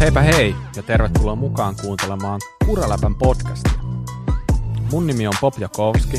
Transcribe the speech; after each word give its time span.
Heipä 0.00 0.20
hei 0.20 0.54
ja 0.76 0.82
tervetuloa 0.82 1.36
mukaan 1.36 1.74
kuuntelemaan 1.82 2.40
Kuraläpän 2.66 3.14
podcastia. 3.14 3.80
Mun 4.90 5.06
nimi 5.06 5.26
on 5.26 5.32
Pop 5.40 5.54
Jakowski 5.58 6.16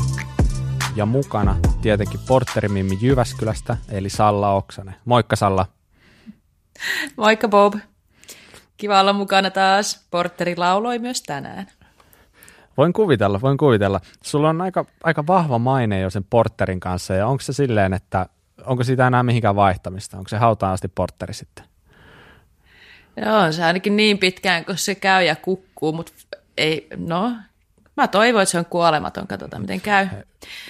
ja 0.96 1.06
mukana 1.06 1.56
tietenkin 1.80 2.20
porterimimmi 2.28 2.98
Jyväskylästä 3.00 3.76
eli 3.88 4.10
Salla 4.10 4.52
Oksanen. 4.52 4.94
Moikka 5.04 5.36
Salla. 5.36 5.66
Moikka 7.16 7.48
Bob. 7.48 7.74
Kiva 8.76 9.00
olla 9.00 9.12
mukana 9.12 9.50
taas. 9.50 10.06
Porteri 10.10 10.56
lauloi 10.56 10.98
myös 10.98 11.22
tänään. 11.22 11.66
Voin 12.76 12.92
kuvitella, 12.92 13.40
voin 13.40 13.58
kuvitella. 13.58 14.00
Sulla 14.24 14.48
on 14.48 14.60
aika, 14.60 14.84
aika 15.04 15.26
vahva 15.26 15.58
maine 15.58 16.00
jo 16.00 16.10
sen 16.10 16.24
porterin 16.30 16.80
kanssa 16.80 17.14
ja 17.14 17.26
onko 17.26 17.40
se 17.40 17.52
silleen, 17.52 17.92
että 17.92 18.26
onko 18.66 18.84
siitä 18.84 19.06
enää 19.06 19.22
mihinkään 19.22 19.56
vaihtamista? 19.56 20.16
Onko 20.16 20.28
se 20.28 20.36
hautaan 20.36 20.72
asti 20.72 20.88
porteri 20.88 21.34
sitten? 21.34 21.71
Joo, 23.16 23.52
se 23.52 23.64
ainakin 23.64 23.96
niin 23.96 24.18
pitkään, 24.18 24.64
kun 24.64 24.78
se 24.78 24.94
käy 24.94 25.24
ja 25.24 25.36
kukkuu, 25.36 25.92
mutta 25.92 26.12
ei, 26.56 26.88
no, 26.96 27.32
mä 27.96 28.08
toivon, 28.08 28.42
että 28.42 28.50
se 28.50 28.58
on 28.58 28.66
kuolematon, 28.66 29.26
katsotaan 29.26 29.62
miten 29.62 29.80
käy. 29.80 30.06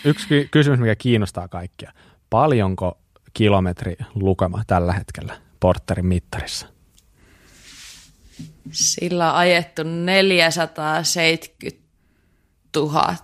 Yksi 0.05 0.49
kysymys, 0.51 0.81
mikä 0.81 0.97
kiinnostaa 0.97 1.49
kaikkia. 1.49 1.93
Paljonko 2.31 2.99
kilometri 3.35 3.97
lukema 4.15 4.63
tällä 4.67 4.93
hetkellä 4.93 5.39
porterin 5.61 6.07
mittarissa? 6.07 6.67
Sillä 8.73 9.33
on 9.33 9.39
ajettu 9.39 9.83
470 9.83 11.83
000 12.77 13.17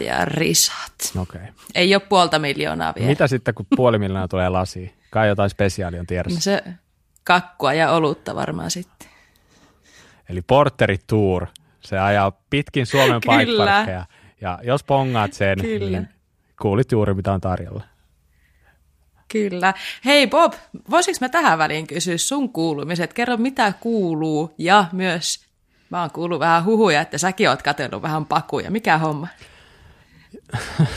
ja 0.00 0.24
risat. 0.24 0.92
Okay. 1.18 1.40
Ei 1.74 1.94
ole 1.94 2.02
puolta 2.08 2.38
miljoonaa 2.38 2.92
vielä. 2.96 3.08
Mitä 3.08 3.26
sitten, 3.26 3.54
kun 3.54 3.66
puoli 3.76 3.98
miljoonaa 3.98 4.28
tulee 4.28 4.48
lasiin? 4.48 4.94
Kai 5.10 5.28
jotain 5.28 5.50
spesiaalia 5.50 6.00
on 6.00 6.06
tiedossa. 6.06 6.36
No 6.36 6.40
se 6.40 6.62
kakkua 7.28 7.72
ja 7.72 7.92
olutta 7.92 8.34
varmaan 8.34 8.70
sitten. 8.70 9.08
Eli 10.28 10.42
Porteri 10.42 10.98
Tour, 11.06 11.46
se 11.80 11.98
ajaa 11.98 12.32
pitkin 12.50 12.86
Suomen 12.86 13.20
paikparkkeja. 13.26 14.04
Ja 14.40 14.58
jos 14.62 14.84
pongaat 14.84 15.32
sen, 15.32 15.60
Kyllä. 15.60 15.98
niin 15.98 16.08
kuulit 16.62 16.92
juuri 16.92 17.14
mitä 17.14 17.32
on 17.32 17.40
tarjolla. 17.40 17.82
Kyllä. 19.32 19.74
Hei 20.04 20.26
Bob, 20.26 20.52
voisiko 20.90 21.16
mä 21.20 21.28
tähän 21.28 21.58
väliin 21.58 21.86
kysyä 21.86 22.18
sun 22.18 22.52
kuulumiset? 22.52 23.12
Kerro 23.12 23.36
mitä 23.36 23.72
kuuluu 23.80 24.54
ja 24.58 24.84
myös 24.92 25.46
mä 25.90 26.00
oon 26.00 26.10
kuullut 26.10 26.40
vähän 26.40 26.64
huhuja, 26.64 27.00
että 27.00 27.18
säkin 27.18 27.48
oot 27.48 27.62
katsellut 27.62 28.02
vähän 28.02 28.26
pakuja. 28.26 28.70
Mikä 28.70 28.98
homma? 28.98 29.28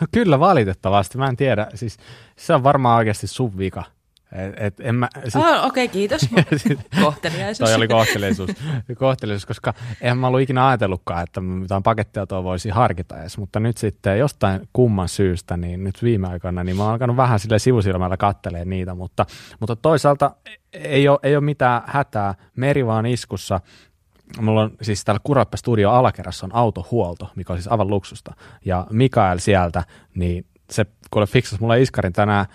no 0.00 0.06
kyllä 0.12 0.40
valitettavasti, 0.40 1.18
mä 1.18 1.26
en 1.26 1.36
tiedä. 1.36 1.66
Siis 1.74 1.98
se 2.36 2.54
on 2.54 2.62
varmaan 2.62 2.98
oikeasti 2.98 3.26
sun 3.26 3.58
vika. 3.58 3.84
Et, 4.32 4.54
et 4.56 4.80
en 4.80 4.94
mä, 4.94 5.08
sit... 5.24 5.42
oh, 5.42 5.64
Okei, 5.64 5.84
okay, 5.84 5.88
kiitos. 5.88 6.20
kohteliaisuus. 7.04 7.70
Toi 7.70 7.76
oli 7.76 7.88
kohteliaisuus, 7.88 8.50
kohteliaisuus, 8.98 9.46
koska 9.46 9.74
en 10.00 10.18
mä 10.18 10.26
ollut 10.26 10.40
ikinä 10.40 10.68
ajatellutkaan, 10.68 11.22
että 11.22 11.40
mitään 11.40 11.82
pakettiautoa 11.82 12.44
voisi 12.44 12.68
harkita 12.68 13.20
edes, 13.20 13.38
mutta 13.38 13.60
nyt 13.60 13.78
sitten 13.78 14.18
jostain 14.18 14.68
kumman 14.72 15.08
syystä, 15.08 15.56
niin 15.56 15.84
nyt 15.84 16.02
viime 16.02 16.28
aikoina, 16.28 16.64
niin 16.64 16.76
mä 16.76 16.82
oon 16.82 16.92
alkanut 16.92 17.16
vähän 17.16 17.38
sille 17.38 17.58
sivusilmällä 17.58 18.16
kattelee 18.16 18.64
niitä, 18.64 18.94
mutta, 18.94 19.26
mutta 19.60 19.76
toisaalta 19.76 20.30
ei 20.72 21.08
ole, 21.08 21.18
ei 21.22 21.36
ole 21.36 21.44
mitään 21.44 21.82
hätää, 21.86 22.34
meri 22.56 22.86
vaan 22.86 23.06
iskussa, 23.06 23.60
Mulla 24.40 24.62
on 24.62 24.70
siis 24.82 25.04
täällä 25.04 25.20
Kurappa 25.24 25.56
Studio 25.56 25.90
alakerrassa 25.90 26.46
on 26.46 26.54
autohuolto, 26.54 27.30
mikä 27.36 27.52
on 27.52 27.58
siis 27.58 27.68
aivan 27.68 27.90
luksusta. 27.90 28.34
Ja 28.64 28.86
Mikael 28.90 29.38
sieltä, 29.38 29.84
niin 30.14 30.46
se 30.70 30.86
kuule 31.10 31.26
fiksas 31.26 31.60
mulle 31.60 31.82
iskarin 31.82 32.12
tänään 32.12 32.46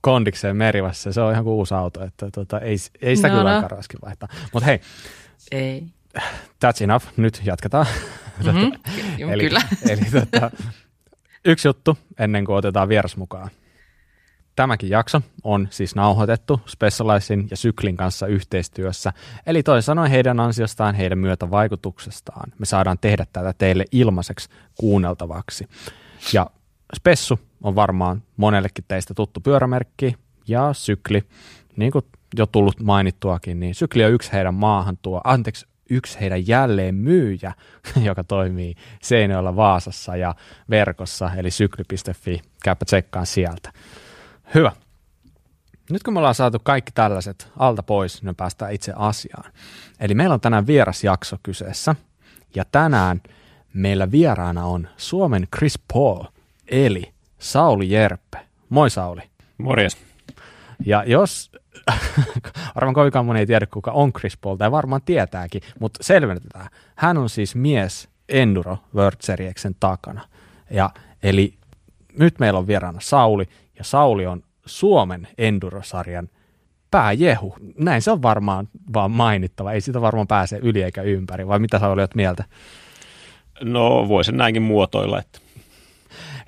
kondikseen 0.00 0.56
merivassa, 0.56 1.12
se 1.12 1.20
on 1.20 1.32
ihan 1.32 1.44
kuin 1.44 1.54
uusi 1.54 1.74
auto, 1.74 2.04
että 2.04 2.30
tota, 2.30 2.60
ei, 2.60 2.76
ei 3.02 3.16
sitä 3.16 3.28
no, 3.28 3.34
kyllä 3.34 3.50
no. 3.50 3.56
aika 3.56 3.68
raskin 3.68 3.98
vaihtaa. 4.04 4.28
Mutta 4.52 4.66
hei, 4.66 4.80
ei. 5.50 5.84
that's 6.64 6.82
enough, 6.82 7.06
nyt 7.16 7.40
jatketaan. 7.44 7.86
Mm-hmm. 8.44 9.30
eli, 9.32 9.42
kyllä. 9.42 9.60
eli 9.90 10.00
tota, 10.12 10.50
yksi 11.44 11.68
juttu 11.68 11.98
ennen 12.18 12.44
kuin 12.44 12.56
otetaan 12.56 12.88
vieras 12.88 13.16
mukaan. 13.16 13.50
Tämäkin 14.56 14.90
jakso 14.90 15.22
on 15.44 15.68
siis 15.70 15.94
nauhoitettu 15.94 16.60
Specializin 16.66 17.48
ja 17.50 17.56
Syklin 17.56 17.96
kanssa 17.96 18.26
yhteistyössä, 18.26 19.12
eli 19.46 19.62
toisin 19.62 19.86
sanoen 19.86 20.10
heidän 20.10 20.40
ansiostaan, 20.40 20.94
heidän 20.94 21.18
myötävaikutuksestaan. 21.18 22.52
Me 22.58 22.66
saadaan 22.66 22.98
tehdä 22.98 23.26
tätä 23.32 23.54
teille 23.58 23.84
ilmaiseksi 23.92 24.48
kuunneltavaksi. 24.78 25.68
Ja 26.32 26.46
Spessu 26.96 27.40
on 27.62 27.74
varmaan 27.74 28.22
monellekin 28.36 28.84
teistä 28.88 29.14
tuttu 29.14 29.40
pyörämerkki 29.40 30.16
ja 30.48 30.72
sykli, 30.72 31.22
niin 31.76 31.92
kuin 31.92 32.04
jo 32.36 32.46
tullut 32.46 32.80
mainittuakin, 32.82 33.60
niin 33.60 33.74
sykli 33.74 34.04
on 34.04 34.12
yksi 34.12 34.32
heidän 34.32 34.54
maahan 34.54 34.98
tuo, 35.02 35.20
anteeksi, 35.24 35.66
yksi 35.90 36.20
heidän 36.20 36.48
jälleen 36.48 36.94
myyjä, 36.94 37.52
joka 38.08 38.24
toimii 38.24 38.74
Seinäjoella 39.02 39.56
Vaasassa 39.56 40.16
ja 40.16 40.34
verkossa, 40.70 41.30
eli 41.36 41.50
sykli.fi, 41.50 42.42
käypä 42.64 42.84
tsekkaan 42.84 43.26
sieltä. 43.26 43.72
Hyvä. 44.54 44.72
Nyt 45.90 46.02
kun 46.02 46.14
me 46.14 46.18
ollaan 46.18 46.34
saatu 46.34 46.58
kaikki 46.62 46.92
tällaiset 46.94 47.48
alta 47.58 47.82
pois, 47.82 48.22
niin 48.22 48.36
päästään 48.36 48.72
itse 48.72 48.92
asiaan. 48.96 49.52
Eli 50.00 50.14
meillä 50.14 50.34
on 50.34 50.40
tänään 50.40 50.66
vierasjakso 50.66 51.36
kyseessä, 51.42 51.94
ja 52.54 52.64
tänään 52.72 53.20
meillä 53.74 54.10
vieraana 54.10 54.64
on 54.64 54.88
Suomen 54.96 55.48
Chris 55.56 55.78
Paul– 55.92 56.24
eli 56.70 57.12
Sauli 57.38 57.90
Jerppe. 57.90 58.38
Moi 58.68 58.90
Sauli. 58.90 59.22
Morjes. 59.58 59.96
Ja 60.86 61.04
jos, 61.06 61.52
arvan 62.74 62.94
kovinkaan 62.94 63.26
moni 63.26 63.40
ei 63.40 63.46
tiedä 63.46 63.66
kuka 63.66 63.90
on 63.90 64.12
Chris 64.12 64.36
Paul, 64.36 64.56
tai 64.56 64.70
varmaan 64.70 65.02
tietääkin, 65.04 65.62
mutta 65.80 66.02
selvennetään. 66.02 66.66
Hän 66.96 67.18
on 67.18 67.28
siis 67.28 67.54
mies 67.54 68.08
Enduro 68.28 68.78
World 68.94 69.16
Serieksen 69.20 69.74
takana. 69.80 70.24
Ja, 70.70 70.90
eli 71.22 71.54
nyt 72.18 72.38
meillä 72.38 72.58
on 72.58 72.66
vieraana 72.66 73.00
Sauli, 73.02 73.48
ja 73.78 73.84
Sauli 73.84 74.26
on 74.26 74.42
Suomen 74.66 75.28
Enduro-sarjan 75.38 76.28
pääjehu. 76.90 77.56
Näin 77.78 78.02
se 78.02 78.10
on 78.10 78.22
varmaan 78.22 78.68
vaan 78.94 79.10
mainittava. 79.10 79.72
Ei 79.72 79.80
sitä 79.80 80.00
varmaan 80.00 80.26
pääse 80.26 80.58
yli 80.62 80.82
eikä 80.82 81.02
ympäri, 81.02 81.46
vai 81.46 81.58
mitä 81.58 81.78
Sauli 81.78 82.00
olet 82.00 82.14
mieltä? 82.14 82.44
No 83.62 84.08
voisin 84.08 84.36
näinkin 84.36 84.62
muotoilla, 84.62 85.18
että 85.18 85.40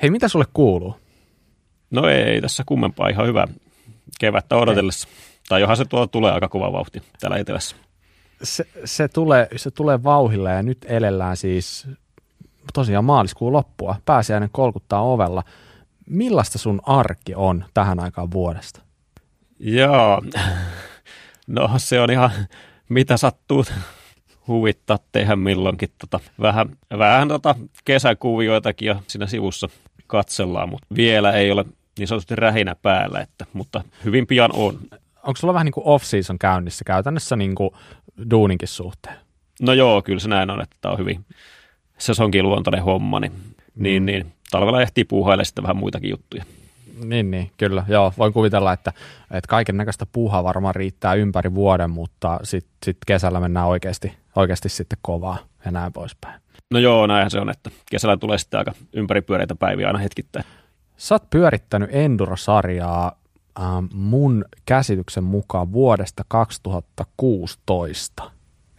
Hei, 0.02 0.10
mitä 0.10 0.28
sulle 0.28 0.44
kuuluu? 0.54 0.96
No 1.90 2.08
ei 2.08 2.40
tässä 2.40 2.62
kummempaa, 2.66 3.08
ihan 3.08 3.26
hyvä 3.26 3.46
kevättä 4.20 4.56
odotellessa. 4.56 5.08
Okay. 5.08 5.22
Tai 5.48 5.60
johan 5.60 5.76
se 5.76 5.84
tuo 5.84 6.06
tulee 6.06 6.32
aika 6.32 6.48
kova 6.48 6.72
vauhti 6.72 7.02
täällä 7.20 7.36
etelässä. 7.36 7.76
Se, 8.42 8.66
se, 8.84 9.08
tulee, 9.08 9.48
se 9.56 9.70
tulee 9.70 10.02
vauhilla 10.02 10.50
ja 10.50 10.62
nyt 10.62 10.78
elellään 10.88 11.36
siis 11.36 11.86
tosiaan 12.74 13.04
maaliskuun 13.04 13.52
loppua. 13.52 13.96
Pääsiäinen 14.04 14.48
kolkuttaa 14.52 15.02
ovella. 15.02 15.42
Millaista 16.06 16.58
sun 16.58 16.80
arki 16.86 17.34
on 17.34 17.64
tähän 17.74 18.00
aikaan 18.00 18.30
vuodesta? 18.30 18.80
Joo, 19.58 20.22
no 21.46 21.70
se 21.76 22.00
on 22.00 22.10
ihan 22.10 22.30
mitä 22.88 23.16
sattuu 23.16 23.64
huvittaa 24.48 24.98
tehdä 25.12 25.36
milloinkin. 25.36 25.88
Tota, 25.98 26.20
vähän 26.40 26.76
vähän 26.98 27.28
tota 27.28 27.54
kesäkuvioitakin 27.84 28.86
jo 28.86 29.02
siinä 29.06 29.26
sivussa 29.26 29.68
katsellaan, 30.06 30.68
mutta 30.68 30.86
vielä 30.96 31.32
ei 31.32 31.50
ole 31.50 31.64
niin 31.98 32.08
sanotusti 32.08 32.36
rähinä 32.36 32.74
päällä, 32.74 33.20
että, 33.20 33.46
mutta 33.52 33.84
hyvin 34.04 34.26
pian 34.26 34.50
on. 34.54 34.78
Onko 35.22 35.36
sulla 35.36 35.54
vähän 35.54 35.64
niin 35.64 35.72
kuin 35.72 35.86
off-season 35.86 36.38
käynnissä 36.38 36.84
käytännössä 36.84 37.36
niin 37.36 37.54
kuin 37.54 37.70
duuninkin 38.30 38.68
suhteen? 38.68 39.16
No 39.60 39.72
joo, 39.72 40.02
kyllä 40.02 40.20
se 40.20 40.28
näin 40.28 40.50
on, 40.50 40.62
että 40.62 40.76
tämä 40.80 40.92
on 40.92 40.98
hyvin 40.98 41.24
sesonkin 41.98 42.42
luontainen 42.44 42.82
homma, 42.84 43.20
niin, 43.20 43.32
mm. 43.32 43.82
niin, 43.82 44.06
niin 44.06 44.32
talvella 44.50 44.82
ehtii 44.82 45.04
puuhailla 45.04 45.44
sitten 45.44 45.62
vähän 45.62 45.76
muitakin 45.76 46.10
juttuja. 46.10 46.44
Niin, 47.04 47.30
niin, 47.30 47.50
kyllä. 47.56 47.84
Joo, 47.88 48.12
voin 48.18 48.32
kuvitella, 48.32 48.72
että, 48.72 48.92
että 49.30 49.48
kaiken 49.48 49.76
näköistä 49.76 50.06
puuhaa 50.12 50.44
varmaan 50.44 50.74
riittää 50.74 51.14
ympäri 51.14 51.54
vuoden, 51.54 51.90
mutta 51.90 52.40
sitten 52.42 52.72
sit 52.84 52.96
kesällä 53.06 53.40
mennään 53.40 53.66
oikeasti, 53.66 54.12
oikeasti 54.36 54.68
sitten 54.68 54.98
kovaa 55.02 55.38
ja 55.64 55.70
näin 55.70 55.92
poispäin. 55.92 56.40
No 56.70 56.78
joo, 56.78 57.06
näinhän 57.06 57.30
se 57.30 57.40
on, 57.40 57.50
että 57.50 57.70
kesällä 57.90 58.16
tulee 58.16 58.38
sitten 58.38 58.58
aika 58.58 58.72
ympäripyöreitä 58.92 59.54
päiviä 59.54 59.86
aina 59.86 59.98
hetkittäin. 59.98 60.44
Sä 60.96 61.14
oot 61.14 61.30
pyörittänyt 61.30 61.90
Enduro-sarjaa 61.92 63.12
äh, 63.60 63.64
mun 63.92 64.44
käsityksen 64.66 65.24
mukaan 65.24 65.72
vuodesta 65.72 66.24
2016, 66.28 68.30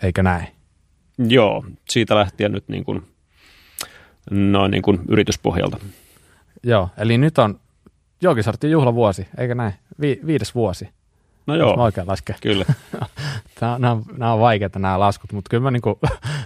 eikö 0.04 0.24
näin? 0.24 0.48
Joo, 1.18 1.66
siitä 1.90 2.16
lähtien 2.16 2.52
nyt 2.52 2.68
niin 2.68 2.84
kuin, 2.84 3.02
noin 4.32 4.72
niin 4.72 4.84
kuin 4.84 5.00
yrityspohjalta. 5.08 5.78
Joo, 6.64 6.90
eli 6.98 7.18
nyt 7.18 7.38
on 7.38 7.60
Jookisortin 8.24 8.72
juhlavuosi, 8.72 9.28
eikö 9.38 9.56
näin? 9.56 9.74
Vi- 10.02 10.22
viides 10.26 10.56
vuosi. 10.56 10.90
No 11.48 11.56
joo, 11.56 11.84
oikein 11.84 12.08
laske. 12.08 12.36
kyllä. 12.42 12.66
nämä, 13.62 13.80
nämä, 13.80 14.02
nämä 14.18 14.34
on 14.34 14.40
vaikeita 14.40 14.80
nämä 14.80 15.00
laskut, 15.00 15.34
mutta 15.34 15.50
kyllä 15.50 15.64
mä, 15.64 15.72
niin 15.72 15.82
kuin, 15.82 15.96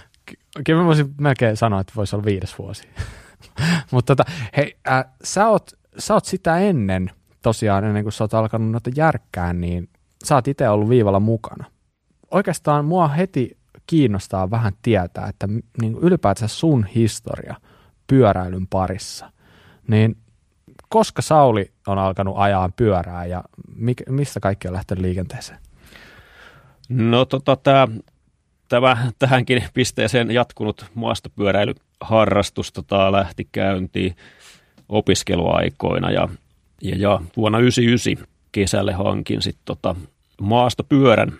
kyllä 0.66 0.80
mä 0.80 0.86
voisin 0.86 1.14
melkein 1.20 1.56
sanoa, 1.56 1.80
että 1.80 1.92
voisi 1.96 2.16
olla 2.16 2.24
viides 2.24 2.58
vuosi. 2.58 2.88
mutta 3.92 4.16
tota, 4.16 4.30
hei, 4.56 4.76
äh, 4.88 5.04
sä, 5.24 5.48
oot, 5.48 5.70
sä 5.98 6.14
oot 6.14 6.24
sitä 6.24 6.58
ennen, 6.58 7.10
tosiaan 7.42 7.84
ennen 7.84 8.02
kuin 8.02 8.12
sä 8.12 8.24
oot 8.24 8.34
alkanut 8.34 8.70
noita 8.70 8.90
järkkään, 8.96 9.60
niin 9.60 9.88
sä 10.24 10.34
oot 10.34 10.48
itse 10.48 10.68
ollut 10.68 10.88
viivalla 10.88 11.20
mukana. 11.20 11.64
oikeastaan 12.30 12.84
mua 12.84 13.08
heti 13.08 13.58
kiinnostaa 13.86 14.50
vähän 14.50 14.72
tietää, 14.82 15.28
että 15.28 15.48
niin 15.80 15.98
ylipäätään 16.02 16.48
sun 16.48 16.84
historia 16.84 17.56
pyöräilyn 18.06 18.66
parissa, 18.66 19.32
niin 19.88 20.16
koska 20.88 21.22
Sauli 21.22 21.70
on 21.86 21.98
alkanut 21.98 22.34
ajaa 22.38 22.68
pyörää 22.76 23.26
ja 23.26 23.44
mik, 23.74 24.02
mistä 24.08 24.40
kaikki 24.40 24.68
on 24.68 24.74
lähtenyt 24.74 25.02
liikenteeseen? 25.02 25.58
No 26.88 27.24
tota, 27.24 27.56
tämä, 27.56 27.88
tämä 28.68 29.10
tähänkin 29.18 29.64
pisteeseen 29.74 30.30
jatkunut 30.30 30.86
maastopyöräilyharrastus 30.94 32.72
tota, 32.72 33.12
lähti 33.12 33.48
käyntiin 33.52 34.16
opiskeluaikoina 34.88 36.10
ja, 36.10 36.28
ja, 36.82 36.96
ja 36.96 37.20
vuonna 37.36 37.58
1999 37.58 38.28
kesälle 38.52 38.92
hankin 38.92 39.42
sitten 39.42 39.62
tota 39.64 39.94
maastopyörän, 40.40 41.32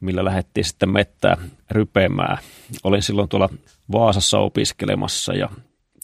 millä 0.00 0.24
lähdettiin 0.24 0.64
sitten 0.64 0.90
mettää 0.90 1.36
rypeämään. 1.70 2.38
Olin 2.84 3.02
silloin 3.02 3.28
tuolla 3.28 3.48
Vaasassa 3.92 4.38
opiskelemassa 4.38 5.34
ja 5.34 5.48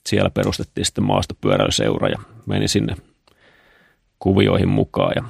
siellä 0.06 0.30
perustettiin 0.30 0.84
sitten 0.84 1.04
maastopyöräilyseura 1.04 2.08
ja 2.08 2.18
menin 2.46 2.68
sinne 2.68 2.96
kuvioihin 4.18 4.68
mukaan. 4.68 5.12
Ja, 5.16 5.24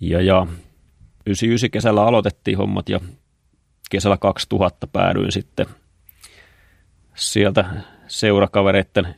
ja, 0.00 0.20
ja 0.20 0.46
99 1.26 1.70
kesällä 1.70 2.04
aloitettiin 2.04 2.58
hommat 2.58 2.88
ja 2.88 3.00
kesällä 3.90 4.16
2000 4.16 4.86
päädyin 4.86 5.32
sitten 5.32 5.66
sieltä 7.14 7.64
seurakavereiden 8.06 9.14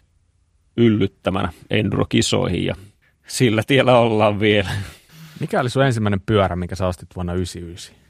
yllyttämänä 0.77 1.53
endurokisoihin 1.71 2.65
ja 2.65 2.75
sillä 3.27 3.63
tiellä 3.67 3.99
ollaan 3.99 4.41
vielä. 4.41 4.71
Mikä 5.41 5.61
oli 5.61 5.71
sun 5.71 5.85
ensimmäinen 5.85 6.21
pyörä, 6.27 6.57
minkä 6.57 6.77
sä 6.77 6.87
ostit 6.87 7.09
vuonna 7.17 7.33
1999? 7.33 8.07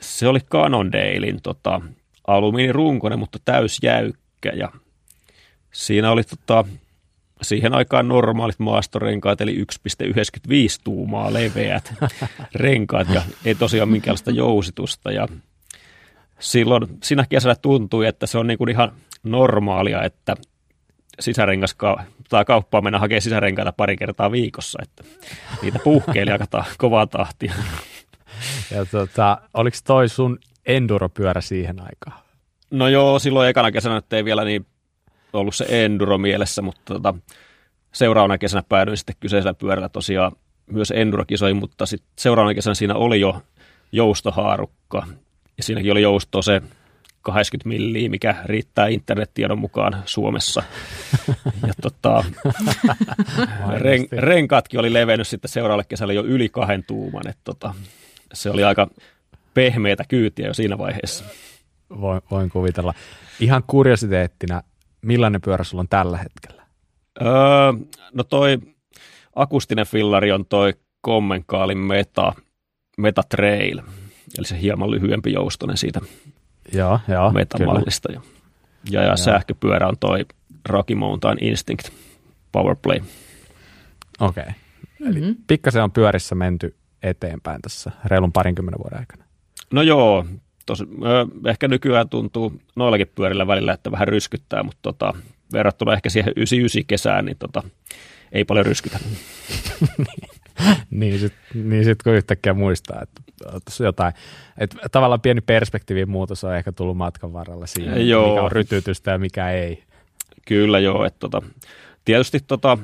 Se 0.00 0.28
oli 0.28 0.40
Cannondalein 0.40 1.42
tota, 1.42 1.80
alumiinirunkoinen, 2.26 3.18
mutta 3.18 3.38
täysjäykkä 3.44 4.52
ja 4.54 4.72
siinä 5.72 6.10
oli 6.10 6.22
tota, 6.24 6.64
siihen 7.42 7.74
aikaan 7.74 8.08
normaalit 8.08 8.58
maastorenkaat, 8.58 9.40
eli 9.40 9.56
1,95 9.56 9.64
tuumaa 10.84 11.32
leveät 11.32 11.94
renkaat 12.54 13.08
ja 13.08 13.22
ei 13.44 13.54
tosiaan 13.54 13.88
minkäänlaista 13.88 14.30
jousitusta. 14.30 15.12
Ja 15.12 15.28
silloin 16.38 16.86
siinä 17.02 17.24
kesällä 17.28 17.54
tuntui, 17.54 18.06
että 18.06 18.26
se 18.26 18.38
on 18.38 18.46
niin 18.46 18.58
kuin 18.58 18.70
ihan 18.70 18.92
normaalia, 19.22 20.02
että 20.02 20.34
sisärengas 21.20 21.76
tai 22.28 22.44
kauppaan 22.44 22.84
mennä 22.84 22.98
hakemaan 22.98 23.22
sisärenkaita 23.22 23.72
pari 23.72 23.96
kertaa 23.96 24.32
viikossa, 24.32 24.78
että 24.82 25.04
niitä 25.62 25.78
puhkeili 25.84 26.30
aika 26.30 26.46
ta- 26.46 26.64
kovaa 26.78 27.06
tahtia. 27.06 27.54
Ja 28.70 28.84
tota, 28.84 29.38
oliko 29.54 29.76
toi 29.84 30.08
sun 30.08 30.38
enduropyörä 30.66 31.40
siihen 31.40 31.80
aikaan? 31.80 32.24
No 32.70 32.88
joo, 32.88 33.18
silloin 33.18 33.48
ekana 33.48 33.72
kesänä 33.72 34.02
ei 34.12 34.24
vielä 34.24 34.44
niin 34.44 34.66
ollut 35.32 35.54
se 35.54 35.66
enduro 35.68 36.18
mielessä, 36.18 36.62
mutta 36.62 36.94
tota, 36.94 37.14
seuraavana 37.92 38.38
kesänä 38.38 38.62
päädyin 38.68 38.96
sitten 38.96 39.16
kyseisellä 39.20 39.54
pyörällä 39.54 39.88
tosiaan 39.88 40.32
myös 40.66 40.92
endurokisoihin, 40.96 41.56
mutta 41.56 41.86
sitten 41.86 42.10
seuraavana 42.16 42.54
kesänä 42.54 42.74
siinä 42.74 42.94
oli 42.94 43.20
jo 43.20 43.42
joustohaarukka. 43.92 45.06
Ja 45.56 45.62
siinäkin 45.62 45.92
oli 45.92 46.02
joustoa 46.02 46.42
se 46.42 46.62
80 47.22 47.68
milliä, 47.68 48.08
mikä 48.08 48.36
riittää 48.44 48.86
internettiedon 48.86 49.58
mukaan 49.58 50.02
Suomessa. 50.06 50.62
Ja 51.66 51.74
tota, 51.82 52.24
ren, 53.76 54.06
renkaatkin 54.12 54.80
oli 54.80 54.92
levennyt 54.92 55.28
sitten 55.28 55.48
seuraavalle 55.48 55.84
kesällä 55.88 56.12
jo 56.12 56.24
yli 56.24 56.48
kahden 56.48 56.84
tuuman. 56.84 57.28
että 57.28 57.42
tota, 57.44 57.74
se 58.32 58.50
oli 58.50 58.64
aika 58.64 58.90
pehmeätä 59.54 60.04
kyytiä 60.08 60.46
jo 60.46 60.54
siinä 60.54 60.78
vaiheessa. 60.78 61.24
Voin, 62.00 62.22
voin 62.30 62.50
kuvitella. 62.50 62.94
Ihan 63.40 63.62
kuriositeettina, 63.66 64.62
millainen 65.02 65.40
pyörä 65.40 65.64
sulla 65.64 65.80
on 65.80 65.88
tällä 65.88 66.18
hetkellä? 66.18 66.62
Öö, 67.22 67.28
no 68.14 68.24
toi 68.24 68.58
akustinen 69.34 69.86
fillari 69.86 70.32
on 70.32 70.46
toi 70.46 70.74
Kommenkaalin 71.00 71.78
Meta, 71.78 72.32
Meta 72.98 73.22
Trail, 73.28 73.78
eli 74.38 74.46
se 74.46 74.60
hieman 74.60 74.90
lyhyempi 74.90 75.32
joustonen 75.32 75.76
siitä 75.76 76.00
joo, 76.72 77.00
joo, 77.08 77.32
Meta-mallista. 77.32 78.12
Ja, 78.12 78.20
ja, 78.90 79.02
ja 79.02 79.16
sähköpyörä 79.16 79.88
on 79.88 79.98
toi 80.00 80.26
Rocky 80.68 80.94
Mountain 80.94 81.44
Instinct 81.44 81.88
Powerplay. 82.52 83.00
Okei. 84.20 84.42
Okay. 84.42 84.54
Eli 85.10 85.20
mm-hmm. 85.20 85.36
pikkasen 85.46 85.82
on 85.82 85.92
pyörissä 85.92 86.34
menty 86.34 86.76
eteenpäin 87.02 87.62
tässä 87.62 87.90
reilun 88.04 88.32
parinkymmenen 88.32 88.78
vuoden 88.78 88.98
aikana. 88.98 89.24
No 89.72 89.82
joo, 89.82 90.26
tos, 90.68 90.84
ehkä 91.46 91.68
nykyään 91.68 92.08
tuntuu 92.08 92.52
noillakin 92.76 93.10
pyörillä 93.14 93.46
välillä, 93.46 93.72
että 93.72 93.90
vähän 93.90 94.08
ryskyttää, 94.08 94.62
mutta 94.62 94.78
tota, 94.82 95.14
verrattuna 95.52 95.92
ehkä 95.92 96.10
siihen 96.10 96.32
99 96.36 96.86
kesään, 96.86 97.24
niin 97.24 97.36
tota, 97.38 97.62
ei 98.32 98.44
paljon 98.44 98.66
ryskytä. 98.66 98.98
niin 100.90 101.18
sitten 101.18 101.70
niin 101.70 101.84
sit 101.84 102.02
kun 102.02 102.14
yhtäkkiä 102.14 102.54
muistaa, 102.54 103.02
että 103.02 103.84
jotain, 103.84 104.12
että 104.58 104.76
tavallaan 104.92 105.20
pieni 105.20 105.40
perspektiivin 105.40 106.10
muutos 106.10 106.44
on 106.44 106.56
ehkä 106.56 106.72
tullut 106.72 106.96
matkan 106.96 107.32
varrella 107.32 107.66
siihen, 107.66 108.08
joo. 108.08 108.28
mikä 108.28 108.42
on 108.42 108.52
rytytystä 108.52 109.10
ja 109.10 109.18
mikä 109.18 109.50
ei. 109.50 109.82
Kyllä 110.46 110.78
joo, 110.78 111.04
että 111.04 111.18
tota, 111.18 111.42
tietysti 112.04 112.40
tota, 112.46 112.78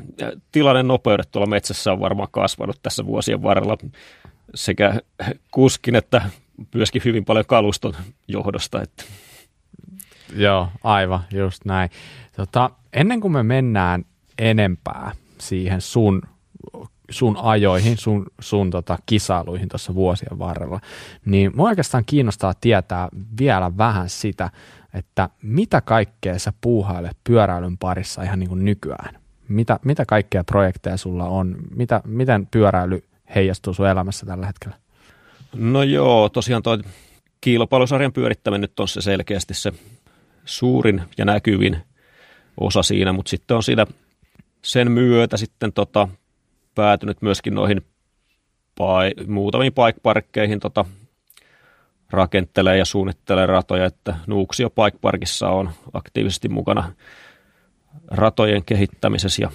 tilanne 0.52 0.82
nopeudet 0.82 1.28
tuolla 1.30 1.46
metsässä 1.46 1.92
on 1.92 2.00
varmaan 2.00 2.28
kasvanut 2.32 2.78
tässä 2.82 3.06
vuosien 3.06 3.42
varrella 3.42 3.78
sekä 4.54 5.00
kuskin 5.50 5.94
että 5.94 6.22
myöskin 6.74 7.02
hyvin 7.04 7.24
paljon 7.24 7.46
kaluston 7.46 7.94
johdosta. 8.28 8.82
Että. 8.82 9.04
Joo, 10.36 10.68
aivan, 10.84 11.20
just 11.32 11.64
näin. 11.64 11.90
Tota, 12.36 12.70
ennen 12.92 13.20
kuin 13.20 13.32
me 13.32 13.42
mennään 13.42 14.04
enempää 14.38 15.12
siihen 15.38 15.80
sun, 15.80 16.22
sun 17.10 17.36
ajoihin, 17.36 17.96
sun, 17.98 18.26
sun 18.40 18.70
tota, 18.70 18.98
kisailuihin 19.06 19.68
tuossa 19.68 19.94
vuosien 19.94 20.38
varrella, 20.38 20.80
niin 21.24 21.52
mua 21.54 21.68
oikeastaan 21.68 22.04
kiinnostaa 22.04 22.54
tietää 22.60 23.08
vielä 23.38 23.76
vähän 23.76 24.08
sitä, 24.08 24.50
että 24.94 25.28
mitä 25.42 25.80
kaikkea 25.80 26.38
sä 26.38 26.52
puuhailet 26.60 27.16
pyöräilyn 27.24 27.78
parissa 27.78 28.22
ihan 28.22 28.38
niin 28.38 28.48
kuin 28.48 28.64
nykyään? 28.64 29.14
Mitä, 29.48 29.80
mitä 29.84 30.04
kaikkea 30.06 30.44
projekteja 30.44 30.96
sulla 30.96 31.24
on? 31.24 31.56
Mitä, 31.76 32.00
miten 32.04 32.48
pyöräily 32.50 33.04
heijastuu 33.34 33.74
sun 33.74 33.88
elämässä 33.88 34.26
tällä 34.26 34.46
hetkellä? 34.46 34.83
No 35.54 35.82
joo, 35.82 36.28
tosiaan 36.28 36.62
tuo 36.62 36.78
kilpailusarjan 37.40 38.12
pyörittäminen 38.12 38.60
nyt 38.60 38.80
on 38.80 38.88
se 38.88 39.00
selkeästi 39.00 39.54
se 39.54 39.72
suurin 40.44 41.02
ja 41.18 41.24
näkyvin 41.24 41.76
osa 42.60 42.82
siinä, 42.82 43.12
mutta 43.12 43.30
sitten 43.30 43.56
on 43.56 43.62
siinä 43.62 43.86
sen 44.62 44.90
myötä 44.90 45.36
sitten 45.36 45.72
tota, 45.72 46.08
päätynyt 46.74 47.22
myöskin 47.22 47.54
noihin 47.54 47.80
pai, 48.78 49.12
muutamiin 49.26 49.72
paikparkkeihin 49.72 50.60
tota, 50.60 50.84
rakentelee 52.10 52.76
ja 52.76 52.84
suunnittelee 52.84 53.46
ratoja, 53.46 53.84
että 53.84 54.16
Nuuksio 54.26 54.70
Bike 54.70 54.98
Parkissa 55.00 55.48
on 55.48 55.70
aktiivisesti 55.92 56.48
mukana 56.48 56.92
ratojen 58.06 58.64
kehittämisessä 58.64 59.42
ja 59.42 59.50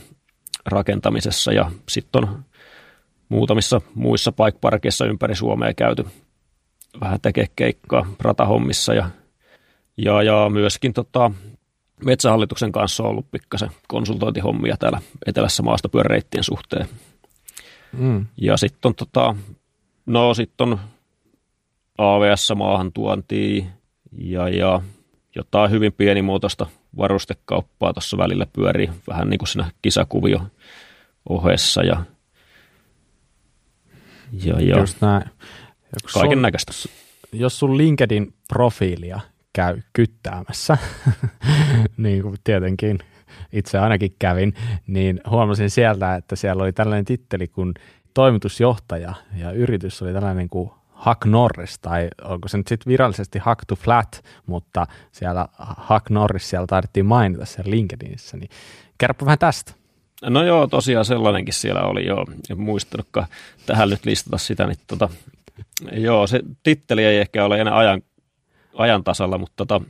rakentamisessa 0.65 1.53
ja 1.53 1.71
sitten 1.89 2.23
on 2.23 2.45
muutamissa 3.29 3.81
muissa 3.95 4.31
paikparkeissa 4.31 5.05
ympäri 5.05 5.35
Suomea 5.35 5.73
käyty 5.73 6.05
vähän 7.01 7.21
tekee 7.21 7.45
keikkaa 7.55 8.05
ratahommissa 8.19 8.93
ja, 8.93 9.09
ja, 9.97 10.23
ja 10.23 10.49
myöskin 10.49 10.93
tota, 10.93 11.31
Metsähallituksen 12.05 12.71
kanssa 12.71 13.03
on 13.03 13.09
ollut 13.09 13.31
pikkasen 13.31 13.69
konsultointihommia 13.87 14.77
täällä 14.77 15.01
etelässä 15.25 15.63
maastopyöräreittien 15.63 16.43
suhteen. 16.43 16.87
Mm. 17.97 18.25
Ja 18.37 18.57
sitten 18.57 18.89
on, 18.89 18.95
tota, 18.95 19.35
no, 20.05 20.33
sit 20.33 20.61
on 20.61 20.79
AVS 21.97 22.51
maahantuontia 22.55 23.65
ja, 24.17 24.49
ja 24.49 24.81
jotain 25.35 25.71
hyvin 25.71 25.93
pienimuotoista 25.93 26.65
varustekauppaa 26.97 27.93
tuossa 27.93 28.17
välillä 28.17 28.45
pyörii 28.53 28.89
vähän 29.07 29.29
niin 29.29 29.37
kuin 29.37 29.47
siinä 29.47 29.71
kisakuvio 29.81 30.41
ohessa 31.29 31.83
ja, 31.83 32.03
ja, 34.31 34.61
ja 34.61 34.79
Just 34.79 35.01
näin. 35.01 35.23
kaiken 36.13 36.41
näköistä. 36.41 36.71
Jos 37.31 37.59
sun 37.59 37.77
LinkedIn 37.77 38.33
profiilia 38.47 39.19
käy 39.53 39.81
kyttäämässä, 39.93 40.77
niin 41.97 42.21
kuin 42.21 42.35
tietenkin 42.43 42.99
itse 43.53 43.79
ainakin 43.79 44.15
kävin, 44.19 44.53
niin 44.87 45.21
huomasin 45.29 45.69
sieltä, 45.69 46.15
että 46.15 46.35
siellä 46.35 46.63
oli 46.63 46.73
tällainen 46.73 47.05
titteli 47.05 47.47
kuin 47.47 47.73
toimitusjohtaja 48.13 49.13
ja 49.35 49.51
yritys 49.51 50.01
oli 50.01 50.13
tällainen 50.13 50.49
kuin 50.49 50.71
Huck 51.05 51.25
Norris, 51.25 51.79
tai 51.79 52.07
onko 52.23 52.47
se 52.47 52.57
nyt 52.57 52.67
sitten 52.67 52.91
virallisesti 52.91 53.39
Huck 53.39 53.59
to 53.67 53.75
Flat, 53.75 54.23
mutta 54.45 54.87
siellä 55.11 55.47
Huck 55.89 56.09
Norris 56.09 56.49
siellä 56.49 56.67
taidettiin 56.67 57.05
mainita 57.05 57.45
siellä 57.45 57.71
LinkedInissä, 57.71 58.37
niin 58.37 58.49
kerropa 58.97 59.25
vähän 59.25 59.39
tästä. 59.39 59.78
No 60.21 60.43
joo, 60.43 60.67
tosiaan 60.67 61.05
sellainenkin 61.05 61.53
siellä 61.53 61.81
oli 61.81 62.05
jo, 62.05 62.25
en 62.49 62.59
muistanutkaan 62.59 63.27
tähän 63.65 63.89
nyt 63.89 64.05
listata 64.05 64.37
sitä, 64.37 64.67
niin 64.67 64.77
tota, 64.87 65.09
Joo, 65.91 66.27
se 66.27 66.39
titteli 66.63 67.05
ei 67.05 67.17
ehkä 67.17 67.45
ole 67.45 67.61
enää 67.61 67.77
ajan, 67.77 68.01
ajan 68.73 69.03
tasalla, 69.03 69.37
mutta 69.37 69.53
tota, 69.57 69.81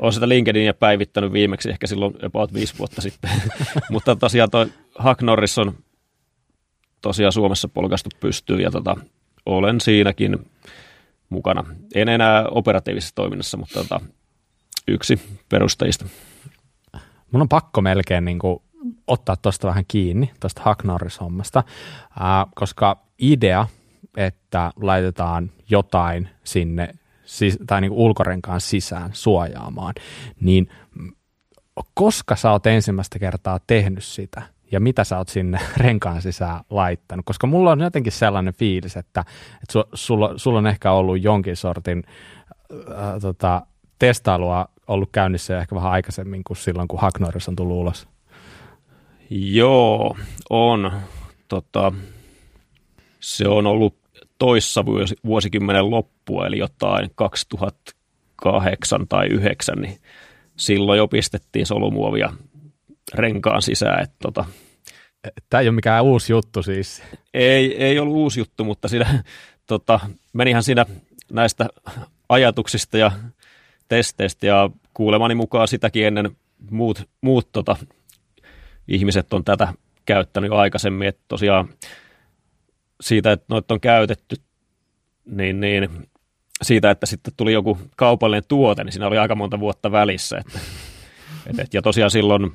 olen 0.00 0.12
sitä 0.12 0.28
LinkedInia 0.28 0.74
päivittänyt 0.74 1.32
viimeksi 1.32 1.70
ehkä 1.70 1.86
silloin 1.86 2.14
about 2.24 2.54
viisi 2.54 2.78
vuotta 2.78 3.02
sitten. 3.02 3.30
mutta 3.90 4.16
tosiaan 4.16 4.50
toi 4.50 4.66
Huck 5.04 5.22
Norris 5.22 5.58
on 5.58 5.74
tosiaan 7.02 7.32
Suomessa 7.32 7.68
polkastu 7.68 8.10
pystyy 8.20 8.60
ja 8.60 8.70
tota, 8.70 8.96
olen 9.46 9.80
siinäkin 9.80 10.38
mukana. 11.28 11.64
En 11.94 12.08
enää 12.08 12.48
operatiivisessa 12.48 13.14
toiminnassa, 13.14 13.56
mutta 13.56 13.82
tota, 13.82 14.00
yksi 14.88 15.20
perustajista. 15.48 16.04
Mun 17.30 17.42
on 17.42 17.48
pakko 17.48 17.80
melkein 17.80 18.24
niin 18.24 18.38
kuin 18.38 18.62
ottaa 19.06 19.36
tuosta 19.36 19.68
vähän 19.68 19.84
kiinni, 19.88 20.30
tuosta 20.40 20.62
Huck 20.66 20.84
Norris-hommasta, 20.84 21.64
ää, 22.20 22.46
koska 22.54 22.96
idea, 23.18 23.66
että 24.16 24.72
laitetaan 24.76 25.50
jotain 25.70 26.28
sinne 26.44 26.94
siis, 27.24 27.58
tai 27.66 27.80
niin 27.80 27.92
ulkorenkaan 27.92 28.60
sisään 28.60 29.10
suojaamaan, 29.12 29.94
niin 30.40 30.68
koska 31.94 32.36
sä 32.36 32.50
oot 32.50 32.66
ensimmäistä 32.66 33.18
kertaa 33.18 33.60
tehnyt 33.66 34.04
sitä 34.04 34.42
ja 34.72 34.80
mitä 34.80 35.04
sä 35.04 35.18
oot 35.18 35.28
sinne 35.28 35.58
renkaan 35.76 36.22
sisään 36.22 36.60
laittanut, 36.70 37.26
koska 37.26 37.46
mulla 37.46 37.72
on 37.72 37.80
jotenkin 37.80 38.12
sellainen 38.12 38.54
fiilis, 38.54 38.96
että, 38.96 39.20
että 39.62 39.72
su, 39.72 39.84
sulla, 39.94 40.32
sulla 40.36 40.58
on 40.58 40.66
ehkä 40.66 40.92
ollut 40.92 41.22
jonkin 41.22 41.56
sortin 41.56 42.04
äh, 42.72 43.20
tota, 43.20 43.66
testailua 43.98 44.68
ollut 44.88 45.08
käynnissä 45.12 45.58
ehkä 45.58 45.74
vähän 45.74 45.92
aikaisemmin 45.92 46.44
kuin 46.44 46.56
silloin, 46.56 46.88
kun 46.88 47.00
Hack 47.00 47.20
Norris 47.20 47.48
on 47.48 47.56
tullut 47.56 47.76
ulos. 47.76 48.08
Joo, 49.30 50.16
on. 50.50 50.92
Tota, 51.48 51.92
se 53.20 53.48
on 53.48 53.66
ollut 53.66 53.94
toissa 54.38 54.84
vuosikymmenen 55.24 55.90
loppua, 55.90 56.46
eli 56.46 56.58
jotain 56.58 57.10
2008 57.14 59.08
tai 59.08 59.28
2009, 59.28 59.78
niin 59.78 59.98
silloin 60.56 60.98
jo 60.98 61.08
pistettiin 61.08 61.66
solumuovia 61.66 62.32
renkaan 63.14 63.62
sisään. 63.62 64.02
Että 64.02 64.16
tota, 64.22 64.44
Tämä 65.50 65.60
ei 65.60 65.68
ole 65.68 65.74
mikään 65.74 66.04
uusi 66.04 66.32
juttu 66.32 66.62
siis. 66.62 67.02
Ei, 67.34 67.84
ei 67.84 67.98
ollut 67.98 68.16
uusi 68.16 68.40
juttu, 68.40 68.64
mutta 68.64 68.88
siinä, 68.88 69.24
tota, 69.66 70.00
menihän 70.32 70.62
siinä 70.62 70.86
näistä 71.32 71.68
ajatuksista 72.28 72.98
ja 72.98 73.12
testeistä 73.88 74.46
ja 74.46 74.70
kuulemani 74.94 75.34
mukaan 75.34 75.68
sitäkin 75.68 76.06
ennen 76.06 76.36
muut, 76.70 77.08
muut 77.20 77.52
tota, 77.52 77.76
ihmiset 78.88 79.32
on 79.32 79.44
tätä 79.44 79.72
käyttänyt 80.06 80.48
jo 80.48 80.56
aikaisemmin, 80.56 81.08
että 81.08 81.22
tosiaan 81.28 81.68
siitä, 83.00 83.32
että 83.32 83.46
noita 83.48 83.74
on 83.74 83.80
käytetty, 83.80 84.36
niin, 85.24 85.60
niin 85.60 86.08
siitä, 86.62 86.90
että 86.90 87.06
sitten 87.06 87.34
tuli 87.36 87.52
joku 87.52 87.78
kaupallinen 87.96 88.44
tuote, 88.48 88.84
niin 88.84 88.92
siinä 88.92 89.06
oli 89.06 89.18
aika 89.18 89.34
monta 89.34 89.60
vuotta 89.60 89.92
välissä. 89.92 90.38
Että, 90.38 90.58
et, 91.50 91.58
et, 91.58 91.74
ja 91.74 91.82
tosiaan 91.82 92.10
silloin 92.10 92.52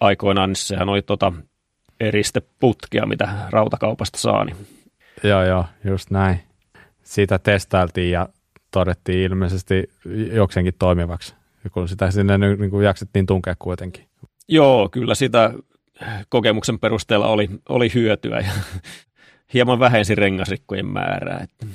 aikoinaan, 0.00 0.50
niin 0.50 0.56
sehän 0.56 0.88
oli 0.88 1.02
tota 1.02 1.32
eristeputkia, 2.00 3.06
mitä 3.06 3.28
rautakaupasta 3.50 4.18
saa. 4.18 4.44
Niin. 4.44 4.56
Joo, 5.24 5.44
joo, 5.44 5.64
just 5.84 6.10
näin. 6.10 6.40
Siitä 7.02 7.38
testailtiin 7.38 8.10
ja 8.10 8.28
todettiin 8.70 9.20
ilmeisesti 9.20 9.90
jokseenkin 10.32 10.74
toimivaksi, 10.78 11.34
kun 11.72 11.88
sitä 11.88 12.10
sinne 12.10 12.38
niin 12.38 12.70
kuin 12.70 12.84
jaksettiin 12.84 13.26
tunkea 13.26 13.54
kuitenkin. 13.58 14.04
Joo, 14.48 14.88
kyllä 14.88 15.14
sitä 15.14 15.52
kokemuksen 16.28 16.78
perusteella 16.78 17.26
oli, 17.26 17.48
oli 17.68 17.90
hyötyä 17.94 18.40
ja 18.40 18.52
hieman 19.54 19.80
vähensi 19.80 20.14
rengasrikkojen 20.14 20.86
määrää, 20.86 21.40
että 21.42 21.66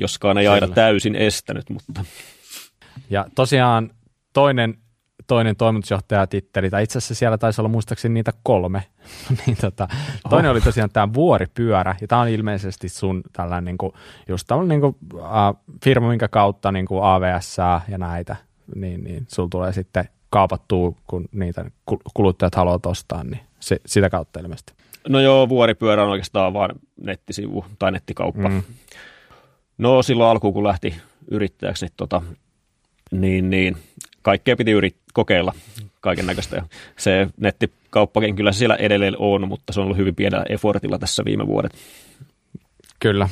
joskaan 0.00 0.38
ei 0.38 0.48
aina 0.48 0.68
täysin 0.68 1.14
estänyt, 1.14 1.70
mutta... 1.70 2.04
Ja 3.10 3.26
tosiaan 3.34 3.90
toinen, 4.32 4.78
toinen 5.26 5.56
toimitusjohtajatitteli, 5.56 6.70
tai 6.70 6.82
itse 6.82 6.98
asiassa 6.98 7.14
siellä 7.14 7.38
taisi 7.38 7.60
olla 7.60 7.68
muistaakseni 7.68 8.14
niitä 8.14 8.32
kolme, 8.42 8.84
niin 9.46 9.56
tota, 9.60 9.88
toinen 10.30 10.50
oh. 10.50 10.52
oli 10.52 10.60
tosiaan 10.60 10.90
tämä 10.90 11.14
vuoripyörä, 11.14 11.96
ja 12.00 12.08
tämä 12.08 12.20
on 12.20 12.28
ilmeisesti 12.28 12.88
sun 12.88 13.22
tällainen 13.32 13.64
niin 13.64 13.78
kuin, 13.78 13.92
just 14.28 14.46
tällainen 14.46 14.80
niin 14.80 14.80
kuin, 14.80 14.96
uh, 15.22 15.76
firma, 15.84 16.08
minkä 16.08 16.28
kautta 16.28 16.72
niin 16.72 16.86
kuin 16.86 17.04
AVS 17.04 17.56
ja 17.88 17.98
näitä, 17.98 18.36
niin, 18.74 19.04
niin 19.04 19.26
sulla 19.28 19.48
tulee 19.48 19.72
sitten 19.72 20.08
kaapattua, 20.32 20.92
kun 21.06 21.28
niitä 21.32 21.64
kuluttajat 22.14 22.54
haluavat 22.54 22.86
ostaa, 22.86 23.24
niin 23.24 23.40
se, 23.60 23.80
sitä 23.86 24.10
kautta 24.10 24.40
ilmeisesti. 24.40 24.72
No 25.08 25.20
joo, 25.20 25.48
vuoripyörä 25.48 26.04
on 26.04 26.10
oikeastaan 26.10 26.52
vain 26.52 26.70
nettisivu 27.00 27.64
tai 27.78 27.92
nettikauppa. 27.92 28.48
Mm. 28.48 28.62
No 29.78 30.02
silloin 30.02 30.30
alkuun, 30.30 30.54
kun 30.54 30.64
lähti 30.64 30.94
yrittäjäksi, 31.30 31.86
niin, 31.86 31.92
tota, 31.96 32.22
niin, 33.10 33.50
niin 33.50 33.76
kaikkea 34.22 34.56
piti 34.56 34.72
yrit- 34.72 35.02
kokeilla 35.12 35.52
kaiken 36.00 36.26
näköistä. 36.26 36.62
Se 36.98 37.28
nettikauppakin 37.36 38.36
kyllä 38.36 38.52
siellä 38.52 38.76
edelleen 38.76 39.14
on, 39.18 39.48
mutta 39.48 39.72
se 39.72 39.80
on 39.80 39.84
ollut 39.84 39.98
hyvin 39.98 40.14
pienellä 40.14 40.44
effortilla 40.48 40.98
tässä 40.98 41.24
viime 41.24 41.46
vuodet. 41.46 41.72
Kyllä. 43.00 43.28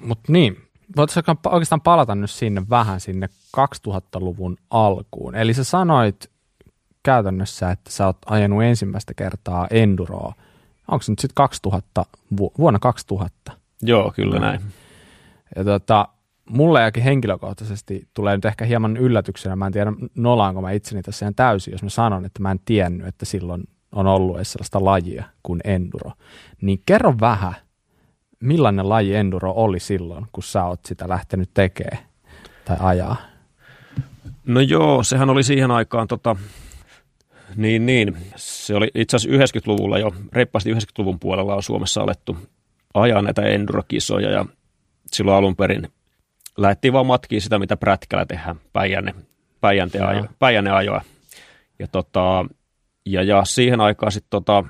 Mutta 0.00 0.32
niin, 0.32 0.56
voitaisiin 0.96 1.24
oikeastaan 1.46 1.80
palata 1.80 2.14
nyt 2.14 2.30
sinne 2.30 2.62
vähän 2.70 3.00
sinne 3.00 3.28
2000-luvun 3.56 4.56
alkuun. 4.70 5.34
Eli 5.34 5.54
sä 5.54 5.64
sanoit 5.64 6.30
käytännössä, 7.02 7.70
että 7.70 7.90
sä 7.90 8.06
oot 8.06 8.18
ajanut 8.26 8.62
ensimmäistä 8.62 9.14
kertaa 9.14 9.66
Enduroa. 9.70 10.34
Onko 10.88 11.02
se 11.02 11.12
nyt 11.12 11.18
sitten 11.18 11.34
2000, 11.34 12.04
vuonna 12.58 12.78
2000? 12.78 13.52
Joo, 13.82 14.12
kyllä 14.16 14.38
näin. 14.38 14.60
Ja 15.56 15.64
tota, 15.64 16.08
mulle 16.50 16.82
jakin 16.82 17.02
henkilökohtaisesti 17.02 18.08
tulee 18.14 18.36
nyt 18.36 18.44
ehkä 18.44 18.64
hieman 18.64 18.96
yllätyksenä, 18.96 19.56
mä 19.56 19.66
en 19.66 19.72
tiedä 19.72 19.92
nolaanko 20.14 20.60
mä 20.60 20.70
itseni 20.70 21.02
tässä 21.02 21.26
ihan 21.26 21.34
täysin, 21.34 21.72
jos 21.72 21.82
mä 21.82 21.88
sanon, 21.88 22.24
että 22.24 22.42
mä 22.42 22.50
en 22.50 22.60
tiennyt, 22.64 23.06
että 23.06 23.24
silloin 23.24 23.64
on 23.92 24.06
ollut 24.06 24.36
edes 24.36 24.52
sellaista 24.52 24.84
lajia 24.84 25.24
kuin 25.42 25.60
enduro. 25.64 26.12
Niin 26.60 26.82
kerro 26.86 27.14
vähän, 27.20 27.54
millainen 28.42 28.88
laji 28.88 29.14
enduro 29.14 29.52
oli 29.56 29.80
silloin, 29.80 30.26
kun 30.32 30.42
sä 30.42 30.64
oot 30.64 30.80
sitä 30.84 31.08
lähtenyt 31.08 31.50
tekemään 31.54 32.04
tai 32.64 32.76
ajaa? 32.80 33.16
No 34.46 34.60
joo, 34.60 35.02
sehän 35.02 35.30
oli 35.30 35.42
siihen 35.42 35.70
aikaan 35.70 36.08
tota, 36.08 36.36
niin, 37.56 37.86
niin. 37.86 38.16
Se 38.36 38.74
oli 38.74 38.90
itse 38.94 39.16
asiassa 39.16 39.58
90-luvulla 39.58 39.98
jo, 39.98 40.14
reippaasti 40.32 40.74
90-luvun 40.74 41.18
puolella 41.18 41.54
on 41.54 41.62
Suomessa 41.62 42.02
alettu 42.02 42.36
ajaa 42.94 43.22
näitä 43.22 43.42
endurokisoja 43.42 44.30
ja 44.30 44.46
silloin 45.12 45.36
alun 45.36 45.56
perin 45.56 45.88
lähdettiin 46.56 46.92
vaan 46.92 47.06
matkiin 47.06 47.42
sitä, 47.42 47.58
mitä 47.58 47.76
prätkällä 47.76 48.26
tehdään, 48.26 48.56
Päijänne, 48.72 49.14
Päijänne, 49.60 50.00
ajo, 50.00 50.24
Päijänne 50.38 50.70
ajoa. 50.70 51.02
Ja, 51.78 51.88
tota, 51.88 52.46
ja, 53.06 53.22
ja 53.22 53.44
siihen 53.44 53.80
aikaan 53.80 54.12
sitten 54.12 54.30
tota, 54.30 54.64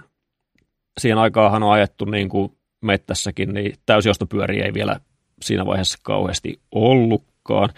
siihen 1.00 1.18
aikaanhan 1.18 1.62
on 1.62 1.72
ajettu 1.72 2.04
niin 2.04 2.28
kuin 2.28 2.56
mettässäkin, 2.82 3.54
niin 3.54 3.74
täysiostopyöriä 3.86 4.64
ei 4.64 4.74
vielä 4.74 5.00
siinä 5.42 5.66
vaiheessa 5.66 5.98
kauheasti 6.02 6.60
ollutkaan. 6.72 7.68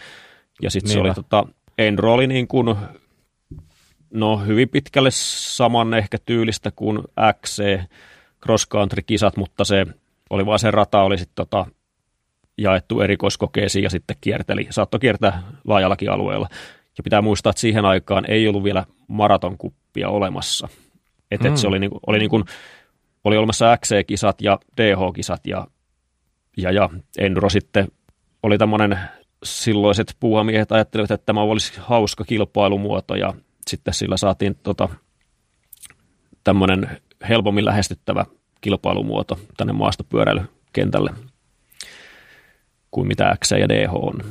Ja 0.62 0.70
sitten 0.70 0.92
se 0.92 1.00
oli 1.00 1.14
tota, 1.14 1.46
Enduro 1.78 2.14
oli 2.14 2.26
niin 2.26 2.48
kuin, 2.48 2.76
no 4.10 4.38
hyvin 4.38 4.68
pitkälle 4.68 5.10
saman 5.10 5.94
ehkä 5.94 6.18
tyylistä 6.26 6.70
kuin 6.70 6.98
XC 7.42 7.78
cross 8.42 8.68
country 8.68 9.02
kisat, 9.06 9.36
mutta 9.36 9.64
se 9.64 9.86
oli 10.30 10.46
vaan 10.46 10.58
se 10.58 10.70
rata 10.70 11.02
oli 11.02 11.18
sitten 11.18 11.34
tota, 11.34 11.66
jaettu 12.58 13.00
erikoiskokeisiin 13.00 13.82
ja 13.82 13.90
sitten 13.90 14.16
kierteli, 14.20 14.66
saattoi 14.70 15.00
kiertää 15.00 15.42
laajallakin 15.64 16.10
alueella. 16.10 16.48
Ja 16.98 17.02
pitää 17.02 17.22
muistaa, 17.22 17.50
että 17.50 17.60
siihen 17.60 17.84
aikaan 17.84 18.24
ei 18.30 18.48
ollut 18.48 18.64
vielä 18.64 18.84
maratonkuppia 19.08 20.08
olemassa. 20.08 20.68
Että 21.30 21.48
mm. 21.48 21.54
et 21.54 21.60
se 21.60 21.66
oli, 21.66 21.78
niinku, 21.78 22.00
oli, 22.06 22.18
niinku, 22.18 22.44
oli 23.24 23.36
olemassa 23.36 23.76
XC-kisat 23.76 24.40
ja 24.40 24.58
DH-kisat 24.76 25.46
ja, 25.46 25.66
ja, 26.56 26.72
ja 26.72 26.90
Enduro 27.18 27.48
sitten 27.48 27.88
oli 28.42 28.58
tämmöinen 28.58 28.98
silloiset 29.44 30.16
puuhamiehet 30.20 30.72
ajattelivat, 30.72 31.10
että 31.10 31.26
tämä 31.26 31.40
olisi 31.40 31.72
hauska 31.78 32.24
kilpailumuoto 32.24 33.14
ja 33.14 33.34
sitten 33.70 33.94
sillä 33.94 34.16
saatiin 34.16 34.56
tota, 34.62 34.88
tämmöinen 36.44 37.00
helpommin 37.28 37.64
lähestyttävä 37.64 38.24
kilpailumuoto 38.60 39.38
tänne 39.56 39.72
maastopyöräilykentälle 39.72 41.10
kuin 42.90 43.08
mitä 43.08 43.36
X 43.44 43.50
ja 43.50 43.68
DH 43.68 43.94
on. 43.94 44.24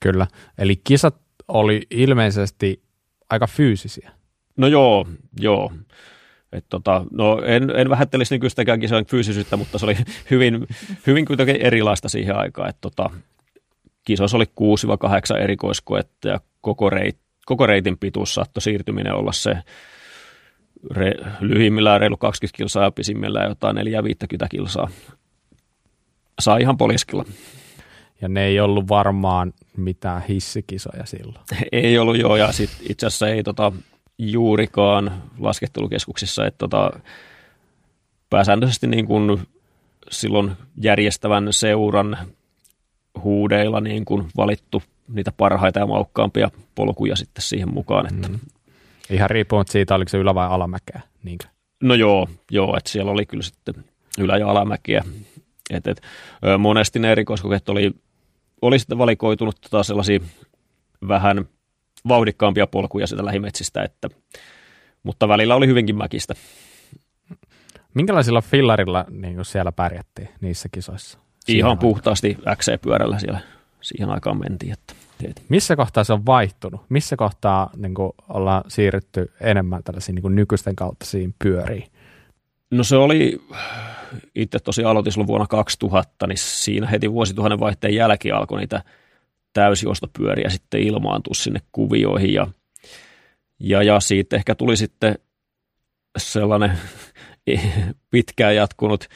Kyllä, 0.00 0.26
eli 0.58 0.76
kisat 0.76 1.16
oli 1.48 1.82
ilmeisesti 1.90 2.82
aika 3.30 3.46
fyysisiä. 3.46 4.12
No 4.56 4.66
joo, 4.66 5.06
joo. 5.40 5.72
Et 6.52 6.64
tota, 6.68 7.04
no 7.12 7.42
en, 7.44 7.70
en 7.76 7.90
vähättelisi 7.90 8.34
nykyistäkään 8.34 8.80
kisojen 8.80 9.06
fyysisyyttä, 9.06 9.56
mutta 9.56 9.78
se 9.78 9.86
oli 9.86 9.96
hyvin, 10.30 10.66
hyvin 11.06 11.24
kuitenkin 11.26 11.56
erilaista 11.56 12.08
siihen 12.08 12.36
aikaan. 12.36 12.68
Et 12.68 12.76
tota, 12.80 13.10
kisoissa 14.04 14.36
oli 14.36 14.44
6-8 15.36 15.38
erikoiskoetta 15.38 16.28
ja 16.28 16.40
koko, 16.60 16.90
reit, 16.90 17.18
koko 17.46 17.66
reitin 17.66 17.98
pituus 17.98 18.34
saattoi 18.34 18.62
siirtyminen 18.62 19.14
olla 19.14 19.32
se 19.32 19.56
re, 20.90 21.12
lyhimmillään 21.40 22.00
reilu 22.00 22.16
20 22.16 22.56
kilsaa 22.56 22.84
ja 22.84 22.90
pisimmillään 22.90 23.48
jotain 23.48 23.76
4-50 23.76 23.80
kilsaa. 24.50 24.88
sai 26.40 26.60
ihan 26.60 26.76
poliskilla. 26.76 27.24
Ja 28.20 28.28
ne 28.28 28.44
ei 28.44 28.60
ollut 28.60 28.88
varmaan 28.88 29.52
mitään 29.76 30.22
hissikisoja 30.22 31.06
silloin. 31.06 31.44
Ei 31.72 31.98
ollut 31.98 32.18
joo, 32.18 32.36
ja 32.36 32.52
sit 32.52 32.70
itse 32.88 33.06
asiassa 33.06 33.28
ei 33.28 33.42
tota, 33.42 33.72
juurikaan 34.20 35.22
laskettelukeskuksissa, 35.38 36.46
että 36.46 36.58
tota, 36.58 37.00
pääsääntöisesti 38.30 38.86
niin 38.86 39.06
kuin 39.06 39.40
silloin 40.10 40.52
järjestävän 40.76 41.48
seuran 41.50 42.18
huudeilla 43.22 43.80
niin 43.80 44.04
kuin 44.04 44.28
valittu 44.36 44.82
niitä 45.08 45.32
parhaita 45.36 45.78
ja 45.78 45.86
maukkaampia 45.86 46.50
polkuja 46.74 47.16
sitten 47.16 47.42
siihen 47.42 47.74
mukaan. 47.74 48.14
Että. 48.14 48.28
Mm. 48.28 48.38
Ihan 49.10 49.30
riippumatta 49.30 49.72
siitä, 49.72 49.94
oliko 49.94 50.08
se 50.08 50.18
ylä- 50.18 50.34
vai 50.34 50.48
alamäkeä. 50.48 51.00
Niinkö? 51.22 51.46
No 51.82 51.94
joo, 51.94 52.28
joo 52.50 52.76
että 52.76 52.90
siellä 52.90 53.10
oli 53.10 53.26
kyllä 53.26 53.42
sitten 53.42 53.74
ylä- 54.18 54.38
ja 54.38 54.50
alamäkiä. 54.50 55.04
Et, 55.70 55.86
et, 55.86 56.02
monesti 56.58 56.98
ne 56.98 57.12
erikoiskokeet 57.12 57.68
oli, 57.68 57.90
oli 58.62 58.78
sitten 58.78 58.98
valikoitunut 58.98 59.56
tota 59.60 59.82
sellaisia 59.82 60.20
vähän 61.08 61.44
vauhdikkaampia 62.08 62.66
polkuja 62.66 63.06
sitä 63.06 63.24
lähimetsistä, 63.24 63.82
että, 63.82 64.08
mutta 65.02 65.28
välillä 65.28 65.54
oli 65.54 65.66
hyvinkin 65.66 65.96
mäkistä. 65.96 66.34
Minkälaisilla 67.94 68.42
fillarilla 68.42 69.04
niin 69.10 69.44
siellä 69.44 69.72
pärjättiin 69.72 70.28
niissä 70.40 70.68
kisoissa? 70.72 71.18
Ihan 71.48 71.78
puhtaasti 71.78 72.38
XC-pyörällä 72.56 73.18
siellä 73.18 73.40
siihen 73.80 74.10
aikaan 74.10 74.40
mentiin. 74.40 74.72
Että 74.72 74.94
teet. 75.18 75.42
Missä 75.48 75.76
kohtaa 75.76 76.04
se 76.04 76.12
on 76.12 76.26
vaihtunut? 76.26 76.80
Missä 76.88 77.16
kohtaa 77.16 77.70
niin 77.76 77.94
kuin, 77.94 78.12
ollaan 78.28 78.64
siirrytty 78.68 79.32
enemmän 79.40 79.84
tällaisiin 79.84 80.14
niin 80.14 80.22
kuin 80.22 80.34
nykyisten 80.34 80.74
siinä 81.04 81.32
pyöriin? 81.38 81.86
No 82.70 82.84
se 82.84 82.96
oli, 82.96 83.42
itse 84.34 84.58
tosiaan 84.58 84.90
aloitin 84.90 85.12
silloin 85.12 85.26
vuonna 85.26 85.46
2000, 85.46 86.26
niin 86.26 86.38
siinä 86.38 86.86
heti 86.86 87.12
vuosituhannen 87.12 87.60
vaihteen 87.60 87.94
jälkeen 87.94 88.34
alkoi 88.34 88.60
niitä 88.60 88.82
täysjostopyöriä 89.52 90.50
sitten 90.50 90.82
ilmaantua 90.82 91.34
sinne 91.34 91.60
kuvioihin 91.72 92.34
ja, 92.34 92.46
ja, 93.58 93.82
ja 93.82 94.00
siitä 94.00 94.36
ehkä 94.36 94.54
tuli 94.54 94.76
sitten 94.76 95.18
sellainen 96.18 96.78
pitkään 98.10 98.56
jatkunut 98.56 99.08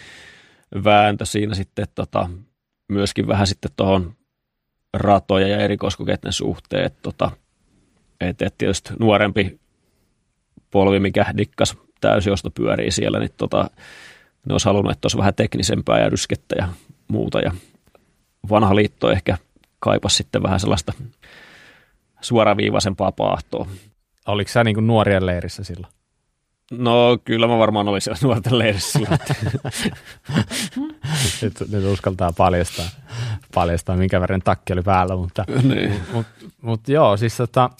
vääntö 0.85 1.27
siinä 1.27 1.55
sitten 1.55 1.87
tota, 1.95 2.31
myöskin 2.89 3.29
vähän 3.29 3.47
sitten 3.47 3.71
tuohon 3.77 4.15
ratoja 4.95 5.49
ja 5.49 5.59
erikoiskokeiden 5.59 6.33
suhteen. 6.33 6.85
Että 6.85 6.99
tota, 7.03 7.31
et, 8.21 8.43
et 8.43 8.55
tietysti 8.59 8.91
nuorempi 8.99 9.61
polvi, 10.71 11.01
mikä 11.01 11.35
dikkas 11.37 11.77
täysiosto 12.01 12.51
pyörii 12.51 12.91
siellä, 12.91 13.19
niin 13.19 13.33
tota, 13.37 13.71
ne 14.47 14.55
olisi 14.55 14.67
halunnut, 14.67 14.93
että 14.93 15.07
olisi 15.07 15.19
vähän 15.19 15.35
teknisempää 15.35 16.01
ja 16.01 16.09
ryskettä 16.09 16.55
ja 16.59 16.69
muuta. 17.09 17.41
Ja 17.41 17.53
vanha 18.51 18.77
liitto 18.77 19.11
ehkä 19.11 19.39
kaipasi 19.85 20.17
sitten 20.17 20.43
vähän 20.43 20.61
sellaista 20.61 20.93
suoraviivaisempaa 22.21 23.13
paahtoa. 23.13 23.67
Oliko 24.27 24.51
sä 24.51 24.65
niin 24.65 24.75
kuin 24.75 24.87
nuorien 24.87 25.27
leirissä 25.27 25.65
silloin? 25.65 25.93
No 26.71 27.19
kyllä 27.25 27.47
mä 27.47 27.59
varmaan 27.59 27.89
olisin 27.89 28.17
siellä 28.17 28.27
nuorten 28.29 28.59
leirissä. 28.59 28.99
nyt, 31.43 31.55
nyt 31.71 31.85
uskaltaa 31.85 32.33
paljastaa, 32.33 32.87
paljastaa, 33.55 33.97
minkä 33.97 34.21
verran 34.21 34.43
takki 34.43 34.73
oli 34.73 34.83
päällä, 34.83 35.17
mutta, 35.17 35.45
niin. 35.75 36.01
mut, 36.13 36.27
mut 36.63 36.89
joo, 36.89 37.17
siis 37.17 37.37
tota, 37.37 37.71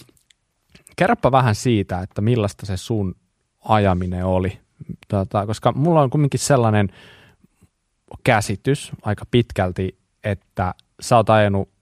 kerropa 0.95 1.31
vähän 1.31 1.55
siitä, 1.55 1.99
että 1.99 2.21
millaista 2.21 2.65
se 2.65 2.77
sun 2.77 3.15
ajaminen 3.63 4.25
oli, 4.25 4.59
tota, 5.07 5.45
koska 5.45 5.71
mulla 5.71 6.01
on 6.01 6.09
kumminkin 6.09 6.39
sellainen 6.39 6.89
käsitys 8.23 8.91
aika 9.01 9.25
pitkälti, 9.31 9.97
että 10.23 10.73
sä 10.99 11.15
oot 11.15 11.29
ajanut 11.29 11.74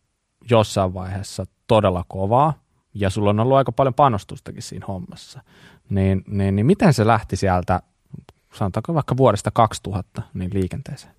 jossain 0.49 0.93
vaiheessa 0.93 1.45
todella 1.67 2.05
kovaa, 2.07 2.53
ja 2.93 3.09
sulla 3.09 3.29
on 3.29 3.39
ollut 3.39 3.57
aika 3.57 3.71
paljon 3.71 3.93
panostustakin 3.93 4.61
siinä 4.61 4.85
hommassa 4.85 5.41
niin, 5.89 6.23
niin, 6.27 6.55
niin 6.55 6.65
miten 6.65 6.93
se 6.93 7.07
lähti 7.07 7.35
sieltä, 7.35 7.81
sanotaanko 8.53 8.93
vaikka 8.93 9.17
vuodesta 9.17 9.51
2000, 9.51 10.21
niin 10.33 10.51
liikenteeseen? 10.53 11.13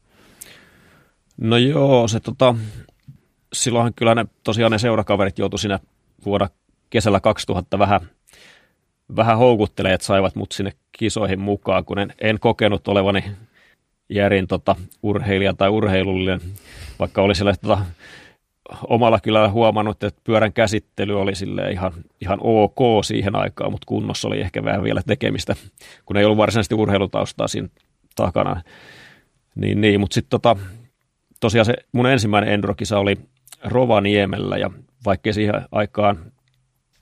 No 1.37 1.57
joo, 1.57 2.09
se 2.09 2.21
tota, 2.21 2.55
silloinhan 3.53 3.95
kyllä 3.95 4.15
ne, 4.15 4.27
tosiaan 4.45 4.73
ne 4.73 4.79
seurakaverit 4.79 5.39
joutu 5.39 5.59
siinä 5.59 5.79
vuonna 6.25 6.49
kesällä 6.91 7.21
2000 7.21 7.79
vähän, 7.79 8.01
vähän 9.17 9.39
houkuttelemaan, 9.39 9.95
että 9.95 10.07
saivat 10.07 10.35
mut 10.35 10.53
sinne 10.53 10.73
kisoihin 10.93 11.41
mukaan, 11.41 11.85
kun 11.85 11.99
en, 11.99 12.15
en 12.21 12.41
kokenut 12.41 12.89
olevani 12.89 13.25
järin 14.09 14.47
tota, 14.47 14.77
urheilija 15.03 15.55
tai 15.55 15.69
urheilullinen, 15.69 16.41
vaikka 16.99 17.23
oli 17.23 17.35
siellä 17.35 17.55
tota, 17.63 17.79
omalla 18.88 19.20
kylällä 19.20 19.50
huomannut, 19.50 20.03
että 20.03 20.20
pyörän 20.24 20.53
käsittely 20.53 21.20
oli 21.20 21.35
sille 21.35 21.70
ihan, 21.70 21.92
ihan 22.20 22.38
ok 22.42 23.05
siihen 23.05 23.37
aikaan, 23.37 23.72
mutta 23.72 23.87
kunnossa 23.87 24.29
oli 24.29 24.40
ehkä 24.40 24.64
vähän 24.64 24.83
vielä 24.83 25.03
tekemistä, 25.07 25.57
kun 26.07 26.16
ei 26.16 26.24
ollut 26.24 26.38
varsinaisesti 26.38 26.74
urheilutaustaa 26.74 27.48
siinä 27.48 27.68
takana. 28.16 28.62
Niin, 29.55 29.81
niin 29.81 30.00
mutta 30.00 30.14
sitten 30.14 30.31
tota, 30.31 30.57
tosiaan 31.40 31.66
se 31.66 31.74
mun 31.92 32.07
ensimmäinen 32.07 32.53
endurokisa 32.53 32.98
oli 32.98 33.18
Rovaniemellä 33.64 34.57
ja 34.57 34.70
vaikkei 35.05 35.33
siihen 35.33 35.55
aikaan 35.72 36.33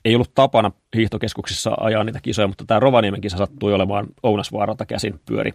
ei 0.05 0.15
ollut 0.15 0.35
tapana 0.35 0.71
hiihtokeskuksissa 0.95 1.73
ajaa 1.79 2.03
niitä 2.03 2.19
kisoja, 2.21 2.47
mutta 2.47 2.65
tämä 2.67 2.79
Rovaniemen 2.79 3.21
kisa 3.21 3.37
sattui 3.37 3.73
olemaan 3.73 4.07
Ounasvaaralta 4.23 4.85
käsin 4.85 5.19
pyöri. 5.25 5.53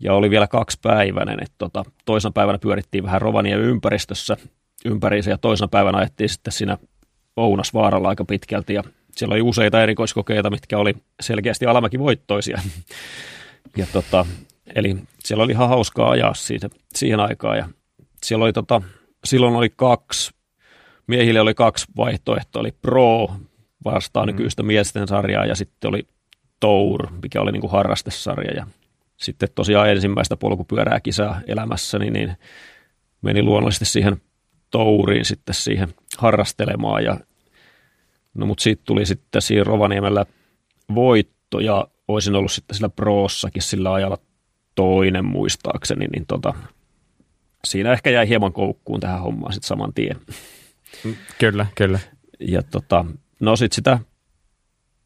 Ja 0.00 0.14
oli 0.14 0.30
vielä 0.30 0.46
kaksipäiväinen, 0.46 1.42
että 1.42 1.54
tota, 1.58 1.84
toisena 2.04 2.32
päivänä 2.32 2.58
pyörittiin 2.58 3.04
vähän 3.04 3.22
Rovaniemen 3.22 3.64
ympäristössä 3.64 4.36
ympäriinsä 4.84 5.30
ja 5.30 5.38
toisena 5.38 5.68
päivänä 5.68 5.98
ajettiin 5.98 6.28
sitten 6.28 6.52
siinä 6.52 6.78
Ounasvaaralla 7.36 8.08
aika 8.08 8.24
pitkälti 8.24 8.74
ja 8.74 8.82
siellä 9.16 9.32
oli 9.32 9.42
useita 9.42 9.82
erikoiskokeita, 9.82 10.50
mitkä 10.50 10.78
oli 10.78 10.94
selkeästi 11.20 11.66
alamäki 11.66 11.98
voittoisia. 11.98 12.60
ja 13.76 13.86
tota, 13.92 14.26
eli 14.74 14.96
siellä 15.24 15.44
oli 15.44 15.52
ihan 15.52 15.68
hauskaa 15.68 16.10
ajaa 16.10 16.34
siitä, 16.34 16.68
siihen 16.94 17.20
aikaan 17.20 17.58
ja 17.58 17.68
siellä 18.24 18.44
oli 18.44 18.52
tota, 18.52 18.82
silloin 19.24 19.56
oli 19.56 19.70
kaksi, 19.76 20.30
miehille 21.06 21.40
oli 21.40 21.54
kaksi 21.54 21.86
vaihtoehtoa, 21.96 22.60
oli 22.60 22.72
Pro 22.82 23.28
vastaan 23.84 24.28
mm. 24.28 24.32
nykyistä 24.32 24.62
miesten 24.62 25.08
sarjaa 25.08 25.46
ja 25.46 25.54
sitten 25.54 25.88
oli 25.88 26.06
Tour, 26.60 27.06
mikä 27.22 27.40
oli 27.40 27.52
niin 27.52 27.60
kuin 27.60 27.70
harrastesarja 27.70 28.52
ja 28.52 28.66
sitten 29.16 29.48
tosiaan 29.54 29.90
ensimmäistä 29.90 30.36
polkupyörää 30.36 31.00
kisaa 31.00 31.40
elämässäni, 31.46 32.10
niin 32.10 32.36
meni 33.22 33.42
luonnollisesti 33.42 33.84
siihen 33.84 34.16
touriin 34.70 35.24
sitten 35.24 35.54
siihen 35.54 35.94
harrastelemaan. 36.18 37.04
Ja, 37.04 37.16
no 38.34 38.46
mutta 38.46 38.62
siitä 38.62 38.82
tuli 38.84 39.06
sitten 39.06 39.42
siinä 39.42 39.64
Rovaniemellä 39.64 40.26
voitto 40.94 41.60
ja 41.60 41.86
olisin 42.08 42.34
ollut 42.34 42.52
sitten 42.52 42.74
sillä 42.74 42.88
proossakin 42.88 43.62
sillä 43.62 43.92
ajalla 43.92 44.18
toinen 44.74 45.24
muistaakseni, 45.24 46.06
niin 46.06 46.26
tota, 46.26 46.54
siinä 47.64 47.92
ehkä 47.92 48.10
jäi 48.10 48.28
hieman 48.28 48.52
koukkuun 48.52 49.00
tähän 49.00 49.20
hommaan 49.20 49.52
sitten 49.52 49.68
saman 49.68 49.94
tien. 49.94 50.20
Kyllä, 51.38 51.66
kyllä. 51.74 51.98
Ja 52.40 52.62
tota, 52.62 53.04
no 53.40 53.56
sitten 53.56 53.74
sitä, 53.74 53.98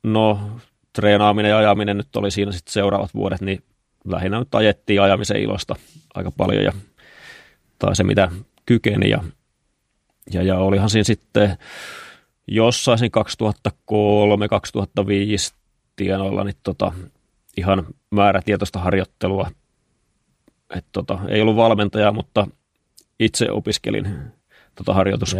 no 0.02 0.50
treenaaminen 0.92 1.50
ja 1.50 1.58
ajaminen 1.58 1.96
nyt 1.96 2.16
oli 2.16 2.30
siinä 2.30 2.52
sitten 2.52 2.72
seuraavat 2.72 3.14
vuodet, 3.14 3.40
niin 3.40 3.62
lähinnä 4.04 4.38
nyt 4.38 4.54
ajettiin 4.54 5.02
ajamisen 5.02 5.42
ilosta 5.42 5.76
aika 6.14 6.30
paljon 6.30 6.64
ja 6.64 6.72
tai 7.78 7.96
se 7.96 8.04
mitä 8.04 8.30
kykeni 8.66 9.10
ja 9.10 9.24
ja, 10.32 10.42
ja 10.42 10.58
olihan 10.58 10.90
siinä 10.90 11.04
sitten 11.04 11.56
jossain 12.46 12.98
2003-2005 13.00 13.02
tienoilla 15.96 16.44
niin 16.44 16.56
tota, 16.62 16.92
ihan 17.56 17.86
määrätietoista 18.10 18.78
harjoittelua. 18.78 19.50
Et 20.76 20.84
tota, 20.92 21.18
ei 21.28 21.40
ollut 21.40 21.56
valmentajaa, 21.56 22.12
mutta 22.12 22.46
itse 23.20 23.50
opiskelin 23.50 24.18
tota 24.74 24.94
harjoitus, 24.94 25.36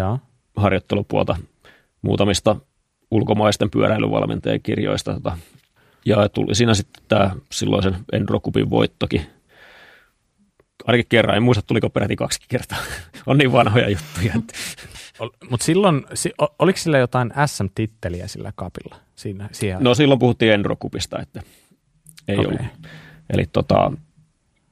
harjoittelupuolta 0.56 1.36
muutamista 2.02 2.56
ulkomaisten 3.10 3.70
pyöräilyvalmentajien 3.70 4.62
kirjoista. 4.62 5.14
Tota, 5.14 5.38
ja 6.04 6.28
tuli 6.28 6.54
siinä 6.54 6.74
sitten 6.74 7.02
tämä 7.08 7.30
silloisen 7.52 7.96
Endrokupin 8.12 8.70
voittokin. 8.70 9.26
Ainakin 10.86 11.06
kerran, 11.08 11.36
en 11.36 11.42
muista 11.42 11.62
tuliko 11.66 11.90
peräti 11.90 12.16
kaksi 12.16 12.40
kertaa. 12.48 12.78
On 13.26 13.38
niin 13.38 13.52
vanhoja 13.52 13.88
juttuja. 13.88 14.32
Mutta 15.50 15.64
silloin, 15.64 16.06
oliko 16.58 16.78
sillä 16.78 16.98
jotain 16.98 17.32
SM-titteliä 17.46 18.28
sillä 18.28 18.52
kapilla? 18.56 18.96
Siinä, 19.16 19.48
siellä? 19.52 19.82
No 19.82 19.94
silloin 19.94 20.20
puhuttiin 20.20 20.52
Endrokupista, 20.52 21.18
että 21.22 21.42
ei 22.28 22.38
okay. 22.38 22.46
ollut. 22.46 22.60
Eli 23.30 23.44
tota, 23.52 23.92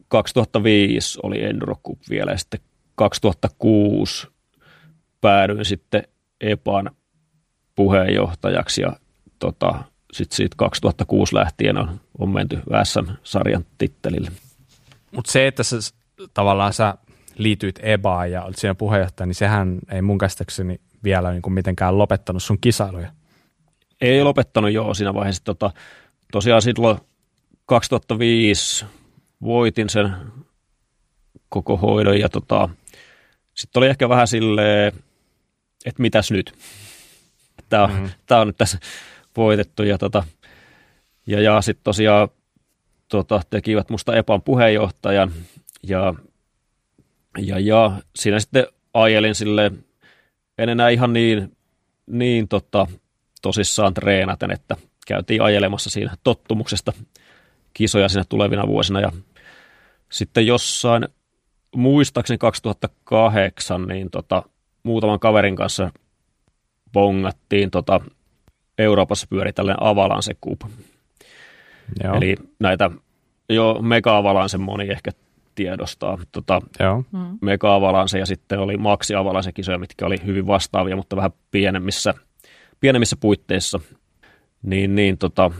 2005 0.09 1.19
oli 1.23 1.45
Endrokup 1.45 1.99
vielä 2.11 2.31
ja 2.31 2.39
sitten 2.39 2.61
2006 2.95 4.27
päädyin 5.21 5.65
sitten 5.65 6.03
EPAN 6.41 6.91
puheenjohtajaksi 7.75 8.83
ja 8.83 8.93
tota, 9.39 9.85
sitten 10.13 10.37
siitä 10.37 10.55
2006 10.59 11.35
lähtien 11.35 11.79
on, 11.79 12.01
on 12.19 12.31
menty 12.31 12.63
SM-sarjan 12.85 13.65
tittelille. 13.79 14.31
Mutta 15.11 15.33
se, 15.33 15.47
että 15.47 15.63
sä, 15.63 15.77
tavallaan 16.35 16.73
sä 16.73 16.95
liityit 17.39 17.79
EBAan 17.83 18.31
ja 18.31 18.43
olit 18.43 18.57
siinä 18.57 18.75
puheenjohtaja, 18.75 19.27
niin 19.27 19.35
sehän 19.35 19.79
ei 19.91 20.03
mun 20.03 20.19
käsittääkseni 20.19 20.81
vielä 21.05 21.31
niin 21.31 21.43
kuin 21.43 21.53
mitenkään 21.53 21.99
lopettanut 21.99 22.43
sun 22.43 22.59
kisailuja. 22.61 23.13
Ei 24.01 24.23
lopettanut 24.23 24.73
joo 24.73 24.95
siinä 24.95 25.15
vaiheessa. 25.15 25.45
Tota, 25.45 25.71
tosiaan 26.33 26.63
silloin 26.63 26.99
2005 27.67 28.87
voitin 29.43 29.89
sen 29.91 30.17
koko 31.49 31.77
hoidon 31.77 32.21
ja 32.21 32.29
tota, 32.29 32.69
sitten 33.55 33.81
oli 33.81 33.87
ehkä 33.87 34.09
vähän 34.09 34.29
silleen, 34.29 34.93
että 35.85 36.03
mitäs 36.03 36.31
nyt. 36.31 36.53
Tämä 37.69 37.85
on, 37.85 37.91
mm-hmm. 37.91 38.11
tää 38.27 38.41
on 38.41 38.47
nyt 38.47 38.57
tässä 38.57 38.79
voitettu 39.37 39.83
ja, 39.83 39.99
tota, 39.99 40.25
ja, 41.27 41.41
ja 41.41 41.61
sitten 41.61 41.85
tosiaan 41.85 42.29
tota, 43.09 43.41
tekivät 43.51 43.91
musta 43.91 44.17
EPAn 44.17 44.43
puheenjohtajan 44.43 45.33
ja, 45.83 46.15
ja, 47.39 47.59
ja 47.59 47.93
siinä 48.17 48.41
sitten 48.41 48.67
ajelin 48.95 49.35
sille 49.35 49.73
en 50.59 50.69
enää 50.69 50.89
ihan 50.89 51.13
niin, 51.13 51.57
niin 52.07 52.49
tota, 52.49 52.87
tosissaan 53.43 53.95
treenaten, 53.95 54.51
että 54.51 54.77
käytiin 55.07 55.43
ajelemassa 55.43 55.91
siinä 55.91 56.15
tottumuksesta 56.25 56.93
kisoja 57.75 58.09
siinä 58.09 58.25
tulevina 58.29 58.67
vuosina 58.67 59.01
ja 59.01 59.13
sitten 60.13 60.47
jossain 60.47 61.09
muistaakseni 61.77 62.39
2008 62.39 63.87
niin 63.87 64.11
tota, 64.11 64.43
muutaman 64.83 65.21
kaverin 65.21 65.57
kanssa 65.57 65.91
bongattiin 66.93 67.71
tota, 67.71 68.01
Euroopassa 68.79 69.27
pyöri 69.31 69.53
tällainen 69.53 69.83
Avalanche 69.83 70.35
Cup. 70.35 70.61
Joo. 72.05 72.15
Eli 72.15 72.37
näitä 72.59 72.91
jo 73.49 73.79
mega 73.83 74.17
Avalanche 74.17 74.59
moni 74.59 74.91
ehkä 74.91 75.11
tiedostaa. 75.59 76.19
Tota, 76.33 76.61
Joo. 76.81 77.05
Mm. 77.13 77.39
Mega 77.41 77.75
Avalanche 77.75 78.19
ja 78.19 78.27
sitten 78.27 78.59
oli 78.59 78.77
Maxi 78.77 79.15
Avalanche 79.15 79.53
kisoja, 79.53 79.79
mitkä 79.79 80.07
oli 80.07 80.17
hyvin 80.27 80.47
vastaavia, 80.47 80.97
mutta 80.97 81.17
vähän 81.17 81.31
pienemmissä, 81.51 82.15
pienemmissä 82.81 83.17
puitteissa. 83.21 83.81
Niin, 84.63 84.95
niin 84.95 85.19
tota, 85.19 85.51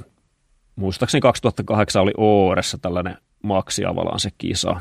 muistaakseni 0.77 1.21
2008 1.21 2.03
oli 2.03 2.13
Ooressa 2.17 2.79
tällainen 2.79 3.17
Maxi 3.43 3.85
Avalanche 3.85 4.31
kisa. 4.39 4.81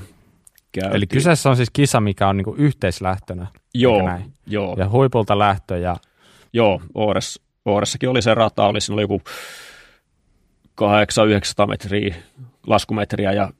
Käytiin. 0.72 0.96
Eli 0.96 1.08
kyseessä 1.08 1.50
on 1.50 1.56
siis 1.56 1.70
kisa, 1.70 2.02
mikä 2.02 2.28
on 2.28 2.38
niinku 2.38 2.56
yhteislähtönä. 2.58 3.48
Joo, 3.74 4.10
joo. 4.48 4.76
Ja 4.80 4.90
huipulta 4.90 5.40
lähtö 5.40 5.78
ja... 5.78 5.96
Joo, 6.54 6.82
Oores, 6.94 7.42
Ooressakin 7.66 8.10
oli 8.10 8.22
se 8.22 8.34
rata, 8.34 8.66
oli 8.66 8.82
siinä 8.82 8.94
oli 8.94 9.02
joku 9.02 9.22
800-900 10.82 11.68
metriä 11.68 12.16
laskumetriä 12.68 13.32
ja 13.32 13.52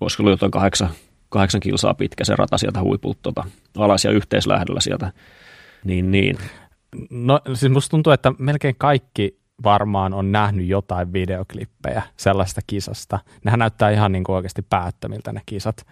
olisiko 0.00 0.22
ollut 0.22 0.32
jotain 0.32 0.50
kahdeksan, 0.50 0.90
kahdeksan 1.28 1.60
kilsaa 1.60 1.94
pitkä 1.94 2.24
se 2.24 2.36
rata 2.36 2.58
sieltä 2.58 2.82
huipulta 2.82 3.18
tota, 3.22 3.44
alas 3.76 4.04
ja 4.04 4.10
yhteislähdöllä 4.10 4.80
sieltä. 4.80 5.12
Niin, 5.84 6.10
niin. 6.10 6.38
No 7.10 7.40
siis 7.54 7.72
musta 7.72 7.90
tuntuu, 7.90 8.12
että 8.12 8.32
melkein 8.38 8.74
kaikki 8.78 9.38
varmaan 9.64 10.14
on 10.14 10.32
nähnyt 10.32 10.66
jotain 10.66 11.12
videoklippejä 11.12 12.02
sellaista 12.16 12.60
kisasta. 12.66 13.18
Nehän 13.44 13.58
näyttää 13.58 13.90
ihan 13.90 14.12
niin 14.12 14.24
kuin 14.24 14.36
oikeasti 14.36 14.62
päättömiltä 14.62 15.32
ne 15.32 15.40
kisat. 15.46 15.86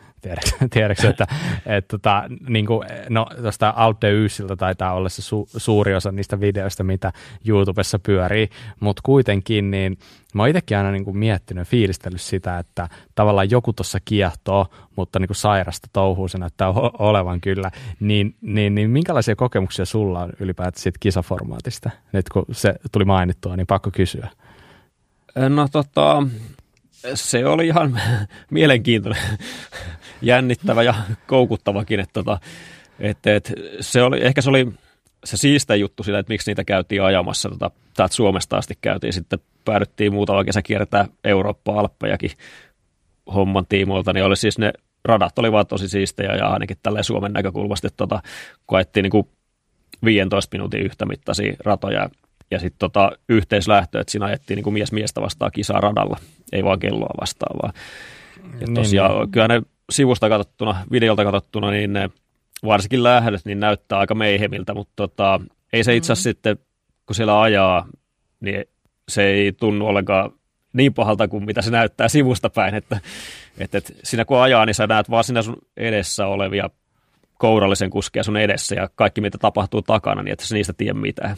Tiedätkö, 0.71 1.09
että, 1.11 1.27
että 1.67 1.89
tota, 1.89 2.25
niin 2.49 2.67
kuin, 2.67 2.89
no 3.09 3.27
tuosta 3.43 3.75
the 4.01 4.13
Ysiltä 4.13 4.57
taitaa 4.57 4.93
olla 4.93 5.09
se 5.09 5.23
su, 5.23 5.49
suuri 5.57 5.95
osa 5.95 6.13
niistä 6.13 6.41
videoista, 6.41 6.85
mitä 6.85 7.13
YouTubessa 7.49 7.99
pyörii, 7.99 8.49
mutta 8.81 9.03
kuitenkin 9.05 9.71
niin 9.71 9.99
mä 10.35 10.43
oon 10.43 10.49
itsekin 10.49 10.77
aina 10.77 10.91
niin 10.91 11.05
kuin 11.05 11.17
miettinyt 11.17 11.61
ja 11.61 11.65
fiilistellyt 11.65 12.21
sitä, 12.21 12.59
että 12.59 12.89
tavallaan 13.15 13.51
joku 13.51 13.73
tuossa 13.73 13.99
kiehtoo, 14.05 14.67
mutta 14.97 15.19
niin 15.19 15.29
kuin 15.29 15.37
sairasta 15.37 15.89
touhuu 15.93 16.29
se 16.29 16.39
näyttää 16.39 16.69
olevan 16.99 17.41
kyllä, 17.41 17.71
niin, 18.01 18.37
niin, 18.41 18.75
niin 18.75 18.91
minkälaisia 18.91 19.37
kokemuksia 19.37 19.85
sulla 19.85 20.21
on 20.21 20.33
ylipäätään 20.41 20.83
siitä 20.83 20.99
kisaformaatista? 21.01 21.91
Nyt 22.13 22.29
kun 22.29 22.45
se 22.53 22.75
tuli 22.93 23.05
mainittua, 23.05 23.57
niin 23.57 23.67
pakko 23.67 23.91
kysyä. 23.91 24.29
No 25.49 25.69
tota, 25.73 26.23
se 27.15 27.47
oli 27.47 27.67
ihan 27.67 28.01
mielenkiintoinen, 28.51 29.23
jännittävä 30.23 30.83
ja 30.83 30.95
koukuttavakin, 31.27 32.01
että 32.01 32.13
tota, 32.13 32.39
et, 32.99 33.27
et, 33.27 33.53
se 33.81 34.03
oli, 34.03 34.23
ehkä 34.23 34.43
se 34.43 34.51
oli 34.51 34.73
se 35.25 35.37
siistä 35.37 35.77
juttu 35.77 36.03
sillä, 36.03 36.19
että 36.19 36.33
miksi 36.33 36.51
niitä 36.51 36.65
käytiin 36.65 37.03
ajamassa. 37.03 37.49
Tota, 37.49 37.71
täältä 37.97 38.15
Suomesta 38.15 38.57
asti 38.57 38.75
käytiin 38.81 39.13
sitten, 39.13 39.39
päädyttiin 39.65 40.13
muutama 40.13 40.45
kesä 40.45 40.63
kiertää 40.63 41.09
Eurooppa-alppejakin 41.25 42.31
homman 43.35 43.67
tiimoilta, 43.69 44.13
niin 44.13 44.25
oli 44.25 44.37
siis 44.37 44.59
ne 44.59 44.73
radat 45.05 45.39
oli 45.39 45.53
vaan 45.53 45.67
tosi 45.67 45.89
siistejä 45.89 46.35
ja 46.35 46.49
ainakin 46.49 46.77
tällä 46.83 47.03
Suomen 47.03 47.33
näkökulmasta, 47.33 47.87
että 47.87 47.97
tota, 47.97 48.23
koettiin 48.67 49.03
niin 49.03 49.11
kuin 49.11 49.29
15 50.05 50.55
minuutin 50.55 50.83
yhtämittaisia 50.83 51.57
ratoja 51.65 52.11
ja 52.51 52.59
sitten 52.59 52.79
tota, 52.79 53.13
yhteislähtö, 53.29 54.01
että 54.01 54.11
siinä 54.11 54.27
ajettiin 54.27 54.57
niin 54.57 54.65
kuin 54.65 54.75
mies 54.75 54.93
miestä 54.93 55.21
vastaan 55.21 55.53
kisaa 55.53 55.81
radalla, 55.81 56.17
ei 56.53 56.65
vaan 56.65 56.79
kelloa 56.79 57.15
vastaan 57.21 57.59
vaan. 57.63 57.73
Ja 58.43 58.67
niin, 58.67 58.75
tosiaan, 58.75 59.21
niin. 59.21 59.31
kyllä 59.31 59.49
ne 59.49 59.63
sivusta 59.91 60.29
katsottuna, 60.29 60.85
videolta 60.93 61.25
katsottuna, 61.25 61.71
niin 61.71 61.93
ne 61.93 62.11
varsinkin 62.65 63.03
lähdöt 63.03 63.45
niin 63.45 63.61
näyttää 63.61 63.99
aika 63.99 64.15
meihemiltä, 64.15 64.75
mutta 64.75 64.93
tota, 64.97 65.41
ei 65.73 65.85
se 65.85 65.97
itse 65.97 66.13
asiassa 66.13 66.29
mm. 66.29 66.33
sitten, 66.33 66.57
kun 67.07 67.15
siellä 67.15 67.41
ajaa, 67.41 67.89
niin 68.41 68.65
se 69.09 69.23
ei 69.23 69.53
tunnu 69.53 69.87
ollenkaan 69.87 70.31
niin 70.73 70.95
pahalta 70.95 71.29
kuin 71.29 71.45
mitä 71.45 71.63
se 71.63 71.71
näyttää 71.71 72.09
sivusta 72.09 72.51
päin, 72.51 72.75
että, 72.75 73.01
että, 73.59 73.79
että 73.79 73.93
siinä 74.03 74.25
kun 74.25 74.39
ajaa, 74.39 74.67
niin 74.67 74.75
sä 74.75 74.87
näet 74.87 75.11
vaan 75.11 75.25
siinä 75.25 75.43
sun 75.43 75.57
edessä 75.77 76.27
olevia 76.27 76.71
kourallisen 77.39 77.91
kuskeja 77.91 78.25
sun 78.25 78.37
edessä 78.37 78.75
ja 78.75 78.89
kaikki 78.95 79.21
mitä 79.21 79.39
tapahtuu 79.39 79.83
takana, 79.83 80.23
niin 80.23 80.33
että 80.33 80.47
sä 80.47 80.55
niistä 80.55 80.73
tiedä 80.73 80.95
mitään. 80.95 81.37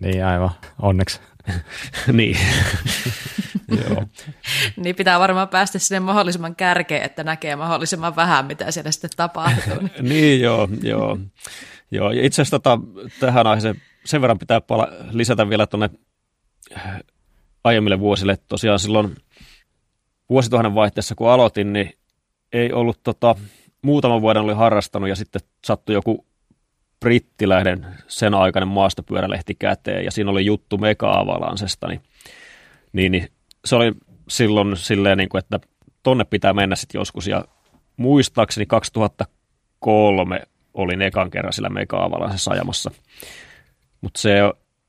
Niin 0.00 0.24
aivan, 0.24 0.50
onneksi. 0.82 1.20
niin. 2.12 2.36
Joo. 3.88 4.04
niin 4.76 4.96
pitää 4.96 5.20
varmaan 5.20 5.48
päästä 5.48 5.78
sinne 5.78 6.00
mahdollisimman 6.00 6.56
kärkeen, 6.56 7.02
että 7.02 7.24
näkee 7.24 7.56
mahdollisimman 7.56 8.16
vähän, 8.16 8.46
mitä 8.46 8.70
siellä 8.70 8.90
sitten 8.90 9.10
tapahtuu. 9.16 9.88
niin, 10.00 10.40
joo, 10.40 10.68
joo. 10.82 11.18
joo. 11.90 12.10
Ja 12.10 12.26
itse 12.26 12.42
asiassa 12.42 12.58
tota, 12.58 12.78
tähän 13.20 13.46
aiheeseen 13.46 13.82
sen 14.04 14.20
verran 14.20 14.38
pitää 14.38 14.60
pala- 14.60 14.92
lisätä 15.10 15.48
vielä 15.48 15.66
tuonne 15.66 15.90
äh, 16.76 17.00
aiemmille 17.64 18.00
vuosille. 18.00 18.38
Tosiaan 18.48 18.78
silloin 18.78 19.16
vuosituhannen 20.30 20.74
vaihteessa, 20.74 21.14
kun 21.14 21.30
aloitin, 21.30 21.72
niin 21.72 21.92
ei 22.52 22.72
ollut 22.72 23.02
tota, 23.02 23.34
muutaman 23.82 24.20
vuoden 24.20 24.42
oli 24.42 24.54
harrastanut 24.54 25.08
ja 25.08 25.16
sitten 25.16 25.42
sattui 25.64 25.94
joku 25.94 26.26
brittilähden 27.00 27.86
sen 28.08 28.34
aikainen 28.34 28.68
maastopyörälehti 28.68 29.54
käteen 29.54 30.04
ja 30.04 30.10
siinä 30.10 30.30
oli 30.30 30.46
juttu 30.46 30.78
mega-avalansesta, 30.78 31.88
niin, 31.88 32.00
niin, 32.92 33.12
niin 33.12 33.28
se 33.64 33.76
oli 33.76 33.92
silloin 34.28 34.76
silleen, 34.76 35.18
niin 35.18 35.28
kuin, 35.28 35.38
että 35.38 35.60
tonne 36.02 36.24
pitää 36.24 36.52
mennä 36.52 36.76
sitten 36.76 36.98
joskus 36.98 37.26
ja 37.26 37.44
muistaakseni 37.96 38.66
2003 38.66 40.42
olin 40.74 41.02
ekan 41.02 41.30
kerran 41.30 41.52
sillä 41.52 41.68
mega-avalansessa 41.68 42.50
ajamassa, 42.50 42.90
mutta 44.00 44.20
se, 44.20 44.38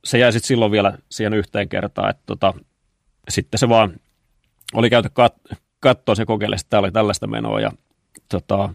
se 0.03 0.17
jäi 0.17 0.31
sitten 0.31 0.47
silloin 0.47 0.71
vielä 0.71 0.97
siihen 1.11 1.33
yhteen 1.33 1.69
kertaan, 1.69 2.09
että 2.09 2.23
tota, 2.25 2.53
sitten 3.29 3.59
se 3.59 3.69
vaan 3.69 3.99
oli 4.73 4.89
käyty 4.89 5.09
kat- 5.09 5.57
katsoa 5.79 6.15
se 6.15 6.25
kokeile, 6.25 6.55
että 6.55 6.69
tämä 6.69 6.79
oli 6.79 6.91
tällaista 6.91 7.27
menoa 7.27 7.61
ja 7.61 7.71
tota, 8.29 8.69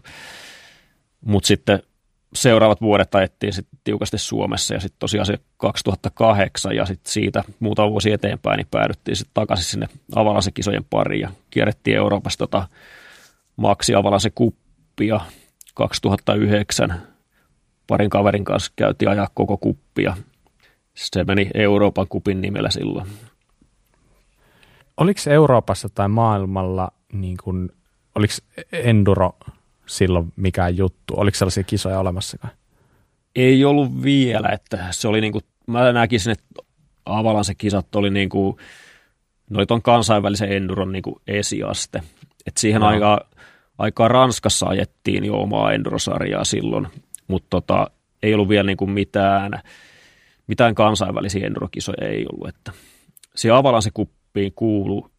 mutta 1.25 1.47
sitten 1.47 1.83
seuraavat 2.35 2.81
vuodet 2.81 3.15
ajettiin 3.15 3.53
sitten 3.53 3.79
tiukasti 3.83 4.17
Suomessa 4.17 4.73
ja 4.73 4.79
sitten 4.79 4.99
tosiaan 4.99 5.25
se 5.25 5.39
2008 5.57 6.75
ja 6.75 6.85
sitten 6.85 7.11
siitä 7.11 7.43
muutama 7.59 7.91
vuosi 7.91 8.11
eteenpäin 8.11 8.57
niin 8.57 8.67
päädyttiin 8.71 9.15
sitten 9.15 9.33
takaisin 9.33 9.65
sinne 9.65 9.87
Avalanse-kisojen 10.15 10.85
pariin 10.89 11.21
ja 11.21 11.31
kierrettiin 11.49 11.97
Euroopassa 11.97 12.37
tota 12.37 12.67
Maxi 13.55 13.95
Avalanse 13.95 14.29
kuppia 14.29 15.21
2009 15.73 17.01
parin 17.87 18.09
kaverin 18.09 18.45
kanssa 18.45 18.71
käytiin 18.75 19.09
ajaa 19.09 19.29
koko 19.33 19.57
kuppia. 19.57 20.17
Se 20.93 21.23
meni 21.23 21.49
Euroopan 21.53 22.07
kupin 22.07 22.41
nimellä 22.41 22.69
silloin. 22.69 23.07
Oliko 24.97 25.19
Euroopassa 25.29 25.89
tai 25.89 26.07
maailmalla, 26.07 26.91
niin 27.13 27.37
kuin, 27.43 27.69
oliko 28.15 28.33
enduro 28.71 29.35
silloin 29.93 30.33
mikään 30.35 30.77
juttu? 30.77 31.13
Oliko 31.17 31.37
sellaisia 31.37 31.63
kisoja 31.63 31.99
olemassakaan? 31.99 32.53
Ei 33.35 33.65
ollut 33.65 34.03
vielä, 34.03 34.49
että 34.49 34.87
se 34.91 35.07
oli 35.07 35.21
niin 35.21 35.33
kuin, 35.33 35.43
mä 35.67 35.91
näkisin, 35.91 36.31
että 36.31 36.45
Avalan 37.05 37.45
se 37.45 37.55
kisat 37.55 37.95
oli 37.95 38.09
niin 38.09 38.29
kuin, 38.29 38.57
noit 39.49 39.71
on 39.71 39.81
kansainvälisen 39.81 40.51
enduron 40.51 40.91
niin 40.91 41.01
kuin 41.01 41.15
esiaste. 41.27 42.01
Et 42.45 42.57
siihen 42.57 42.81
no. 42.81 42.87
aikaan, 42.87 43.19
aikaan 43.77 44.11
Ranskassa 44.11 44.65
ajettiin 44.65 45.25
jo 45.25 45.41
omaa 45.41 45.73
endurosarjaa 45.73 46.43
silloin, 46.43 46.87
mutta 47.27 47.47
tota, 47.49 47.91
ei 48.23 48.33
ollut 48.33 48.49
vielä 48.49 48.63
niin 48.63 48.77
kuin 48.77 48.91
mitään, 48.91 49.61
mitään 50.47 50.75
kansainvälisiä 50.75 51.47
endurokisoja 51.47 52.07
ei 52.07 52.25
ollut. 52.33 52.47
Että 52.47 52.71
siihen 53.35 53.55
Avalanse 53.55 53.89
kuppiin 53.93 54.53
kuulu 54.55 55.11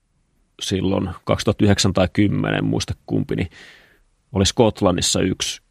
silloin 0.63 1.11
2009 1.25 1.93
tai 1.93 2.09
2010, 2.09 2.65
muista 2.65 2.95
kumpi, 3.07 3.37
niin 3.37 3.51
oli 4.35 4.47
Skotlannissa 4.47 5.21
yksi 5.21 5.63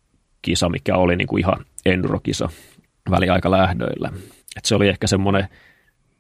kisa, 0.42 0.70
mikä 0.70 0.96
oli 0.96 1.16
niin 1.16 1.28
kuin 1.28 1.40
ihan 1.40 1.66
endurokisa 1.86 2.50
väliaikalähdöillä. 3.10 4.12
Et 4.58 4.66
se 4.66 4.76
oli 4.76 4.90
ehkä 4.90 5.08
semmoinen 5.08 5.48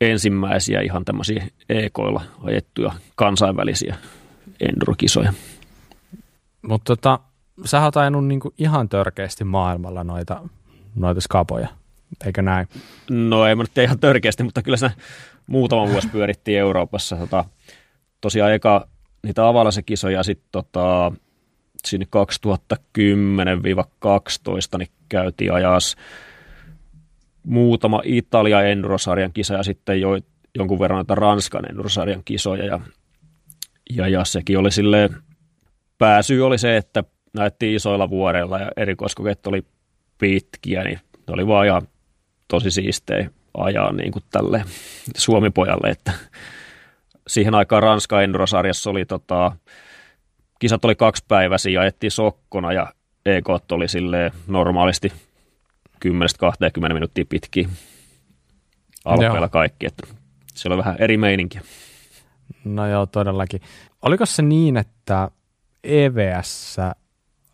ensimmäisiä 0.01 0.81
ihan 0.81 1.05
tämmöisiä 1.05 1.47
EKilla 1.69 2.21
ajettuja 2.43 2.91
kansainvälisiä 3.15 3.95
endurokisoja. 4.69 5.33
Mutta 6.61 6.95
tota, 6.95 7.19
sä 7.65 7.83
oot 7.83 7.97
ajanut 7.97 8.27
niinku 8.27 8.53
ihan 8.57 8.89
törkeästi 8.89 9.43
maailmalla 9.43 10.03
noita, 10.03 10.41
noita 10.95 11.21
skapoja, 11.21 11.67
eikö 12.25 12.41
näin? 12.41 12.67
No 13.09 13.45
ei 13.45 13.55
mä 13.55 13.63
nyt 13.63 13.77
ihan 13.77 13.99
törkeästi, 13.99 14.43
mutta 14.43 14.61
kyllä 14.61 14.77
se 14.77 14.91
muutama 15.47 15.87
vuosi 15.87 16.07
pyörittiin 16.07 16.59
Euroopassa. 16.59 17.15
Tota, 17.15 17.45
tosiaan 18.21 18.53
eka 18.53 18.87
niitä 19.23 19.41
kisoja 19.85 20.23
sitten 20.23 20.49
tota, 20.51 21.11
sinne 21.87 22.05
2010-12 22.05 22.09
niin 24.77 24.89
käytiin 25.09 25.53
ajas 25.53 25.95
muutama 27.43 28.01
Italia 28.03 28.61
Endurosarjan 28.61 29.33
kisa 29.33 29.53
ja 29.53 29.63
sitten 29.63 30.01
jo, 30.01 30.09
jonkun 30.55 30.79
verran 30.79 30.97
näitä 30.97 31.15
Ranskan 31.15 31.69
Endurosarjan 31.69 32.21
kisoja 32.25 32.65
ja, 32.65 32.79
ja, 33.89 34.07
ja 34.07 34.25
sekin 34.25 34.57
oli 34.57 34.71
silleen, 34.71 35.09
pääsy 35.97 36.41
oli 36.41 36.57
se, 36.57 36.77
että 36.77 37.03
näytti 37.33 37.75
isoilla 37.75 38.09
vuorella 38.09 38.59
ja 38.59 38.71
erikoiskokeet 38.77 39.47
oli 39.47 39.65
pitkiä, 40.17 40.83
niin 40.83 40.99
ne 41.27 41.33
oli 41.33 41.47
vaan 41.47 41.65
ihan 41.65 41.87
tosi 42.47 42.71
siistejä 42.71 43.29
ajaa 43.57 43.91
niin 43.91 44.11
kuin 44.11 44.23
tälle 44.29 44.65
Suomipojalle, 45.17 45.89
että 45.89 46.11
siihen 47.27 47.55
aikaan 47.55 47.83
Ranska 47.83 48.21
Endurosarjassa 48.21 48.89
oli 48.89 49.05
tota, 49.05 49.51
kisat 50.63 50.85
oli 50.85 50.95
kaksipäiväisiä 50.95 51.71
ja 51.71 51.81
ajettiin 51.81 52.11
sokkona 52.11 52.73
ja 52.73 52.93
EK 53.25 53.45
oli 53.71 53.87
sille 53.87 54.31
normaalisti 54.47 55.13
10-20 56.05 56.93
minuuttia 56.93 57.25
pitkiä 57.29 57.69
alpeilla 59.05 59.49
kaikki, 59.49 59.85
että 59.85 60.07
se 60.53 60.69
oli 60.69 60.77
vähän 60.77 60.95
eri 60.99 61.17
meininki. 61.17 61.59
No 62.63 62.87
joo, 62.87 63.05
todellakin. 63.05 63.61
Oliko 64.01 64.25
se 64.25 64.41
niin, 64.41 64.77
että 64.77 65.31
EVS 65.83 66.77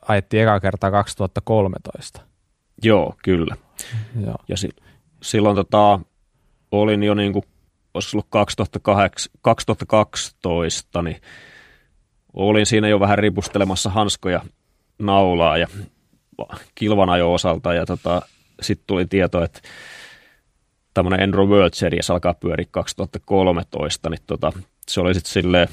ajettiin 0.08 0.44
eka 0.44 0.60
kertaa 0.60 0.92
2013? 0.92 2.22
Joo, 2.84 3.16
kyllä. 3.24 3.56
Joo. 4.26 4.38
Ja 4.48 4.58
si- 4.58 4.76
silloin 5.24 5.56
tota, 5.56 6.00
olin 6.72 7.04
jo 7.04 7.14
niin 7.14 7.34
kuin, 7.34 7.46
olisiko 7.94 8.18
ollut 8.18 8.28
2008, 8.30 9.32
2012, 9.42 11.02
niin 11.02 11.22
olin 12.34 12.66
siinä 12.66 12.88
jo 12.88 13.00
vähän 13.00 13.18
ripustelemassa 13.18 13.90
hanskoja 13.90 14.42
naulaa 15.00 15.58
ja 15.58 15.68
kilvanajo 16.76 17.34
osalta 17.34 17.74
ja 17.74 17.86
tota, 17.86 18.22
sitten 18.62 18.88
tuli 18.88 19.06
tieto, 19.06 19.44
että 19.44 19.62
tämmöinen 20.94 21.20
Endro 21.20 21.46
World 21.46 21.74
Series 21.74 22.10
alkaa 22.10 22.34
pyöriä 22.34 22.66
2013, 22.72 24.10
niin 24.10 24.20
tota, 24.28 24.52
se 24.88 25.02
oli 25.02 25.14
sitten 25.14 25.32
silleen 25.32 25.68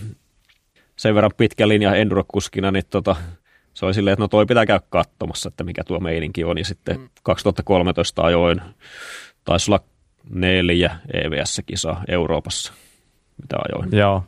sen 0.96 1.14
verran 1.14 1.30
pitkä 1.36 1.68
linja 1.68 1.94
Enduro-kuskina, 1.94 2.70
niin 2.70 2.84
tota, 2.90 3.16
se 3.74 3.86
oli 3.86 3.94
silleen, 3.94 4.12
että 4.12 4.22
no 4.22 4.28
toi 4.28 4.46
pitää 4.46 4.66
käydä 4.66 4.80
katsomassa, 4.90 5.48
että 5.48 5.64
mikä 5.64 5.84
tuo 5.84 6.00
meininki 6.00 6.44
on. 6.44 6.58
Ja 6.58 6.64
sitten 6.64 7.10
2013 7.22 8.22
mm. 8.22 8.26
ajoin, 8.26 8.60
taisi 9.44 9.70
olla 9.70 9.80
neljä 10.30 10.96
EVS-kisaa 11.12 12.02
Euroopassa, 12.08 12.72
mitä 13.42 13.56
ajoin. 13.68 13.98
Joo, 13.98 14.24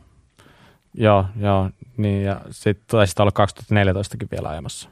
joo, 0.93 1.25
joo. 1.39 1.69
Niin, 1.97 2.23
ja 2.23 2.41
sitten 2.51 2.85
taisi 2.87 3.13
olla 3.19 3.47
2014kin 3.47 4.27
vielä 4.31 4.49
ajamassa. 4.49 4.89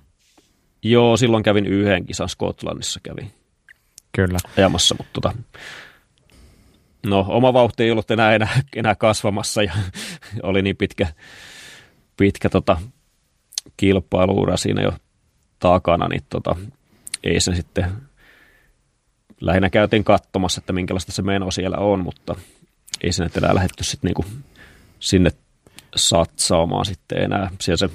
Joo, 0.84 1.18
silloin 1.18 1.44
kävin 1.44 1.66
yhden 1.66 2.06
kisan 2.06 2.30
Skotlannissa 2.30 3.00
kävin. 3.04 3.32
Kyllä. 4.12 4.38
Ajamassa, 4.58 4.96
mutta 4.98 5.22
tota, 5.22 5.34
no 7.06 7.26
oma 7.28 7.54
vauhti 7.54 7.84
ei 7.84 7.92
ollut 7.92 8.12
enää, 8.12 8.36
enää, 8.36 8.62
enää 8.76 8.96
kasvamassa 8.96 9.64
ja 9.64 9.74
oli 10.44 10.62
niin 10.62 10.78
pitkä, 10.78 11.08
pitkä 12.18 12.50
tota, 12.50 12.78
kilpailuura 13.78 14.58
siinä 14.58 14.82
jo 14.82 14.94
takana, 15.60 16.08
niin 16.08 16.24
tota, 16.30 16.56
ei 17.24 17.40
se 17.40 17.56
sitten, 17.56 17.92
lähinnä 19.42 19.70
käytiin 19.70 20.04
katsomassa, 20.04 20.60
että 20.60 20.74
minkälaista 20.74 21.12
se 21.12 21.22
meno 21.22 21.52
siellä 21.52 21.78
on, 21.78 22.00
mutta 22.00 22.36
ei 23.02 23.12
se 23.12 23.30
enää 23.38 23.56
lähdetty 23.56 23.84
sitten 23.84 24.08
niinku 24.08 24.26
sinne 25.00 25.30
satsaamaan 25.98 26.86
sitten 26.86 27.24
enää. 27.24 27.50
Siellä 27.62 27.78
se, 27.78 27.90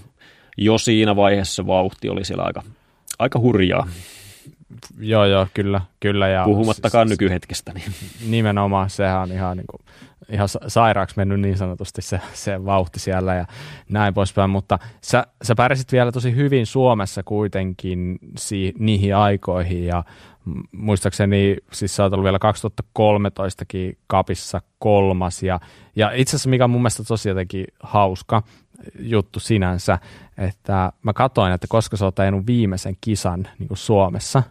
jo 0.56 0.78
siinä 0.78 1.16
vaiheessa 1.16 1.66
vauhti 1.66 2.08
oli 2.08 2.24
siellä 2.24 2.44
aika, 2.44 2.62
aika 3.18 3.38
hurjaa. 3.38 3.88
Joo, 4.98 5.24
joo, 5.24 5.46
kyllä. 5.54 5.80
kyllä 6.00 6.28
ja 6.28 6.44
Puhumattakaan 6.44 7.08
siis, 7.08 7.20
nykyhetkestä. 7.20 7.72
Niin. 7.72 7.92
Nimenomaan, 8.28 8.90
sehän 8.90 9.20
on 9.20 9.32
ihan, 9.32 9.56
niin 9.56 9.66
kuin, 9.70 9.80
ihan 10.28 10.48
sairaaksi 10.66 11.16
mennyt 11.16 11.40
niin 11.40 11.58
sanotusti 11.58 12.02
se, 12.02 12.20
se 12.32 12.64
vauhti 12.64 13.00
siellä 13.00 13.34
ja 13.34 13.46
näin 13.88 14.14
poispäin, 14.14 14.50
mutta 14.50 14.78
sä, 15.00 15.26
sä 15.42 15.54
pärjäsit 15.54 15.92
vielä 15.92 16.12
tosi 16.12 16.36
hyvin 16.36 16.66
Suomessa 16.66 17.22
kuitenkin 17.22 18.18
si, 18.38 18.74
niihin 18.78 19.16
aikoihin 19.16 19.86
ja 19.86 20.04
muistaakseni 20.72 21.56
siis 21.72 21.96
sä 21.96 22.02
oot 22.02 22.12
ollut 22.12 22.24
vielä 22.24 22.38
2013kin 22.98 23.96
kapissa 24.06 24.62
kolmas 24.78 25.42
ja, 25.42 25.60
ja 25.96 26.12
itse 26.12 26.36
asiassa 26.36 26.50
mikä 26.50 26.64
on 26.64 26.70
mun 26.70 26.80
mielestä 26.80 27.04
tosi 27.04 27.28
jotenkin 27.28 27.64
hauska 27.82 28.42
juttu 28.98 29.40
sinänsä, 29.40 29.98
että 30.38 30.92
mä 31.02 31.12
katsoin, 31.12 31.52
että 31.52 31.66
koska 31.70 31.96
sä 31.96 32.04
oot 32.04 32.18
ajanut 32.18 32.46
viimeisen 32.46 32.96
kisan 33.00 33.48
niin 33.58 33.68
kuin 33.68 33.78
Suomessa 33.78 34.42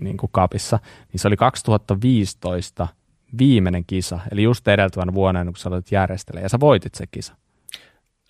niin 0.00 0.16
kuin 0.16 0.30
kapissa, 0.32 0.78
niin 1.12 1.20
se 1.20 1.28
oli 1.28 1.36
2015 1.36 2.88
viimeinen 3.38 3.84
kisa, 3.86 4.20
eli 4.32 4.42
just 4.42 4.68
edeltävän 4.68 5.14
vuonna, 5.14 5.44
kun 5.44 5.56
sä 5.56 5.68
aloitit 5.68 5.92
järjestellä, 5.92 6.40
ja 6.40 6.48
sä 6.48 6.60
voitit 6.60 6.94
se 6.94 7.06
kisa. 7.06 7.36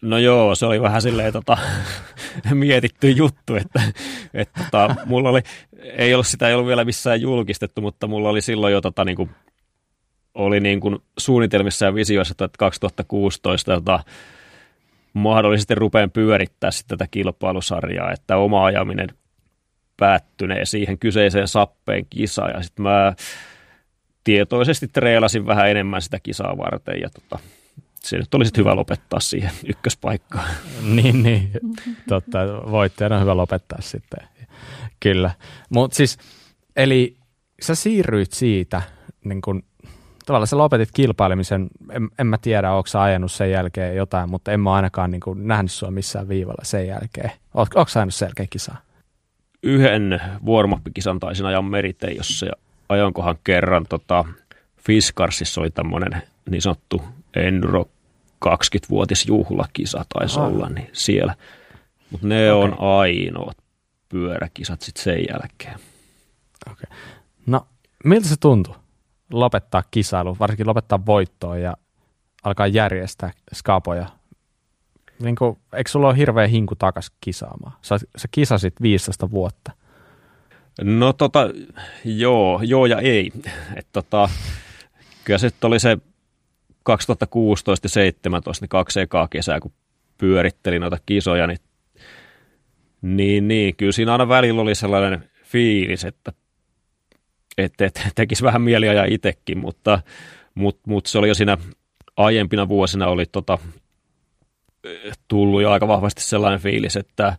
No 0.03 0.19
joo, 0.19 0.55
se 0.55 0.67
oli 0.67 0.83
vähän 0.83 1.03
silleen 1.03 1.33
tota, 1.33 1.59
mietitty 2.55 3.11
juttu, 3.11 3.55
että, 3.55 3.83
että 4.35 4.61
tota, 4.65 4.95
mulla 5.07 5.29
oli, 5.29 5.41
ei 5.83 6.15
ollut 6.15 6.27
sitä 6.27 6.49
ei 6.49 6.55
ollut 6.55 6.69
vielä 6.69 6.85
missään 6.85 7.21
julkistettu, 7.21 7.81
mutta 7.81 8.07
mulla 8.07 8.29
oli 8.29 8.41
silloin 8.41 8.73
jo 8.73 8.81
tota, 8.81 9.05
niin 9.05 9.17
kuin, 9.17 9.31
oli 10.35 10.61
niin 10.61 10.81
kuin 10.81 10.99
suunnitelmissa 11.19 11.85
ja 11.85 11.95
visioissa, 11.95 12.33
että 12.33 12.59
2016 12.59 13.75
tota, 13.75 14.01
mahdollisesti 15.13 15.75
rupean 15.75 16.11
pyörittää 16.11 16.71
sitten 16.71 16.99
tätä 16.99 17.09
kilpailusarjaa, 17.11 18.13
että 18.13 18.37
oma 18.37 18.65
ajaminen 18.65 19.09
päättynee 19.97 20.65
siihen 20.65 20.99
kyseiseen 20.99 21.49
sappeen 21.49 22.07
kisaan. 22.11 22.51
Ja 22.51 22.63
sitten 22.63 22.83
mä 22.83 23.15
tietoisesti 24.25 24.89
treilasin 24.89 25.47
vähän 25.47 25.71
enemmän 25.71 26.03
sitä 26.03 26.21
kisaa 26.23 26.59
varten 26.59 27.01
ja 27.01 27.09
tota, 27.11 27.39
se 28.07 28.19
nyt 28.19 28.35
olisi 28.35 28.53
hyvä 28.57 28.77
lopettaa 28.77 29.21
siihen 29.21 29.51
ykköspaikkaan. 29.69 30.49
niin, 30.97 31.23
niin. 31.23 31.51
Totta, 32.09 32.38
voittajana 32.71 33.14
on 33.14 33.23
hyvä 33.23 33.37
lopettaa 33.37 33.81
sitten. 33.81 34.29
Kyllä. 35.01 35.31
Mutta 35.71 35.97
siis, 35.97 36.19
eli 36.77 37.16
sä 37.62 37.75
siirryit 37.75 38.33
siitä, 38.33 38.83
niin 39.25 39.40
kun, 39.40 39.62
tavallaan 40.27 40.47
sä 40.47 40.59
lopetit 40.59 40.88
kilpailemisen, 40.95 41.69
en, 41.90 42.09
en 42.19 42.27
mä 42.27 42.38
tiedä, 42.38 42.73
onko 42.73 42.87
sä 42.87 43.03
ajanut 43.03 43.33
sen 43.33 43.51
jälkeen 43.51 43.97
jotain, 43.97 44.31
mutta 44.31 44.53
en 44.53 44.61
mä 44.61 44.73
ainakaan 44.73 45.11
niin 45.11 45.21
kun, 45.21 45.49
nähnyt 45.49 45.73
sua 45.73 45.90
missään 45.90 46.29
viivalla 46.29 46.64
sen 46.64 46.87
jälkeen. 46.87 47.31
Oot, 47.55 47.75
onko 47.75 47.88
sä 47.88 48.01
ajanut 48.01 48.14
sen 48.14 48.27
jälkeen 48.27 48.49
kisaa? 48.51 48.77
Yhden 49.62 50.21
warm 50.47 50.71
taisin 51.21 51.47
ajan 51.47 51.64
Meriteijossa 51.64 52.47
ja 52.47 52.53
ajankohan 52.88 53.37
kerran 53.45 53.87
tota, 53.88 54.25
Fiskarsissa 54.87 55.61
oli 55.61 55.71
tämmöinen 55.71 56.23
niin 56.51 56.62
sanottu 56.62 57.03
Enduro 57.37 57.85
20-vuotisjuhlakisa 58.44 60.05
taisi 60.09 60.38
Aha. 60.38 60.49
olla, 60.49 60.68
niin 60.68 60.90
siellä. 60.92 61.35
Mutta 62.11 62.27
ne 62.27 62.53
okay. 62.53 62.64
on 62.64 62.77
ainoat 62.81 63.57
pyöräkisat 64.09 64.83
sitten 64.83 65.05
sen 65.05 65.25
jälkeen. 65.31 65.79
Okay. 66.72 66.96
No, 67.46 67.66
miltä 68.05 68.29
se 68.29 68.35
tuntui 68.40 68.75
lopettaa 69.33 69.83
kisailu, 69.90 70.37
varsinkin 70.40 70.66
lopettaa 70.66 71.07
voittoa 71.07 71.59
ja 71.59 71.77
alkaa 72.44 72.66
järjestää 72.66 73.33
skapoja? 73.55 74.07
Niin 75.22 75.37
kuin, 75.37 75.59
eikö 75.72 75.90
sulla 75.90 76.09
ole 76.09 76.16
hirveä 76.16 76.46
hinku 76.46 76.75
takas 76.75 77.12
kisaamaan? 77.20 77.72
Sä, 77.83 77.99
sä 78.16 78.29
kisasit 78.31 78.83
15 78.83 79.31
vuotta. 79.31 79.72
No 80.83 81.12
tota, 81.12 81.40
joo, 82.05 82.61
joo 82.62 82.87
ja 82.87 83.01
ei. 83.01 83.33
Et 83.77 83.87
tota, 83.92 84.29
kyllä 85.25 85.38
se 85.38 85.51
oli 85.64 85.81
se 85.81 85.99
2016 86.87 87.70
ja 87.70 87.90
2017, 87.90 88.62
niin 88.62 88.68
kaksi 88.68 89.01
ekaa 89.01 89.29
kesää, 89.29 89.61
kun 89.61 89.72
pyörittelin 90.18 90.81
noita 90.81 90.99
kisoja, 91.07 91.46
niin, 91.46 91.59
niin, 93.03 93.49
niin 93.49 93.77
kyllä 93.77 93.92
siinä 93.92 94.12
aina 94.12 94.29
välillä 94.29 94.62
oli 94.62 94.75
sellainen 94.75 95.31
fiilis, 95.44 96.05
että 96.05 96.33
et, 97.59 97.81
et, 97.81 98.01
tekisi 98.14 98.42
vähän 98.42 98.62
mieli 98.62 98.88
ajaa 98.88 99.05
itsekin, 99.05 99.59
mutta, 99.59 100.01
mutta, 100.55 100.81
mutta 100.87 101.11
se 101.11 101.18
oli 101.18 101.29
jo 101.29 101.35
siinä 101.35 101.59
aiempina 102.16 102.68
vuosina 102.68 103.07
oli 103.07 103.27
tota, 103.27 103.59
tullut 105.29 105.62
jo 105.62 105.70
aika 105.70 105.88
vahvasti 105.88 106.22
sellainen 106.22 106.61
fiilis, 106.61 106.96
että, 106.96 107.37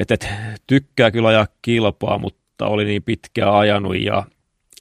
että 0.00 0.14
et, 0.14 0.28
tykkää 0.66 1.10
kyllä 1.10 1.28
ajaa 1.28 1.46
kilpaa, 1.62 2.18
mutta 2.18 2.66
oli 2.66 2.84
niin 2.84 3.02
pitkään 3.02 3.54
ajanut 3.54 4.00
ja 4.00 4.24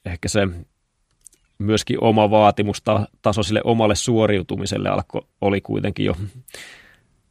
ehkä 0.06 0.29
se 0.29 0.47
myöskin 1.63 2.04
oma 2.04 2.30
vaatimustaso 2.30 3.43
sille 3.43 3.62
omalle 3.63 3.95
suoriutumiselle 3.95 4.89
alko, 4.89 5.28
oli 5.41 5.62
kuitenkin 5.62 6.06
jo 6.06 6.15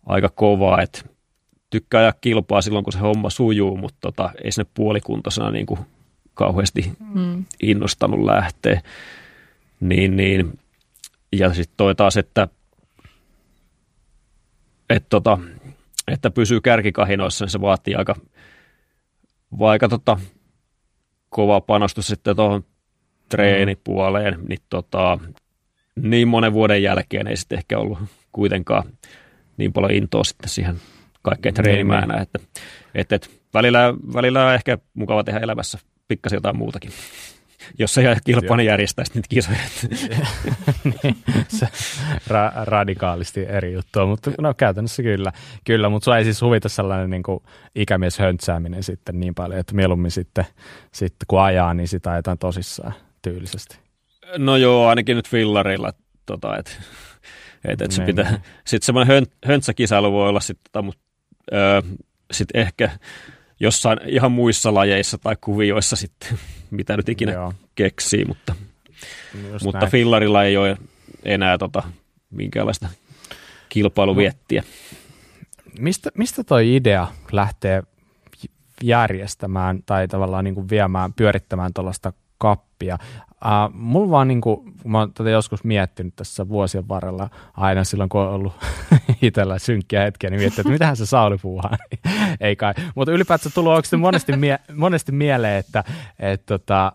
aika 0.06 0.28
kova, 0.28 0.82
että 0.82 1.02
tykkää 1.70 2.00
ajaa 2.00 2.12
kilpaa 2.20 2.62
silloin, 2.62 2.84
kun 2.84 2.92
se 2.92 2.98
homma 2.98 3.30
sujuu, 3.30 3.76
mutta 3.76 3.98
tota, 4.00 4.30
ei 4.44 4.52
sinne 4.52 4.70
puolikuntoisena 4.74 5.50
niin 5.50 5.66
kuin 5.66 5.80
kauheasti 6.34 6.92
mm. 7.14 7.44
innostanut 7.62 8.24
lähteä. 8.24 8.82
Niin, 9.80 10.16
niin. 10.16 10.58
Ja 11.32 11.54
sitten 11.54 11.76
toi 11.76 11.94
taas, 11.94 12.16
että, 12.16 12.48
että, 14.90 15.06
tota, 15.10 15.38
että 16.08 16.30
pysyy 16.30 16.60
kärkikahinoissa, 16.60 17.44
niin 17.44 17.50
se 17.50 17.60
vaatii 17.60 17.94
aika, 17.94 18.14
vaikka 19.58 19.88
tota, 19.88 20.18
kova 21.28 21.60
panostus 21.60 22.06
sitten 22.06 22.36
tuohon 22.36 22.64
treenipuoleen, 23.36 24.38
niin, 24.48 24.60
tota, 24.70 25.18
niin 25.96 26.28
monen 26.28 26.52
vuoden 26.52 26.82
jälkeen 26.82 27.26
ei 27.26 27.36
sitten 27.36 27.58
ehkä 27.58 27.78
ollut 27.78 27.98
kuitenkaan 28.32 28.84
niin 29.56 29.72
paljon 29.72 29.92
intoa 29.92 30.24
sitten 30.24 30.48
siihen 30.48 30.76
kaikkeen 31.22 31.54
treenimäänä, 31.54 32.20
että, 32.20 32.38
että, 32.94 33.14
että 33.14 33.28
välillä, 33.54 33.94
välillä 34.14 34.46
on 34.46 34.54
ehkä 34.54 34.78
mukava 34.94 35.24
tehdä 35.24 35.40
elämässä 35.40 35.78
pikkasen 36.08 36.36
jotain 36.36 36.56
muutakin. 36.56 36.90
Jos 37.78 37.98
ei 37.98 38.16
kilpaa, 38.24 38.56
niin 38.56 38.66
järjestäisi 38.66 39.12
niitä 39.14 39.28
kisoja. 39.28 39.58
niin, 41.02 41.16
se 41.48 41.66
ra- 42.28 42.64
radikaalisti 42.64 43.46
eri 43.48 43.72
juttu 43.72 44.06
mutta 44.06 44.30
no 44.40 44.54
käytännössä 44.54 45.02
kyllä. 45.02 45.32
Kyllä, 45.64 45.88
mutta 45.88 46.04
sua 46.04 46.18
ei 46.18 46.24
siis 46.24 46.42
huvita 46.42 46.68
sellainen 46.68 47.10
niin 47.10 47.22
kuin 47.22 47.42
ikämies 47.74 48.18
höntsääminen 48.18 48.82
sitten 48.82 49.20
niin 49.20 49.34
paljon, 49.34 49.60
että 49.60 49.74
mieluummin 49.74 50.10
sitten, 50.10 50.46
sitten 50.92 51.26
kun 51.28 51.40
ajaa, 51.40 51.74
niin 51.74 51.88
sitä 51.88 52.12
ajetaan 52.12 52.38
tosissaan 52.38 52.94
tyylisesti. 53.22 53.78
No 54.38 54.56
joo, 54.56 54.88
ainakin 54.88 55.16
nyt 55.16 55.28
fillarilla, 55.28 55.92
tota, 56.26 56.56
että 56.58 56.70
et, 57.68 57.82
et 57.82 57.90
se 57.90 57.98
niin, 57.98 58.06
pitää, 58.06 58.40
sitten 58.66 58.86
semmoinen 58.86 59.14
hön, 59.14 59.26
höntsäkisailu 59.44 60.12
voi 60.12 60.28
olla 60.28 60.40
sitten, 60.40 60.72
tota, 60.72 60.82
mutta 60.82 61.02
öö, 61.52 61.82
sitten 62.32 62.60
ehkä 62.60 62.90
jossain 63.60 63.98
ihan 64.06 64.32
muissa 64.32 64.74
lajeissa 64.74 65.18
tai 65.18 65.36
kuvioissa 65.40 65.96
sitten, 65.96 66.38
mitä 66.70 66.96
nyt 66.96 67.08
ikinä 67.08 67.32
Joo. 67.32 67.54
keksii, 67.74 68.24
mutta, 68.24 68.54
mutta 69.62 69.86
fillarilla 69.86 70.44
ei 70.44 70.56
ole 70.56 70.76
enää 71.22 71.58
tota, 71.58 71.82
minkäänlaista 72.30 72.88
kilpailuviettiä. 73.68 74.62
No, 74.62 74.68
mistä, 75.78 76.10
mistä 76.14 76.44
toi 76.44 76.76
idea 76.76 77.06
lähtee 77.32 77.82
järjestämään 78.82 79.82
tai 79.86 80.08
tavallaan 80.08 80.44
niin 80.44 80.54
kuin 80.54 80.68
viemään, 80.70 81.12
pyörittämään 81.12 81.72
tuollaista 81.74 82.12
kappia. 82.42 82.98
Uh, 83.44 83.74
mulla 83.74 84.10
vaan 84.10 84.28
niin 84.28 84.40
kuin, 84.40 84.72
mä 84.84 84.98
oon 84.98 85.12
tätä 85.14 85.30
joskus 85.30 85.64
miettinyt 85.64 86.16
tässä 86.16 86.48
vuosien 86.48 86.88
varrella, 86.88 87.30
aina 87.56 87.84
silloin 87.84 88.08
kun 88.08 88.20
on 88.20 88.28
ollut 88.28 88.52
itsellä 89.22 89.58
synkkiä 89.58 90.02
hetkiä, 90.02 90.30
niin 90.30 90.40
miettinyt, 90.40 90.58
että 90.58 90.72
mitähän 90.72 90.96
se 90.96 91.06
Sauli 91.06 91.38
puuhaa. 91.42 91.76
Ei 92.40 92.56
kai. 92.56 92.74
Mutta 92.94 93.12
ylipäätään 93.12 93.52
tullut 93.54 93.72
onko 93.72 93.98
monesti, 93.98 94.36
mie- 94.36 94.58
monesti 94.74 95.12
mieleen, 95.12 95.56
että 95.56 95.84
et, 96.18 96.46
tota, 96.46 96.92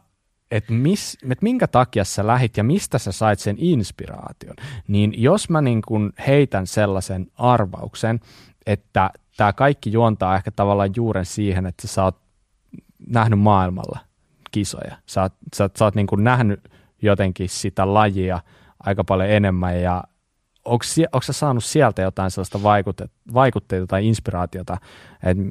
että 0.52 0.74
mis, 0.74 1.18
et 1.32 1.42
minkä 1.42 1.68
takia 1.68 2.04
sä 2.04 2.28
lähit 2.28 2.58
ja 2.58 2.64
mistä 2.64 2.98
sä 2.98 3.12
sait 3.12 3.40
sen 3.40 3.56
inspiraation, 3.60 4.56
niin 4.88 5.14
jos 5.18 5.50
mä 5.50 5.62
niin 5.62 5.82
kun 5.88 6.14
heitän 6.28 6.68
sellaisen 6.68 7.28
arvauksen, 7.36 8.20
että 8.66 9.10
tämä 9.38 9.54
kaikki 9.54 9.92
juontaa 9.92 10.36
ehkä 10.36 10.52
tavallaan 10.52 10.90
juuren 10.96 11.26
siihen, 11.26 11.66
että 11.66 11.88
sä 11.88 12.04
oot 12.04 12.18
nähnyt 13.10 13.40
maailmalla 13.40 14.07
kisoja. 14.52 14.98
Sä 15.06 15.22
oot, 15.22 15.34
sä, 15.56 15.70
sä 15.80 15.86
oot 15.86 15.96
niin 15.96 16.08
kuin 16.08 16.24
nähnyt 16.24 16.60
jotenkin 17.02 17.50
sitä 17.50 17.94
lajia 17.94 18.40
aika 18.80 19.04
paljon 19.04 19.30
enemmän 19.30 19.82
ja 19.82 20.04
onko, 20.66 20.84
sä 21.22 21.34
saanut 21.34 21.64
sieltä 21.64 22.02
jotain 22.02 22.32
sellaista 22.32 22.64
vaikutteita 23.34 23.88
tai 23.88 24.08
inspiraatiota, 24.08 24.78
että 25.24 25.44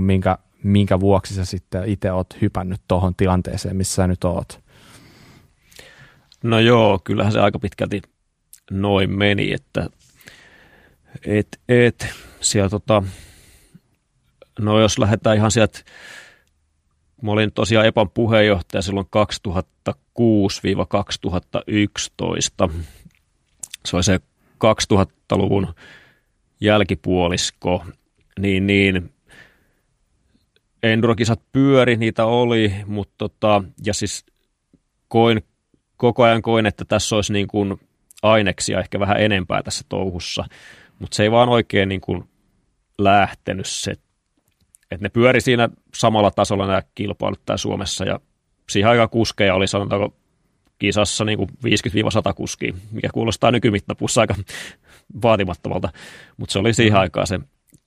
minkä, 0.00 0.38
minkä 0.62 1.00
vuoksi 1.00 1.34
sä 1.34 1.44
sitten 1.44 1.88
itse 1.88 2.12
oot 2.12 2.26
hypännyt 2.40 2.80
tuohon 2.88 3.14
tilanteeseen, 3.14 3.76
missä 3.76 3.94
sä 3.94 4.06
nyt 4.06 4.24
oot? 4.24 4.60
No 6.44 6.58
joo, 6.58 7.00
kyllähän 7.04 7.32
se 7.32 7.40
aika 7.40 7.58
pitkälti 7.58 8.02
noin 8.70 9.10
meni, 9.10 9.52
että 9.52 9.86
et, 11.26 11.60
et, 11.68 12.08
siellä 12.40 12.68
tota, 12.68 13.02
no 14.58 14.80
jos 14.80 14.98
lähdetään 14.98 15.36
ihan 15.36 15.50
sieltä 15.50 15.78
Mä 17.22 17.32
olin 17.32 17.52
tosiaan 17.52 17.86
EPAn 17.86 18.10
puheenjohtaja 18.10 18.82
silloin 18.82 19.06
2006-2011. 19.88 19.92
Se 23.86 23.96
oli 23.96 24.04
se 24.04 24.20
2000-luvun 24.64 25.74
jälkipuolisko. 26.60 27.84
Niin, 28.38 28.66
niin 28.66 29.12
endurokisat 30.82 31.40
pyöri, 31.52 31.96
niitä 31.96 32.24
oli, 32.24 32.72
mutta 32.86 33.14
tota, 33.18 33.64
ja 33.86 33.94
siis 33.94 34.26
koin, 35.08 35.44
koko 35.96 36.22
ajan 36.22 36.42
koin, 36.42 36.66
että 36.66 36.84
tässä 36.84 37.16
olisi 37.16 37.32
niin 37.32 37.46
kuin 37.46 37.80
aineksia 38.22 38.80
ehkä 38.80 39.00
vähän 39.00 39.20
enempää 39.20 39.62
tässä 39.62 39.84
touhussa, 39.88 40.44
mutta 40.98 41.16
se 41.16 41.22
ei 41.22 41.30
vaan 41.30 41.48
oikein 41.48 41.88
niin 41.88 42.00
kuin 42.00 42.24
lähtenyt 42.98 43.66
se 43.66 43.94
että 44.94 45.04
ne 45.04 45.08
pyöri 45.08 45.40
siinä 45.40 45.68
samalla 45.94 46.30
tasolla 46.30 46.66
nämä 46.66 46.82
kilpailut 46.94 47.40
täällä 47.46 47.58
Suomessa 47.58 48.04
ja 48.04 48.20
siihen 48.68 48.90
aikaan 48.90 49.08
kuskeja 49.08 49.54
oli 49.54 49.66
sanotaanko 49.66 50.14
kisassa 50.78 51.24
niin 51.24 51.38
50-100 51.38 51.44
kuskia, 52.34 52.74
mikä 52.90 53.08
kuulostaa 53.14 53.50
nykymittapuussa 53.50 54.20
aika 54.20 54.34
vaatimattomalta, 55.22 55.88
mutta 56.36 56.52
se 56.52 56.58
oli 56.58 56.74
siihen 56.74 56.92
mm. 56.92 57.00
aikaan 57.00 57.26
se 57.26 57.40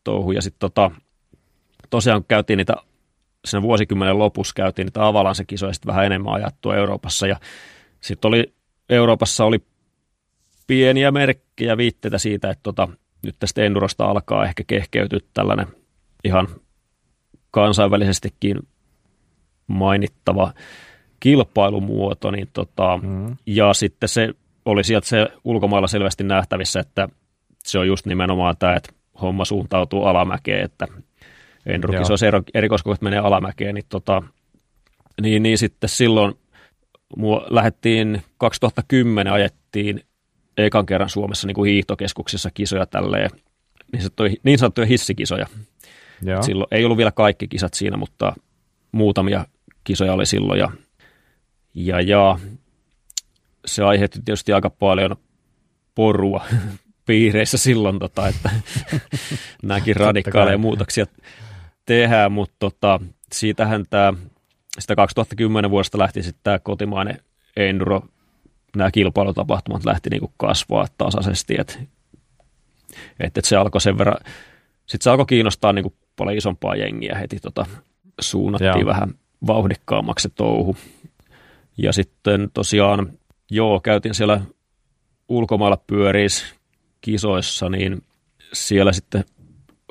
touhu. 0.04 0.32
Ja 0.32 0.42
sitten 0.42 0.60
tota, 0.60 0.92
tosiaan 1.90 2.24
käytiin 2.28 2.58
niitä, 2.58 2.74
siinä 3.46 3.62
vuosikymmenen 3.62 4.20
lopussa 4.20 4.54
käytiin 4.56 4.86
niitä 4.86 5.08
avalanse-kisoja 5.08 5.74
sitten 5.74 5.88
vähän 5.88 6.06
enemmän 6.06 6.34
ajattua 6.34 6.76
Euroopassa 6.76 7.28
ja 7.28 7.40
sitten 8.02 8.28
oli 8.28 8.54
Euroopassa 8.90 9.46
oli 9.46 9.60
pieniä 10.68 11.12
merkkejä, 11.12 11.78
viitteitä 11.78 12.18
siitä, 12.18 12.50
että 12.50 12.64
tota, 12.64 12.88
nyt 13.22 13.36
tästä 13.40 13.62
Endurosta 13.62 14.06
alkaa 14.06 14.46
ehkä 14.46 14.64
kehkeytyä 14.68 15.20
tällainen 15.34 15.68
ihan 16.24 16.48
kansainvälisestikin 17.56 18.60
mainittava 19.68 20.54
kilpailumuoto, 21.20 22.32
niin 22.32 22.50
tota, 22.54 23.00
mm. 23.04 23.36
ja 23.46 23.74
sitten 23.74 24.10
se 24.10 24.30
oli 24.66 24.84
sieltä 24.84 25.08
se 25.08 25.28
ulkomailla 25.44 25.88
selvästi 25.88 26.24
nähtävissä, 26.24 26.80
että 26.80 27.10
se 27.64 27.80
on 27.80 27.88
just 27.88 28.06
nimenomaan 28.06 28.56
tämä, 28.60 28.76
että 28.76 28.94
homma 29.22 29.46
suuntautuu 29.46 30.04
alamäkeen, 30.04 30.64
että 30.66 30.88
endurkisoissa 31.66 32.26
erikoiskohdat 32.54 33.02
menee 33.02 33.20
alamäkeen, 33.20 33.76
niin, 33.76 33.86
tota, 33.90 34.24
niin, 35.22 35.44
niin 35.44 35.58
sitten 35.58 35.90
silloin 35.90 36.34
mua 37.18 37.46
lähdettiin 37.50 38.22
2010 38.38 39.34
ajettiin 39.34 40.02
ekan 40.58 40.86
kerran 40.86 41.10
Suomessa 41.10 41.48
niin 41.48 41.56
kuin 41.56 41.72
hiihtokeskuksissa 41.72 42.52
kisoja 42.54 42.86
tälleen, 42.86 43.30
niin, 43.92 44.38
niin 44.44 44.60
sanottuja 44.60 44.88
hissikisoja. 44.88 45.48
Joo. 46.22 46.44
Silloin 46.44 46.68
ei 46.72 46.86
ollut 46.86 46.98
vielä 46.98 47.12
kaikki 47.12 47.48
kisat 47.48 47.74
siinä, 47.74 47.98
mutta 47.98 48.34
muutamia 48.92 49.46
kisoja 49.84 50.14
oli 50.14 50.26
silloin. 50.26 50.60
Ja, 50.60 50.72
ja, 51.74 52.02
ja 52.02 52.40
se 53.66 53.84
aiheutti 53.84 54.20
tietysti 54.26 54.54
aika 54.54 54.70
paljon 54.70 55.16
porua 55.96 56.46
piireissä 57.06 57.58
silloin, 57.58 58.00
tota, 58.00 58.28
että 58.28 58.50
nämäkin 59.64 59.96
radikaaleja 59.96 60.58
muutoksia 60.58 61.06
tehdään, 61.86 62.32
mutta 62.32 62.56
tota, 62.60 63.00
siitähän 63.34 63.86
tämä, 63.90 64.14
sitä 64.80 64.96
2010 64.96 65.72
vuodesta 65.72 66.00
lähti 66.00 66.24
sitten 66.24 66.44
tämä 66.44 66.60
kotimainen 66.60 67.20
enduro, 67.58 68.02
nämä 68.76 68.92
kilpailutapahtumat 68.92 69.86
lähti 69.86 70.10
niinku 70.10 70.34
kasvaa 70.38 70.88
tasaisesti, 70.98 71.56
että 71.60 71.80
et, 73.20 73.38
et 73.38 73.46
se 73.46 73.56
alkoi 73.56 73.82
sen 73.82 73.98
verran, 73.98 74.18
sitten 74.86 75.04
se 75.04 75.10
alkoi 75.10 75.26
kiinnostaa 75.26 75.74
niinku 75.74 75.94
paljon 76.16 76.38
isompaa 76.38 76.76
jengiä 76.76 77.16
heti 77.16 77.40
tota, 77.40 77.66
suunnattiin 78.22 78.80
joo. 78.80 78.86
vähän 78.86 79.14
vauhdikkaammaksi 79.48 80.24
se 80.24 80.30
touhu. 80.36 80.76
Ja 81.78 81.94
sitten 81.94 82.50
tosiaan, 82.54 83.12
joo, 83.52 83.80
käytiin 83.80 84.16
siellä 84.16 84.42
ulkomailla 85.30 85.78
pyöriis 85.88 86.56
kisoissa, 87.02 87.70
niin 87.70 88.04
siellä 88.54 88.94
sitten 88.94 89.24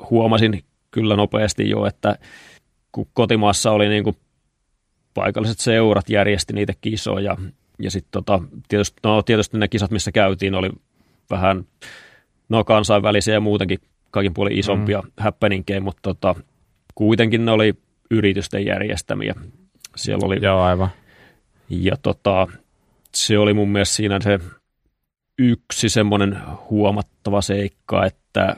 huomasin 0.09 0.63
kyllä 0.91 1.15
nopeasti 1.15 1.69
jo, 1.69 1.85
että 1.85 2.17
kun 2.91 3.07
kotimaassa 3.13 3.71
oli 3.71 3.89
niin 3.89 4.03
kuin 4.03 4.15
paikalliset 5.13 5.59
seurat 5.59 6.09
järjesti 6.09 6.53
niitä 6.53 6.73
kisoja, 6.81 7.37
ja 7.79 7.91
sitten 7.91 8.11
tota, 8.11 8.41
tietysti, 8.67 8.99
no, 9.03 9.21
tietysti 9.21 9.57
ne 9.57 9.67
kisat, 9.67 9.91
missä 9.91 10.11
käytiin, 10.11 10.55
oli 10.55 10.69
vähän 11.29 11.65
no, 12.49 12.63
kansainvälisiä 12.63 13.33
ja 13.33 13.39
muutenkin 13.39 13.79
kaikin 14.15 14.33
puolin 14.33 14.59
isompia 14.59 15.01
mm. 15.01 15.11
happeningkeja, 15.17 15.81
mutta 15.81 16.01
tota, 16.01 16.35
kuitenkin 16.95 17.45
ne 17.45 17.51
oli 17.51 17.73
yritysten 18.11 18.65
järjestämiä. 18.65 19.35
Siellä 19.95 20.25
oli, 20.25 20.39
Joo, 20.41 20.61
aivan. 20.61 20.89
ja 21.69 21.95
tota, 22.01 22.47
se 23.13 23.37
oli 23.37 23.53
mun 23.53 23.69
mielestä 23.69 23.95
siinä 23.95 24.19
se 24.23 24.39
yksi 25.39 25.89
semmoinen 25.89 26.37
huomattava 26.69 27.41
seikka, 27.41 28.05
että 28.05 28.55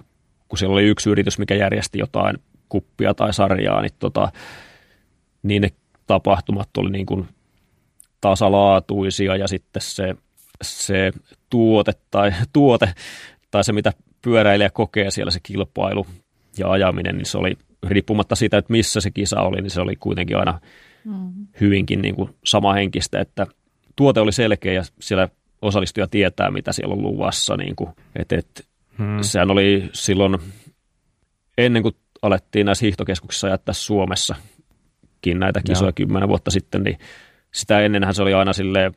kun 0.47 0.57
siellä 0.57 0.73
oli 0.73 0.83
yksi 0.83 1.09
yritys, 1.09 1.39
mikä 1.39 1.55
järjesti 1.55 1.99
jotain 1.99 2.37
kuppia 2.69 3.13
tai 3.13 3.33
sarjaa, 3.33 3.81
niin, 3.81 3.91
tota, 3.99 4.31
niin 5.43 5.61
ne 5.61 5.69
tapahtumat 6.07 6.69
oli 6.77 6.89
niin 6.89 7.05
kuin 7.05 7.27
tasalaatuisia 8.21 9.35
ja 9.35 9.47
sitten 9.47 9.81
se, 9.81 10.15
se 10.61 11.11
tuote, 11.49 11.91
tai, 12.11 12.31
tuote 12.53 12.93
tai 13.51 13.63
se, 13.63 13.73
mitä 13.73 13.93
pyöräilijä 14.21 14.69
kokee 14.69 15.11
siellä 15.11 15.31
se 15.31 15.39
kilpailu 15.43 16.07
ja 16.57 16.71
ajaminen, 16.71 17.17
niin 17.17 17.25
se 17.25 17.37
oli 17.37 17.57
riippumatta 17.87 18.35
siitä, 18.35 18.57
että 18.57 18.71
missä 18.71 19.01
se 19.01 19.11
kisa 19.11 19.41
oli, 19.41 19.61
niin 19.61 19.69
se 19.69 19.81
oli 19.81 19.95
kuitenkin 19.95 20.37
aina 20.37 20.59
mm. 21.05 21.47
hyvinkin 21.61 22.01
niin 22.01 22.15
kuin 22.15 22.29
samahenkistä, 22.45 23.19
että 23.19 23.47
tuote 23.95 24.19
oli 24.19 24.31
selkeä 24.31 24.73
ja 24.73 24.83
siellä 24.99 25.29
osallistuja 25.61 26.07
tietää, 26.07 26.51
mitä 26.51 26.73
siellä 26.73 26.93
on 26.93 27.01
luvassa. 27.01 27.57
Niin 27.57 27.75
kuin, 27.75 27.89
et, 28.15 28.31
et, 28.31 28.67
hmm. 28.97 29.21
Sehän 29.21 29.51
oli 29.51 29.89
silloin, 29.93 30.37
ennen 31.57 31.83
kuin 31.83 31.95
alettiin 32.21 32.65
näissä 32.65 32.85
hiihtokeskuksissa 32.85 33.47
jättää 33.47 33.73
Suomessakin 33.73 35.39
näitä 35.39 35.61
kisoja 35.65 35.91
kymmenen 35.91 36.29
vuotta 36.29 36.51
sitten, 36.51 36.83
niin 36.83 36.97
sitä 37.53 37.79
ennenhän 37.79 38.15
se 38.15 38.21
oli 38.21 38.33
aina 38.33 38.53
sille 38.53 38.91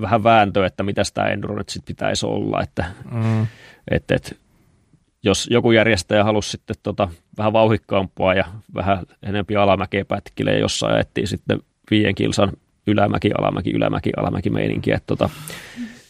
vähän 0.00 0.24
vääntö, 0.24 0.66
että 0.66 0.82
mitä 0.82 1.04
sitä 1.04 1.26
enduro 1.26 1.56
nyt 1.56 1.68
sitten 1.68 1.94
pitäisi 1.94 2.26
olla, 2.26 2.62
että 2.62 2.84
mm. 3.12 3.46
et, 3.90 4.10
et, 4.10 4.40
jos 5.22 5.48
joku 5.50 5.72
järjestäjä 5.72 6.24
halusi 6.24 6.50
sitten 6.50 6.76
tota, 6.82 7.08
vähän 7.38 7.52
vauhikkaampaa 7.52 8.34
ja 8.34 8.44
vähän 8.74 9.06
enempi 9.22 9.56
alamäkeä 9.56 10.04
pätkille, 10.04 10.58
jossain 10.58 10.94
ajettiin 10.94 11.26
sitten 11.26 11.60
viien 11.90 12.14
kilsan 12.14 12.52
ylämäki, 12.86 13.30
alamäki, 13.38 13.70
ylämäki, 13.70 14.10
alamäki 14.16 14.50
meininki, 14.50 14.92
että 14.92 15.06
tota, 15.06 15.30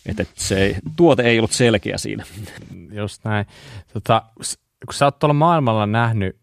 et, 0.06 0.20
et 0.20 0.30
se 0.34 0.76
tuote 0.96 1.22
ei 1.22 1.38
ollut 1.38 1.52
selkeä 1.52 1.98
siinä. 1.98 2.24
Just 2.92 3.24
näin. 3.24 3.46
Tota, 3.92 4.22
kun 4.86 4.94
sä 4.94 5.04
oot 5.04 5.18
tuolla 5.18 5.34
maailmalla 5.34 5.86
nähnyt 5.86 6.36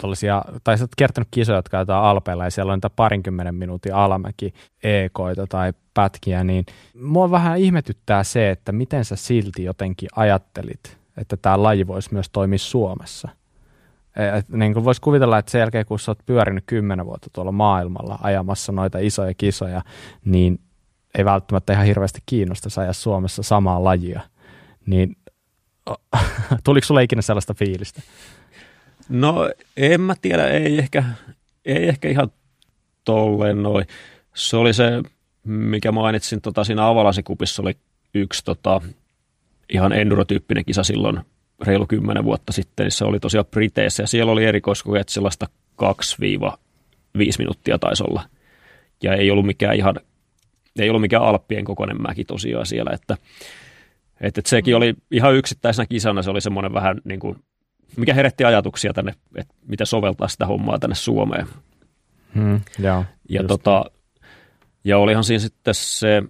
tollaisia, 0.00 0.44
tai 0.64 0.78
sä 0.78 0.84
oot 0.84 0.90
kertonut 0.96 1.28
kisoja, 1.30 1.58
jotka 1.58 1.78
jotain 1.78 2.04
alpeilla, 2.04 2.44
ja 2.44 2.50
siellä 2.50 2.72
on 2.72 2.76
niitä 2.76 2.90
parinkymmenen 2.90 3.54
minuutin 3.54 3.94
alamäki 3.94 4.54
ekoita 4.82 5.46
tai 5.46 5.72
pätkiä, 5.94 6.44
niin 6.44 6.66
mua 7.02 7.30
vähän 7.30 7.58
ihmetyttää 7.58 8.24
se, 8.24 8.50
että 8.50 8.72
miten 8.72 9.04
sä 9.04 9.16
silti 9.16 9.64
jotenkin 9.64 10.08
ajattelit, 10.16 10.98
että 11.16 11.36
tämä 11.36 11.62
laji 11.62 11.86
voisi 11.86 12.12
myös 12.12 12.30
toimia 12.30 12.58
Suomessa. 12.58 13.28
Et, 14.38 14.48
niin 14.48 14.72
kuin 14.72 14.84
voisi 14.84 15.00
kuvitella, 15.00 15.38
että 15.38 15.50
sen 15.50 15.58
jälkeen 15.58 15.86
kun 15.86 15.98
sä 15.98 16.10
oot 16.10 16.26
pyörinyt 16.26 16.64
kymmenen 16.66 17.06
vuotta 17.06 17.30
tuolla 17.32 17.52
maailmalla 17.52 18.18
ajamassa 18.22 18.72
noita 18.72 18.98
isoja 18.98 19.34
kisoja, 19.34 19.82
niin 20.24 20.60
ei 21.18 21.24
välttämättä 21.24 21.72
ihan 21.72 21.86
hirveästi 21.86 22.20
kiinnosta 22.26 22.80
ajaa 22.80 22.92
Suomessa 22.92 23.42
samaa 23.42 23.84
lajia. 23.84 24.20
Niin 24.86 25.16
tuliko 26.64 26.84
sulle 26.84 27.02
ikinä 27.02 27.22
sellaista 27.22 27.54
fiilistä? 27.54 28.02
No 29.08 29.50
en 29.76 30.00
mä 30.00 30.14
tiedä, 30.22 30.48
ei 30.48 30.78
ehkä, 30.78 31.04
ei 31.64 31.88
ehkä 31.88 32.08
ihan 32.08 32.32
tolleen 33.04 33.62
noin. 33.62 33.86
Se 34.34 34.56
oli 34.56 34.74
se, 34.74 35.02
mikä 35.44 35.92
mainitsin 35.92 36.40
tota, 36.40 36.64
siinä 36.64 36.88
avalasikupissa, 36.88 37.62
oli 37.62 37.76
yksi 38.14 38.44
tota, 38.44 38.80
ihan 39.72 39.92
endurotyyppinen 39.92 40.64
kisa 40.64 40.82
silloin 40.82 41.20
reilu 41.62 41.86
kymmenen 41.86 42.24
vuotta 42.24 42.52
sitten, 42.52 42.84
niin 42.84 42.92
se 42.92 43.04
oli 43.04 43.20
tosiaan 43.20 43.46
Briteissä 43.46 44.02
ja 44.02 44.06
siellä 44.06 44.32
oli 44.32 44.44
erikoiskokeet 44.44 45.08
sellaista 45.08 45.46
2-5 45.82 45.86
minuuttia 47.38 47.78
taisi 47.78 48.04
olla. 48.08 48.22
Ja 49.02 49.14
ei 49.14 49.30
ollut 49.30 49.46
mikään 49.46 49.76
ihan, 49.76 50.00
ei 50.78 50.88
ollut 50.88 51.00
mikään 51.00 51.22
Alppien 51.22 51.64
kokoinen 51.64 52.02
mäki 52.02 52.24
tosiaan 52.24 52.66
siellä, 52.66 52.90
että, 52.94 53.16
että, 54.20 54.40
että 54.40 54.50
sekin 54.50 54.76
oli 54.76 54.94
ihan 55.10 55.34
yksittäisenä 55.34 55.86
kisana, 55.86 56.22
se 56.22 56.30
oli 56.30 56.40
semmoinen 56.40 56.72
vähän 56.72 57.00
niin 57.04 57.20
kuin, 57.20 57.36
mikä 57.96 58.14
herätti 58.14 58.44
ajatuksia 58.44 58.92
tänne, 58.92 59.14
että 59.36 59.54
miten 59.66 59.86
soveltaa 59.86 60.28
sitä 60.28 60.46
hommaa 60.46 60.78
tänne 60.78 60.94
Suomeen. 60.94 61.46
Hmm, 62.34 62.60
joo, 62.78 63.04
ja, 63.28 63.44
tota, 63.44 63.84
ja 64.84 64.98
olihan 64.98 65.24
siinä 65.24 65.38
sitten 65.38 65.74
se, 65.74 66.22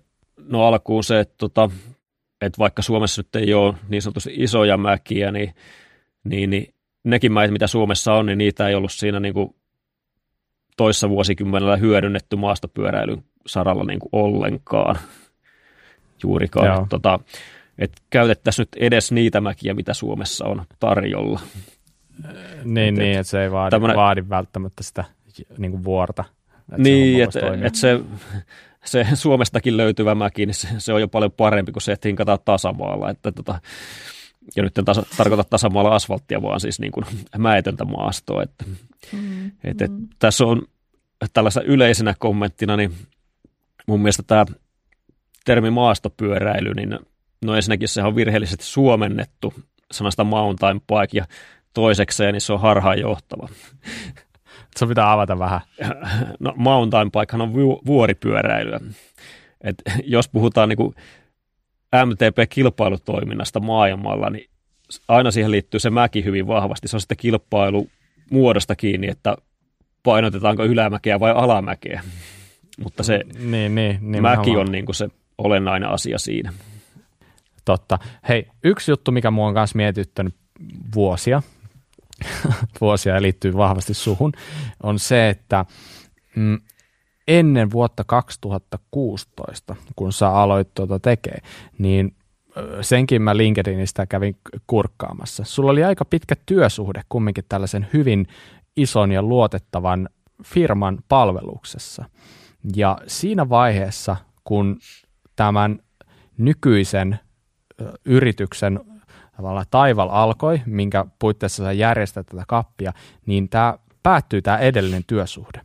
no 0.48 0.66
alkuun 0.66 1.04
se, 1.04 1.20
että 1.20 1.34
tota, 1.38 1.70
että 2.40 2.58
vaikka 2.58 2.82
Suomessa 2.82 3.22
nyt 3.22 3.36
ei 3.36 3.54
ole 3.54 3.74
niin 3.88 4.02
sanotusti 4.02 4.32
isoja 4.34 4.76
mäkiä, 4.76 5.30
niin, 5.30 5.54
niin, 6.24 6.50
niin 6.50 6.74
nekin 7.04 7.32
mäet, 7.32 7.50
mitä 7.50 7.66
Suomessa 7.66 8.14
on, 8.14 8.26
niin 8.26 8.38
niitä 8.38 8.68
ei 8.68 8.74
ollut 8.74 8.92
siinä 8.92 9.20
niin 9.20 9.34
kuin 9.34 9.54
toissa 10.76 11.08
vuosikymmenellä 11.08 11.76
hyödynnetty 11.76 12.36
maastopyöräilyn 12.36 13.24
saralla 13.46 13.84
niin 13.84 13.98
kuin 13.98 14.10
ollenkaan 14.12 14.96
juurikaan. 16.22 16.66
Että, 16.66 16.86
tota, 16.88 17.20
että 17.79 18.03
käytettäisiin 18.11 18.62
nyt 18.62 18.83
edes 18.83 19.12
niitä 19.12 19.41
mäkiä, 19.41 19.75
mitä 19.75 19.95
Suomessa 19.95 20.45
on 20.45 20.64
tarjolla. 20.79 21.41
Niin, 22.64 22.95
et, 22.95 22.95
niin 22.95 23.18
että 23.18 23.31
se 23.31 23.43
ei 23.43 23.51
vaadi, 23.51 23.70
tämmönen, 23.70 23.97
vaadi 23.97 24.25
välttämättä 24.29 24.83
sitä 24.83 25.05
niin 25.59 25.70
kuin 25.70 25.85
vuorta. 25.85 26.25
Että 26.70 26.83
niin, 26.83 27.22
että 27.22 27.41
et 27.62 27.75
se, 27.75 28.01
se 28.85 29.07
Suomestakin 29.14 29.77
löytyvä 29.77 30.14
mäki, 30.14 30.47
niin 30.47 30.55
se, 30.55 30.68
se 30.79 30.93
on 30.93 31.01
jo 31.01 31.09
paljon 31.09 31.33
parempi 31.33 31.72
kuin 31.72 31.83
se, 31.83 31.93
että 31.93 32.09
hinkataan 32.09 32.39
tasamaalla. 32.45 33.11
Että 33.11 33.33
tota, 33.33 33.61
ja 34.57 34.62
nyt 34.62 34.79
en 34.79 34.85
tasa, 34.85 35.03
tarkoita 35.16 35.45
tasamaalla 35.45 35.95
asfalttia, 35.95 36.43
vaan 36.43 36.61
siis 36.61 36.81
niin 36.81 36.93
kuin 36.93 37.07
mäetöntä 37.39 37.85
maastoa. 37.85 38.43
Että, 38.43 38.64
mm, 39.12 39.47
et, 39.64 39.83
et, 39.83 39.91
mm. 39.91 40.09
Tässä 40.18 40.45
on 40.45 40.62
tällaisena 41.33 41.66
yleisenä 41.66 42.14
kommenttina, 42.18 42.77
niin 42.77 42.95
mun 43.87 44.01
mielestä 44.01 44.22
tämä 44.22 44.47
termi 45.45 45.70
maastopyöräily, 45.70 46.75
niin 46.75 46.99
no 47.47 47.55
ensinnäkin 47.55 47.88
se 47.88 48.03
on 48.03 48.16
virheellisesti 48.16 48.64
suomennettu 48.64 49.55
sanasta 49.92 50.24
mountain 50.24 50.80
bike, 50.80 51.18
ja 51.18 51.24
toisekseen 51.74 52.32
niin 52.32 52.40
se 52.40 52.53
on 52.53 52.61
harhaanjohtava. 52.61 53.49
Se 54.76 54.86
pitää 54.86 55.12
avata 55.12 55.38
vähän. 55.38 55.61
No 56.40 56.53
mountain 56.57 57.11
bikehan 57.12 57.40
on 57.40 57.55
vu- 57.55 57.80
vuoripyöräilyä. 57.86 58.80
Et 59.61 59.82
jos 60.05 60.28
puhutaan 60.28 60.68
niin 60.68 60.95
MTP-kilpailutoiminnasta 62.05 63.61
maailmalla, 63.61 64.30
niin 64.30 64.51
aina 65.09 65.30
siihen 65.30 65.51
liittyy 65.51 65.80
se 65.80 65.90
mäki 65.90 66.24
hyvin 66.24 66.47
vahvasti. 66.47 66.88
Se 66.88 66.97
on 66.97 67.01
sitten 67.01 67.16
kilpailu 67.16 67.88
muodosta 68.30 68.76
kiinni, 68.76 69.09
että 69.09 69.36
painotetaanko 70.03 70.64
ylämäkeä 70.64 71.20
vai 71.20 71.32
alamäkeä. 71.36 72.03
Mutta 72.82 73.03
se 73.03 73.20
niin, 73.38 73.74
niin, 73.74 73.99
niin 74.01 74.22
mäki 74.22 74.57
on 74.57 74.72
niin 74.72 74.84
kuin 74.86 74.97
se 74.97 75.09
olennainen 75.38 75.88
asia 75.88 76.18
siinä. 76.18 76.53
Totta. 77.64 77.98
Hei, 78.28 78.48
yksi 78.64 78.90
juttu, 78.90 79.12
mikä 79.12 79.30
mua 79.30 79.48
on 79.48 79.54
kanssa 79.54 79.76
mietittänyt 79.76 80.34
vuosia, 80.94 81.42
vuosia 82.80 83.14
ja 83.14 83.22
liittyy 83.22 83.56
vahvasti 83.56 83.94
suhun, 83.94 84.32
on 84.82 84.98
se, 84.98 85.28
että 85.28 85.64
mm, 86.36 86.58
ennen 87.28 87.70
vuotta 87.70 88.04
2016, 88.04 89.76
kun 89.96 90.12
sä 90.12 90.30
aloit 90.30 90.74
tuota 90.74 91.00
tekee, 91.00 91.38
niin 91.78 92.16
senkin 92.80 93.22
mä 93.22 93.36
LinkedInistä 93.36 94.06
kävin 94.06 94.36
kurkkaamassa. 94.66 95.44
Sulla 95.44 95.70
oli 95.70 95.84
aika 95.84 96.04
pitkä 96.04 96.34
työsuhde 96.46 97.02
kumminkin 97.08 97.44
tällaisen 97.48 97.86
hyvin 97.92 98.26
ison 98.76 99.12
ja 99.12 99.22
luotettavan 99.22 100.08
firman 100.44 100.98
palveluksessa. 101.08 102.04
Ja 102.76 102.98
siinä 103.06 103.48
vaiheessa, 103.48 104.16
kun 104.44 104.78
tämän 105.36 105.78
nykyisen 106.38 107.18
yrityksen 108.05 108.81
tavallaan 109.37 109.66
taival 109.70 110.09
alkoi, 110.12 110.61
minkä 110.66 111.05
puitteissa 111.18 111.64
sä 111.64 111.72
järjestät 111.72 112.27
tätä 112.27 112.45
kappia, 112.49 112.93
niin 113.27 113.49
tämä 113.49 113.79
päättyy 114.03 114.43
tämä 114.43 114.59
edellinen 114.59 115.05
työsuhde. 115.07 115.61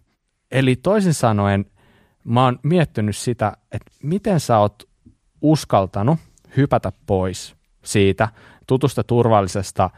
Eli 0.51 0.75
toisin 0.75 1.13
sanoen 1.13 1.65
mä 2.23 2.43
oon 2.43 2.59
miettinyt 2.63 3.17
sitä, 3.17 3.53
että 3.71 3.91
miten 4.03 4.39
sä 4.39 4.57
oot 4.57 4.83
uskaltanut 5.41 6.19
hypätä 6.57 6.91
pois 7.05 7.55
siitä 7.83 8.29
tutusta 8.67 9.03
turvallisesta 9.03 9.89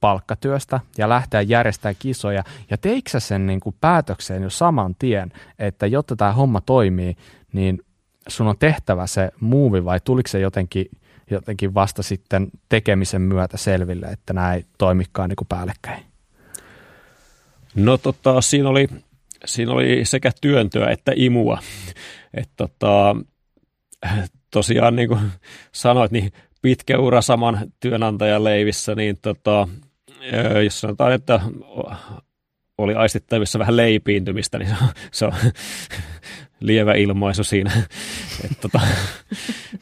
palkkatyöstä 0.00 0.80
ja 0.98 1.08
lähteä 1.08 1.40
järjestämään 1.40 1.96
kisoja. 1.98 2.44
Ja 2.70 2.78
teikö 2.78 3.10
sä 3.10 3.20
sen 3.20 3.46
niin 3.46 3.60
kuin 3.60 3.76
päätökseen 3.80 4.42
jo 4.42 4.50
saman 4.50 4.94
tien, 4.98 5.32
että 5.58 5.86
jotta 5.86 6.16
tämä 6.16 6.32
homma 6.32 6.60
toimii, 6.60 7.16
niin 7.52 7.82
sun 8.28 8.46
on 8.46 8.58
tehtävä 8.58 9.06
se 9.06 9.30
muuvi 9.40 9.84
vai 9.84 10.00
tuliko 10.04 10.28
se 10.28 10.40
jotenkin 10.40 10.86
jotenkin 11.30 11.74
vasta 11.74 12.02
sitten 12.02 12.48
tekemisen 12.68 13.22
myötä 13.22 13.56
selville, 13.56 14.06
että 14.06 14.32
nämä 14.32 14.54
ei 14.54 14.64
toimikaan 14.78 15.28
niin 15.28 15.36
kuin 15.36 15.48
päällekkäin? 15.48 16.04
No 17.74 17.98
tota, 17.98 18.40
siinä 18.40 18.68
oli, 18.68 18.88
siinä 19.44 19.72
oli 19.72 20.04
sekä 20.04 20.30
työntöä 20.40 20.90
että 20.90 21.12
imua. 21.16 21.58
Et 22.34 22.50
tota, 22.56 23.16
tosiaan 24.50 24.96
niin 24.96 25.08
kuin 25.08 25.20
sanoit, 25.72 26.10
niin 26.10 26.32
pitkä 26.62 26.98
ura 26.98 27.22
saman 27.22 27.72
työnantajan 27.80 28.44
leivissä, 28.44 28.94
niin 28.94 29.18
tota, 29.22 29.68
jos 30.64 30.80
sanotaan, 30.80 31.12
että 31.12 31.40
oli 32.78 32.94
aistittavissa 32.94 33.58
vähän 33.58 33.76
leipiintymistä, 33.76 34.58
niin 34.58 34.68
se 34.68 34.76
on, 34.84 34.88
se 35.12 35.24
on 35.26 35.32
lievä 36.60 36.94
ilmaisu 36.94 37.44
siinä. 37.44 37.72
Et 38.44 38.60
tota, 38.60 38.80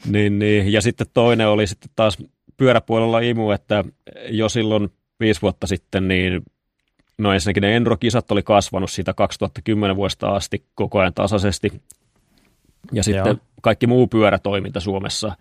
niin, 0.05 0.39
niin. 0.39 0.71
Ja 0.71 0.81
sitten 0.81 1.07
toinen 1.13 1.47
oli 1.47 1.67
sitten 1.67 1.89
taas 1.95 2.17
pyöräpuolella 2.57 3.19
imu, 3.19 3.51
että 3.51 3.83
jo 4.29 4.49
silloin 4.49 4.91
viisi 5.19 5.41
vuotta 5.41 5.67
sitten, 5.67 6.07
niin 6.07 6.41
no 7.17 7.33
ensinnäkin 7.33 7.61
ne 7.61 7.75
Endro-kisat 7.75 8.31
oli 8.31 8.43
kasvanut 8.43 8.91
siitä 8.91 9.13
2010 9.13 9.95
vuodesta 9.95 10.29
asti 10.29 10.65
koko 10.75 10.99
ajan 10.99 11.13
tasaisesti. 11.13 11.81
Ja 12.91 13.03
sitten 13.03 13.25
Joo. 13.25 13.37
kaikki 13.61 13.87
muu 13.87 14.07
pyörätoiminta 14.07 14.79
Suomessa 14.79 15.35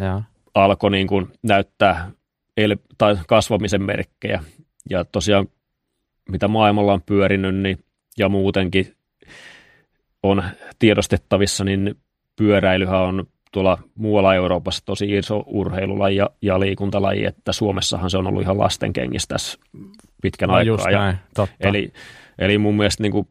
Joo. 0.00 0.22
alkoi 0.54 0.90
niin 0.90 1.06
kuin 1.06 1.32
näyttää 1.42 2.10
el- 2.56 2.76
tai 2.98 3.16
kasvamisen 3.26 3.82
merkkejä. 3.82 4.44
Ja 4.90 5.04
tosiaan 5.04 5.48
mitä 6.30 6.48
maailmalla 6.48 6.92
on 6.92 7.02
pyörinyt 7.06 7.56
niin, 7.56 7.78
ja 8.18 8.28
muutenkin 8.28 8.94
on 10.22 10.42
tiedostettavissa, 10.78 11.64
niin 11.64 11.94
pyöräilyhän 12.36 13.00
on 13.00 13.26
tuolla 13.52 13.78
muualla 13.94 14.34
Euroopassa 14.34 14.84
tosi 14.84 15.16
iso 15.16 15.44
urheilulaji 15.46 16.16
ja, 16.16 16.30
ja 16.42 16.60
liikuntalaji, 16.60 17.24
että 17.24 17.52
Suomessahan 17.52 18.10
se 18.10 18.18
on 18.18 18.26
ollut 18.26 18.42
ihan 18.42 18.58
lastenkengissä 18.58 19.28
tässä 19.28 19.58
pitkän 20.22 20.48
no, 20.48 20.54
aikaa. 20.54 20.90
Ja, 20.90 20.98
näin, 20.98 21.16
totta. 21.34 21.68
Eli, 21.68 21.92
eli 22.38 22.58
mun 22.58 22.76
mielestä 22.76 23.02
niin 23.02 23.12
kuin 23.12 23.28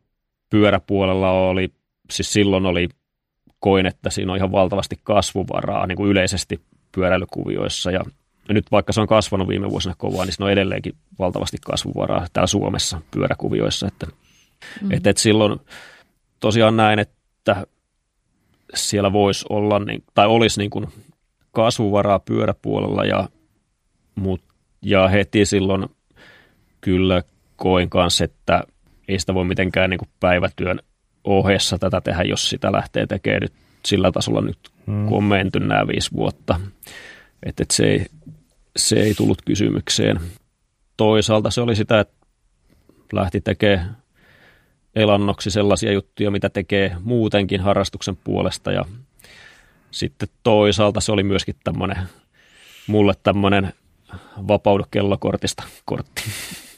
pyöräpuolella 0.49 1.31
oli, 1.31 1.71
siis 2.11 2.33
silloin 2.33 2.65
oli, 2.65 2.89
koin, 3.59 3.85
että 3.85 4.09
siinä 4.09 4.31
on 4.31 4.37
ihan 4.37 4.51
valtavasti 4.51 4.95
kasvuvaraa 5.03 5.87
niin 5.87 5.95
kuin 5.95 6.11
yleisesti 6.11 6.61
pyöräilykuvioissa 6.91 7.91
ja 7.91 8.01
nyt 8.49 8.71
vaikka 8.71 8.93
se 8.93 9.01
on 9.01 9.07
kasvanut 9.07 9.47
viime 9.47 9.69
vuosina 9.69 9.95
kovaa, 9.97 10.25
niin 10.25 10.33
siinä 10.33 10.45
on 10.45 10.51
edelleenkin 10.51 10.93
valtavasti 11.19 11.57
kasvuvaraa 11.65 12.27
täällä 12.33 12.47
Suomessa 12.47 13.01
pyöräkuvioissa, 13.11 13.87
että, 13.87 14.07
mm. 14.81 14.91
että, 14.91 15.09
että 15.09 15.21
silloin 15.21 15.59
tosiaan 16.39 16.77
näin, 16.77 16.99
että 16.99 17.65
siellä 18.73 19.13
voisi 19.13 19.45
olla, 19.49 19.79
niin, 19.79 20.03
tai 20.13 20.27
olisi 20.27 20.59
niin 20.59 20.69
kuin 20.69 20.87
kasvuvaraa 21.51 22.19
pyöräpuolella 22.19 23.05
ja, 23.05 23.29
mut, 24.15 24.41
ja 24.81 25.07
heti 25.07 25.45
silloin 25.45 25.85
kyllä 26.81 27.23
koin 27.55 27.89
kanssa, 27.89 28.23
että 28.23 28.63
ei 29.07 29.19
sitä 29.19 29.33
voi 29.33 29.45
mitenkään 29.45 29.89
niin 29.89 29.97
kuin 29.97 30.09
päivätyön 30.19 30.79
ohessa 31.23 31.77
tätä 31.77 32.01
tehdä, 32.01 32.23
jos 32.23 32.49
sitä 32.49 32.71
lähtee 32.71 33.07
tekemään 33.07 33.41
nyt 33.41 33.53
sillä 33.85 34.11
tasolla 34.11 34.41
nyt, 34.41 34.57
hmm. 34.87 35.07
kun 35.07 35.17
on 35.17 35.23
menty 35.23 35.59
nämä 35.59 35.87
viisi 35.87 36.11
vuotta. 36.11 36.59
Että 37.43 37.63
et 37.63 37.71
se, 37.71 37.85
ei, 37.85 38.05
se 38.77 38.95
ei 38.95 39.13
tullut 39.13 39.41
kysymykseen. 39.45 40.19
Toisaalta 40.97 41.51
se 41.51 41.61
oli 41.61 41.75
sitä, 41.75 41.99
että 41.99 42.13
lähti 43.13 43.41
tekemään 43.41 43.97
elannoksi 44.95 45.51
sellaisia 45.51 45.91
juttuja, 45.91 46.31
mitä 46.31 46.49
tekee 46.49 46.95
muutenkin 47.03 47.61
harrastuksen 47.61 48.17
puolesta 48.23 48.71
ja 48.71 48.85
sitten 49.91 50.29
toisaalta 50.43 51.01
se 51.01 51.11
oli 51.11 51.23
myöskin 51.23 51.55
tämmöinen, 51.63 51.97
mulle 52.87 53.13
tämmöinen 53.23 53.73
vapaudu 54.47 54.83
kellokortista 54.91 55.63
kortti. 55.85 56.23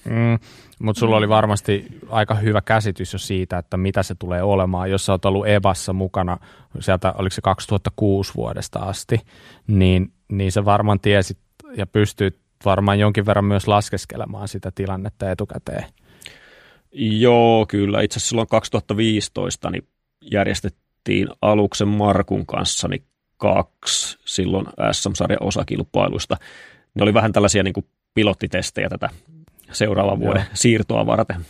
Mm, 0.05 0.39
mutta 0.79 0.99
sulla 0.99 1.17
oli 1.17 1.29
varmasti 1.29 1.85
aika 2.09 2.35
hyvä 2.35 2.61
käsitys 2.61 3.13
jo 3.13 3.19
siitä, 3.19 3.57
että 3.57 3.77
mitä 3.77 4.03
se 4.03 4.15
tulee 4.15 4.43
olemaan. 4.43 4.91
Jos 4.91 5.05
sä 5.05 5.11
oot 5.11 5.25
ollut 5.25 5.47
Evassa 5.47 5.93
mukana 5.93 6.37
sieltä, 6.79 7.13
oliko 7.17 7.33
se 7.33 7.41
2006 7.41 8.33
vuodesta 8.35 8.79
asti, 8.79 9.21
niin, 9.67 10.13
niin 10.31 10.51
sä 10.51 10.65
varmaan 10.65 10.99
tiesit 10.99 11.37
ja 11.77 11.87
pystyt 11.87 12.39
varmaan 12.65 12.99
jonkin 12.99 13.25
verran 13.25 13.45
myös 13.45 13.67
laskeskelemaan 13.67 14.47
sitä 14.47 14.71
tilannetta 14.75 15.31
etukäteen. 15.31 15.85
Joo, 16.91 17.65
kyllä. 17.65 18.01
Itse 18.01 18.17
asiassa 18.17 18.29
silloin 18.29 18.47
2015 18.47 19.69
niin 19.69 19.87
järjestettiin 20.31 21.27
aluksen 21.41 21.87
Markun 21.87 22.45
kanssa 22.45 22.87
niin 22.87 23.03
kaksi 23.37 24.17
silloin 24.25 24.65
SM-sarjan 24.91 25.43
osakilpailuista. 25.43 26.37
Ne 26.95 27.03
oli 27.03 27.13
vähän 27.13 27.31
tällaisia 27.31 27.63
niin 27.63 27.73
kuin 27.73 27.85
pilottitestejä 28.13 28.89
tätä 28.89 29.09
seuraavan 29.71 30.19
vuoden 30.19 30.41
joo. 30.41 30.51
siirtoa 30.53 31.05
varten. 31.05 31.45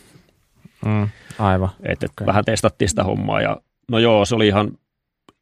Mm, 0.86 1.10
aivan. 1.40 1.70
Et, 1.84 2.04
et 2.04 2.10
okay. 2.12 2.28
Vähän 2.28 2.46
testattiin 2.46 2.90
sitä 2.90 3.04
hommaa 3.04 3.42
ja 3.42 3.62
no 3.92 4.00
joo, 4.00 4.26
se 4.26 4.36
oli 4.36 4.48
ihan 4.48 4.72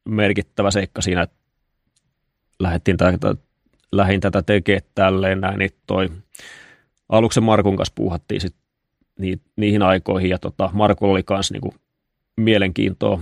merkittävä 0.06 0.72
seikka 0.72 1.02
siinä, 1.02 1.22
että 1.22 1.36
lähdettiin 2.60 2.98
lähin 3.92 4.20
tätä 4.20 4.42
tekemään 4.42 4.82
tälleen 4.96 5.42
näin, 5.42 5.60
niin 5.60 5.72
toi 5.88 6.10
aluksen 7.10 7.44
Markun 7.44 7.76
kanssa 7.76 7.94
puuhattiin 7.96 8.42
sitten 8.42 8.62
ni, 9.20 9.40
niihin 9.56 9.82
aikoihin. 9.82 10.30
Ja 10.30 10.40
tota, 10.40 10.70
Marko 10.74 11.12
oli 11.12 11.24
myös 11.30 11.52
niinku 11.52 11.74
mielenkiintoa 12.38 13.20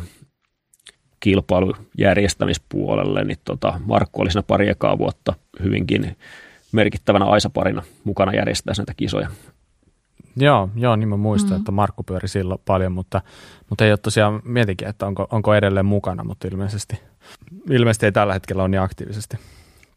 kilpailujärjestämispuolelle, 1.19 3.23
niin 3.23 3.37
tota, 3.45 3.79
Markku 3.85 4.21
oli 4.21 4.31
siinä 4.31 4.43
pari 4.43 4.69
ekaa 4.69 4.97
vuotta 4.97 5.33
hyvinkin 5.63 6.17
merkittävänä 6.71 7.25
aisaparina 7.25 7.83
mukana 8.03 8.33
järjestää 8.33 8.73
näitä 8.77 8.93
kisoja. 8.97 9.29
Joo, 10.37 10.69
joo, 10.75 10.95
niin 10.95 11.09
mä 11.09 11.17
muistan, 11.17 11.49
mm-hmm. 11.49 11.61
että 11.61 11.71
Markku 11.71 12.03
pyöri 12.03 12.27
silloin 12.27 12.61
paljon, 12.65 12.91
mutta, 12.91 13.21
mutta 13.69 13.85
ei 13.85 13.91
ole 13.91 13.97
tosiaan, 13.97 14.41
mietinkin, 14.43 14.87
että 14.87 15.05
onko, 15.05 15.27
onko 15.31 15.53
edelleen 15.53 15.85
mukana, 15.85 16.23
mutta 16.23 16.47
ilmeisesti, 16.47 16.99
ilmeisesti 17.69 18.05
ei 18.05 18.11
tällä 18.11 18.33
hetkellä 18.33 18.63
ole 18.63 18.69
niin 18.69 18.81
aktiivisesti. 18.81 19.37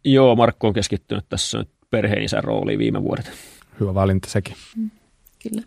Joo, 0.04 0.36
Markku 0.36 0.66
on 0.66 0.72
keskittynyt 0.72 1.28
tässä 1.28 1.58
nyt 1.58 1.68
perheenisän 1.90 2.44
rooliin 2.44 2.78
viime 2.78 3.02
vuodet. 3.02 3.32
Hyvä 3.80 3.94
valinta 3.94 4.30
sekin. 4.30 4.56
Mm. 4.76 4.90
Kyllä. 5.42 5.62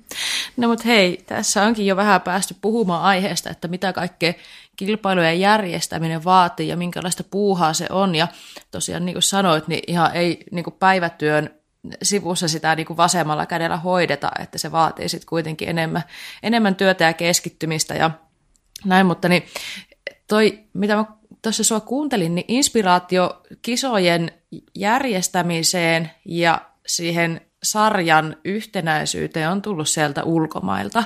No 0.58 0.68
mutta 0.68 0.84
hei, 0.86 1.24
tässä 1.26 1.64
onkin 1.64 1.86
jo 1.86 1.96
vähän 1.96 2.22
päästy 2.22 2.56
puhumaan 2.62 3.02
aiheesta, 3.02 3.50
että 3.50 3.68
mitä 3.68 3.94
kaikkea 3.94 4.34
kilpailujen 4.76 5.40
järjestäminen 5.40 6.24
vaatii 6.24 6.68
ja 6.68 6.78
minkälaista 6.78 7.24
puuhaa 7.24 7.74
se 7.74 7.88
on. 7.90 8.16
Ja 8.16 8.28
tosiaan 8.72 9.06
niin 9.06 9.14
kuin 9.14 9.24
sanoit, 9.24 9.68
niin 9.68 9.84
ihan 9.88 10.16
ei 10.16 10.44
niin 10.52 10.64
kuin 10.64 10.76
päivätyön 10.80 11.50
sivussa 12.04 12.48
sitä 12.48 12.76
niin 12.76 12.86
kuin 12.86 12.98
vasemmalla 12.98 13.46
kädellä 13.46 13.78
hoideta, 13.78 14.32
että 14.40 14.58
se 14.58 14.72
vaatii 14.72 15.10
sitten 15.10 15.28
kuitenkin 15.30 15.70
enemmän, 15.70 16.04
enemmän 16.44 16.76
työtä 16.76 17.04
ja 17.04 17.14
keskittymistä 17.14 17.94
ja 17.94 18.12
näin, 18.86 19.06
mutta 19.06 19.30
niin 19.30 19.44
toi, 20.28 20.64
mitä 20.74 20.96
mä 20.96 21.06
tuossa 21.42 21.64
sua 21.64 21.80
kuuntelin, 21.80 22.36
niin 22.36 22.46
inspiraatio 22.48 23.42
kisojen 23.62 24.32
järjestämiseen 24.76 26.12
ja 26.26 26.62
siihen 26.88 27.42
sarjan 27.64 28.36
yhtenäisyyteen 28.46 29.50
on 29.50 29.62
tullut 29.62 29.90
sieltä 29.90 30.24
ulkomailta, 30.24 31.04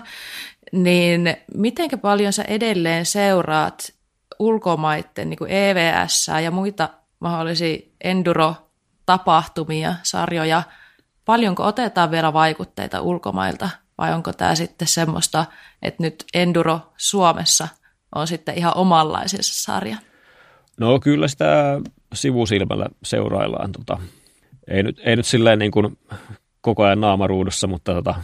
niin 0.72 1.38
miten 1.54 2.00
paljon 2.02 2.34
sä 2.34 2.44
edelleen 2.44 3.06
seuraat 3.06 3.94
ulkomaiden 4.40 5.30
niin 5.30 5.48
EVS 5.48 6.28
ja 6.44 6.52
muita 6.52 6.90
mahdollisia 7.20 7.78
enduro-tapahtumia, 8.04 9.96
sarjoja, 10.04 10.64
paljonko 11.26 11.64
otetaan 11.64 12.12
vielä 12.12 12.34
vaikutteita 12.34 13.02
ulkomailta? 13.02 13.70
Vai 13.98 14.14
onko 14.14 14.34
tämä 14.34 14.56
sitten 14.56 14.88
semmoista, 14.88 15.46
että 15.82 16.04
nyt 16.04 16.26
enduro 16.34 16.80
Suomessa 16.98 17.68
on 18.16 18.28
sitten 18.28 18.58
ihan 18.58 18.78
omanlaisensa 18.78 19.64
sarja? 19.64 19.98
No 20.80 21.00
kyllä 21.00 21.28
sitä 21.28 21.82
sivusilmällä 22.14 22.86
seuraillaan. 23.04 23.72
Tota, 23.72 23.98
ei, 24.68 24.84
nyt, 24.84 25.02
ei 25.06 25.16
nyt 25.16 25.26
silleen 25.26 25.60
niin 25.60 25.72
kuin 25.72 25.98
koko 26.62 26.84
ajan 26.84 27.02
naamaruudussa, 27.02 27.68
mutta 27.68 27.94
tota, 27.94 28.16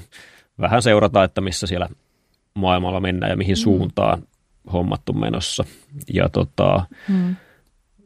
vähän 0.59 0.81
seurataan, 0.81 1.25
että 1.25 1.41
missä 1.41 1.67
siellä 1.67 1.89
maailmalla 2.53 2.99
mennään 2.99 3.29
ja 3.29 3.37
mihin 3.37 3.55
mm. 3.55 3.61
suuntaan 3.61 4.23
hommattu 4.73 5.13
menossa. 5.13 5.63
Ja, 6.13 6.29
tota, 6.29 6.85
mm. 7.07 7.35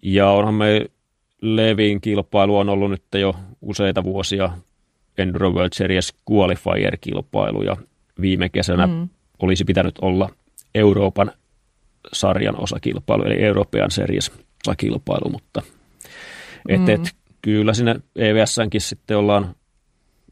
ja 0.02 0.30
onhan 0.30 0.54
me 0.54 0.86
Levin 1.42 2.02
kilpailu 2.02 2.58
on 2.58 2.70
ollut 2.70 2.90
nyt 2.92 3.04
jo 3.14 3.36
useita 3.62 4.04
vuosia 4.04 4.50
Enduro 5.18 5.50
World 5.52 5.74
Series 5.74 6.14
Qualifier-kilpailu 6.32 7.64
ja 7.64 7.78
viime 8.22 8.50
kesänä 8.50 8.88
mm. 8.88 9.10
olisi 9.40 9.64
pitänyt 9.64 9.96
olla 10.02 10.30
Euroopan 10.76 11.32
sarjan 12.14 12.62
osakilpailu, 12.62 13.24
eli 13.24 13.44
European 13.44 13.92
Series 13.92 14.32
osakilpailu, 14.68 15.30
mutta 15.30 15.62
et, 16.70 16.82
mm. 16.82 16.90
et, 16.90 17.16
kyllä 17.42 17.74
sinne 17.74 17.96
EVSnkin 18.16 18.82
sitten 18.82 19.18
ollaan 19.18 19.56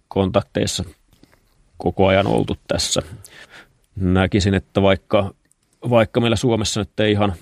kontakteissa 0.08 0.84
koko 1.78 2.08
ajan 2.08 2.28
oltu 2.28 2.58
tässä. 2.68 3.02
Näkisin, 3.96 4.54
että 4.54 4.82
vaikka, 4.82 5.34
vaikka 5.90 6.22
meillä 6.22 6.36
Suomessa 6.36 6.82
nyt 6.82 7.00
ei 7.00 7.12
ihan 7.12 7.34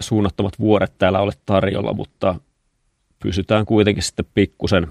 suunnattomat 0.00 0.58
vuoret 0.58 0.98
täällä 0.98 1.20
ole 1.20 1.32
tarjolla, 1.46 1.92
mutta 1.92 2.34
pysytään 3.22 3.66
kuitenkin 3.66 4.02
sitten 4.02 4.24
pikkusen, 4.34 4.86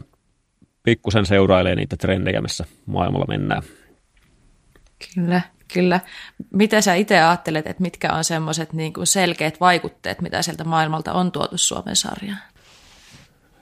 pikkusen 0.83 1.25
seurailemaan 1.25 1.77
niitä 1.77 1.97
trendejä, 1.97 2.41
missä 2.41 2.65
maailmalla 2.85 3.25
mennään. 3.27 3.63
Kyllä, 5.15 5.41
kyllä. 5.73 5.99
Mitä 6.53 6.81
sä 6.81 6.95
itse 6.95 7.19
ajattelet, 7.19 7.67
että 7.67 7.81
mitkä 7.81 8.13
on 8.13 8.23
semmoiset 8.23 8.73
niin 8.73 8.93
selkeät 9.03 9.59
vaikutteet, 9.59 10.21
mitä 10.21 10.41
sieltä 10.41 10.63
maailmalta 10.63 11.13
on 11.13 11.31
tuotu 11.31 11.57
Suomen 11.57 11.95
sarjaan? 11.95 12.39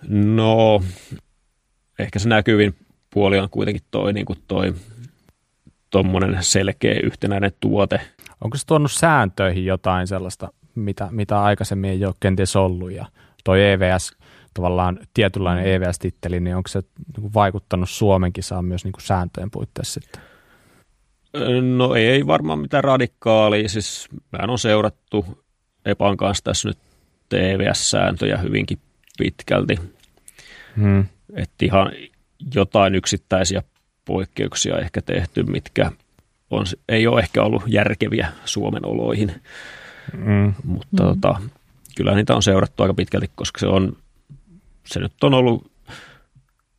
No, 0.09 0.83
ehkä 1.99 2.19
se 2.19 2.29
näkyvin 2.29 2.75
puoli 3.13 3.39
on 3.39 3.49
kuitenkin 3.49 3.83
toi, 3.91 4.13
niin 4.13 4.25
kuin 4.25 4.39
toi 4.47 4.73
tuommoinen 5.89 6.37
selkeä 6.41 6.99
yhtenäinen 7.03 7.51
tuote. 7.59 8.01
Onko 8.41 8.57
se 8.57 8.65
tuonut 8.65 8.91
sääntöihin 8.91 9.65
jotain 9.65 10.07
sellaista, 10.07 10.51
mitä, 10.75 11.07
mitä 11.11 11.41
aikaisemmin 11.41 11.89
ei 11.89 12.05
ole 12.05 12.15
kenties 12.19 12.55
ollut 12.55 12.91
ja 12.91 13.05
toi 13.43 13.71
EVS, 13.71 14.17
tavallaan 14.53 14.99
tietynlainen 15.13 15.65
EVS-titteli, 15.65 16.39
niin 16.39 16.55
onko 16.55 16.67
se 16.67 16.81
vaikuttanut 17.33 17.89
Suomen 17.89 18.33
kisaan 18.33 18.65
myös 18.65 18.83
niin 18.83 18.91
kuin 18.91 19.03
sääntöjen 19.03 19.51
puitteissa 19.51 19.93
sitten? 19.93 20.28
No 21.77 21.95
ei 21.95 22.27
varmaan 22.27 22.59
mitään 22.59 22.83
radikaalia, 22.83 23.69
siis 23.69 24.09
mä 24.11 24.51
on 24.51 24.59
seurattu 24.59 25.43
Epan 25.85 26.17
kanssa 26.17 26.43
tässä 26.43 26.67
nyt 26.67 26.77
TVS-sääntöjä 27.29 28.37
hyvinkin 28.37 28.79
pitkälti. 29.17 29.75
Hmm. 30.77 31.05
Että 31.35 31.65
ihan 31.65 31.91
jotain 32.55 32.95
yksittäisiä 32.95 33.63
poikkeuksia 34.05 34.77
ehkä 34.79 35.01
tehty, 35.01 35.43
mitkä 35.43 35.91
on, 36.49 36.65
ei 36.89 37.07
ole 37.07 37.19
ehkä 37.19 37.43
ollut 37.43 37.63
järkeviä 37.67 38.31
Suomen 38.45 38.85
oloihin. 38.85 39.41
Hmm. 40.11 40.53
Mutta 40.63 41.03
hmm. 41.03 41.21
Tota, 41.21 41.41
kyllä 41.95 42.15
niitä 42.15 42.35
on 42.35 42.43
seurattu 42.43 42.83
aika 42.83 42.93
pitkälti, 42.93 43.31
koska 43.35 43.59
se 43.59 43.67
on 43.67 43.97
se 44.85 44.99
nyt 44.99 45.23
on 45.23 45.33
ollut 45.33 45.68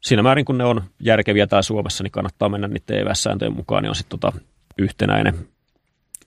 siinä 0.00 0.22
määrin, 0.22 0.44
kun 0.44 0.58
ne 0.58 0.64
on 0.64 0.82
järkeviä 1.00 1.46
täällä 1.46 1.62
Suomessa, 1.62 2.04
niin 2.04 2.10
kannattaa 2.10 2.48
mennä 2.48 2.68
niiden 2.68 2.98
EVS-sääntöjen 2.98 3.56
mukaan, 3.56 3.82
niin 3.82 3.90
on 3.90 3.96
sitten 3.96 4.18
tota 4.18 4.38
yhtenäinen. 4.78 5.48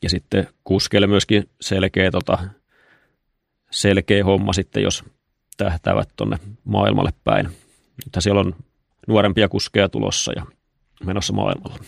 Ja 0.02 0.10
sitten 0.10 0.48
kuskeille 0.64 1.08
myöskin 1.08 1.50
selkeä, 1.62 2.12
tota, 2.12 2.38
selkeä 3.72 4.26
homma 4.26 4.54
sitten, 4.54 4.84
jos 4.84 5.04
tähtäävät 5.58 6.10
tuonne 6.16 6.38
maailmalle 6.64 7.12
päin. 7.24 7.46
Nythän 8.06 8.22
siellä 8.22 8.42
on 8.42 8.56
nuorempia 9.08 9.50
kuskeja 9.50 9.90
tulossa 9.90 10.32
ja 10.36 10.46
menossa 11.06 11.34
maailmalla. 11.34 11.80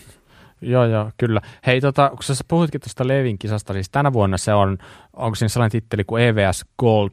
Joo, 0.60 0.84
joo, 0.84 1.10
kyllä. 1.18 1.40
Hei, 1.66 1.80
tota, 1.80 2.08
kun 2.08 2.22
sä 2.22 2.34
puhutkin 2.48 2.80
tuosta 2.80 3.08
Levin 3.08 3.38
kisasta, 3.38 3.72
siis 3.72 3.90
tänä 3.90 4.12
vuonna 4.12 4.38
se 4.38 4.54
on, 4.54 4.78
onko 5.12 5.34
siinä 5.34 5.48
sellainen 5.48 5.82
titteli 5.82 6.04
kuin 6.04 6.22
EVS 6.22 6.64
Gold 6.78 7.10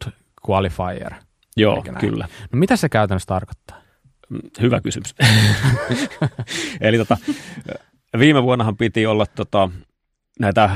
Qualifier? 0.50 1.14
Joo, 1.58 1.84
kyllä. 2.00 2.28
No 2.52 2.60
mitä 2.60 2.76
se 2.76 2.90
käytännössä 2.90 3.28
tarkoittaa? 3.28 3.83
Hyvä 4.62 4.82
kysymys. 4.82 5.16
Eli 6.82 6.98
tota, 6.98 7.18
viime 8.20 8.44
vuonnahan 8.44 8.78
piti 8.78 9.06
olla 9.06 9.26
tota, 9.26 9.70
näitä 10.40 10.70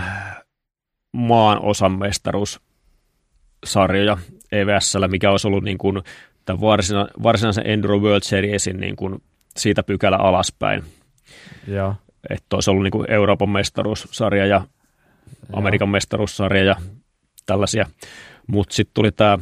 maan 1.13 1.61
osan 1.61 1.91
mestaruussarjoja 1.91 4.17
EVSllä, 4.51 5.07
mikä 5.07 5.31
olisi 5.31 5.47
ollut 5.47 5.63
niin 5.63 5.77
kuin 5.77 6.01
tämän 6.45 6.61
varsina, 6.61 7.07
varsinaisen 7.23 7.67
Enduro 7.67 7.99
World 7.99 8.23
Seriesin 8.23 8.79
niin 8.79 8.95
kuin 8.95 9.21
siitä 9.57 9.83
pykälä 9.83 10.17
alaspäin. 10.17 10.83
Joo. 11.67 11.95
Että 12.29 12.55
olisi 12.55 12.69
ollut 12.69 12.83
niin 12.83 12.91
kuin 12.91 13.11
Euroopan 13.11 13.49
mestaruussarja 13.49 14.45
ja 14.45 14.67
Amerikan 15.53 15.87
Joo. 15.87 15.91
mestaruussarja 15.91 16.63
ja 16.63 16.75
tällaisia. 17.45 17.85
Mutta 18.47 18.75
sitten 18.75 18.93
tuli 18.93 19.11
tämä 19.11 19.37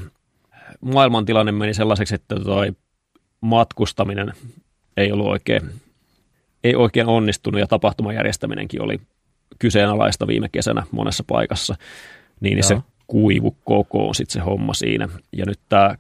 maailmantilanne 0.82 1.52
meni 1.52 1.74
sellaiseksi, 1.74 2.16
että 2.16 2.36
toi 2.36 2.72
matkustaminen 3.46 4.34
ei 4.98 5.12
ollut 5.12 5.28
oikein, 5.28 5.62
ei 6.64 6.76
oikein 6.76 7.08
onnistunut 7.08 7.60
ja 7.60 7.68
tapahtuman 7.68 8.16
järjestäminenkin 8.16 8.82
oli 8.82 9.00
kyseenalaista 9.60 10.28
viime 10.28 10.50
kesänä 10.52 10.84
monessa 10.92 11.24
paikassa, 11.28 11.76
niin, 12.40 12.56
niin 12.56 12.64
se 12.64 12.78
kuivu 13.08 13.56
kokoon 13.64 14.16
sitten 14.16 14.34
se 14.34 14.40
homma 14.40 14.74
siinä. 14.74 15.10
Ja 15.32 15.46
nyt 15.46 15.60
tämä 15.70 15.96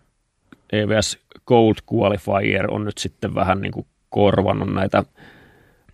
EVS 0.71 1.19
Gold 1.47 1.75
Qualifier 1.93 2.71
on 2.71 2.85
nyt 2.85 2.97
sitten 2.97 3.35
vähän 3.35 3.61
niin 3.61 3.71
kuin 3.71 3.85
korvannut 4.09 4.73
näitä 4.73 5.03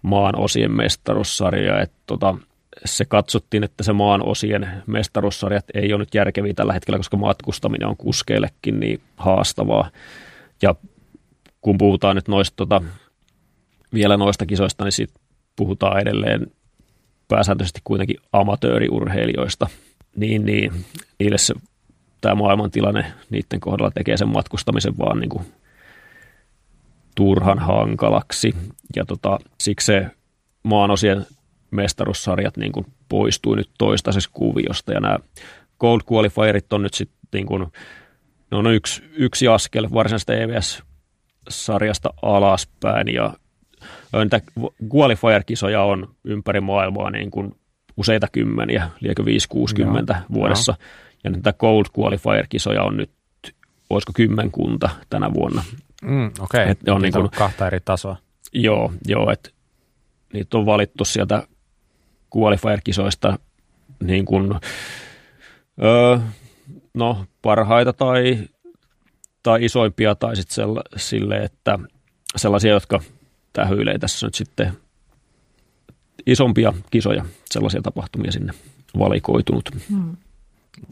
maan 0.01 0.35
osien 0.35 0.71
mestaruussarjoja, 0.71 1.81
että 1.81 1.97
tota, 2.05 2.35
se 2.85 3.05
katsottiin, 3.05 3.63
että 3.63 3.83
se 3.83 3.93
maan 3.93 4.25
osien 4.25 4.69
mestaruussarjat 4.87 5.65
ei 5.73 5.93
ole 5.93 5.99
nyt 5.99 6.15
järkeviä 6.15 6.53
tällä 6.53 6.73
hetkellä, 6.73 6.97
koska 6.99 7.17
matkustaminen 7.17 7.87
on 7.87 7.97
kuskeillekin 7.97 8.79
niin 8.79 9.01
haastavaa. 9.17 9.89
Ja 10.61 10.75
kun 11.61 11.77
puhutaan 11.77 12.15
nyt 12.15 12.27
noista 12.27 12.55
tota, 12.55 12.81
vielä 13.93 14.17
noista 14.17 14.45
kisoista, 14.45 14.83
niin 14.83 14.91
siitä 14.91 15.13
puhutaan 15.55 15.99
edelleen 15.99 16.47
pääsääntöisesti 17.27 17.81
kuitenkin 17.83 18.17
amatööriurheilijoista. 18.33 19.67
Niin, 20.15 20.45
niin 20.45 20.85
niille 21.19 21.37
se, 21.37 21.53
tämä 22.21 22.35
maailmantilanne 22.35 23.13
niiden 23.29 23.59
kohdalla 23.59 23.91
tekee 23.91 24.17
sen 24.17 24.27
matkustamisen 24.27 24.97
vaan 24.97 25.19
niin 25.19 25.29
kuin 25.29 25.45
turhan 27.15 27.59
hankalaksi. 27.59 28.55
Ja 28.95 29.05
tota, 29.05 29.39
siksi 29.59 29.85
se 29.85 30.07
maanosien 30.63 31.25
mestaruussarjat 31.71 32.57
niin 32.57 32.71
kuin 32.71 32.85
poistui 33.09 33.55
nyt 33.55 33.69
toistaiseksi 33.77 34.29
kuviosta 34.33 34.93
ja 34.93 34.99
nämä 34.99 35.17
Gold 35.79 36.01
Qualifierit 36.11 36.73
on 36.73 36.83
nyt 36.83 36.93
sitten 36.93 37.19
niin 37.33 37.45
kuin, 37.45 37.67
ne 38.51 38.57
on 38.57 38.67
yksi, 38.67 39.03
yksi 39.13 39.47
askel 39.47 39.87
varsinaisesta 39.93 40.33
EVS-sarjasta 41.47 42.13
alaspäin 42.21 43.13
ja 43.13 43.33
niitä 44.13 44.41
Qualifier-kisoja 44.93 45.83
on 45.83 46.15
ympäri 46.23 46.61
maailmaa 46.61 47.09
niin 47.09 47.31
kuin 47.31 47.55
useita 47.97 48.27
kymmeniä, 48.31 48.89
liekö 48.99 49.23
5-60 49.23 50.15
vuodessa. 50.33 50.75
Joo. 50.79 50.87
Ja 51.23 51.29
näitä 51.29 51.53
Gold 51.53 51.85
Qualifier-kisoja 51.99 52.83
on 52.83 52.97
nyt, 52.97 53.11
olisiko 53.89 54.11
kymmenkunta 54.15 54.89
tänä 55.09 55.33
vuonna. 55.33 55.63
Mm, 56.01 56.31
Okei, 56.39 56.71
okay. 56.71 56.93
on 56.93 57.01
niin 57.01 57.13
kuin, 57.13 57.29
kahta 57.29 57.67
eri 57.67 57.79
tasoa. 57.85 58.17
Joo, 58.53 58.93
joo 59.07 59.31
että 59.31 59.49
niitä 60.33 60.57
on 60.57 60.65
valittu 60.65 61.05
sieltä 61.05 61.47
qualifier-kisoista 62.35 63.39
niin 64.03 64.25
kuin, 64.25 64.53
öö, 65.83 66.17
no, 66.93 67.25
parhaita 67.41 67.93
tai, 67.93 68.37
tai 69.43 69.65
isoimpia 69.65 70.15
tai 70.15 70.35
sitten 70.35 70.65
sille, 70.95 71.37
että 71.37 71.79
sellaisia, 72.35 72.71
jotka 72.71 72.99
tähyilee 73.53 73.99
tässä 73.99 74.27
nyt 74.27 74.35
sitten 74.35 74.73
isompia 76.25 76.73
kisoja, 76.91 77.25
sellaisia 77.51 77.81
tapahtumia 77.81 78.31
sinne 78.31 78.53
valikoitunut. 78.99 79.69
Hmm. 79.89 80.17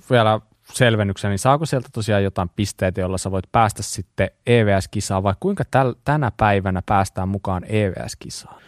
Vielä 0.10 0.40
selvennyksen, 0.74 1.30
niin 1.30 1.40
saako 1.40 1.66
sieltä 1.66 1.90
tosiaan 1.94 2.24
jotain 2.24 2.50
pisteitä, 2.56 3.02
joilla 3.02 3.18
sä 3.18 3.32
voit 3.32 3.46
päästä 3.52 3.84
sitten 3.84 4.30
EVS-kisaan, 4.48 5.24
vai 5.24 5.34
kuinka 5.40 5.64
täl, 5.72 5.94
tänä 6.06 6.32
päivänä 6.38 6.82
päästään 6.86 7.30
mukaan 7.30 7.64
EVS-kisaan? 7.70 8.62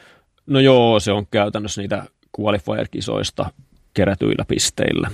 No 0.48 0.60
joo, 0.60 1.00
se 1.00 1.12
on 1.12 1.28
käytännössä 1.32 1.82
niitä 1.82 2.06
qualifier-kisoista 2.40 3.50
kerätyillä 3.94 4.46
pisteillä. 4.48 5.12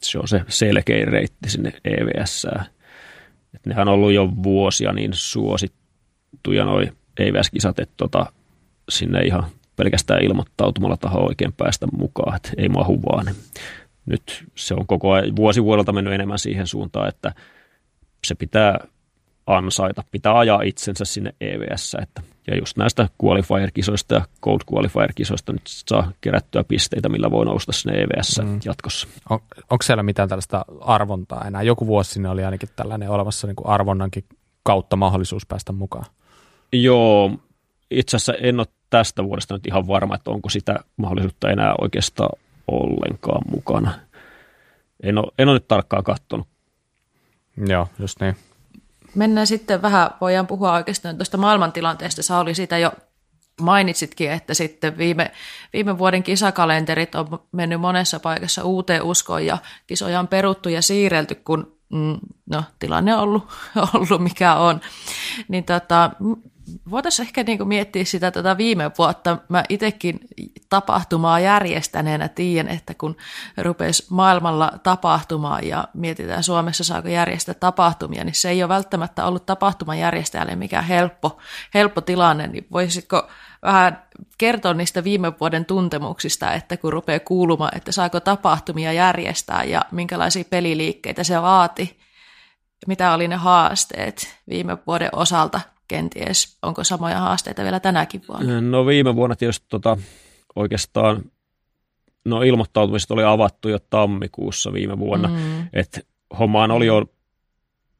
Se 0.00 0.18
on 0.18 0.28
se 0.28 0.42
selkein 0.48 1.08
reitti 1.08 1.50
sinne 1.50 1.72
EVS. 1.84 2.46
Et 3.54 3.66
nehän 3.66 3.88
on 3.88 3.94
ollut 3.94 4.12
jo 4.12 4.28
vuosia 4.42 4.92
niin 4.92 5.10
suosittuja 5.14 6.64
noi 6.64 6.92
EVS-kisat, 7.18 7.78
että 7.78 7.94
tota, 7.96 8.26
sinne 8.88 9.20
ihan 9.20 9.46
pelkästään 9.76 10.24
ilmoittautumalla 10.24 10.96
taho 10.96 11.26
oikein 11.26 11.52
päästä 11.52 11.86
mukaan, 11.86 12.36
että 12.36 12.50
ei 12.56 12.68
mahu 12.68 13.02
vaan. 13.02 13.26
Nyt 14.06 14.44
se 14.54 14.74
on 14.74 14.86
koko 14.86 15.12
ajan 15.12 15.36
vuosi 15.36 15.64
vuodelta 15.64 15.92
mennyt 15.92 16.14
enemmän 16.14 16.38
siihen 16.38 16.66
suuntaan, 16.66 17.08
että 17.08 17.32
se 18.24 18.34
pitää 18.34 18.78
ansaita, 19.46 20.04
pitää 20.10 20.38
ajaa 20.38 20.62
itsensä 20.62 21.04
sinne 21.04 21.34
EVS. 21.40 21.96
Että, 22.02 22.22
ja 22.48 22.56
just 22.56 22.76
näistä 22.76 23.08
qualifier-kisoista 23.24 24.14
ja 24.14 24.24
Gold 24.42 24.60
Qualifier-kisoista 24.72 25.52
nyt 25.52 25.62
saa 25.64 26.12
kerättyä 26.20 26.64
pisteitä, 26.64 27.08
millä 27.08 27.30
voi 27.30 27.44
nousta 27.44 27.72
sinne 27.72 28.02
EVS 28.02 28.40
mm. 28.44 28.60
jatkossa. 28.64 29.08
On, 29.30 29.40
onko 29.70 29.82
siellä 29.82 30.02
mitään 30.02 30.28
tällaista 30.28 30.64
arvontaa 30.80 31.44
enää? 31.46 31.62
Joku 31.62 31.86
vuosi 31.86 32.12
sinne 32.12 32.28
oli 32.28 32.44
ainakin 32.44 32.68
tällainen 32.76 33.10
olemassa 33.10 33.46
niin 33.46 33.56
kuin 33.56 33.66
arvonnankin 33.66 34.24
kautta 34.62 34.96
mahdollisuus 34.96 35.46
päästä 35.46 35.72
mukaan. 35.72 36.06
Joo, 36.72 37.38
itse 37.90 38.16
asiassa 38.16 38.34
en 38.34 38.60
ole 38.60 38.66
tästä 38.90 39.24
vuodesta 39.24 39.54
nyt 39.54 39.66
ihan 39.66 39.86
varma, 39.86 40.14
että 40.14 40.30
onko 40.30 40.48
sitä 40.48 40.76
mahdollisuutta 40.96 41.50
enää 41.50 41.74
oikeastaan 41.80 42.38
ollenkaan 42.68 43.42
mukana. 43.50 43.92
En 45.02 45.18
ole, 45.18 45.32
en 45.38 45.48
ole 45.48 45.56
nyt 45.56 45.68
tarkkaan 45.68 46.04
katsonut. 46.04 46.48
Joo, 47.66 47.88
just 47.98 48.20
niin. 48.20 48.36
Mennään 49.18 49.46
sitten 49.46 49.82
vähän, 49.82 50.10
voidaan 50.20 50.46
puhua 50.46 50.72
oikeastaan 50.72 51.16
tuosta 51.16 51.36
maailmantilanteesta. 51.36 52.22
Sä 52.22 52.38
oli 52.38 52.54
sitä 52.54 52.78
jo 52.78 52.92
mainitsitkin, 53.60 54.30
että 54.30 54.54
sitten 54.54 54.98
viime, 54.98 55.30
viime 55.72 55.98
vuoden 55.98 56.22
kisakalenterit 56.22 57.14
on 57.14 57.26
mennyt 57.52 57.80
monessa 57.80 58.20
paikassa 58.20 58.64
uuteen 58.64 59.02
uskoon 59.02 59.46
ja 59.46 59.58
kisoja 59.86 60.20
on 60.20 60.28
peruttu 60.28 60.68
ja 60.68 60.82
siirrelty, 60.82 61.34
kun 61.34 61.78
mm, 61.92 62.18
no, 62.50 62.64
tilanne 62.78 63.14
on 63.14 63.20
ollut, 63.20 63.48
ollut 63.94 64.22
mikä 64.22 64.54
on. 64.54 64.80
Niin 65.48 65.64
tota, 65.64 66.10
voitaisiin 66.90 67.26
ehkä 67.26 67.42
niin 67.42 67.58
kuin 67.58 67.68
miettiä 67.68 68.04
sitä 68.04 68.30
tätä 68.30 68.56
viime 68.56 68.90
vuotta. 68.98 69.38
Mä 69.48 69.64
itsekin 69.68 70.20
tapahtumaa 70.68 71.40
järjestäneenä 71.40 72.28
tiedän, 72.28 72.74
että 72.74 72.94
kun 72.94 73.16
rupesi 73.56 74.06
maailmalla 74.10 74.72
tapahtumaan 74.82 75.66
ja 75.66 75.88
mietitään 75.94 76.42
Suomessa 76.42 76.84
saako 76.84 77.08
järjestää 77.08 77.54
tapahtumia, 77.54 78.24
niin 78.24 78.34
se 78.34 78.50
ei 78.50 78.62
ole 78.62 78.68
välttämättä 78.68 79.24
ollut 79.24 79.46
tapahtuman 79.46 79.98
järjestäjälle 79.98 80.56
mikään 80.56 80.84
helppo, 80.84 81.38
helppo 81.74 82.00
tilanne. 82.00 82.46
Niin 82.46 82.66
voisitko 82.72 83.28
vähän 83.62 84.02
kertoa 84.38 84.74
niistä 84.74 85.04
viime 85.04 85.32
vuoden 85.40 85.64
tuntemuksista, 85.64 86.52
että 86.52 86.76
kun 86.76 86.92
rupeaa 86.92 87.20
kuulumaan, 87.20 87.76
että 87.76 87.92
saako 87.92 88.20
tapahtumia 88.20 88.92
järjestää 88.92 89.64
ja 89.64 89.84
minkälaisia 89.90 90.44
peliliikkeitä 90.50 91.24
se 91.24 91.42
vaati, 91.42 91.98
mitä 92.86 93.14
oli 93.14 93.28
ne 93.28 93.36
haasteet 93.36 94.38
viime 94.48 94.78
vuoden 94.86 95.10
osalta 95.12 95.60
kenties, 95.88 96.58
onko 96.62 96.84
samoja 96.84 97.18
haasteita 97.18 97.62
vielä 97.62 97.80
tänäkin 97.80 98.22
vuonna? 98.28 98.60
No 98.60 98.86
viime 98.86 99.16
vuonna 99.16 99.36
tietysti 99.36 99.66
tota, 99.68 99.96
oikeastaan 100.56 101.22
no 102.24 102.42
ilmoittautumiset 102.42 103.10
oli 103.10 103.24
avattu 103.24 103.68
jo 103.68 103.78
tammikuussa 103.90 104.72
viime 104.72 104.98
vuonna, 104.98 105.28
mm. 105.28 105.68
että 105.72 106.00
hommaan 106.38 106.70
oli 106.70 106.86
jo 106.86 107.06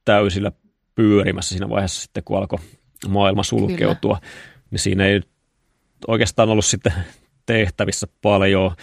täysillä 0.05 0.53
pyörimässä 0.95 1.49
siinä 1.49 1.69
vaiheessa 1.69 2.03
sitten, 2.03 2.25
kun 2.25 2.39
alkoi 2.39 2.59
maailma 3.09 3.43
sulkeutua, 3.43 4.19
Kyllä. 4.21 4.33
niin 4.71 4.79
siinä 4.79 5.07
ei 5.07 5.21
oikeastaan 6.07 6.49
ollut 6.49 6.65
sitten 6.65 6.93
tehtävissä 7.47 8.07
paljon. 8.23 8.75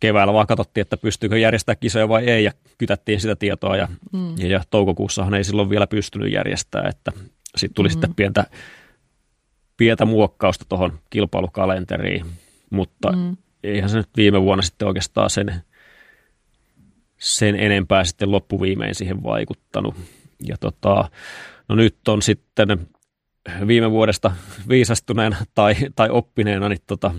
Keväällä 0.00 0.32
vaan 0.32 0.46
katsottiin, 0.46 0.82
että 0.82 0.96
pystyykö 0.96 1.38
järjestämään 1.38 1.80
kisoja 1.80 2.08
vai 2.08 2.24
ei, 2.24 2.44
ja 2.44 2.52
kytättiin 2.78 3.20
sitä 3.20 3.36
tietoa, 3.36 3.76
ja, 3.76 3.88
mm. 4.12 4.34
ja 4.38 4.62
toukokuussahan 4.70 5.34
ei 5.34 5.44
silloin 5.44 5.70
vielä 5.70 5.86
pystynyt 5.86 6.32
järjestämään, 6.32 6.90
että 6.90 7.12
sitten 7.56 7.74
tuli 7.74 7.88
mm. 7.88 7.92
sitten 7.92 8.14
pientä, 8.14 8.46
pientä 9.76 10.04
muokkausta 10.04 10.64
tuohon 10.68 10.98
kilpailukalenteriin, 11.10 12.26
mutta 12.70 13.12
mm. 13.12 13.36
eihän 13.64 13.90
se 13.90 13.96
nyt 13.96 14.08
viime 14.16 14.42
vuonna 14.42 14.62
sitten 14.62 14.88
oikeastaan 14.88 15.30
sen, 15.30 15.62
sen 17.18 17.56
enempää 17.56 18.04
sitten 18.04 18.30
loppuviimein 18.30 18.94
siihen 18.94 19.22
vaikuttanut. 19.22 19.94
Ja 20.46 20.56
tota, 20.56 21.10
no 21.68 21.74
nyt 21.74 22.08
on 22.08 22.22
sitten 22.22 22.86
viime 23.66 23.90
vuodesta 23.90 24.32
viisastuneena 24.68 25.36
tai, 25.54 25.74
tai 25.96 26.08
oppineena, 26.10 26.68
niin, 26.68 26.80
tota, 26.86 27.14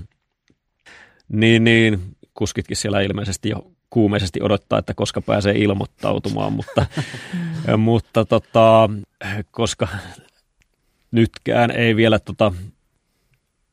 niin, 1.28 1.64
niin 1.64 2.00
kuskitkin 2.34 2.78
siellä 2.78 3.02
ilmeisesti 3.02 3.50
jo 3.50 3.72
kuumeisesti 3.92 4.40
odottaa, 4.44 4.80
että 4.80 4.94
koska 4.94 5.22
pääsee 5.22 5.54
ilmoittautumaan, 5.58 6.54
mutta, 6.54 6.86
mutta 7.78 8.26
tota, 8.26 8.90
koska 9.52 9.88
nytkään 11.12 11.72
ei 11.72 11.96
vielä, 11.96 12.20
tota, 12.20 12.54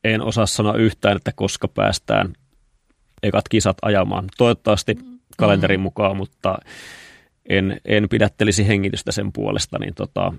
en 0.03 0.21
osaa 0.21 0.45
sanoa 0.45 0.73
yhtään, 0.73 1.17
että 1.17 1.31
koska 1.35 1.67
päästään 1.67 2.33
ekat 3.23 3.49
kisat 3.49 3.77
ajamaan. 3.81 4.25
Toivottavasti 4.37 4.97
kalenterin 5.37 5.79
mukaan, 5.79 6.17
mutta 6.17 6.57
en, 7.49 7.81
en 7.85 8.09
pidättelisi 8.09 8.67
hengitystä 8.67 9.11
sen 9.11 9.33
puolesta, 9.33 9.79
niin, 9.79 9.95
tota, 9.95 10.33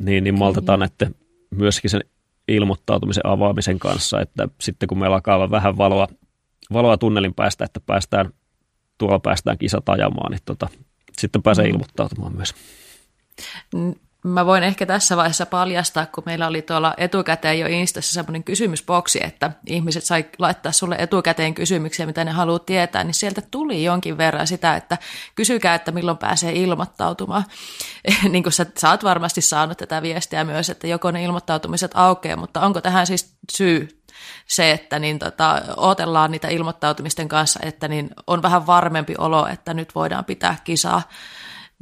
niin, 0.00 0.24
niin 0.24 0.38
maltetaan 0.38 0.82
että 0.82 1.10
myöskin 1.50 1.90
sen 1.90 2.00
ilmoittautumisen 2.48 3.26
avaamisen 3.26 3.78
kanssa, 3.78 4.20
että 4.20 4.48
sitten 4.60 4.86
kun 4.86 4.98
meillä 4.98 5.14
alkaa 5.14 5.50
vähän 5.50 5.76
valoa, 5.76 6.08
valoa 6.72 6.96
tunnelin 6.96 7.34
päästä, 7.34 7.64
että 7.64 7.80
päästään, 7.86 8.30
tuolla 8.98 9.18
päästään 9.18 9.58
kisat 9.58 9.88
ajamaan, 9.88 10.30
niin 10.30 10.40
tota, 10.44 10.68
sitten 11.18 11.42
pääsee 11.42 11.64
mm. 11.64 11.70
ilmoittautumaan 11.70 12.36
myös. 12.36 12.54
Mä 14.24 14.46
voin 14.46 14.62
ehkä 14.62 14.86
tässä 14.86 15.16
vaiheessa 15.16 15.46
paljastaa, 15.46 16.06
kun 16.06 16.22
meillä 16.26 16.46
oli 16.46 16.62
tuolla 16.62 16.94
etukäteen 16.96 17.58
jo 17.58 17.66
Instassa 17.66 18.14
semmoinen 18.14 18.44
kysymysboksi, 18.44 19.24
että 19.24 19.50
ihmiset 19.66 20.04
sai 20.04 20.24
laittaa 20.38 20.72
sulle 20.72 20.96
etukäteen 20.98 21.54
kysymyksiä, 21.54 22.06
mitä 22.06 22.24
ne 22.24 22.30
haluaa 22.30 22.58
tietää, 22.58 23.04
niin 23.04 23.14
sieltä 23.14 23.42
tuli 23.50 23.84
jonkin 23.84 24.18
verran 24.18 24.46
sitä, 24.46 24.76
että 24.76 24.98
kysykää, 25.34 25.74
että 25.74 25.92
milloin 25.92 26.18
pääsee 26.18 26.52
ilmoittautumaan. 26.52 27.44
niin 28.32 28.42
kuin 28.42 28.52
sä, 28.52 28.66
sä 28.78 28.90
oot 28.90 29.04
varmasti 29.04 29.40
saanut 29.40 29.78
tätä 29.78 30.02
viestiä 30.02 30.44
myös, 30.44 30.70
että 30.70 30.86
joko 30.86 31.10
ne 31.10 31.24
ilmoittautumiset 31.24 31.90
aukeaa, 31.94 32.36
mutta 32.36 32.60
onko 32.60 32.80
tähän 32.80 33.06
siis 33.06 33.36
syy 33.52 34.03
se, 34.46 34.70
että 34.70 34.98
niin 34.98 35.18
tota, 35.18 35.62
odotellaan 35.76 36.30
niitä 36.30 36.48
ilmoittautumisten 36.48 37.28
kanssa, 37.28 37.60
että 37.62 37.88
niin 37.88 38.10
on 38.26 38.42
vähän 38.42 38.66
varmempi 38.66 39.14
olo, 39.18 39.46
että 39.46 39.74
nyt 39.74 39.94
voidaan 39.94 40.24
pitää 40.24 40.56
kisaa. 40.64 41.02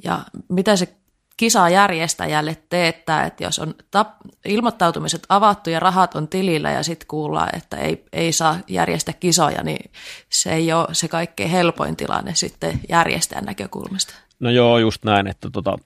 Ja 0.04 0.18
mitä 0.48 0.76
se 0.76 0.88
kisaa 1.36 1.68
järjestäjälle 1.68 2.56
teettää, 2.68 3.24
että 3.24 3.44
jos 3.44 3.58
on 3.58 3.74
tap- 3.96 4.30
ilmoittautumiset 4.44 5.22
avattu 5.28 5.70
ja 5.70 5.80
rahat 5.80 6.14
on 6.14 6.28
tilillä 6.28 6.70
ja 6.70 6.82
sitten 6.82 7.08
kuullaan, 7.08 7.56
että 7.56 7.76
ei, 7.76 8.04
ei 8.12 8.32
saa 8.32 8.58
järjestää 8.68 9.14
kisoja, 9.20 9.62
niin 9.62 9.90
se 10.28 10.52
ei 10.52 10.72
ole 10.72 10.86
se 10.92 11.08
kaikkein 11.08 11.50
helpoin 11.50 11.96
tilanne 11.96 12.34
sitten 12.34 12.80
järjestäjän 12.88 13.44
näkökulmasta. 13.44 14.14
No 14.40 14.50
joo, 14.50 14.78
just 14.78 15.04
näin, 15.04 15.26
että 15.26 15.50
tota, 15.50 15.78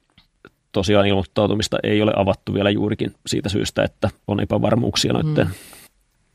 tosiaan 0.72 1.06
ilmoittautumista 1.06 1.78
ei 1.82 2.02
ole 2.02 2.12
avattu 2.16 2.54
vielä 2.54 2.70
juurikin 2.70 3.14
siitä 3.26 3.48
syystä, 3.48 3.84
että 3.84 4.10
on 4.28 4.40
epävarmuuksia 4.40 5.12
noiden 5.12 5.46
hmm. 5.46 5.54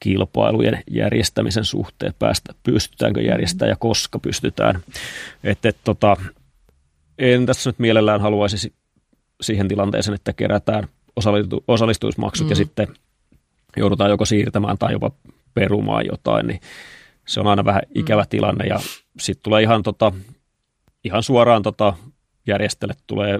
Kilpailujen 0.01 0.83
järjestämisen 0.91 1.65
suhteen, 1.65 2.13
päästä, 2.19 2.53
pystytäänkö 2.63 3.21
järjestämään 3.21 3.69
ja 3.69 3.75
koska 3.75 4.19
pystytään. 4.19 4.79
Että 5.43 5.69
et, 5.69 5.77
tota, 5.83 6.17
en 7.17 7.45
tässä 7.45 7.69
nyt 7.69 7.79
mielellään 7.79 8.21
haluaisi 8.21 8.73
siihen 9.41 9.67
tilanteeseen, 9.67 10.15
että 10.15 10.33
kerätään 10.33 10.87
osallistu, 11.15 11.63
osallistuismaksut 11.67 12.47
mm. 12.47 12.49
ja 12.49 12.55
sitten 12.55 12.87
joudutaan 13.77 14.09
joko 14.09 14.25
siirtämään 14.25 14.77
tai 14.77 14.91
jopa 14.91 15.11
perumaan 15.53 16.05
jotain, 16.05 16.47
niin 16.47 16.59
se 17.27 17.39
on 17.39 17.47
aina 17.47 17.65
vähän 17.65 17.81
ikävä 17.95 18.21
mm. 18.21 18.29
tilanne 18.29 18.65
ja 18.65 18.79
sitten 19.19 19.43
tulee 19.43 19.61
ihan, 19.61 19.83
tota, 19.83 20.11
ihan 21.03 21.23
suoraan 21.23 21.63
tota, 21.63 21.93
järjestelle 22.47 22.93
tulee 23.07 23.39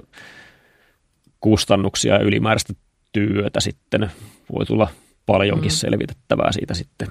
kustannuksia 1.40 2.14
ja 2.14 2.20
ylimääräistä 2.20 2.72
työtä 3.12 3.60
sitten. 3.60 4.10
Voi 4.52 4.66
tulla 4.66 4.88
paljonkin 5.26 5.70
mm. 5.70 5.76
selvitettävää 5.76 6.52
siitä 6.52 6.74
sitten. 6.74 7.08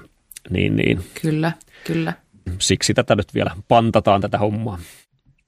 Niin, 0.50 0.76
niin. 0.76 1.04
Kyllä, 1.22 1.52
kyllä. 1.84 2.12
Siksi 2.58 2.94
tätä 2.94 3.16
nyt 3.16 3.34
vielä 3.34 3.50
pantataan 3.68 4.20
tätä 4.20 4.38
hommaa. 4.38 4.78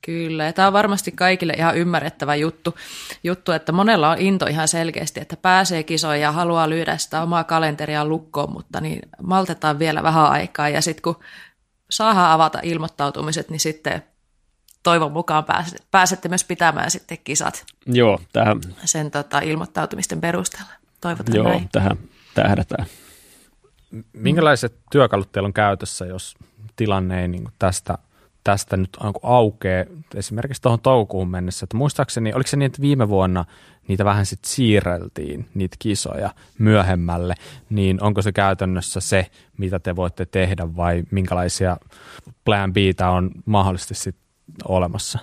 Kyllä, 0.05 0.45
ja 0.45 0.53
tämä 0.53 0.67
on 0.69 0.73
varmasti 0.73 1.13
kaikille 1.13 1.53
ihan 1.53 1.77
ymmärrettävä 1.77 2.35
juttu, 2.35 2.75
juttu, 3.25 3.53
että 3.53 3.73
monella 3.73 4.11
on 4.11 4.19
into 4.19 4.47
ihan 4.47 4.69
selkeästi, 4.69 5.21
että 5.21 5.37
pääsee 5.37 5.83
kisoihin 5.83 6.23
ja 6.23 6.33
haluaa 6.33 6.71
lyödä 6.71 6.97
sitä 6.97 7.23
omaa 7.23 7.45
kalenteria 7.45 8.05
lukkoon, 8.05 8.53
mutta 8.53 8.81
niin 8.81 8.99
maltetaan 9.23 9.79
vielä 9.79 10.03
vähän 10.03 10.27
aikaa, 10.27 10.69
ja 10.69 10.83
sitten 10.83 11.03
kun 11.03 11.17
saadaan 11.91 12.31
avata 12.31 12.59
ilmoittautumiset, 12.63 13.51
niin 13.51 13.61
sitten 13.61 14.03
toivon 14.83 15.13
mukaan 15.13 15.45
pääsette, 15.45 15.83
pääsette 15.91 16.29
myös 16.29 16.45
pitämään 16.45 16.91
sitten 16.91 17.19
kisat. 17.25 17.65
Joo, 17.87 18.21
tähän. 18.33 18.61
Sen 18.85 19.11
tota, 19.11 19.39
ilmoittautumisten 19.39 20.21
perusteella. 20.21 20.73
Toivotaan 21.01 21.37
Joo, 21.37 21.49
näin. 21.49 21.69
tähän 21.73 21.99
tähdätään. 22.35 22.87
Minkälaiset 24.13 24.75
työkalut 24.91 25.33
teillä 25.33 25.47
on 25.47 25.53
käytössä, 25.53 26.07
jos 26.07 26.35
tilanne 26.77 27.23
ei 27.23 27.29
niin 27.29 27.49
tästä– 27.59 27.99
tästä 28.45 28.77
nyt 28.77 28.91
aukeaa 29.23 29.85
esimerkiksi 30.15 30.63
tuohon 30.63 30.81
toukokuun 30.81 31.29
mennessä. 31.29 31.65
Että 31.65 31.77
muistaakseni, 31.77 32.33
oliko 32.33 32.49
se 32.49 32.57
niin, 32.57 32.67
että 32.67 32.83
viime 32.83 33.09
vuonna 33.09 33.45
niitä 33.89 34.05
vähän 34.05 34.27
sitten 34.27 34.51
siirreltiin, 34.51 35.49
niitä 35.55 35.77
kisoja 35.79 36.31
myöhemmälle, 36.59 37.35
niin 37.71 38.03
onko 38.03 38.23
se 38.23 38.33
käytännössä 38.33 39.01
se, 39.01 39.27
mitä 39.57 39.79
te 39.79 39.97
voitte 39.97 40.27
tehdä 40.27 40.77
vai 40.77 41.03
minkälaisia 41.11 41.77
plan 42.45 42.73
B 42.73 42.77
on 43.13 43.31
mahdollisesti 43.45 43.95
sit 43.95 44.17
olemassa? 44.69 45.19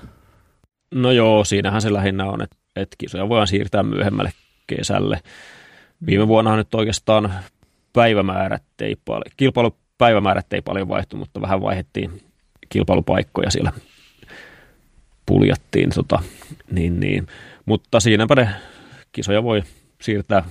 No 0.94 1.12
joo, 1.12 1.44
siinähän 1.44 1.82
se 1.82 1.94
lähinnä 1.94 2.26
on, 2.26 2.42
että, 2.42 2.58
että 2.76 2.96
kisoja 2.98 3.30
voidaan 3.30 3.48
siirtää 3.48 3.84
myöhemmälle 3.84 4.34
kesälle. 4.68 5.22
Viime 6.06 6.28
vuonna 6.28 6.56
nyt 6.56 6.76
oikeastaan 6.76 7.34
päivämäärät 7.94 8.64
ei 8.82 8.96
paljon, 9.06 9.32
kilpailupäivämäärät 9.38 10.54
ei 10.54 10.62
paljon 10.62 10.88
vaihtu, 10.88 11.18
mutta 11.18 11.42
vähän 11.42 11.62
vaihdettiin 11.62 12.22
kilpailupaikkoja 12.70 13.52
siellä 13.52 13.72
puljattiin. 15.26 15.90
Tota, 15.90 16.24
niin, 16.72 17.00
niin. 17.00 17.28
Mutta 17.66 18.00
siinäpä 18.00 18.36
ne 18.36 18.50
kisoja 19.12 19.44
voi 19.44 19.64
siirtää 20.02 20.44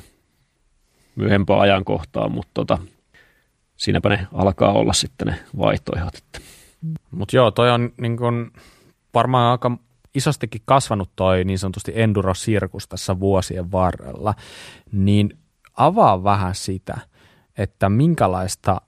myöhempään 1.16 1.60
ajankohtaan, 1.60 2.32
mutta 2.32 2.50
tota, 2.54 2.78
siinäpä 3.76 4.08
ne 4.08 4.26
alkaa 4.34 4.72
olla 4.72 4.92
sitten 4.92 5.28
ne 5.28 5.40
vaihtoehdot. 5.58 6.14
Mutta 7.10 7.36
joo, 7.36 7.50
toi 7.50 7.70
on 7.70 7.92
niin 8.00 8.16
kun, 8.16 8.52
varmaan 9.14 9.50
aika 9.50 9.78
isostikin 10.14 10.62
kasvanut 10.64 11.10
toi 11.16 11.44
niin 11.44 11.58
sanotusti 11.58 11.92
enduro-sirkus 11.94 12.88
tässä 12.88 13.20
vuosien 13.20 13.72
varrella, 13.72 14.34
niin 14.92 15.38
avaa 15.84 16.24
vähän 16.24 16.54
sitä, 16.54 16.98
että 17.58 17.88
minkälaista 17.88 18.80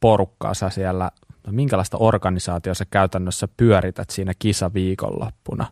porukkaa 0.00 0.54
sä 0.54 0.70
siellä 0.70 1.10
minkälaista 1.50 1.96
organisaatiota 1.96 2.78
sä 2.78 2.84
käytännössä 2.90 3.48
pyörität 3.56 4.10
siinä 4.10 4.32
kisaviikonloppuna? 4.38 5.66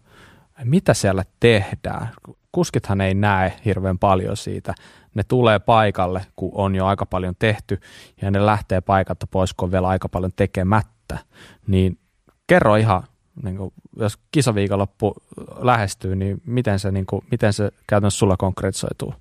Mitä 0.64 0.94
siellä 0.94 1.24
tehdään? 1.40 2.08
kuskithan 2.52 3.00
ei 3.00 3.14
näe 3.14 3.52
hirveän 3.64 3.98
paljon 3.98 4.36
siitä. 4.36 4.74
Ne 5.14 5.22
tulee 5.28 5.58
paikalle, 5.58 6.26
kun 6.36 6.50
on 6.54 6.74
jo 6.74 6.86
aika 6.86 7.06
paljon 7.06 7.34
tehty, 7.38 7.80
ja 8.22 8.30
ne 8.30 8.46
lähtee 8.46 8.80
paikalta 8.80 9.26
pois, 9.26 9.54
kun 9.54 9.66
on 9.66 9.72
vielä 9.72 9.88
aika 9.88 10.08
paljon 10.08 10.32
tekemättä. 10.36 11.18
Niin 11.66 11.98
kerro 12.46 12.76
ihan, 12.76 13.02
niin 13.42 13.56
kuin, 13.56 13.72
jos 13.96 14.18
kisaviikonloppu 14.30 15.14
lähestyy, 15.58 16.16
niin 16.16 16.42
miten 16.46 16.78
se, 16.78 16.90
niin 16.90 17.06
kuin, 17.06 17.24
miten 17.30 17.52
se 17.52 17.70
käytännössä 17.86 18.18
sulla 18.18 18.36
konkretisoituu? 18.36 19.14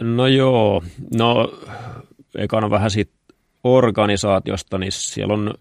No 0.00 0.26
joo, 0.26 0.82
no 1.16 1.52
ekana 2.38 2.70
vähän 2.70 2.90
siitä 2.90 3.12
organisaatiosta, 3.64 4.78
niin 4.78 4.92
siellä 4.92 5.34
on 5.34 5.54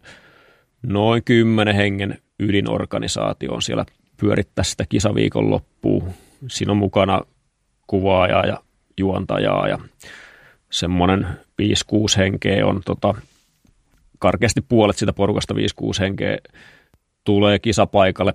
noin 0.84 1.24
kymmenen 1.24 1.76
hengen 1.76 2.20
ydinorganisaatio 2.40 3.54
on 3.54 3.62
siellä 3.62 3.86
pyörittää 4.18 4.64
sitä 4.64 4.86
kisaviikon 4.90 5.50
loppuun. 5.50 6.10
Siinä 6.48 6.72
on 6.72 6.78
mukana 6.78 7.22
kuvaajaa 7.88 8.46
ja 8.46 8.64
juontajaa 8.98 9.68
ja 9.68 9.80
semmoinen 10.70 11.28
5-6 11.62 12.18
henkeä 12.18 12.68
on 12.68 12.82
tota, 12.86 13.16
karkeasti 14.20 14.62
puolet 14.62 14.98
sitä 14.98 15.14
porukasta 15.14 15.54
5-6 15.54 15.58
henkeä 16.00 16.38
tulee 17.24 17.60
kisapaikalle 17.60 18.34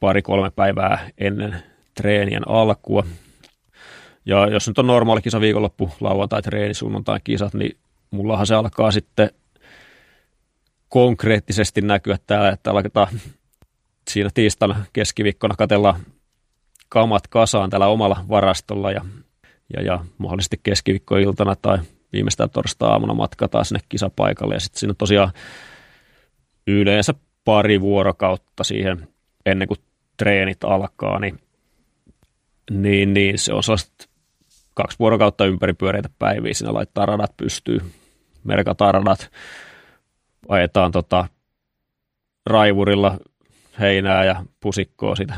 pari-kolme 0.00 0.50
päivää 0.50 1.10
ennen 1.18 1.62
treenien 1.94 2.48
alkua. 2.48 3.04
Ja 4.26 4.48
jos 4.48 4.68
nyt 4.68 4.78
on 4.78 4.86
normaali 4.86 5.22
kisa 5.22 5.40
viikonloppu, 5.40 5.90
lauantai, 6.00 6.42
treeni, 6.42 6.74
sunnuntai, 6.74 7.20
kisat, 7.24 7.54
niin 7.54 7.76
mullahan 8.10 8.46
se 8.46 8.54
alkaa 8.54 8.90
sitten 8.90 9.30
konkreettisesti 10.88 11.80
näkyä 11.80 12.16
täällä, 12.26 12.48
että 12.48 12.70
alketaan 12.70 13.08
siinä 14.10 14.30
tiistaina 14.34 14.84
keskiviikkona 14.92 15.54
katella 15.58 16.00
kamat 16.88 17.26
kasaan 17.26 17.70
täällä 17.70 17.86
omalla 17.86 18.24
varastolla 18.28 18.90
ja, 18.92 19.04
ja, 19.76 19.82
ja 19.82 20.04
mahdollisesti 20.18 20.60
keskiviikkoiltana 20.62 21.56
tai 21.56 21.78
viimeistään 22.12 22.50
torstai-aamuna 22.50 23.14
matkataan 23.14 23.64
sinne 23.64 23.80
kisapaikalle. 23.88 24.54
Ja 24.54 24.60
sitten 24.60 24.80
siinä 24.80 24.94
tosiaan 24.94 25.32
yleensä 26.66 27.14
pari 27.44 27.80
vuorokautta 27.80 28.64
siihen 28.64 29.08
ennen 29.46 29.68
kuin 29.68 29.80
treenit 30.16 30.64
alkaa, 30.64 31.18
niin, 31.18 31.40
niin, 32.70 33.14
niin 33.14 33.38
se 33.38 33.52
on 33.52 33.62
sellaista 33.62 34.08
kaksi 34.74 34.98
vuorokautta 34.98 35.44
pyöreitä 35.78 36.08
päiviä, 36.18 36.54
siinä 36.54 36.74
laittaa 36.74 37.06
radat 37.06 37.36
pystyy, 37.36 37.80
merkataan 38.44 38.94
radat, 38.94 39.30
ajetaan 40.48 40.92
tota 40.92 41.28
raivurilla 42.46 43.18
heinää 43.80 44.24
ja 44.24 44.44
pusikkoa 44.60 45.16
siitä 45.16 45.34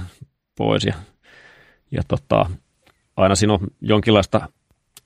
pois 0.56 0.84
ja, 0.84 0.94
ja 1.90 2.02
tota, 2.08 2.50
aina 3.16 3.34
siinä 3.34 3.52
on 3.52 3.60
jonkinlaista 3.80 4.48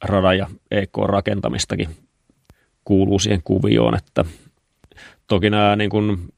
radan 0.04 0.38
ja 0.38 0.46
EK-rakentamistakin 0.70 1.96
kuuluu 2.84 3.18
siihen 3.18 3.42
kuvioon, 3.44 3.96
että 3.96 4.24
toki 5.26 5.50
nämä 5.50 5.76
niin 5.76 5.90
kuin 5.90 6.34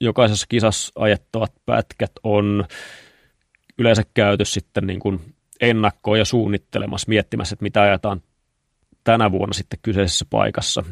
jokaisessa 0.00 0.46
kisassa 0.48 0.92
ajettavat 0.96 1.52
pätkät 1.66 2.12
on 2.22 2.64
yleensä 3.78 4.02
käyty 4.14 4.44
sitten 4.44 4.86
niin 4.86 5.00
kuin 5.00 5.34
ennakkoon 5.60 6.18
ja 6.18 6.24
suunnittelemassa, 6.24 7.08
miettimässä, 7.08 7.54
että 7.54 7.62
mitä 7.62 7.82
ajetaan 7.82 8.22
tänä 9.04 9.32
vuonna 9.32 9.52
sitten 9.52 9.78
kyseisessä 9.82 10.26
paikassa. 10.30 10.84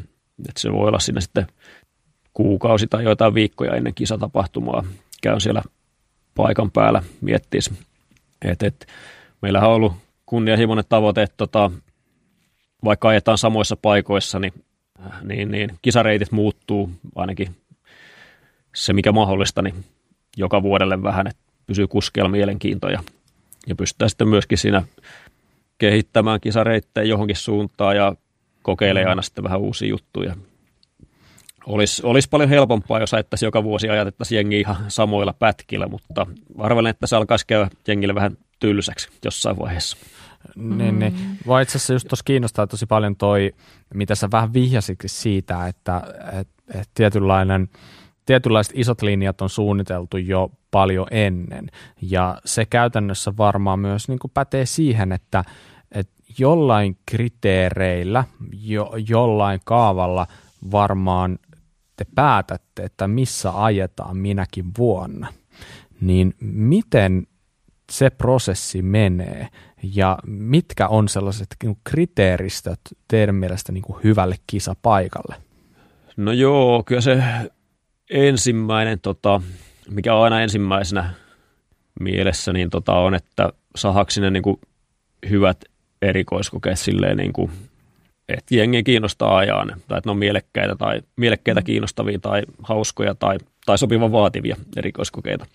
Että 0.49 0.61
se 0.61 0.71
voi 0.71 0.87
olla 0.87 0.99
siinä 0.99 1.21
sitten 1.21 1.47
kuukausi 2.33 2.87
tai 2.87 3.03
joitain 3.03 3.33
viikkoja 3.33 3.75
ennen 3.75 3.93
kisatapahtumaa. 3.93 4.83
Käyn 5.21 5.41
siellä 5.41 5.61
paikan 6.35 6.71
päällä 6.71 7.03
miettis. 7.21 7.71
Et, 8.41 8.63
et, 8.63 8.87
meillähän 9.41 9.69
on 9.69 9.75
ollut 9.75 9.93
kunnianhimoinen 10.25 10.85
tavoite, 10.89 11.21
että 11.23 11.37
tota, 11.37 11.71
vaikka 12.83 13.09
ajetaan 13.09 13.37
samoissa 13.37 13.75
paikoissa, 13.75 14.39
niin, 14.39 14.53
niin, 15.23 15.51
niin 15.51 15.69
kisareitit 15.81 16.31
muuttuu 16.31 16.91
ainakin 17.15 17.55
se, 18.75 18.93
mikä 18.93 19.11
mahdollista, 19.11 19.61
niin 19.61 19.85
joka 20.37 20.63
vuodelle 20.63 21.03
vähän, 21.03 21.27
että 21.27 21.43
pysyy 21.65 21.87
kuskeella 21.87 22.29
mielenkiinto 22.29 22.87
ja, 23.67 23.75
pystytään 23.75 24.09
sitten 24.09 24.27
myöskin 24.27 24.57
siinä 24.57 24.83
kehittämään 25.77 26.41
kisareittejä 26.41 27.05
johonkin 27.05 27.35
suuntaan 27.35 27.95
ja 27.95 28.15
kokeilee 28.61 29.05
aina 29.05 29.21
sitten 29.21 29.43
vähän 29.43 29.59
uusia 29.59 29.89
juttuja. 29.89 30.35
Olisi, 31.65 32.01
olisi 32.05 32.29
paljon 32.29 32.49
helpompaa, 32.49 32.99
jos 32.99 33.13
ajattaisiin 33.13 33.47
joka 33.47 33.63
vuosi 33.63 33.89
ajatettaisiin 33.89 34.37
jengi 34.37 34.59
ihan 34.59 34.75
samoilla 34.87 35.33
pätkillä, 35.33 35.87
mutta 35.87 36.27
arvelen, 36.57 36.89
että 36.89 37.07
se 37.07 37.15
alkaisi 37.15 37.47
käydä 37.47 37.69
jengille 37.87 38.15
vähän 38.15 38.37
tylsäksi 38.59 39.09
jossain 39.25 39.59
vaiheessa. 39.59 39.97
Niin, 40.55 40.99
niin. 40.99 41.15
Vai 41.47 41.63
itse 41.63 41.77
asiassa 41.77 41.93
just 41.93 42.07
tuossa 42.07 42.23
kiinnostaa 42.23 42.67
tosi 42.67 42.85
paljon 42.85 43.15
toi, 43.15 43.53
mitä 43.93 44.15
sä 44.15 44.31
vähän 44.31 44.53
vihjasitkin 44.53 45.09
siitä, 45.09 45.67
että 45.67 46.01
et, 46.39 46.47
et 46.73 46.89
tietynlainen– 46.93 47.69
tietynlaiset 48.27 48.73
isot 48.75 49.01
linjat 49.01 49.41
on 49.41 49.49
suunniteltu 49.49 50.17
jo 50.17 50.51
paljon 50.71 51.07
ennen. 51.11 51.67
Ja 52.01 52.41
se 52.45 52.65
käytännössä 52.65 53.33
varmaan 53.37 53.79
myös 53.79 54.07
niin 54.07 54.19
kuin 54.19 54.31
pätee 54.33 54.65
siihen, 54.65 55.11
että, 55.11 55.43
että 55.91 56.13
jollain 56.39 56.97
kriteereillä, 57.05 58.23
jo, 58.61 58.91
jollain 59.09 59.59
kaavalla 59.65 60.27
varmaan 60.71 61.39
te 61.95 62.05
päätätte, 62.15 62.83
että 62.83 63.07
missä 63.07 63.63
ajetaan 63.63 64.17
minäkin 64.17 64.65
vuonna. 64.77 65.33
Niin 66.01 66.33
miten 66.39 67.27
se 67.91 68.09
prosessi 68.09 68.81
menee 68.81 69.47
ja 69.95 70.17
mitkä 70.25 70.87
on 70.87 71.09
sellaiset 71.09 71.47
niin 71.63 71.77
kriteeristöt 71.83 72.79
teidän 73.07 73.35
mielestä 73.35 73.71
niin 73.71 73.83
kuin 73.83 74.03
hyvälle 74.03 74.35
kisapaikalle? 74.47 75.35
No 76.17 76.31
joo, 76.31 76.83
kyllä 76.83 77.01
se 77.01 77.23
ensimmäinen, 78.09 78.99
tota, 78.99 79.41
mikä 79.89 80.15
on 80.15 80.23
aina 80.23 80.41
ensimmäisenä 80.41 81.13
mielessä, 81.99 82.53
niin 82.53 82.69
tota, 82.69 82.93
on, 82.93 83.15
että 83.15 83.53
saadaanko 83.75 84.11
sinne 84.11 84.29
niin 84.29 84.43
kuin 84.43 84.59
hyvät 85.29 85.65
erikoiskokeet 86.01 86.79
silleen, 86.79 87.17
niin 87.17 87.33
kuin, 87.33 87.51
että 88.29 88.55
jengi 88.55 88.83
kiinnostaa 88.83 89.37
ajaa 89.37 89.65
ne, 89.65 89.73
tai 89.87 89.97
että 89.97 90.07
ne 90.07 90.11
on 90.11 90.17
mielekkäitä, 90.17 90.75
tai 90.75 91.01
mielekkäitä 91.15 91.61
kiinnostavia 91.61 92.19
tai 92.19 92.43
hauskoja 92.63 93.15
tai, 93.15 93.37
tai 93.65 93.77
sopivan 93.77 94.11
vaativia 94.11 94.55
erikoiskokeita. 94.75 95.45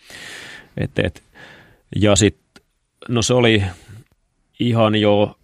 Et, 0.77 0.99
et, 0.99 1.23
ja 1.97 2.17
sitten, 2.17 2.65
no 3.09 3.23
se 3.23 3.35
oli 3.35 3.63
ihan 4.61 4.95
jo 4.95 5.37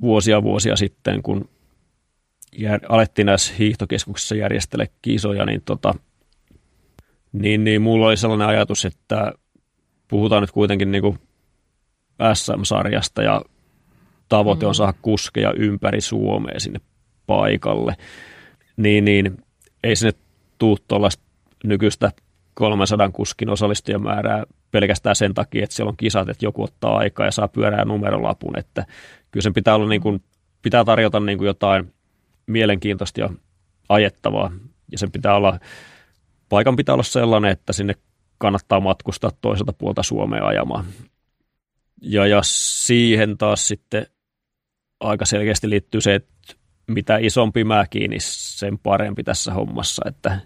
vuosia 0.00 0.42
vuosia 0.42 0.76
sitten, 0.76 1.22
kun 1.22 1.48
jär, 2.58 2.80
alettiin 2.88 3.26
näissä 3.26 3.54
hiihtokeskuksissa 3.58 4.34
järjestellä 4.34 4.86
kisoja, 5.02 5.46
niin, 5.46 5.62
tota, 5.64 5.94
niin, 7.32 7.64
niin 7.64 7.82
mulla 7.82 8.06
oli 8.06 8.16
sellainen 8.16 8.48
ajatus, 8.48 8.84
että 8.84 9.32
puhutaan 10.08 10.42
nyt 10.42 10.50
kuitenkin 10.50 10.92
niin 10.92 11.02
kuin 11.02 11.18
SM-sarjasta 12.34 13.22
ja 13.22 13.42
tavoite 14.28 14.66
on 14.66 14.72
mm. 14.72 14.74
saada 14.74 14.94
kuskeja 15.02 15.52
ympäri 15.56 16.00
Suomea 16.00 16.60
sinne 16.60 16.80
paikalle, 17.26 17.96
niin, 18.76 19.04
niin 19.04 19.38
ei 19.84 19.96
sinne 19.96 20.12
tuu 20.58 20.78
tuollaista 20.88 21.22
nykyistä 21.64 22.12
300 22.54 23.10
kuskin 23.10 23.50
osallistujamäärää 23.50 24.44
pelkästään 24.70 25.16
sen 25.16 25.34
takia, 25.34 25.64
että 25.64 25.76
siellä 25.76 25.90
on 25.90 25.96
kisat, 25.96 26.28
että 26.28 26.46
joku 26.46 26.62
ottaa 26.62 26.96
aikaa 26.96 27.26
ja 27.26 27.32
saa 27.32 27.48
pyörää 27.48 27.84
numerolapun, 27.84 28.58
että 28.58 28.86
kyllä 29.30 29.42
sen 29.42 29.54
pitää 29.54 29.74
olla 29.74 29.88
niin 29.88 30.00
kuin, 30.00 30.22
pitää 30.62 30.84
tarjota 30.84 31.20
niin 31.20 31.38
kuin 31.38 31.46
jotain 31.46 31.92
mielenkiintoista 32.50 33.20
ja 33.20 33.28
ajettavaa. 33.88 34.52
Ja 34.92 34.98
sen 34.98 35.12
pitää 35.12 35.34
olla, 35.34 35.58
paikan 36.48 36.76
pitää 36.76 36.92
olla 36.92 37.02
sellainen, 37.02 37.50
että 37.50 37.72
sinne 37.72 37.94
kannattaa 38.38 38.80
matkustaa 38.80 39.30
toiselta 39.40 39.72
puolta 39.72 40.02
Suomea 40.02 40.46
ajamaan. 40.46 40.84
Ja, 42.02 42.26
ja 42.26 42.40
siihen 42.44 43.38
taas 43.38 43.68
sitten 43.68 44.06
aika 45.00 45.24
selkeästi 45.24 45.70
liittyy 45.70 46.00
se, 46.00 46.14
että 46.14 46.54
mitä 46.86 47.18
isompi 47.18 47.64
mäki, 47.64 48.08
niin 48.08 48.20
sen 48.24 48.78
parempi 48.78 49.24
tässä 49.24 49.54
hommassa. 49.54 50.02
Että, 50.08 50.40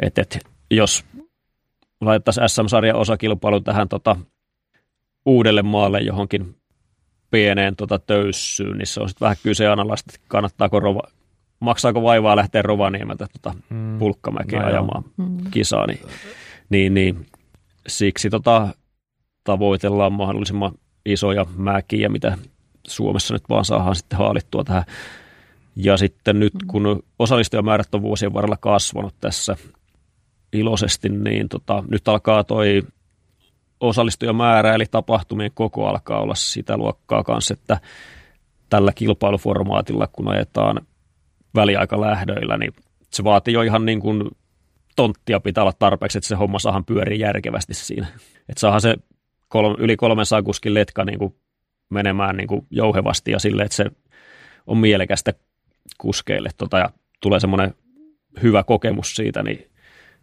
että, 0.00 0.22
että 0.22 0.38
jos 0.70 1.04
laitettaisiin 2.00 2.48
SM-sarjan 2.48 2.96
osakilpailu 2.96 3.60
tähän 3.60 3.88
tota, 3.88 4.16
uudelle 5.26 5.62
maalle 5.62 6.00
johonkin 6.00 6.56
pieneen 7.30 7.76
tota, 7.76 7.98
töyssyyn, 7.98 8.78
niin 8.78 8.86
se 8.86 9.00
on 9.00 9.08
sitten 9.08 9.26
vähän 9.26 9.36
kyseenalaista, 9.42 10.12
että 10.14 10.26
kannattaako 10.28 10.80
rova, 10.80 11.02
maksaako 11.60 12.02
vaivaa 12.02 12.36
lähteä 12.36 12.62
Rovaniemeltä 12.62 13.26
tota, 13.32 13.58
mm. 13.70 13.98
pulkkamäkiä 13.98 14.60
no 14.60 14.66
ajamaan 14.66 15.04
mm. 15.16 15.36
kisaa, 15.50 15.86
niin, 15.86 16.00
niin, 16.70 16.94
niin 16.94 17.26
siksi 17.86 18.30
tota, 18.30 18.68
tavoitellaan 19.44 20.12
mahdollisimman 20.12 20.72
isoja 21.06 21.46
mäkiä, 21.56 22.08
mitä 22.08 22.38
Suomessa 22.86 23.34
nyt 23.34 23.48
vaan 23.48 23.64
saadaan 23.64 23.96
sitten 23.96 24.18
haalittua 24.18 24.64
tähän. 24.64 24.84
Ja 25.76 25.96
sitten 25.96 26.40
nyt, 26.40 26.54
mm. 26.54 26.66
kun 26.66 27.02
osallistujamäärät 27.18 27.94
on 27.94 28.02
vuosien 28.02 28.34
varrella 28.34 28.56
kasvanut 28.56 29.14
tässä 29.20 29.56
iloisesti, 30.52 31.08
niin 31.08 31.48
tota, 31.48 31.84
nyt 31.90 32.08
alkaa 32.08 32.44
toi 32.44 32.82
osallistujamäärä 33.80 34.74
eli 34.74 34.84
tapahtumien 34.90 35.50
koko 35.54 35.86
alkaa 35.86 36.20
olla 36.20 36.34
sitä 36.34 36.76
luokkaa 36.76 37.24
kanssa, 37.24 37.54
että 37.54 37.80
tällä 38.68 38.92
kilpailuformaatilla, 38.92 40.06
kun 40.06 40.28
ajetaan 40.28 40.86
väliaikalähdöillä, 41.54 42.58
niin 42.58 42.72
se 43.10 43.24
vaatii 43.24 43.54
jo 43.54 43.62
ihan 43.62 43.86
niin 43.86 44.00
kuin 44.00 44.30
tonttia 44.96 45.40
pitää 45.40 45.64
olla 45.64 45.72
tarpeeksi, 45.78 46.18
että 46.18 46.28
se 46.28 46.34
homma 46.34 46.58
saahan 46.58 46.84
pyörii 46.84 47.20
järkevästi 47.20 47.74
siinä. 47.74 48.06
Että 48.48 48.60
saahan 48.60 48.80
se 48.80 48.96
kolme, 49.48 49.76
yli 49.78 49.96
300 49.96 50.42
kuskin 50.42 50.74
letka 50.74 51.04
niin 51.04 51.18
kuin 51.18 51.34
menemään 51.90 52.36
niin 52.36 52.48
kuin 52.48 52.66
jouhevasti 52.70 53.30
ja 53.30 53.38
sille, 53.38 53.62
että 53.62 53.76
se 53.76 53.86
on 54.66 54.78
mielekästä 54.78 55.32
kuskeille 55.98 56.50
tota, 56.56 56.78
ja 56.78 56.90
tulee 57.20 57.40
semmoinen 57.40 57.74
hyvä 58.42 58.62
kokemus 58.62 59.14
siitä, 59.16 59.42
niin, 59.42 59.70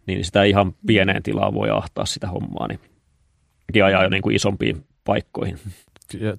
niin 0.06 0.24
sitä 0.24 0.44
ihan 0.44 0.74
pieneen 0.86 1.22
tilaan 1.22 1.54
voi 1.54 1.70
ahtaa 1.70 2.06
sitä 2.06 2.28
hommaa, 2.28 2.68
niin 2.68 3.84
ajaa 3.84 4.02
jo 4.02 4.08
niin 4.08 4.22
kuin 4.22 4.36
isompiin 4.36 4.84
paikkoihin. 5.04 5.58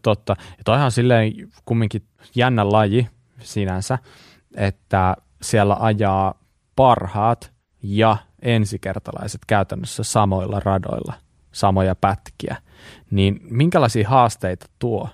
Totta. 0.01 0.35
Ja 0.57 0.63
toihan 0.65 0.91
silleen 0.91 1.33
kumminkin 1.65 2.01
jännä 2.35 2.71
laji 2.71 3.07
sinänsä, 3.39 3.97
että 4.57 5.15
siellä 5.41 5.77
ajaa 5.79 6.33
parhaat 6.75 7.51
ja 7.83 8.17
ensikertalaiset 8.41 9.41
käytännössä 9.47 10.03
samoilla 10.03 10.59
radoilla, 10.59 11.13
samoja 11.51 11.95
pätkiä. 11.95 12.55
Niin 13.11 13.39
minkälaisia 13.49 14.09
haasteita 14.09 14.65
tuo 14.79 15.09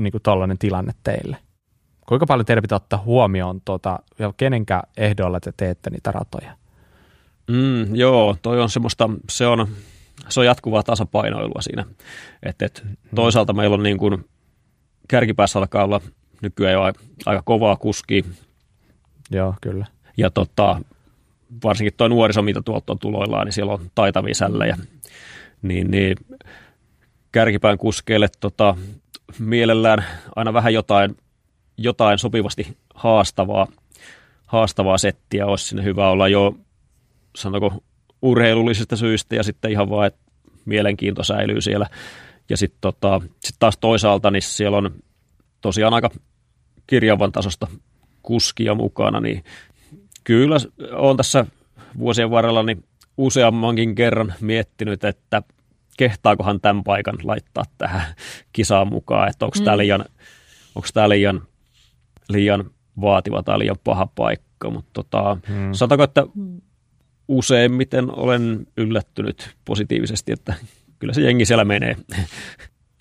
niin 0.00 0.12
kuin 0.12 0.22
tollainen 0.22 0.58
tilanne 0.58 0.92
teille? 1.02 1.36
Kuinka 2.08 2.26
paljon 2.26 2.46
teidän 2.46 2.62
pitää 2.62 2.76
ottaa 2.76 3.02
huomioon, 3.04 3.60
tuota, 3.64 3.98
ja 4.18 4.32
kenenkä 4.36 4.82
ehdoilla 4.96 5.40
te 5.40 5.52
teette 5.56 5.90
niitä 5.90 6.12
ratoja? 6.12 6.56
Mm, 7.50 7.94
joo, 7.94 8.36
toi 8.42 8.60
on 8.60 8.70
semmoista, 8.70 9.10
se 9.30 9.46
on, 9.46 9.68
se 10.28 10.40
on 10.40 10.46
jatkuvaa 10.46 10.82
tasapainoilua 10.82 11.62
siinä. 11.62 11.84
Et, 12.42 12.62
et, 12.62 12.82
mm. 12.84 12.96
toisaalta 13.14 13.52
meillä 13.52 13.74
on 13.74 13.82
niin 13.82 13.98
kuin, 13.98 14.24
kärkipäässä 15.08 15.58
alkaa 15.58 15.84
olla 15.84 16.00
nykyään 16.42 16.72
jo 16.72 16.82
aika 17.26 17.42
kovaa 17.44 17.76
kuski. 17.76 18.24
Joo, 19.30 19.54
kyllä. 19.60 19.86
Ja 20.16 20.30
tota, 20.30 20.80
varsinkin 21.64 21.94
tuo 21.96 22.08
nuoriso, 22.08 22.42
mitä 22.42 22.62
tuolta 22.64 22.92
on 22.92 22.98
tuloillaan, 22.98 23.46
niin 23.46 23.52
siellä 23.52 23.72
on 23.72 23.90
taitavia 23.94 24.34
sällejä. 24.34 24.76
Niin, 25.62 25.90
niin 25.90 26.16
kärkipään 27.32 27.78
kuskeille 27.78 28.28
tota, 28.40 28.76
mielellään 29.38 30.04
aina 30.36 30.52
vähän 30.52 30.74
jotain, 30.74 31.16
jotain 31.76 32.18
sopivasti 32.18 32.76
haastavaa, 32.94 33.66
haastavaa 34.46 34.98
settiä 34.98 35.46
olisi 35.46 35.64
sinne 35.64 35.84
hyvä 35.84 36.08
olla 36.08 36.28
jo, 36.28 36.56
sanotaanko, 37.36 37.82
urheilullisista 38.22 38.96
syistä 38.96 39.34
ja 39.34 39.42
sitten 39.42 39.70
ihan 39.70 39.90
vaan, 39.90 40.06
että 40.06 40.20
mielenkiinto 40.64 41.22
säilyy 41.22 41.60
siellä. 41.60 41.86
Ja 42.48 42.56
sitten 42.56 42.78
tota, 42.80 43.20
sit 43.40 43.56
taas 43.58 43.78
toisaalta, 43.78 44.30
niin 44.30 44.42
siellä 44.42 44.76
on 44.76 44.94
tosiaan 45.60 45.94
aika 45.94 46.10
kirjavan 46.86 47.32
tasosta 47.32 47.66
kuskia 48.24 48.74
mukana, 48.74 49.20
niin 49.20 49.44
kyllä 50.24 50.56
olen 50.92 51.16
tässä 51.16 51.46
vuosien 51.98 52.30
varrella 52.30 52.62
niin 52.62 52.84
useammankin 53.16 53.94
kerran 53.94 54.34
miettinyt, 54.40 55.04
että 55.04 55.42
kehtaakohan 55.96 56.60
tämän 56.60 56.84
paikan 56.84 57.18
laittaa 57.22 57.64
tähän 57.78 58.02
kisaan 58.52 58.88
mukaan, 58.88 59.28
että 59.28 59.44
onko 59.44 59.58
mm. 59.58 59.64
tämä 59.64 59.78
liian, 59.78 60.04
onko 60.74 60.88
tämä 60.94 61.08
liian, 61.08 61.42
liian 62.28 62.70
vaativa 63.00 63.42
tai 63.42 63.58
liian 63.58 63.76
paha 63.84 64.06
paikka, 64.14 64.70
mutta 64.70 64.90
tota, 64.92 65.36
mm. 65.48 65.72
sanotaanko, 65.72 66.04
että 66.04 66.26
useimmiten 67.28 68.18
olen 68.18 68.66
yllättynyt 68.76 69.56
positiivisesti, 69.64 70.32
että 70.32 70.54
kyllä 70.98 71.14
se 71.14 71.20
jengi 71.20 71.44
siellä 71.44 71.64
menee. 71.64 71.96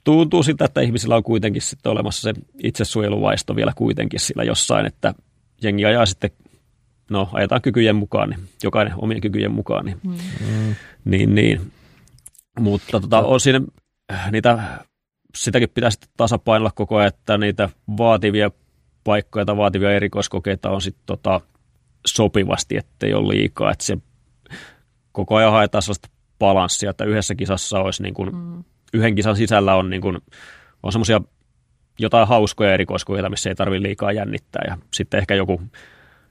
Tuntuu 0.04 0.44
siltä, 0.44 0.66
että 0.66 0.82
ihmisillä 0.82 1.16
on 1.16 1.24
kuitenkin 1.24 1.62
sitten 1.62 1.92
olemassa 1.92 2.22
se 2.22 2.34
itsesuojeluvaisto 2.64 3.56
vielä 3.56 3.74
kuitenkin 3.76 4.20
sillä 4.20 4.44
jossain, 4.44 4.86
että 4.86 5.14
jengi 5.64 5.86
ajaa 5.86 6.06
sitten 6.06 6.32
no 7.10 7.30
ajetaan 7.34 7.62
kykyjen 7.62 7.96
mukaan, 7.96 8.30
niin 8.30 8.40
jokainen 8.64 8.94
omien 8.98 9.22
kykyjen 9.22 9.52
mukaan. 9.52 9.86
Niin, 9.86 9.98
mm. 10.04 10.76
niin, 11.06 11.36
niin. 11.36 11.72
Mutta 12.60 13.00
tota, 13.00 13.20
on 13.20 13.40
siinä 13.40 13.62
niitä, 14.32 14.64
sitäkin 15.36 15.70
pitäisi 15.70 16.00
tasapainolla 16.18 16.72
koko 16.76 16.98
ajan, 16.98 17.08
että 17.08 17.38
niitä 17.38 17.70
vaativia 17.98 18.52
paikkoja 19.04 19.46
tai 19.46 19.58
vaativia 19.58 19.92
erikoiskokeita 19.92 20.70
on 20.70 20.82
sitten 20.82 21.04
tota, 21.06 21.42
sopivasti, 22.08 22.78
ettei 22.78 23.14
ole 23.14 23.34
liikaa. 23.34 23.72
Että 23.72 23.84
se 23.84 23.98
koko 25.12 25.36
ajan 25.36 25.52
haetaan 25.52 25.82
sellaista 25.82 26.10
balanssia, 26.40 26.90
että 26.90 27.06
yhdessä 27.06 27.36
kisassa 27.36 27.80
olisi 27.80 28.04
niin 28.04 28.14
kuin, 28.14 28.36
mm. 28.36 28.64
Yhden 28.94 29.16
kisan 29.16 29.36
sisällä 29.36 29.76
on, 29.76 29.90
niin 29.90 30.02
kuin, 30.02 30.18
on 30.84 30.92
semmoisia 30.92 31.22
jotain 32.00 32.28
hauskoja 32.28 32.74
erikoiskokeita, 32.74 33.30
missä 33.30 33.50
ei 33.50 33.56
tarvitse 33.56 33.84
liikaa 33.84 34.12
jännittää 34.12 34.62
ja 34.68 34.78
sitten 34.92 35.18
ehkä 35.18 35.36
joku 35.36 35.62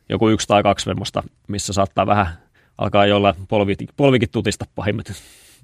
joku 0.09 0.29
yksi 0.29 0.47
tai 0.47 0.63
kaksi 0.63 0.85
semmoista, 0.85 1.23
missä 1.49 1.73
saattaa 1.73 2.07
vähän 2.07 2.27
alkaa 2.79 3.07
jollain 3.07 3.35
polvikin, 3.49 3.89
polvikin 3.97 4.31
tutista 4.31 4.65
pahimmat, 4.75 5.13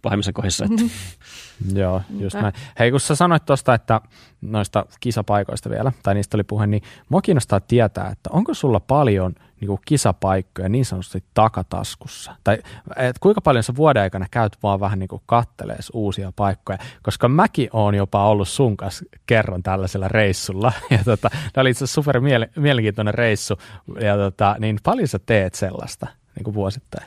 pahimmissa 0.02 0.32
kohdissa. 0.32 0.64
Että. 0.64 0.94
Joo, 1.80 2.02
just 2.20 2.34
näin. 2.34 2.54
Hei, 2.78 2.90
kun 2.90 3.00
sä 3.00 3.14
sanoit 3.14 3.44
tuosta, 3.44 3.74
että 3.74 4.00
noista 4.40 4.86
kisapaikoista 5.00 5.70
vielä, 5.70 5.92
tai 6.02 6.14
niistä 6.14 6.36
oli 6.36 6.44
puhe, 6.44 6.66
niin 6.66 6.82
mua 7.08 7.22
kiinnostaa 7.22 7.60
tietää, 7.60 8.08
että 8.12 8.30
onko 8.32 8.54
sulla 8.54 8.80
paljon 8.80 9.34
niin 9.60 9.68
kuin 9.68 9.80
kisapaikkoja 9.86 10.68
niin 10.68 10.84
sanotusti 10.84 11.24
takataskussa? 11.34 12.34
Tai 12.44 12.58
et 12.96 13.18
kuinka 13.18 13.40
paljon 13.40 13.62
sä 13.62 13.76
vuoden 13.76 14.02
aikana 14.02 14.26
käyt 14.30 14.58
vaan 14.62 14.80
vähän 14.80 14.98
niin 14.98 15.08
kuin 15.08 15.22
kattelees 15.26 15.90
uusia 15.94 16.32
paikkoja? 16.36 16.78
Koska 17.02 17.28
mäkin 17.28 17.68
oon 17.72 17.94
jopa 17.94 18.28
ollut 18.28 18.48
sun 18.48 18.76
kanssa 18.76 19.04
kerran 19.26 19.62
tällaisella 19.62 20.08
reissulla, 20.08 20.72
ja 20.90 20.98
tota, 21.04 21.30
tämä 21.52 21.62
oli 21.62 21.70
itse 21.70 21.84
asiassa 21.84 21.94
super 21.94 22.20
mielenkiintoinen 22.56 23.14
reissu, 23.14 23.58
ja 24.00 24.16
tota, 24.16 24.56
niin 24.58 24.78
paljon 24.82 25.08
sä 25.08 25.18
teet 25.26 25.54
sellaista 25.54 26.06
niin 26.34 26.44
kuin 26.44 26.54
vuosittain? 26.54 27.06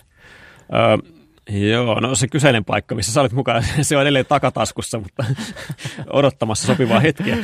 Öö, 0.73 1.20
Joo, 1.49 1.99
no 1.99 2.15
se 2.15 2.27
kyseinen 2.27 2.65
paikka, 2.65 2.95
missä 2.95 3.13
sä 3.13 3.21
olit 3.21 3.31
mukaan, 3.31 3.63
se 3.81 3.95
on 3.95 4.01
edelleen 4.01 4.25
takataskussa, 4.25 4.99
mutta 4.99 5.25
odottamassa 6.13 6.67
sopivaa 6.67 6.99
hetkeä. 6.99 7.37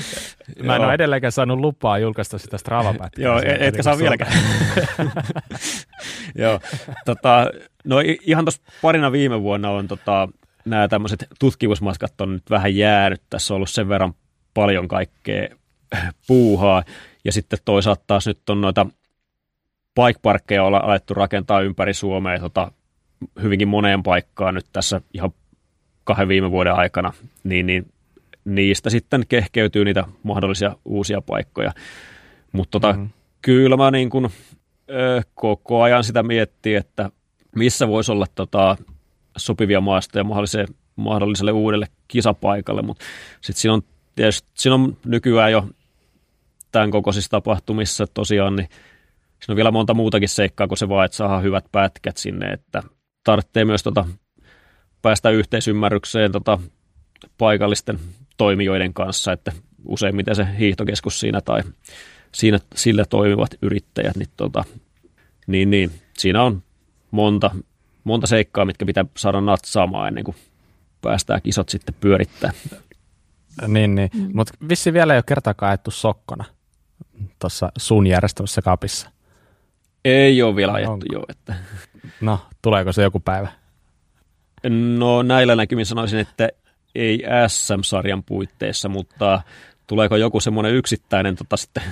Mä 0.64 0.76
en 0.76 0.80
Joo. 0.80 0.86
ole 0.86 0.94
edelleenkään 0.94 1.32
saanut 1.32 1.60
lupaa 1.60 2.00
julkaista 2.00 2.38
sitä 2.38 2.58
strava 2.58 2.96
Joo, 3.18 3.38
et, 3.38 3.62
etkä 3.62 3.84
saa 3.84 3.98
vieläkään. 3.98 4.34
Joo, 6.36 6.60
tota, 7.06 7.52
no 7.84 7.96
ihan 8.22 8.46
tuossa 8.46 8.62
parina 8.82 9.12
viime 9.12 9.42
vuonna 9.42 9.70
on 9.70 9.88
tota, 9.88 10.30
nämä 10.66 10.88
tämmöiset 10.88 11.28
tutkimusmatkat 11.40 12.22
on 12.22 12.34
nyt 12.34 12.50
vähän 12.50 12.76
jäänyt. 12.76 13.22
Tässä 13.30 13.54
on 13.54 13.56
ollut 13.56 13.70
sen 13.70 13.90
verran 13.90 14.14
paljon 14.54 14.88
kaikkea 14.88 15.48
puuhaa. 16.28 16.84
Ja 17.26 17.32
sitten 17.32 17.60
toisaalta 17.66 18.04
taas 18.08 18.28
nyt 18.28 18.50
on 18.50 18.62
noita 18.62 18.86
bike 19.96 20.20
parkkeja 20.22 20.64
olla 20.64 20.78
alettu 20.78 21.14
rakentaa 21.14 21.62
ympäri 21.62 21.94
Suomea 21.94 22.40
tota, 22.40 22.72
hyvinkin 23.42 23.68
moneen 23.68 24.04
paikkaan 24.04 24.54
nyt 24.54 24.66
tässä 24.74 25.02
ihan 25.14 25.32
kahden 26.04 26.28
viime 26.28 26.52
vuoden 26.52 26.74
aikana, 26.74 27.14
niin, 27.44 27.66
niin 27.66 27.92
niistä 28.46 28.90
sitten 28.90 29.24
kehkeytyy 29.30 29.86
niitä 29.86 30.04
mahdollisia 30.24 30.76
uusia 30.86 31.22
paikkoja. 31.22 31.72
Mutta 32.52 32.72
tota, 32.72 32.94
mm-hmm. 32.94 33.10
kyllä 33.42 33.78
mä 33.78 33.92
niin 33.92 34.10
kun, 34.10 34.30
ö, 34.90 35.22
koko 35.36 35.82
ajan 35.82 36.04
sitä 36.04 36.24
miettii, 36.24 36.76
että 36.76 37.10
missä 37.56 37.88
voisi 37.88 38.12
olla 38.12 38.26
tota, 38.36 38.78
sopivia 39.38 39.82
maastoja 39.82 40.24
mahdolliselle, 40.24 40.68
mahdolliselle 40.96 41.52
uudelle 41.52 41.88
kisapaikalle, 42.08 42.82
mutta 42.82 43.06
sitten 43.42 43.62
siinä 43.62 43.74
on 43.74 43.82
tietysti 44.16 44.48
siinä 44.54 44.76
on 44.76 44.98
nykyään 45.06 45.52
jo 45.52 45.68
tämän 46.72 46.92
kokoisissa 46.92 47.32
tapahtumissa 47.32 48.08
tosiaan, 48.14 48.56
niin 48.56 48.70
siinä 49.40 49.54
on 49.54 49.56
vielä 49.56 49.72
monta 49.72 49.94
muutakin 49.94 50.30
seikkaa 50.30 50.68
kuin 50.68 50.78
se 50.78 50.90
vaan, 50.90 51.06
että 51.06 51.18
saadaan 51.18 51.44
hyvät 51.44 51.66
pätkät 51.72 52.18
sinne, 52.18 52.48
että 52.48 52.84
tarvitsee 53.28 53.66
myös 53.66 53.84
tota, 53.84 54.06
päästä 55.02 55.30
yhteisymmärrykseen 55.30 56.32
tota, 56.32 56.60
paikallisten 57.38 58.00
toimijoiden 58.38 58.94
kanssa, 58.94 59.32
että 59.32 59.52
useimmiten 59.86 60.36
se 60.36 60.48
hiihtokeskus 60.60 61.20
siinä 61.20 61.42
tai 61.42 61.62
siinä 62.32 62.60
sillä 62.76 63.06
toimivat 63.06 63.50
yrittäjät, 63.62 64.16
niin, 64.16 64.30
tota, 64.38 64.64
niin, 65.48 65.70
niin 65.70 65.92
siinä 66.18 66.44
on 66.44 66.64
monta, 67.12 67.52
monta 68.04 68.28
seikkaa, 68.28 68.66
mitkä 68.66 68.86
pitää 68.86 69.06
saada 69.18 69.42
natsaamaan 69.42 70.08
ennen 70.08 70.24
kuin 70.24 70.38
päästään 71.02 71.42
kisat 71.42 71.70
sitten 71.70 71.96
pyörittää. 72.00 72.52
Niin, 73.68 73.96
niin. 73.96 74.10
Mm. 74.14 74.30
mutta 74.34 74.54
vissi 74.70 74.94
vielä 74.94 75.14
ei 75.14 75.18
ole 75.18 75.24
kertaakaan 75.28 75.70
ajettu 75.70 75.92
sokkona 75.92 76.46
tuossa 77.40 77.72
sun 77.78 78.08
järjestämässä 78.08 78.62
kapissa. 78.62 79.12
Ei 80.06 80.42
ole 80.42 80.56
vielä 80.56 80.74
ajettu, 80.74 81.06
joo. 81.12 81.26
Että. 81.30 81.56
No, 82.22 82.40
tuleeko 82.62 82.92
se 82.92 83.04
joku 83.04 83.20
päivä? 83.20 83.48
No 84.98 85.24
näillä 85.24 85.56
näkymin 85.56 85.86
sanoisin, 85.86 86.20
että 86.20 86.50
ei 86.96 87.24
SM-sarjan 87.48 88.24
puitteissa, 88.24 88.90
mutta 88.90 89.42
tuleeko 89.88 90.16
joku 90.16 90.40
semmoinen 90.40 90.74
yksittäinen 90.74 91.36
tota, 91.36 91.58
sitten 91.58 91.84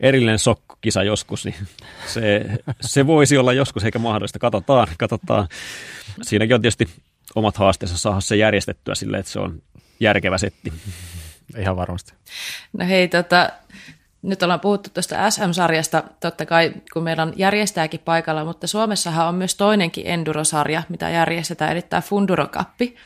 erillinen 0.00 0.38
sokkokisa 0.38 1.02
joskus, 1.02 1.44
niin 1.44 1.54
se, 2.06 2.46
se 2.80 3.06
voisi 3.06 3.38
olla 3.38 3.52
joskus 3.52 3.84
eikä 3.84 3.98
mahdollista. 3.98 4.38
Katsotaan, 4.38 4.88
katsotaan. 4.98 5.48
Siinäkin 6.22 6.54
on 6.54 6.62
tietysti 6.62 6.88
omat 7.34 7.56
haasteensa 7.56 7.98
saada 7.98 8.20
se 8.20 8.36
järjestettyä 8.36 8.94
silleen, 8.94 9.20
että 9.20 9.32
se 9.32 9.38
on 9.38 9.62
järkevä 10.00 10.38
setti. 10.38 10.72
Ihan 11.58 11.76
varmasti. 11.76 12.12
No 12.72 12.86
hei, 12.86 13.08
tota, 13.08 13.50
nyt 14.22 14.42
ollaan 14.42 14.60
puhuttu 14.60 14.90
tuosta 14.94 15.30
SM-sarjasta, 15.30 16.04
totta 16.20 16.46
kai 16.46 16.72
kun 16.92 17.02
meillä 17.02 17.22
on 17.22 17.32
järjestääkin 17.36 18.00
paikalla, 18.04 18.44
mutta 18.44 18.66
Suomessahan 18.66 19.28
on 19.28 19.34
myös 19.34 19.54
toinenkin 19.54 20.06
endurosarja, 20.06 20.82
mitä 20.88 21.10
järjestetään, 21.10 21.72
eli 21.72 21.82
tämä 21.82 22.02
Fundurokappi. 22.02 22.96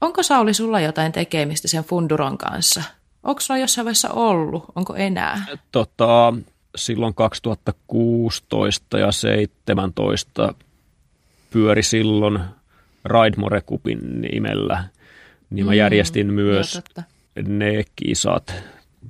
Onko 0.00 0.22
Sauli 0.22 0.54
sulla 0.54 0.80
jotain 0.80 1.12
tekemistä 1.12 1.68
sen 1.68 1.84
Funduron 1.84 2.38
kanssa? 2.38 2.82
Onko 3.22 3.40
sulla 3.40 3.60
jossain 3.60 3.84
vaiheessa 3.84 4.10
ollut? 4.10 4.64
Onko 4.74 4.94
enää? 4.94 5.46
Tota, 5.72 6.34
silloin 6.76 7.14
2016 7.14 8.98
ja 8.98 9.06
2017 9.06 10.54
pyöri 11.50 11.82
silloin 11.82 12.38
Raidmore 13.04 13.60
Cupin 13.60 14.20
nimellä, 14.20 14.84
niin 15.50 15.66
mä 15.66 15.72
mm, 15.72 15.76
järjestin 15.76 16.32
myös 16.32 16.80
ne 17.48 17.84
kisat, 17.96 18.54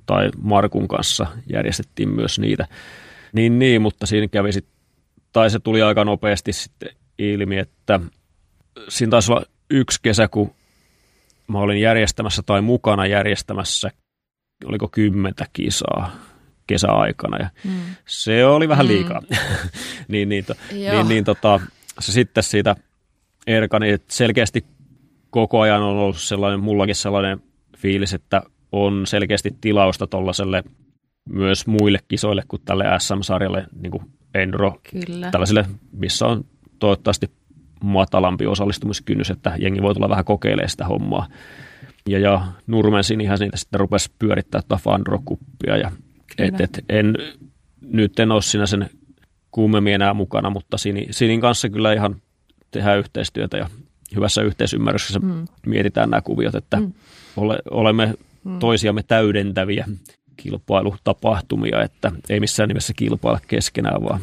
tai 0.06 0.30
Markun 0.42 0.88
kanssa 0.88 1.26
järjestettiin 1.52 2.08
myös 2.08 2.38
niitä. 2.38 2.66
Niin, 3.32 3.58
niin 3.58 3.82
mutta 3.82 4.06
siinä 4.06 4.28
kävi 4.28 4.52
sit, 4.52 4.66
tai 5.32 5.50
se 5.50 5.58
tuli 5.58 5.82
aika 5.82 6.04
nopeasti 6.04 6.52
sitten 6.52 6.88
ilmi, 7.18 7.58
että 7.58 8.00
siinä 8.88 9.10
taisi 9.10 9.32
olla 9.32 9.44
yksi 9.70 9.98
kesä, 10.02 10.28
kun 10.28 10.54
mä 11.48 11.58
olin 11.58 11.80
järjestämässä 11.80 12.42
tai 12.46 12.60
mukana 12.60 13.06
järjestämässä, 13.06 13.90
oliko 14.64 14.88
kymmentä 14.88 15.46
kisaa 15.52 16.12
kesäaikana 16.66 17.38
ja 17.38 17.48
mm. 17.64 17.80
se 18.06 18.46
oli 18.46 18.68
vähän 18.68 18.86
mm. 18.86 18.92
liikaa. 18.92 19.20
Mm. 19.20 19.36
niin, 20.08 20.28
niin, 20.28 20.44
to, 20.44 20.54
niin, 20.72 21.08
niin 21.08 21.24
tota, 21.24 21.60
se 22.00 22.12
sitten 22.12 22.44
siitä 22.44 22.76
erkani, 23.46 23.90
että 23.90 24.14
selkeästi 24.14 24.64
koko 25.30 25.60
ajan 25.60 25.82
on 25.82 25.96
ollut 25.96 26.18
sellainen, 26.20 26.60
mullakin 26.60 26.94
sellainen 26.94 27.42
fiilis, 27.76 28.14
että 28.14 28.42
on 28.74 29.06
selkeästi 29.06 29.56
tilausta 29.60 30.06
tuollaiselle 30.06 30.64
myös 31.28 31.66
muille 31.66 31.98
kisoille 32.08 32.42
kuin 32.48 32.62
tälle 32.64 32.84
SM-sarjalle, 32.98 33.66
niin 33.82 33.90
kuin 33.90 34.02
Enduro, 34.34 34.80
Kyllä. 34.90 35.30
tällaiselle, 35.30 35.64
missä 35.92 36.26
on 36.26 36.44
toivottavasti 36.78 37.30
matalampi 37.82 38.46
osallistumiskynnys, 38.46 39.30
että 39.30 39.52
jengi 39.58 39.82
voi 39.82 39.94
tulla 39.94 40.08
vähän 40.08 40.24
kokeilemaan 40.24 40.68
sitä 40.68 40.86
hommaa. 40.86 41.26
Ja, 42.08 42.18
ja 42.18 42.46
Nurmen 42.66 43.04
Sinihän 43.04 43.38
niitä 43.40 43.56
sitten 43.56 43.80
rupesi 43.80 44.10
pyörittää 44.18 44.62
tuota 44.62 44.82
Fandro-kuppia. 44.82 45.76
Ja 45.76 45.90
et, 46.38 46.60
et, 46.60 46.84
en, 46.88 47.14
nyt 47.80 48.18
en 48.20 48.32
ole 48.32 48.42
siinä 48.42 48.66
sen 48.66 48.90
kuumemmin 49.50 49.94
enää 49.94 50.14
mukana, 50.14 50.50
mutta 50.50 50.78
Sini, 50.78 51.06
Sinin 51.10 51.40
kanssa 51.40 51.68
kyllä 51.68 51.92
ihan 51.92 52.16
tehdään 52.70 52.98
yhteistyötä 52.98 53.56
ja 53.56 53.68
hyvässä 54.16 54.42
yhteisymmärryksessä 54.42 55.18
mm. 55.18 55.44
mietitään 55.66 56.10
nämä 56.10 56.20
kuviot, 56.20 56.54
että 56.54 56.80
mm. 56.80 56.92
ole, 57.36 57.58
olemme 57.70 58.14
mm. 58.44 58.58
toisiamme 58.58 59.02
täydentäviä 59.02 59.86
kilpailutapahtumia, 60.36 61.82
että 61.82 62.12
ei 62.28 62.40
missään 62.40 62.68
nimessä 62.68 62.92
kilpailla 62.96 63.40
keskenään, 63.48 64.02
vaan 64.02 64.20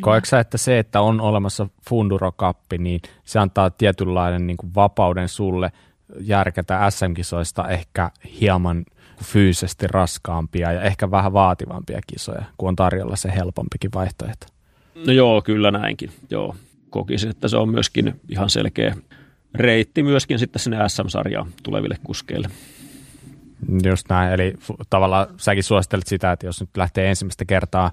Koetko 0.00 0.36
että 0.36 0.58
se, 0.58 0.78
että 0.78 1.00
on 1.00 1.20
olemassa 1.20 1.68
Funduro-kappi, 1.88 2.78
niin 2.78 3.00
se 3.24 3.38
antaa 3.38 3.70
tietynlainen 3.70 4.46
niin 4.46 4.56
kuin 4.56 4.74
vapauden 4.74 5.28
sulle 5.28 5.72
järkätä 6.20 6.90
SM-kisoista 6.90 7.68
ehkä 7.68 8.10
hieman 8.40 8.84
fyysisesti 9.24 9.86
raskaampia 9.86 10.72
ja 10.72 10.82
ehkä 10.82 11.10
vähän 11.10 11.32
vaativampia 11.32 12.00
kisoja, 12.06 12.44
kun 12.58 12.68
on 12.68 12.76
tarjolla 12.76 13.16
se 13.16 13.32
helpompikin 13.34 13.90
vaihtoehto? 13.94 14.46
No 15.06 15.12
joo, 15.12 15.42
kyllä 15.42 15.70
näinkin. 15.70 16.10
Joo. 16.30 16.56
Kokisin, 16.90 17.30
että 17.30 17.48
se 17.48 17.56
on 17.56 17.68
myöskin 17.68 18.20
ihan 18.28 18.50
selkeä 18.50 18.96
reitti 19.54 20.02
myöskin 20.02 20.38
sitten 20.38 20.60
sinne 20.60 20.88
SM-sarjaan 20.88 21.52
tuleville 21.62 21.96
kuskeille. 22.04 22.48
Just 23.84 24.08
näin, 24.08 24.32
eli 24.32 24.54
tavallaan 24.90 25.26
säkin 25.36 25.64
suosittelet 25.64 26.06
sitä, 26.06 26.32
että 26.32 26.46
jos 26.46 26.60
nyt 26.60 26.76
lähtee 26.76 27.08
ensimmäistä 27.08 27.44
kertaa 27.44 27.90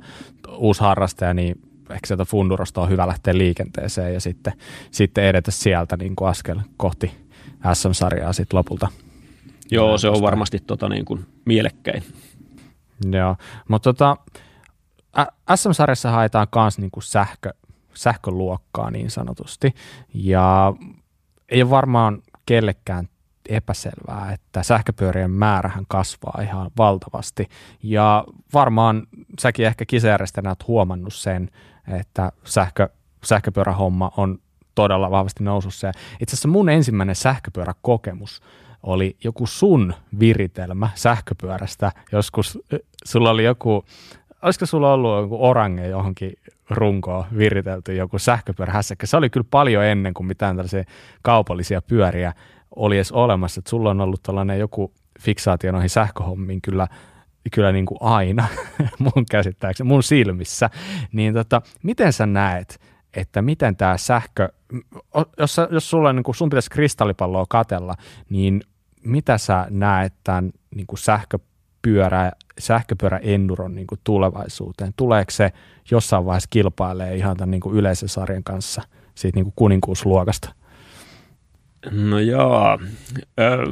uusi 0.58 0.82
harrastaja, 0.82 1.34
niin 1.34 1.56
ehkä 1.90 2.08
sieltä 2.08 2.26
Fundurosta 2.26 2.82
on 2.82 2.90
hyvä 2.90 3.08
lähteä 3.08 3.38
liikenteeseen 3.38 4.14
ja 4.14 4.20
sitten, 4.20 4.54
sitten 4.92 5.24
edetä 5.24 5.52
sieltä 5.52 5.98
niin 5.98 6.16
kuin 6.16 6.30
askel 6.30 6.60
kohti 6.78 7.12
SM-sarjaa 7.74 8.34
sitten 8.34 8.58
lopulta. 8.58 8.88
Joo, 9.72 9.98
se 9.98 10.10
on 10.10 10.22
varmasti 10.22 10.60
tota 10.60 10.90
niin 10.90 11.06
kuin 11.06 11.26
mielekkäin. 11.46 12.04
Joo, 13.12 13.36
mutta 13.68 13.94
tota, 13.94 14.18
SM-sarjassa 15.56 16.12
haetaan 16.12 16.48
myös 16.56 16.80
niin 16.80 16.92
kuin 16.92 17.04
sähkö, 17.04 17.54
sähköluokkaa 17.94 18.92
niin 18.92 19.12
sanotusti, 19.12 19.76
ja 20.14 20.74
ei 21.50 21.62
ole 21.62 21.70
varmaan 21.70 22.22
kellekään 22.46 23.08
epäselvää, 23.50 24.32
että 24.34 24.64
sähköpyörien 24.64 25.32
määrähän 25.32 25.86
kasvaa 25.88 26.40
ihan 26.42 26.72
valtavasti. 26.78 27.48
Ja 27.84 28.26
varmaan 28.54 29.08
säkin 29.40 29.66
ehkä 29.66 29.86
kisajärjestäjänä 29.86 30.50
olet 30.50 30.68
huomannut 30.68 31.14
sen, 31.14 31.50
että 31.88 32.32
sähkö, 32.44 32.90
sähköpyörähomma 33.24 34.12
on 34.18 34.40
todella 34.76 35.12
vahvasti 35.12 35.44
nousussa. 35.44 35.92
itse 36.20 36.34
asiassa 36.34 36.48
mun 36.48 36.70
ensimmäinen 36.70 37.16
sähköpyöräkokemus 37.16 38.42
oli 38.84 39.18
joku 39.24 39.48
sun 39.48 39.94
viritelmä 40.20 40.90
sähköpyörästä. 40.96 41.92
Joskus 42.12 42.60
sulla 43.06 43.30
oli 43.30 43.44
joku, 43.44 43.86
olisiko 44.42 44.66
sulla 44.66 44.94
ollut 44.94 45.22
joku 45.22 45.46
orange 45.46 45.88
johonkin 45.88 46.34
runkoon 46.70 47.26
viritelty 47.38 47.96
joku 47.96 48.20
sähköpyörähässäkkä. 48.20 49.08
Se 49.08 49.18
oli 49.18 49.30
kyllä 49.30 49.48
paljon 49.52 49.84
ennen 49.84 50.14
kuin 50.14 50.28
mitään 50.28 50.56
tällaisia 50.56 50.84
kaupallisia 51.22 51.82
pyöriä 51.82 52.34
oli 52.76 52.96
edes 52.96 53.12
olemassa. 53.12 53.60
Että 53.60 53.70
sulla 53.70 53.90
on 53.90 54.02
ollut 54.02 54.24
tällainen 54.24 54.60
joku 54.60 54.94
fiksaatio 55.20 55.72
noihin 55.72 55.90
sähköhommiin 55.90 56.62
kyllä, 56.62 56.88
kyllä 57.52 57.72
niin 57.72 57.86
kuin 57.86 57.98
aina 58.02 58.48
mun 59.00 59.26
käsittääkseni, 59.32 59.88
mun 59.88 60.04
silmissä. 60.04 60.70
Niin 61.12 61.34
tota, 61.34 61.62
miten 61.84 62.14
sä 62.14 62.26
näet, 62.26 62.80
että 63.14 63.42
miten 63.42 63.76
tämä 63.76 63.98
sähkö, 63.98 64.50
jos, 65.38 65.58
jos 65.72 65.90
sulla 65.90 66.14
niin 66.14 66.24
kuin 66.24 66.36
sun 66.36 66.50
pitäisi 66.50 66.70
kristallipalloa 66.70 67.46
katella, 67.50 67.96
niin 68.30 68.62
mitä 69.04 69.38
sä 69.38 69.68
näet 69.70 70.14
tämän 70.24 70.52
niin 70.76 70.88
kuin 70.88 71.00
sähköpyörä 72.60 73.20
enduron 73.22 73.76
niin 73.76 73.88
kuin 73.88 74.00
tulevaisuuteen? 74.04 74.94
Tuleeko 74.96 75.32
se 75.32 75.52
jossain 75.92 76.26
vaiheessa 76.26 76.48
kilpailee 76.50 77.16
ihan 77.16 77.38
tämän 77.38 77.52
niin 77.52 77.62
kuin 77.62 77.76
yleisen 77.76 78.10
sarjan 78.10 78.44
kanssa 78.44 78.82
siitä 79.16 79.38
niin 79.38 79.46
kuin 79.46 79.54
kuninkuusluokasta? 79.56 80.54
No 81.92 82.20
joo, 82.20 82.80
öö, 83.40 83.66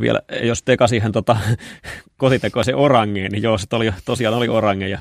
vielä 0.00 0.20
jos 0.42 0.62
teka 0.62 0.86
siihen 0.86 1.12
tota, 1.12 1.36
kotitekoisen 2.16 2.76
orangeen, 2.76 3.32
niin 3.32 3.42
joo, 3.42 3.58
se 3.58 3.66
oli, 3.72 3.92
tosiaan 4.04 4.34
oli 4.34 4.48
orange 4.48 4.88
ja, 4.88 4.98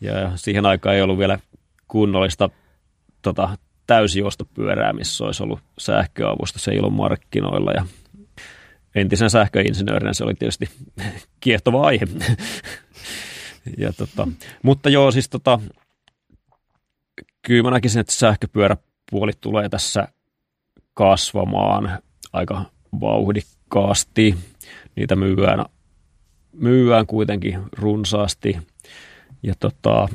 ja 0.00 0.32
siihen 0.36 0.66
aikaan 0.66 0.94
ei 0.96 1.02
ollut 1.02 1.18
vielä 1.18 1.38
kunnollista 1.88 2.50
tota, 3.22 3.58
täysjuostopyörää, 3.86 4.92
missä 4.92 5.24
olisi 5.24 5.42
ollut 5.42 5.60
sähköavusta, 5.78 6.58
se 6.58 6.70
ollut 6.70 6.94
markkinoilla 6.94 7.72
ja 7.72 7.86
entisen 8.94 9.30
sähköinsinöörinä 9.30 10.12
se 10.12 10.24
oli 10.24 10.34
tietysti 10.34 10.68
kiehtova 11.40 11.86
aihe. 11.86 12.06
ja 13.78 13.92
tota, 13.92 14.28
mutta 14.62 14.88
joo, 14.88 15.10
siis 15.10 15.28
tota, 15.28 15.60
kyllä 17.42 17.62
mä 17.62 17.70
näkisin, 17.70 18.00
että 18.00 18.12
sähköpyöräpuoli 18.12 19.32
tulee 19.40 19.68
tässä 19.68 20.08
kasvamaan 20.98 21.98
aika 22.32 22.64
vauhdikkaasti. 23.00 24.34
Niitä 24.96 25.16
myyään, 25.16 25.64
myyään 26.52 27.06
kuitenkin 27.06 27.62
runsaasti. 27.72 28.58
Ja 29.42 29.54
tota, 29.60 30.08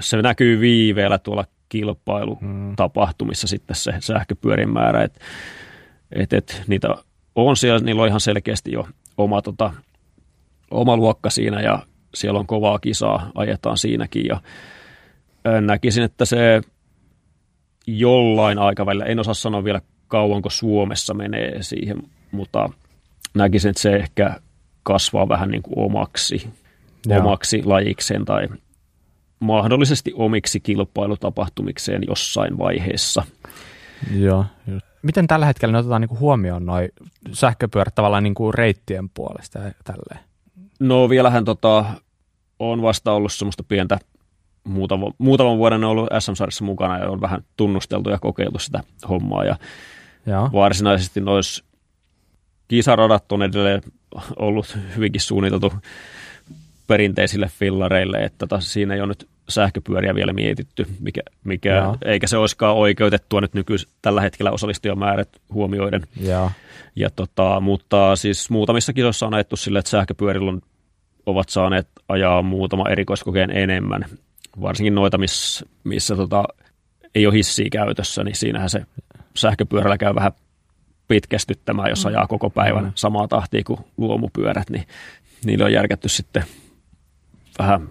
se 0.00 0.22
näkyy 0.22 0.60
viiveellä 0.60 1.18
tuolla 1.18 1.44
kilpailutapahtumissa 1.68 3.46
hmm. 3.46 3.48
sitten 3.48 3.76
se 3.76 3.92
sähköpyörien 4.00 4.70
määrä, 4.70 5.02
että 5.02 5.20
et, 6.12 6.32
et, 6.32 6.62
niitä 6.66 6.88
on 7.34 7.56
siellä, 7.56 7.80
niillä 7.80 8.02
on 8.02 8.08
ihan 8.08 8.20
selkeästi 8.20 8.72
jo 8.72 8.88
oma, 9.18 9.42
tota, 9.42 9.72
oma 10.70 10.96
luokka 10.96 11.30
siinä 11.30 11.60
ja 11.60 11.78
siellä 12.14 12.40
on 12.40 12.46
kovaa 12.46 12.78
kisaa, 12.78 13.30
ajetaan 13.34 13.78
siinäkin 13.78 14.26
ja 14.26 14.40
näkisin, 15.60 16.04
että 16.04 16.24
se 16.24 16.62
jollain 17.86 18.58
aikavälillä, 18.58 19.04
en 19.04 19.18
osaa 19.18 19.34
sanoa 19.34 19.64
vielä 19.64 19.80
kauanko 20.08 20.50
Suomessa 20.50 21.14
menee 21.14 21.62
siihen, 21.62 22.02
mutta 22.32 22.70
näkisin, 23.34 23.68
että 23.68 23.82
se 23.82 23.96
ehkä 23.96 24.40
kasvaa 24.82 25.28
vähän 25.28 25.48
niin 25.48 25.62
kuin 25.62 25.78
omaksi, 25.78 26.48
omaksi 27.18 27.62
lajikseen 27.64 28.24
tai 28.24 28.48
mahdollisesti 29.40 30.12
omiksi 30.14 30.60
kilpailutapahtumikseen 30.60 32.02
jossain 32.08 32.58
vaiheessa. 32.58 33.22
Joo. 34.14 34.44
Miten 35.02 35.26
tällä 35.26 35.46
hetkellä 35.46 35.72
ne 35.72 35.78
otetaan 35.78 36.00
niin 36.00 36.20
huomioon 36.20 36.66
noin 36.66 36.88
sähköpyörät 37.32 37.94
tavallaan 37.94 38.22
niin 38.22 38.34
kuin 38.34 38.54
reittien 38.54 39.08
puolesta 39.08 39.58
ja 39.58 39.72
tälleen? 39.84 40.26
No 40.80 41.08
vielähän 41.08 41.44
tota, 41.44 41.84
on 42.58 42.82
vasta 42.82 43.12
ollut 43.12 43.32
semmoista 43.32 43.62
pientä 43.62 43.98
muutama, 44.66 45.10
muutaman 45.18 45.58
vuoden 45.58 45.84
ollut 45.84 46.08
SM-sarjassa 46.18 46.64
mukana 46.64 46.98
ja 46.98 47.10
on 47.10 47.20
vähän 47.20 47.44
tunnusteltu 47.56 48.10
ja 48.10 48.18
kokeiltu 48.18 48.58
sitä 48.58 48.82
hommaa 49.08 49.44
ja 49.44 49.56
Joo. 50.26 50.50
varsinaisesti 50.52 51.20
noissa 51.20 51.64
kisaradat 52.68 53.32
on 53.32 53.42
edelleen 53.42 53.82
ollut 54.36 54.78
hyvinkin 54.96 55.20
suunniteltu 55.20 55.72
perinteisille 56.86 57.50
fillareille, 57.58 58.18
että 58.24 58.38
tota, 58.38 58.60
siinä 58.60 58.94
ei 58.94 59.00
ole 59.00 59.08
nyt 59.08 59.28
sähköpyöriä 59.48 60.14
vielä 60.14 60.32
mietitty, 60.32 60.86
mikä, 61.00 61.20
mikä 61.44 61.74
Joo. 61.76 61.96
eikä 62.04 62.26
se 62.26 62.36
olisikaan 62.36 62.76
oikeutettua 62.76 63.40
nyt 63.40 63.54
nykyis, 63.54 63.88
tällä 64.02 64.20
hetkellä 64.20 64.50
osallistujamäärät 64.50 65.28
huomioiden. 65.52 66.02
Joo. 66.20 66.50
Ja 66.96 67.10
tota, 67.10 67.60
mutta 67.60 68.16
siis 68.16 68.50
muutamissa 68.50 68.92
kisoissa 68.92 69.26
on 69.26 69.34
ajettu 69.34 69.56
sille, 69.56 69.78
että 69.78 69.90
sähköpyörillä 69.90 70.50
on, 70.50 70.62
ovat 71.26 71.48
saaneet 71.48 71.88
ajaa 72.08 72.42
muutama 72.42 72.88
erikoiskokeen 72.88 73.50
enemmän. 73.50 74.04
Varsinkin 74.60 74.94
noita, 74.94 75.18
missä, 75.18 75.66
missä 75.84 76.16
tota, 76.16 76.44
ei 77.14 77.26
ole 77.26 77.34
hissiä 77.34 77.68
käytössä, 77.72 78.24
niin 78.24 78.36
siinähän 78.36 78.70
se 78.70 78.82
sähköpyörällä 79.36 79.98
käy 79.98 80.14
vähän 80.14 80.32
pitkästyttämään, 81.08 81.90
jos 81.90 82.06
ajaa 82.06 82.26
koko 82.26 82.50
päivän 82.50 82.84
Mm. 82.84 82.92
samaa 82.94 83.28
tahtia 83.28 83.64
kuin 83.66 83.80
luomupyörät, 83.96 84.70
niin 84.70 84.86
niille 85.44 85.64
on 85.64 85.72
järkätty 85.72 86.08
sitten 86.08 86.44
vähän 87.58 87.88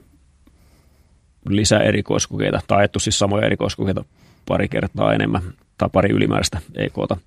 lisää 1.50 1.80
erikoiskokeita, 1.84 2.60
tai 2.68 2.78
ajettu 2.78 3.00
siis 3.00 3.20
samoja 3.20 3.46
erikoiskokeita 3.46 4.06
pari 4.46 4.68
kertaa 4.68 5.14
enemmän, 5.14 5.42
tai 5.78 5.90
pari 5.94 6.10
ylimääräistä 6.10 6.62
EKta. 6.76 7.18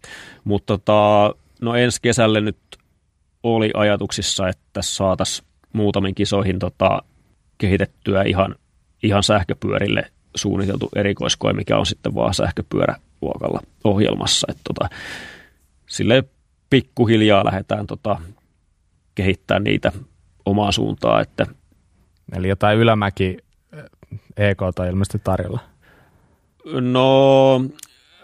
Mutta 0.45 0.67
tota, 0.79 1.35
no 1.61 1.75
ensi 1.75 2.03
kesälle 2.03 2.41
nyt 2.41 2.59
oli 3.43 3.71
ajatuksissa, 3.75 4.49
että 4.49 4.83
saataisiin 4.83 5.49
muutamiin 5.73 6.15
kisoihin 6.15 6.59
tota, 6.59 7.03
kehitettyä 7.59 8.23
ihan, 8.23 8.55
ihan 9.03 9.23
sähköpyörille 9.23 10.03
suunniteltu 10.35 10.89
erikoiskoe, 10.97 11.53
mikä 11.53 11.79
on 11.79 11.87
sitten 11.87 12.15
vaan 12.15 12.35
sähköpyöräluokalla 12.35 13.61
ohjelmassa. 13.85 14.47
Et 14.51 14.59
tota, 14.65 14.89
sille 15.87 16.25
pikkuhiljaa 16.71 17.45
lähdetään 17.45 17.87
tota, 17.87 18.21
kehittämään 19.15 19.65
niitä 19.65 19.93
omaa 20.45 20.73
suuntaa, 20.73 21.21
että 21.21 21.47
Eli 22.37 22.49
jotain 22.49 22.79
ylämäki 22.79 23.37
EK 24.37 24.63
on 24.63 24.87
ilmeisesti 24.89 25.19
tarjolla. 25.25 25.61
No, 26.81 27.61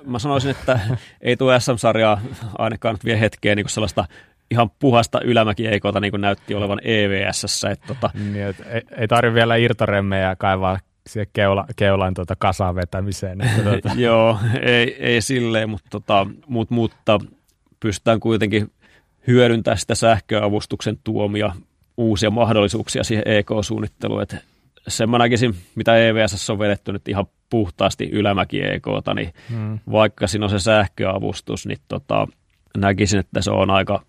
mä 0.07 0.19
sanoisin, 0.19 0.51
että 0.51 0.81
ei 1.21 1.37
tuo 1.37 1.61
SM-sarjaa 1.61 2.21
ainakaan 2.59 2.95
nyt 2.95 3.05
vielä 3.05 3.19
hetkeen 3.19 3.57
niin 3.57 3.69
sellaista 3.69 4.05
ihan 4.51 4.71
puhasta 4.79 5.21
ylämäki 5.21 5.67
EKta 5.67 6.01
niin 6.01 6.11
kuin 6.11 6.21
näytti 6.21 6.55
olevan 6.55 6.79
EVSssä. 6.85 7.71
Että 7.71 7.87
tota, 7.87 8.11
Niin, 8.15 8.47
et 8.47 8.57
ei, 8.71 8.83
ei 8.97 9.09
tarvitse 9.09 9.35
vielä 9.35 9.57
irtoremmejä 9.57 10.37
kaivaa 10.37 10.79
siihen 11.07 11.29
keula, 11.33 11.67
keulan 11.77 12.15
tuota 12.15 12.37
kasaan 12.39 12.75
vetämiseen. 12.75 13.41
Että 13.41 13.63
tuota, 13.71 13.91
joo, 13.97 14.39
ei, 14.63 14.97
ei 14.99 15.21
silleen, 15.21 15.71
mutta, 15.71 15.89
tota, 15.91 16.27
mut, 16.47 16.71
mutta 16.71 17.19
pystytään 17.81 18.21
kuitenkin 18.21 18.73
hyödyntämään 19.27 19.79
sitä 19.79 19.95
sähköavustuksen 19.95 20.99
tuomia 21.05 21.53
uusia 21.97 22.31
mahdollisuuksia 22.31 23.05
siihen 23.05 23.25
EK-suunnitteluun. 23.27 24.23
Että 24.23 24.37
sen 24.89 25.11
mä 25.11 25.19
näkisin, 25.19 25.55
mitä 25.75 25.97
EVS 25.97 26.51
on 26.51 26.59
vedetty 26.59 26.93
nyt 26.93 27.09
ihan 27.09 27.27
puhtaasti 27.51 28.09
ylämäki 28.13 28.63
EKta, 28.63 29.15
niin 29.15 29.33
mm, 29.51 29.79
vaikka 29.91 30.27
siinä 30.27 30.47
on 30.47 30.51
se 30.51 30.59
sähköavustus, 30.59 31.67
niin 31.67 31.79
tota, 31.89 32.29
näkisin, 32.77 33.21
että 33.21 33.43
se 33.43 33.51
on 33.51 33.71
aika, 33.71 34.03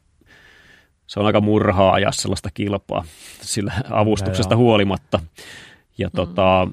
se 1.08 1.20
on 1.20 1.26
aika 1.26 1.42
murhaa 1.42 1.94
ajaa 1.94 2.12
sellaista 2.12 2.50
kilpaa 2.54 3.06
sillä 3.42 3.74
avustuksesta 3.90 4.54
joo. 4.54 4.60
huolimatta. 4.60 5.20
Ja 5.98 6.10
tota, 6.10 6.68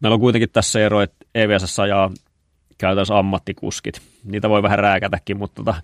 meillä 0.00 0.14
on 0.14 0.20
kuitenkin 0.20 0.50
tässä 0.52 0.80
ero, 0.80 1.00
että 1.00 1.26
EVS 1.34 1.80
ajaa 1.80 2.10
käytännössä 2.78 3.18
ammattikuskit. 3.18 4.02
Niitä 4.24 4.48
voi 4.48 4.62
vähän 4.62 4.78
rääkätäkin, 4.78 5.36
mutta 5.36 5.62
tota, 5.64 5.82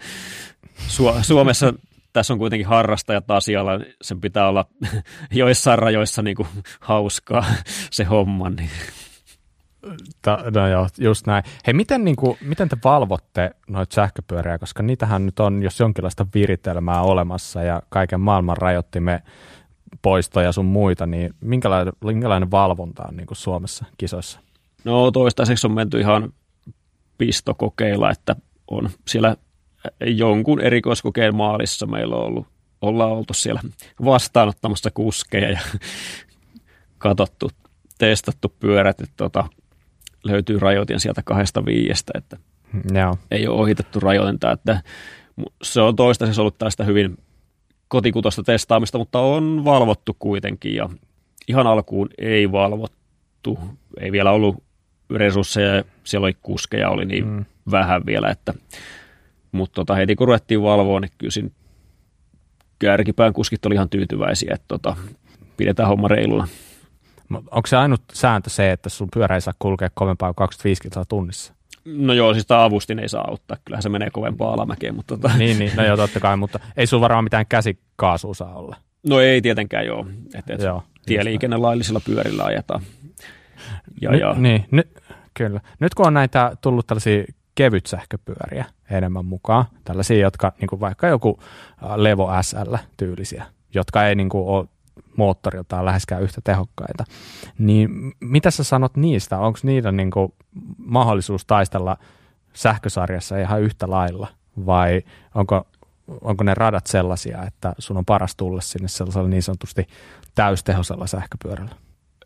Su- 0.89 1.23
Suomessa 1.23 1.75
tässä 2.13 2.33
on 2.33 2.39
kuitenkin 2.39 2.67
harrastajat 2.67 3.31
asialla, 3.31 3.71
sen 4.03 4.21
pitää 4.21 4.49
olla 4.49 4.65
joissain 5.31 5.79
rajoissa 5.79 6.23
niin 6.23 6.37
kuin 6.37 6.49
hauskaa 6.81 7.45
se 7.91 8.05
homma. 8.05 8.51
Niin. 8.51 8.71
No 10.55 10.69
joo, 10.69 10.89
just 10.99 11.27
näin. 11.27 11.45
Hei, 11.67 11.75
miten, 11.75 12.05
niin 12.05 12.17
kuin, 12.17 12.39
miten 12.41 12.69
te 12.69 12.77
valvotte 12.85 13.51
noita 13.69 13.95
sähköpyöriä, 13.95 14.59
koska 14.59 14.83
niitähän 14.83 15.27
nyt 15.27 15.41
on 15.41 15.63
jos 15.63 15.81
jonkinlaista 15.81 16.27
viritelmää 16.35 17.03
olemassa 17.03 17.63
ja 17.63 17.83
kaiken 17.89 18.21
maailman 18.21 18.57
rajoittimme 18.57 19.23
poistoja 20.03 20.53
sun 20.53 20.67
muita, 20.67 21.07
niin 21.07 21.35
minkälainen, 21.41 21.93
minkälainen 22.05 22.51
valvonta 22.51 23.05
on 23.09 23.17
niin 23.17 23.27
kuin 23.27 23.37
Suomessa 23.39 23.85
kisoissa? 23.99 24.41
No 24.85 25.11
toistaiseksi 25.11 25.67
on 25.67 25.73
menty 25.75 26.01
ihan 26.01 26.33
pistokokeilla, 27.19 28.11
että 28.11 28.37
on 28.71 28.91
siellä 29.09 29.37
jonkun 30.01 30.61
erikoiskokeen 30.61 31.37
maalissa 31.37 31.87
meillä 31.87 32.17
on 32.17 32.25
ollut, 32.25 32.47
ollaan 32.83 33.11
oltu 33.11 33.35
siellä 33.35 33.61
vastaanottamassa 34.05 34.91
kuskeja 34.91 35.51
ja 35.51 35.61
katsottu, 36.99 37.51
testattu 37.99 38.55
pyörät, 38.61 39.01
että 39.01 39.15
tota, 39.17 39.45
löytyy 40.27 40.59
rajoitin 40.59 41.01
sieltä 41.01 41.23
kahdesta 41.25 41.65
viiestä, 41.65 42.13
että 42.15 42.37
Joo, 42.95 43.19
ei 43.31 43.49
ole 43.49 43.61
ohitettu 43.61 44.01
rajoitinta, 44.01 44.53
että 44.53 44.81
se 45.63 45.81
on 45.81 45.97
toistaiseksi 45.97 46.41
ollut 46.41 46.59
tällaista 46.59 46.85
hyvin 46.85 47.19
kotikutosta 47.89 48.43
testaamista, 48.43 48.99
mutta 48.99 49.21
on 49.21 49.65
valvottu 49.65 50.17
kuitenkin 50.19 50.75
ja 50.75 50.89
ihan 51.49 51.67
alkuun 51.67 52.09
ei 52.19 52.53
valvottu, 52.53 53.59
ei 54.01 54.13
vielä 54.13 54.31
ollut 54.31 54.63
resursseja, 55.11 55.85
siellä 56.05 56.25
oli 56.25 56.37
kuskeja, 56.43 56.91
oli 56.91 57.05
niin 57.05 57.25
Mm. 57.25 57.31
mm. 57.31 57.45
vähän 57.71 58.07
vielä, 58.07 58.29
että 58.29 58.55
mutta 59.53 59.75
tota, 59.75 59.95
heti 59.95 60.17
kun 60.17 60.27
ruvettiin 60.27 60.63
valvoa, 60.63 61.01
niin 61.01 61.11
kyllä 61.19 61.31
siinä 61.31 61.51
kärkipään 62.79 63.33
kuskit 63.33 63.67
oli 63.67 63.75
ihan 63.75 63.89
tyytyväisiä, 63.89 64.51
että 64.55 64.65
tota, 64.69 64.97
pidetään 65.57 65.89
homma 65.89 66.09
reiluna. 66.09 66.49
Onko 67.35 67.67
se 67.67 67.77
ainut 67.77 68.03
sääntö 68.13 68.51
se, 68.51 68.73
että 68.73 68.89
sun 68.89 69.09
pyörä 69.15 69.35
ei 69.35 69.41
saa 69.41 69.55
kulkea 69.59 69.91
kovempaa 69.95 70.29
kuin 70.29 70.37
25 70.37 70.83
kilsaa 70.83 71.05
tunnissa? 71.05 71.55
No 71.85 72.13
joo, 72.13 72.33
siis 72.33 72.47
tämä 72.47 72.65
avustin 72.65 72.99
ei 72.99 73.09
saa 73.09 73.25
auttaa, 73.29 73.57
kyllähän 73.65 73.83
se 73.83 73.89
menee 73.89 74.11
kovempaa 74.11 74.53
alamäkeen, 74.53 74.95
mutta 74.95 75.17
tota, 75.17 75.37
niin, 75.37 75.59
niin, 75.59 75.73
no 75.77 75.85
joo, 75.87 75.97
totta 75.97 76.21
kai, 76.21 76.37
mutta 76.37 76.61
ei 76.77 76.87
sun 76.87 77.01
varmaan 77.01 77.25
mitään 77.25 77.47
käsikaasua 77.49 78.35
saa 78.35 78.55
olla. 78.55 78.77
no 79.09 79.21
ei 79.21 79.41
tietenkään 79.43 79.87
joo, 79.87 80.07
että 80.35 80.55
et, 80.55 80.61
Joo, 80.63 80.83
tieliikennelaillisilla 81.07 82.01
pyörillä 82.05 82.45
ajetaan. 82.45 82.83
Ja, 84.01 84.11
Nyt- 84.11 84.21
ja, 84.21 84.35
Niin, 84.39 84.65
ny, 84.71 84.83
kyllä. 85.35 85.61
Nyt 85.81 85.95
kun 85.95 86.07
on 86.07 86.15
näitä 86.15 86.57
tullut 86.61 86.87
tällaisia 86.87 87.25
kevyt 87.55 87.87
sähköpyöriä 87.87 88.65
enemmän 88.91 89.25
mukaan, 89.25 89.65
tällaisia, 89.85 90.19
jotka 90.19 90.53
niin 90.61 90.69
kuin 90.69 90.81
vaikka 90.81 91.07
joku 91.09 91.39
Levo 91.97 92.31
SL-tyylisiä, 92.43 93.45
jotka 93.75 94.07
ei 94.07 94.15
niin 94.15 94.29
kuin 94.29 94.47
ole 94.47 94.67
moottoriltaan 95.17 95.85
läheskään 95.85 96.23
yhtä 96.23 96.41
tehokkaita, 96.45 97.05
niin 97.59 97.91
mitä 98.21 98.51
sä 98.51 98.65
sanot 98.65 98.97
niistä? 98.97 99.39
Onko 99.39 99.59
niillä 99.63 99.93
niin 99.93 100.11
kuin 100.11 100.33
mahdollisuus 100.79 101.45
taistella 101.45 101.97
sähkösarjassa 102.53 103.39
ihan 103.39 103.63
yhtä 103.63 103.91
lailla 103.91 104.29
vai 104.67 105.03
onko, 105.35 105.67
onko 106.21 106.45
ne 106.45 106.55
radat 106.55 106.87
sellaisia, 106.87 107.43
että 107.43 107.73
sun 107.79 107.97
on 107.97 108.05
paras 108.05 108.37
tulla 108.37 108.61
sinne 108.61 108.89
sellaisella 108.89 109.29
niin 109.29 109.43
sanotusti 109.43 109.87
täystehosella 110.35 111.07
sähköpyörällä? 111.07 111.75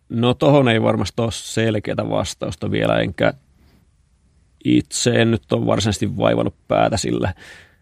No 0.08 0.34
tohon 0.34 0.68
ei 0.68 0.82
varmasti 0.82 1.22
ole 1.22 1.32
selkeää 1.32 2.08
vastausta 2.10 2.70
vielä, 2.70 3.00
enkä 3.00 3.34
itse 4.64 5.10
en 5.10 5.30
nyt 5.30 5.52
ole 5.52 5.66
varsinaisesti 5.66 6.16
vaivannut 6.16 6.54
päätä 6.68 6.96
sillä. 6.96 7.34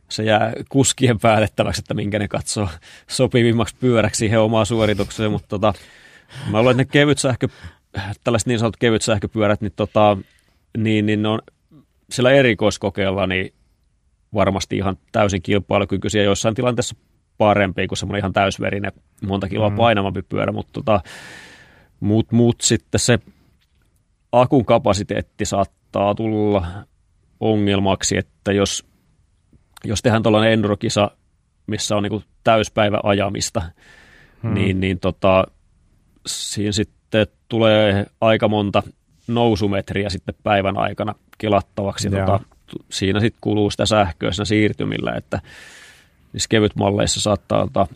Se 0.08 0.24
jää 0.24 0.52
kuskien 0.68 1.18
päätettäväksi, 1.18 1.80
että 1.80 1.94
minkä 1.94 2.18
ne 2.18 2.28
katsoo 2.28 2.68
sopivimmaksi 3.06 3.76
pyöräksi 3.80 4.18
siihen 4.18 4.40
omaan 4.40 4.66
suoritukseen, 4.66 5.30
mutta 5.30 5.48
tota, 5.48 5.74
mä 6.50 6.58
luulen, 6.58 6.80
että 6.80 6.82
ne 6.82 6.88
kevyt 6.92 7.18
sähkö, 7.18 7.48
tällaiset 8.24 8.46
niin 8.46 8.58
sanotut 8.58 8.80
kevyt 8.80 9.02
sähköpyörät, 9.02 9.60
niin, 9.60 9.72
tota, 9.76 10.16
niin, 10.78 11.06
niin 11.06 11.22
ne 11.22 11.28
on 11.28 11.38
sillä 12.10 12.30
erikoiskokeella 12.30 13.26
niin 13.26 13.54
varmasti 14.34 14.76
ihan 14.76 14.96
täysin 15.12 15.42
kilpailukykyisiä, 15.42 16.22
joissain 16.22 16.54
tilanteessa 16.54 16.96
parempi 17.38 17.86
kuin 17.86 17.98
semmoinen 17.98 18.20
ihan 18.20 18.32
täysverinen, 18.32 18.92
monta 19.26 19.48
kiloa 19.48 19.70
Mm. 19.70 19.76
painavampi 19.76 20.22
pyörä, 20.22 20.52
mutta 20.52 20.72
tota, 20.72 21.00
mut, 22.00 22.32
mut 22.32 22.60
sitten 22.60 22.98
se 22.98 23.18
akun 24.32 24.64
kapasiteetti 24.64 25.44
saattaa 25.44 26.14
tulla 26.14 26.66
ongelmaksi, 27.40 28.16
että 28.16 28.52
jos, 28.52 28.84
jos 29.84 30.02
tehdään 30.02 30.22
tuollainen 30.22 30.52
endurokisa, 30.52 31.10
missä 31.66 31.96
on 31.96 32.02
niinku 32.02 32.22
täyspäivä 32.44 33.00
ajamista, 33.02 33.62
Hmm. 34.42 34.54
niin, 34.54 34.80
niin 34.80 35.00
tota, 35.00 35.44
siinä 36.26 36.72
sitten 36.72 37.26
tulee 37.48 38.06
aika 38.20 38.48
monta 38.48 38.82
nousumetriä 39.28 40.10
sitten 40.10 40.34
päivän 40.42 40.78
aikana 40.78 41.14
kelattavaksi. 41.38 42.08
Joo. 42.12 42.26
Tota, 42.26 42.40
siinä 42.90 43.20
sitten 43.20 43.38
kuluu 43.40 43.70
sitä 43.70 43.86
sähköä 43.86 44.32
siinä 44.32 44.44
siirtymillä, 44.44 45.12
että 45.16 45.40
niissä 46.32 46.48
kevytmalleissa 46.48 47.20
saattaa 47.20 47.62
olla, 47.74 47.88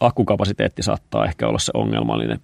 akkukapasiteetti 0.00 0.82
saattaa 0.82 1.24
ehkä 1.26 1.48
olla 1.48 1.58
se 1.58 1.70
ongelmallinen 1.74 2.40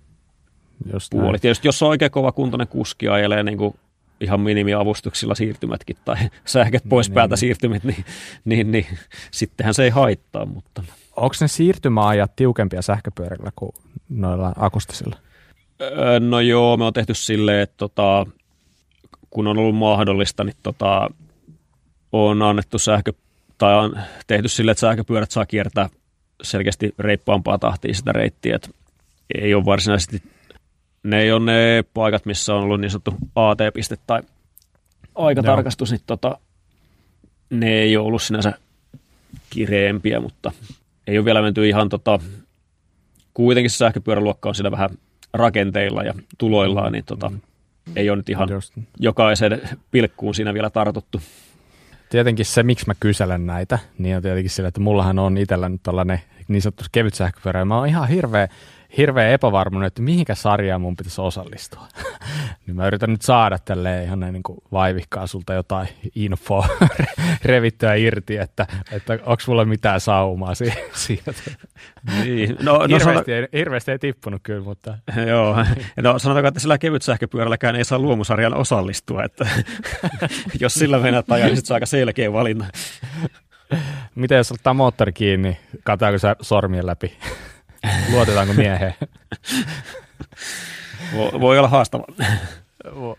Just 0.92 1.10
puoli. 1.10 1.26
näin. 1.26 1.40
Tietysti 1.40 1.68
jos 1.68 1.82
on 1.82 1.88
oikein 1.88 2.10
kova 2.10 2.32
kuntoinen 2.32 2.68
kuski 2.68 3.08
ajelee 3.08 3.42
niin 3.42 3.58
kuin 3.58 3.74
ihan 4.22 4.40
minimiavustuksilla 4.40 5.34
siirtymätkin 5.34 5.96
tai 6.04 6.16
sähköt 6.44 6.82
pois 6.88 7.08
niin, 7.08 7.14
päältä 7.14 7.32
niin. 7.32 7.38
siirtymät, 7.38 7.84
niin, 7.84 8.04
niin, 8.44 8.72
niin 8.72 8.86
sittenhän 9.30 9.74
se 9.74 9.84
ei 9.84 9.90
haittaa. 9.90 10.46
Mutta... 10.46 10.82
Onko 11.16 11.34
ne 11.40 11.48
siirtymäajat 11.48 12.36
tiukempia 12.36 12.82
sähköpyörillä 12.82 13.50
kuin 13.56 13.72
noilla 14.08 14.52
akustisilla? 14.56 15.16
Öö, 15.80 16.20
no 16.20 16.40
joo, 16.40 16.76
me 16.76 16.84
on 16.84 16.92
tehty 16.92 17.14
silleen, 17.14 17.60
että 17.60 17.76
tota, 17.76 18.26
kun 19.30 19.46
on 19.46 19.58
ollut 19.58 19.76
mahdollista, 19.76 20.44
niin 20.44 20.56
tota, 20.62 21.10
on 22.12 22.42
annettu 22.42 22.78
sähkö, 22.78 23.12
tai 23.58 23.74
on 23.74 24.00
tehty 24.26 24.48
silleen, 24.48 24.72
että 24.72 24.80
sähköpyörät 24.80 25.30
saa 25.30 25.46
kiertää 25.46 25.88
selkeästi 26.42 26.94
reippaampaa 26.98 27.58
tahtia 27.58 27.94
sitä 27.94 28.12
reittiä, 28.12 28.56
että 28.56 28.68
ei 29.34 29.54
ole 29.54 29.64
varsinaisesti, 29.64 30.22
ne 31.02 31.20
ei 31.20 31.32
ole 31.32 31.44
ne 31.44 31.84
paikat, 31.94 32.26
missä 32.26 32.54
on 32.54 32.62
ollut 32.62 32.80
niin 32.80 32.90
sanottu 32.90 33.14
AT-piste 33.36 33.96
tai 34.06 34.22
aikatarkastus, 35.14 35.90
niin 35.90 36.00
tota, 36.06 36.38
ne 37.50 37.72
ei 37.72 37.96
ole 37.96 38.06
ollut 38.06 38.22
sinänsä 38.22 38.52
kireempiä, 39.50 40.20
mutta 40.20 40.52
ei 41.06 41.18
ole 41.18 41.24
vielä 41.24 41.42
menty 41.42 41.68
ihan 41.68 41.88
tota, 41.88 42.18
kuitenkin 43.34 43.70
se 43.70 43.76
sähköpyöräluokka 43.76 44.48
on 44.48 44.54
siinä 44.54 44.70
vähän 44.70 44.90
rakenteilla 45.34 46.02
ja 46.02 46.14
tuloillaan, 46.38 46.92
niin 46.92 47.04
tota, 47.04 47.32
ei 47.96 48.10
ole 48.10 48.16
nyt 48.16 48.28
ihan 48.28 48.48
Just. 48.50 48.72
jokaisen 48.98 49.60
pilkkuun 49.90 50.34
siinä 50.34 50.54
vielä 50.54 50.70
tartuttu. 50.70 51.20
Tietenkin 52.10 52.46
se, 52.46 52.62
miksi 52.62 52.86
mä 52.86 52.94
kyselen 53.00 53.46
näitä, 53.46 53.78
niin 53.98 54.16
on 54.16 54.22
tietenkin 54.22 54.50
sillä, 54.50 54.68
että 54.68 54.80
mullahan 54.80 55.18
on 55.18 55.38
itsellä 55.38 55.68
nyt 55.68 55.82
tällainen 55.82 56.20
niin 56.48 56.62
sanottu 56.62 56.84
kevyt 56.92 57.14
sähköpyörä, 57.14 57.64
mä 57.64 57.78
oon 57.78 57.88
ihan 57.88 58.08
hirveä 58.08 58.48
hirveä 58.96 59.28
epävarmuuden, 59.28 59.86
että 59.86 60.02
mihinkä 60.02 60.34
sarjaan 60.34 60.80
mun 60.80 60.96
pitäisi 60.96 61.20
osallistua. 61.20 61.86
niin 62.66 62.76
mä 62.76 62.86
yritän 62.86 63.10
nyt 63.10 63.22
saada 63.22 63.58
tälleen 63.58 64.04
ihan 64.04 64.20
näin 64.20 64.32
niin 64.32 64.42
kuin 64.42 64.58
vaivihkaa 64.72 65.26
sulta 65.26 65.54
jotain 65.54 65.88
infoa 66.14 66.68
revittyä 67.44 67.94
irti, 67.94 68.36
että, 68.36 68.66
että 68.92 69.12
onko 69.12 69.42
mulla 69.46 69.64
mitään 69.64 70.00
saumaa 70.00 70.52
siitä. 70.94 71.32
Niin. 72.24 72.56
No, 72.62 72.78
no, 72.78 72.86
hirveästi, 72.98 73.30
no, 73.30 73.36
ei, 73.36 73.48
hirveästi 73.52 73.90
ei 73.90 73.98
tippunut 73.98 74.40
kyllä, 74.42 74.64
mutta... 74.64 74.98
Joo, 75.26 75.56
no 76.02 76.18
sanotaanko, 76.18 76.48
että 76.48 76.60
sillä 76.60 76.78
kevyt 76.78 77.02
sähköpyörälläkään 77.02 77.76
ei 77.76 77.84
saa 77.84 77.98
luomusarjan 77.98 78.54
osallistua, 78.54 79.24
että 79.24 79.46
jos 80.60 80.74
sillä 80.74 80.98
mennään 80.98 81.24
ajaa, 81.28 81.48
niin 81.48 81.66
se 81.66 81.72
on 81.72 81.76
aika 81.76 81.86
selkeä 81.86 82.32
valinta. 82.32 82.64
Miten 84.14 84.36
jos 84.36 84.52
ottaa 84.52 84.74
moottori 84.74 85.12
kiinni, 85.12 85.58
kataako 85.84 86.18
se 86.18 86.36
sormien 86.40 86.86
läpi? 86.86 87.18
Luotetaanko 88.12 88.52
mieheen? 88.52 88.94
Voi, 91.16 91.40
voi 91.40 91.58
olla 91.58 91.68
haastava. 91.68 92.04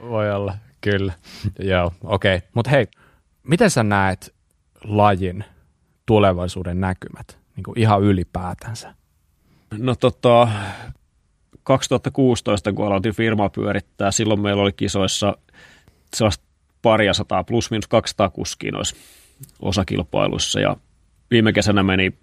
Voi 0.10 0.32
olla, 0.32 0.58
kyllä. 0.82 1.14
Joo, 1.60 1.94
okei. 2.04 2.36
Okay. 2.36 2.50
Mutta 2.54 2.72
hei, 2.72 2.88
miten 3.44 3.70
sä 3.70 3.84
näet 3.84 4.34
lajin 4.84 5.44
tulevaisuuden 6.06 6.82
näkymät 6.82 7.38
niin 7.56 7.64
kuin 7.64 7.80
ihan 7.80 8.02
ylipäätänsä? 8.02 8.94
No 9.78 9.96
tota, 9.96 10.48
2016, 11.64 12.74
kun 12.74 12.88
aloitin 12.88 13.16
firmaa 13.16 13.50
pyörittää, 13.50 14.12
silloin 14.12 14.42
meillä 14.42 14.64
oli 14.64 14.74
kisoissa 14.74 15.38
sellaista 16.16 16.46
paria 16.82 17.14
sataa 17.14 17.44
plus 17.44 17.72
minus 17.72 17.88
200 17.88 18.30
kuskia 18.30 18.72
noissa 18.72 18.96
osakilpailuissa 19.62 20.60
ja 20.60 20.78
viime 21.32 21.54
kesänä 21.54 21.84
meni 21.84 22.14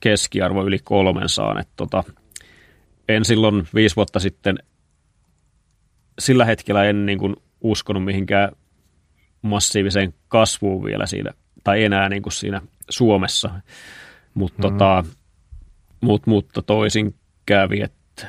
keskiarvo 0.00 0.66
yli 0.66 0.78
kolmen 0.78 1.28
saan. 1.28 1.60
Et 1.60 1.68
tota, 1.76 2.04
en 3.08 3.24
silloin 3.24 3.68
viisi 3.74 3.96
vuotta 3.96 4.20
sitten, 4.20 4.58
sillä 6.18 6.44
hetkellä 6.44 6.84
en 6.84 7.06
niin 7.06 7.18
kuin 7.18 7.36
uskonut 7.60 8.04
mihinkään 8.04 8.52
massiiviseen 9.42 10.14
kasvuun 10.28 10.84
vielä 10.84 11.06
siinä, 11.06 11.30
tai 11.64 11.84
enää 11.84 12.08
niin 12.08 12.22
kuin 12.22 12.32
siinä 12.32 12.60
Suomessa. 12.90 13.50
Mut, 14.34 14.58
mm. 14.58 14.62
tota, 14.62 15.04
mut, 16.00 16.26
mutta 16.26 16.62
toisin 16.62 17.14
kävi, 17.46 17.80
että 17.82 18.26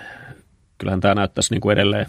kyllähän 0.78 1.00
tämä 1.00 1.16
näyttäisi 1.16 1.54
niin 1.54 1.62
kuin 1.62 1.74
edelleen, 1.74 2.06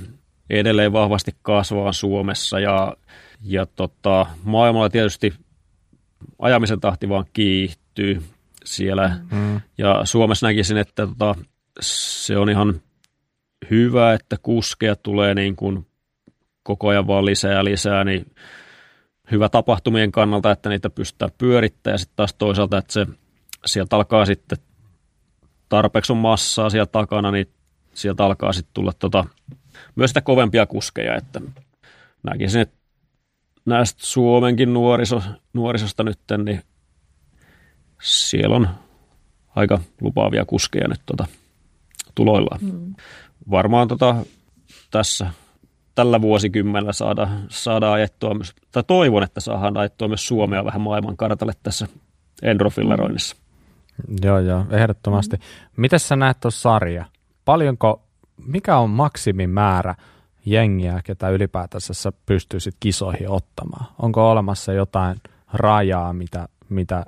edelleen 0.51 0.93
vahvasti 0.93 1.31
kasvaa 1.43 1.93
Suomessa 1.93 2.61
ja, 2.61 2.97
ja 3.43 3.67
tota, 3.67 4.27
maailmalla 4.45 4.91
tietysti 4.91 5.35
ajamisen 6.39 6.81
tahti 6.81 7.09
vaan 7.09 7.25
kiihtyy 7.33 8.23
siellä. 8.65 9.19
Mm. 9.33 9.61
Ja 9.79 10.01
Suomessa 10.05 10.47
näkisin, 10.47 10.77
että 10.77 11.07
tota, 11.07 11.35
se 11.81 12.39
on 12.39 12.51
ihan 12.51 12.81
hyvä, 13.71 14.15
että 14.15 14.37
kuskeja 14.43 14.97
tulee 14.97 15.35
niin 15.35 15.57
kuin 15.57 15.87
koko 16.63 16.89
ajan 16.89 17.07
vaan 17.07 17.25
lisää 17.25 17.53
ja 17.53 17.65
lisää, 17.65 18.05
niin 18.05 18.35
hyvä 19.31 19.49
tapahtumien 19.49 20.13
kannalta, 20.13 20.51
että 20.51 20.69
niitä 20.69 20.91
pystytään 20.91 21.31
pyörittämään 21.39 21.95
ja 21.95 21.99
sitten 21.99 22.17
taas 22.17 22.35
toisaalta, 22.35 22.79
että 22.79 22.93
se 22.93 23.07
sieltä 23.67 23.97
alkaa 23.97 24.25
sitten 24.27 24.59
tarpeeksi 25.69 26.13
on 26.13 26.19
massaa 26.19 26.71
siellä 26.71 26.87
takana, 26.87 27.31
niin 27.31 27.49
sieltä 27.95 28.25
alkaa 28.25 28.53
sitten 28.53 28.75
tulla 28.75 28.93
tota, 28.93 29.25
myös 29.97 30.11
sitä 30.11 30.21
kovempia 30.21 30.67
kuskeja, 30.67 31.17
että 31.17 31.41
näkisin, 32.23 32.61
että 32.61 32.77
näistä 33.65 34.07
Suomenkin 34.07 34.73
nuoriso, 34.73 35.23
nuorisosta 35.53 36.03
nyt, 36.03 36.19
niin 36.45 36.63
siellä 38.01 38.57
on 38.57 38.69
aika 39.57 39.81
lupaavia 40.01 40.45
kuskeja 40.45 40.89
nyt 40.89 41.01
tota, 41.07 41.27
tuloillaan. 42.15 42.61
Mm. 42.63 42.95
Varmaan 43.51 43.89
tota, 43.89 44.17
tässä 44.91 45.31
tällä 45.95 46.21
vuosikymmenellä 46.21 46.93
saada, 46.93 47.29
saada 47.49 47.93
ajettua 47.93 48.35
myös, 48.35 48.55
tai 48.73 48.83
toivon, 48.87 49.23
että 49.23 49.41
saadaan 49.41 49.77
ajettua 49.77 50.09
myös 50.09 50.27
Suomea 50.27 50.65
vähän 50.65 50.81
maailman 50.81 51.17
kartalle 51.17 51.53
tässä 51.63 51.89
endrofilleroinnissa. 52.43 53.37
Mm. 54.09 54.17
Joo, 54.23 54.39
joo, 54.39 54.65
ehdottomasti. 54.71 55.37
Mm. 55.37 55.43
Miten 55.77 56.01
sä 56.01 56.17
näet 56.17 56.41
tuossa 56.41 56.61
sarja? 56.61 57.05
Paljonko, 57.45 58.03
mikä 58.47 58.77
on 58.77 58.91
maksimimäärä 58.91 59.95
jengiä, 60.47 61.01
ketä 61.05 61.29
ylipäätänsä 61.29 61.95
sä 61.95 62.13
pystyisit 62.27 62.75
kisoihin 62.81 63.31
ottamaan? 63.31 63.87
Onko 63.99 64.31
olemassa 64.31 64.73
jotain 64.73 65.17
rajaa, 65.53 66.13
mitä, 66.13 66.49
mitä 66.69 67.05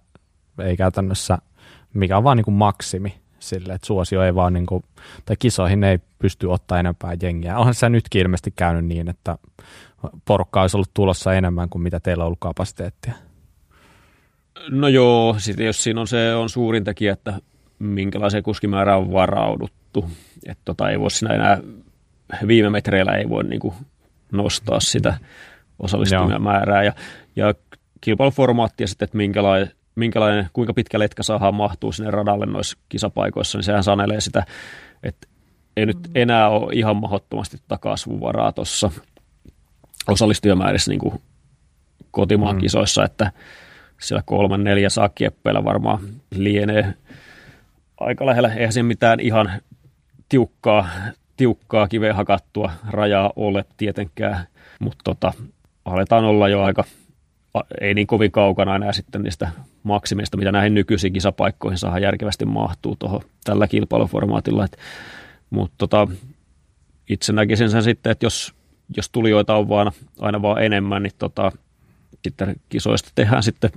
ei 0.58 0.76
käytännössä, 0.76 1.38
mikä 1.94 2.16
on 2.16 2.24
vaan 2.24 2.36
niin 2.36 2.44
kuin 2.44 2.54
maksimi 2.54 3.22
sille, 3.38 3.72
että 3.72 3.86
suosio 3.86 4.22
ei 4.22 4.34
vaan 4.34 4.52
niin 4.52 4.66
kuin, 4.66 4.84
tai 5.24 5.36
kisoihin 5.38 5.84
ei 5.84 5.98
pysty 6.18 6.46
ottaa 6.46 6.78
enempää 6.78 7.16
jengiä. 7.22 7.58
Onhan 7.58 7.74
se 7.74 7.88
nytkin 7.88 8.22
ilmeisesti 8.22 8.50
käynyt 8.56 8.84
niin, 8.84 9.08
että 9.08 9.38
porukka 10.24 10.60
olisi 10.60 10.76
ollut 10.76 10.94
tulossa 10.94 11.34
enemmän 11.34 11.68
kuin 11.68 11.82
mitä 11.82 12.00
teillä 12.00 12.24
on 12.24 12.26
ollut 12.26 12.40
kapasiteettia. 12.40 13.12
No 14.70 14.88
joo, 14.88 15.34
sitten 15.38 15.66
jos 15.66 15.82
siinä 15.82 16.00
on 16.00 16.08
se 16.08 16.34
on 16.34 16.48
suurin 16.48 16.84
tekijä, 16.84 17.12
että 17.12 17.40
minkälaiseen 17.78 18.42
kuskimäärään 18.42 18.98
on 18.98 19.12
varauduttu. 19.12 20.10
Että 20.46 20.62
tota, 20.64 20.90
ei 20.90 21.00
voi 21.00 21.10
siinä 21.10 21.34
enää 21.34 21.58
viime 22.46 22.70
metreillä 22.70 23.12
ei 23.12 23.28
voi 23.28 23.44
niin 23.44 23.60
kuin 23.60 23.74
nostaa 24.32 24.80
sitä 24.80 25.18
osallistujamäärää. 25.78 26.82
Ja, 26.82 26.92
ja 27.36 27.54
kilpailuformaattia 28.00 28.86
sitten, 28.86 29.04
että 29.06 29.16
minkälainen 29.16 29.70
minkälainen, 29.94 30.48
kuinka 30.52 30.74
pitkä 30.74 30.98
letka 30.98 31.23
saadaan 31.23 31.55
mahtuu 31.55 31.93
sinne 31.93 32.10
radalle 32.10 32.47
noissa 32.47 32.78
kisapaikoissa, 32.89 33.59
niin 33.59 33.64
sehän 33.64 33.85
sanelee 33.85 34.20
sitä, 34.20 34.47
että 35.02 35.28
ei 35.77 35.86
nyt 35.86 35.98
enää 36.14 36.48
ole 36.48 36.73
ihan 36.73 36.97
mahdottomasti 36.97 37.56
kasvuvaraa 37.81 38.52
tuossa 38.52 38.90
osallistujamäärissä 40.09 40.90
niin 40.90 40.98
kuin 40.98 41.23
kotimaan 42.10 42.56
mm. 42.56 42.60
kisoissa, 42.60 43.05
että 43.05 43.32
siellä 44.01 44.23
kolmen, 44.27 44.64
neljä 44.64 44.90
saakkieppeillä 44.90 45.64
varmaan 45.64 46.01
lienee 46.35 46.94
aika 48.01 48.27
lähellä. 48.27 48.55
Eihän 48.55 48.73
siinä 48.73 48.86
mitään 48.86 49.20
ihan 49.20 49.52
tiukkaa, 50.28 50.89
tiukkaa 51.36 51.89
kiveen 51.89 52.14
hakattua 52.14 52.73
rajaa 52.90 53.32
ole 53.36 53.64
tietenkään, 53.77 54.47
mutta 54.78 55.01
tota, 55.05 55.32
aletaan 55.85 56.24
olla 56.24 56.48
jo 56.48 56.62
aika– 56.62 56.85
ei 57.80 57.94
niin 57.94 58.06
kovin 58.06 58.32
kaukana 58.32 58.76
enää 58.76 58.92
sitten 58.92 59.22
niistä 59.22 59.50
maksimista, 59.82 60.36
mitä 60.36 60.52
näihin 60.52 60.74
nykyisiin 60.74 61.12
kisapaikkoihin 61.12 61.78
saa 61.78 61.98
järkevästi 61.98 62.44
mahtuu 62.44 62.96
tuohon 62.96 63.20
tällä 63.44 63.68
kilpailuformaatilla. 63.68 64.66
mutta 65.50 65.74
tota, 65.78 66.08
itse 67.08 67.32
näkisin 67.32 67.70
sen 67.70 67.82
sitten, 67.82 68.10
että 68.10 68.26
jos, 68.26 68.54
jos 68.96 69.10
tulijoita 69.10 69.54
on 69.54 69.68
vaan, 69.68 69.92
aina 70.18 70.42
vaan 70.42 70.62
enemmän, 70.62 71.02
niin 71.02 71.12
tota, 71.18 71.52
sitten 72.24 72.56
kisoista 72.68 73.10
tehdään 73.14 73.42
sitten 73.42 73.70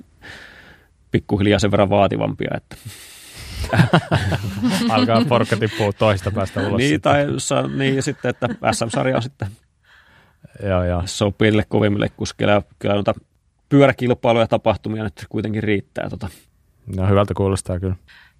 pikkuhiljaa 1.12 1.60
sen 1.60 1.72
verran 1.72 1.90
vaativampia, 1.90 2.52
että 2.58 2.76
Alkaa 4.90 5.26
porkka 5.30 5.58
tippua 5.58 5.94
toista 5.94 6.32
päästä 6.32 6.68
ulos. 6.68 6.78
niin, 6.78 7.02
tai 7.02 7.26
niin, 7.76 8.04
sitten, 8.04 8.30
että 8.30 8.48
SM-sarja 8.72 9.16
on 9.16 9.22
sitten 9.22 9.48
joo, 10.64 10.84
joo. 10.84 11.04
sopii 11.06 11.52
kovimmille 11.70 12.10
kuskeille. 12.10 12.64
Kyllä 12.80 12.94
noita 12.94 13.14
pyöräkilpailuja 13.70 14.44
ja 14.44 14.48
tapahtumia 14.48 15.04
nyt 15.04 15.26
kuitenkin 15.30 15.64
riittää. 15.64 16.10
Tota. 16.10 16.30
No 16.96 17.08
hyvältä 17.08 17.34
kuulostaa 17.34 17.80
kyllä. 17.80 17.96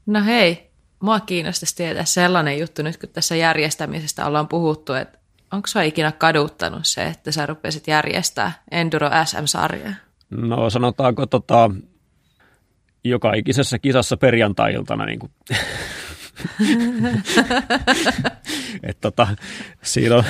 No 0.06 0.24
hei, 0.24 0.72
mua 1.00 1.20
kiinnostaisi 1.20 1.76
tietää 1.76 2.06
sellainen 2.06 2.60
juttu 2.60 2.84
nyt, 2.84 2.98
kun 2.98 3.10
tässä 3.10 3.36
järjestämisestä 3.36 4.26
ollaan 4.26 4.48
puhuttu, 4.48 4.94
että 4.94 5.20
onko 5.52 5.68
sua 5.68 5.82
ikinä 5.82 6.12
kaduttanut 6.12 6.82
se, 6.84 7.08
että 7.08 7.32
sä 7.32 7.46
rupesit 7.46 7.88
järjestää 7.88 8.52
Enduro 8.72 9.10
SM-sarjaa? 9.26 9.94
No 10.30 10.70
sanotaanko 10.70 11.26
tota, 11.26 11.72
joka 13.04 13.34
ikisessä 13.34 13.80
kisassa 13.80 14.18
perjantai-iltana 14.18 15.06
niin 15.06 15.20
kuin 15.20 15.32
Et 18.84 18.98
tota, 19.02 19.28
siinä 19.82 20.16
on, 20.16 20.24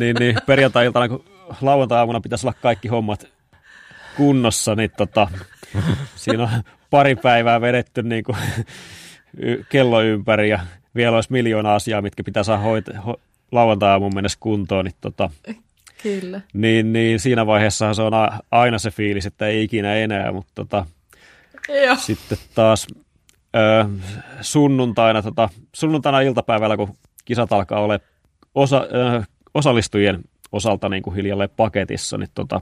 niin, 0.00 0.16
niin 0.16 0.36
perjantai-iltana, 0.46 1.08
kun 1.08 1.24
lauantai-aamuna 1.60 2.20
pitäisi 2.20 2.46
olla 2.46 2.56
kaikki 2.62 2.88
hommat 2.88 3.26
kunnossa, 4.16 4.74
niin 4.74 4.90
tota, 4.96 5.28
siinä 6.16 6.42
on 6.42 6.48
pari 6.90 7.16
päivää 7.16 7.60
vedetty 7.60 8.02
niin 8.02 8.24
kuin, 8.24 8.36
kello 9.68 10.02
ympäri 10.02 10.48
ja 10.48 10.60
vielä 10.94 11.14
olisi 11.16 11.32
miljoona 11.32 11.74
asiaa, 11.74 12.02
mitkä 12.02 12.24
pitää 12.24 12.42
saada 12.42 12.62
hoit- 12.62 12.96
ho- 12.96 13.20
lauantai-aamun 13.52 14.14
mennessä 14.14 14.38
kuntoon, 14.40 14.84
niin, 14.84 14.94
tota, 15.00 15.30
Kyllä. 16.02 16.40
Niin, 16.52 16.92
niin 16.92 17.20
siinä 17.20 17.46
vaiheessa 17.46 17.94
se 17.94 18.02
on 18.02 18.12
aina 18.50 18.78
se 18.78 18.90
fiilis, 18.90 19.26
että 19.26 19.46
ei 19.46 19.62
ikinä 19.62 19.94
enää, 19.94 20.32
mutta 20.32 20.52
tota, 20.54 20.86
Joo. 21.86 21.96
sitten 21.96 22.38
taas 22.54 22.86
ö, 23.56 23.84
sunnuntaina, 24.40 25.22
tota, 25.22 25.48
sunnuntaina 25.74 26.20
iltapäivällä, 26.20 26.76
kun 26.76 26.96
kisat 27.24 27.52
alkaa 27.52 27.80
olla 27.80 27.98
osa, 28.54 28.86
ö, 29.16 29.22
osallistujien 29.54 30.20
osalta 30.52 30.88
niin 30.88 31.02
kuin 31.02 31.16
hiljalleen 31.16 31.50
paketissa, 31.56 32.18
niin 32.18 32.30
tota, 32.34 32.60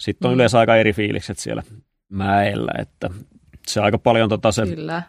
sitten 0.00 0.28
on 0.28 0.32
mm. 0.32 0.34
yleensä 0.34 0.58
aika 0.58 0.76
eri 0.76 0.92
fiilikset 0.92 1.38
siellä 1.38 1.62
mäellä, 2.08 2.72
että 2.78 3.10
se 3.66 3.80
aika 3.80 3.98
paljon 3.98 4.28
tota, 4.28 4.52
se 4.52 4.66
Kyllä. 4.66 5.02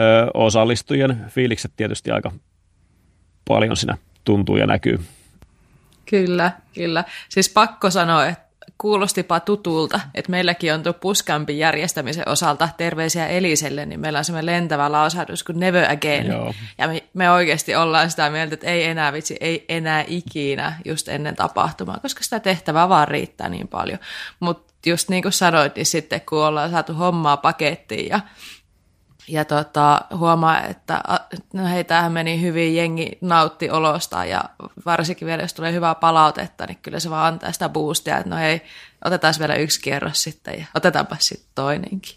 Ö, 0.00 0.30
osallistujien 0.34 1.24
fiilikset 1.28 1.72
tietysti 1.76 2.10
aika 2.10 2.32
paljon 3.48 3.76
siinä 3.76 3.98
tuntuu 4.24 4.56
ja 4.56 4.66
näkyy. 4.66 5.00
Kyllä, 6.06 6.52
kyllä. 6.74 7.04
Siis 7.28 7.48
pakko 7.48 7.90
sanoa, 7.90 8.26
että 8.26 8.43
kuulostipa 8.78 9.40
tutulta, 9.40 10.00
että 10.14 10.30
meilläkin 10.30 10.74
on 10.74 10.82
tuo 10.82 10.92
puskampi 10.92 11.58
järjestämisen 11.58 12.28
osalta 12.28 12.68
terveisiä 12.76 13.26
Eliselle, 13.26 13.86
niin 13.86 14.00
meillä 14.00 14.18
on 14.18 14.24
semmoinen 14.24 14.54
lentävä 14.54 14.92
lausahdus 14.92 15.44
kuin 15.44 15.60
Never 15.60 15.92
Again. 15.92 16.26
Joo. 16.26 16.54
Ja 16.78 16.88
me, 16.88 17.04
me 17.14 17.30
oikeasti 17.30 17.74
ollaan 17.74 18.10
sitä 18.10 18.30
mieltä, 18.30 18.54
että 18.54 18.66
ei 18.66 18.84
enää 18.84 19.12
vitsi, 19.12 19.36
ei 19.40 19.64
enää 19.68 20.04
ikinä 20.08 20.72
just 20.84 21.08
ennen 21.08 21.36
tapahtumaa, 21.36 21.98
koska 22.02 22.22
sitä 22.22 22.40
tehtävää 22.40 22.88
vaan 22.88 23.08
riittää 23.08 23.48
niin 23.48 23.68
paljon. 23.68 23.98
Mutta 24.40 24.72
just 24.86 25.08
niin 25.08 25.22
kuin 25.22 25.32
sanoit, 25.32 25.76
niin 25.76 25.86
sitten 25.86 26.20
kun 26.20 26.44
ollaan 26.44 26.70
saatu 26.70 26.94
hommaa 26.94 27.36
pakettiin 27.36 28.08
ja 28.08 28.20
ja 29.28 29.44
tota, 29.44 30.00
huomaa, 30.16 30.62
että 30.62 31.00
no 31.52 31.66
hei, 31.66 31.84
tämähän 31.84 32.12
meni 32.12 32.40
hyvin, 32.40 32.76
jengi 32.76 33.18
nautti 33.20 33.70
olosta 33.70 34.24
ja 34.24 34.44
varsinkin 34.86 35.26
vielä, 35.26 35.42
jos 35.42 35.54
tulee 35.54 35.72
hyvää 35.72 35.94
palautetta, 35.94 36.66
niin 36.66 36.78
kyllä 36.82 37.00
se 37.00 37.10
vaan 37.10 37.32
antaa 37.32 37.52
sitä 37.52 37.68
boostia, 37.68 38.18
että 38.18 38.30
no 38.30 38.36
hei, 38.36 38.62
otetaan 39.04 39.34
vielä 39.38 39.54
yksi 39.54 39.80
kierros 39.80 40.22
sitten 40.22 40.58
ja 40.58 40.66
otetaanpa 40.74 41.16
sitten 41.18 41.50
toinenkin. 41.54 42.16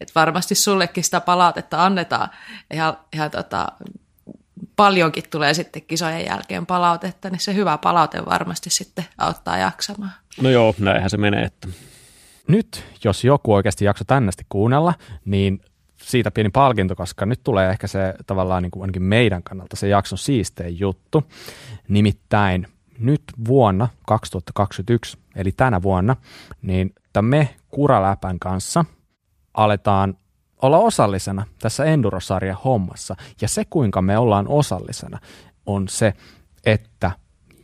Et 0.00 0.14
varmasti 0.14 0.54
sullekin 0.54 1.04
sitä 1.04 1.20
palautetta 1.20 1.84
annetaan 1.84 2.28
ihan, 2.72 2.96
ihan 3.12 3.30
tota, 3.30 3.68
paljonkin 4.76 5.24
tulee 5.30 5.54
sitten 5.54 5.82
kisojen 5.82 6.26
jälkeen 6.26 6.66
palautetta, 6.66 7.30
niin 7.30 7.40
se 7.40 7.54
hyvä 7.54 7.78
palaute 7.78 8.24
varmasti 8.26 8.70
sitten 8.70 9.04
auttaa 9.18 9.58
jaksamaan. 9.58 10.12
No 10.40 10.50
joo, 10.50 10.74
näinhän 10.78 11.10
se 11.10 11.16
menee. 11.16 11.44
Että... 11.44 11.68
Nyt, 12.48 12.84
jos 13.04 13.24
joku 13.24 13.54
oikeasti 13.54 13.84
jakso 13.84 14.04
tännästi 14.04 14.46
kuunnella, 14.48 14.94
niin 15.24 15.60
siitä 16.02 16.30
pieni 16.30 16.50
palkinto, 16.50 16.96
koska 16.96 17.26
nyt 17.26 17.40
tulee 17.44 17.70
ehkä 17.70 17.86
se 17.86 18.14
tavallaan 18.26 18.62
niin 18.62 18.70
kuin 18.70 18.82
ainakin 18.82 19.02
meidän 19.02 19.42
kannalta 19.42 19.76
se 19.76 19.88
jakson 19.88 20.18
siistein 20.18 20.78
juttu. 20.78 21.24
Nimittäin 21.88 22.66
nyt 22.98 23.22
vuonna 23.46 23.88
2021, 24.06 25.18
eli 25.36 25.52
tänä 25.52 25.82
vuonna, 25.82 26.16
niin 26.62 26.94
me 27.20 27.48
Kuraläpän 27.68 28.38
kanssa 28.38 28.84
aletaan 29.54 30.16
olla 30.62 30.78
osallisena 30.78 31.46
tässä 31.58 31.84
Endurosarjan 31.84 32.58
hommassa. 32.64 33.16
Ja 33.40 33.48
se, 33.48 33.64
kuinka 33.64 34.02
me 34.02 34.18
ollaan 34.18 34.48
osallisena, 34.48 35.18
on 35.66 35.88
se, 35.88 36.12
että 36.64 37.10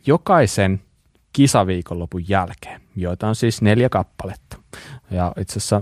jokaisen 0.05 0.81
kisaviikonlopun 1.33 2.29
jälkeen, 2.29 2.81
joita 2.95 3.27
on 3.27 3.35
siis 3.35 3.61
neljä 3.61 3.89
kappaletta. 3.89 4.57
Ja 5.11 5.33
itse 5.37 5.59
asiassa 5.59 5.81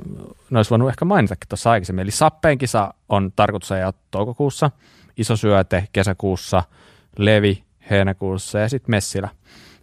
ne 0.50 0.60
olisi 0.60 0.70
voinut 0.70 0.90
ehkä 0.90 1.06
mainitakin 1.06 1.50
tuossa 1.50 1.72
aikaisemmin. 1.72 2.04
Eli 2.04 2.12
Sappeen 2.12 2.58
kisa 2.58 2.94
on 3.10 3.32
tarkoitus 3.36 3.72
ajaa 3.72 3.94
toukokuussa, 4.12 4.72
Iso 5.18 5.36
syöte 5.36 5.88
kesäkuussa, 5.94 6.64
Levi 7.18 7.64
heinäkuussa 7.90 8.60
ja 8.60 8.70
sitten 8.70 8.92
Messilä, 8.92 9.30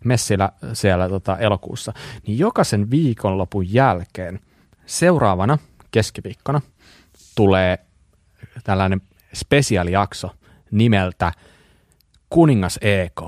Messilä 0.04 0.52
siellä 0.72 1.08
tota, 1.08 1.38
elokuussa. 1.38 1.92
Niin 2.26 2.38
jokaisen 2.38 2.90
viikonlopun 2.90 3.72
jälkeen 3.72 4.40
seuraavana 4.86 5.58
keskiviikkona 5.90 6.60
tulee 7.34 7.78
tällainen 8.64 9.00
spesiaalijakso 9.34 10.30
nimeltä 10.70 11.32
Kuningas 12.30 12.78
EK. 12.80 13.22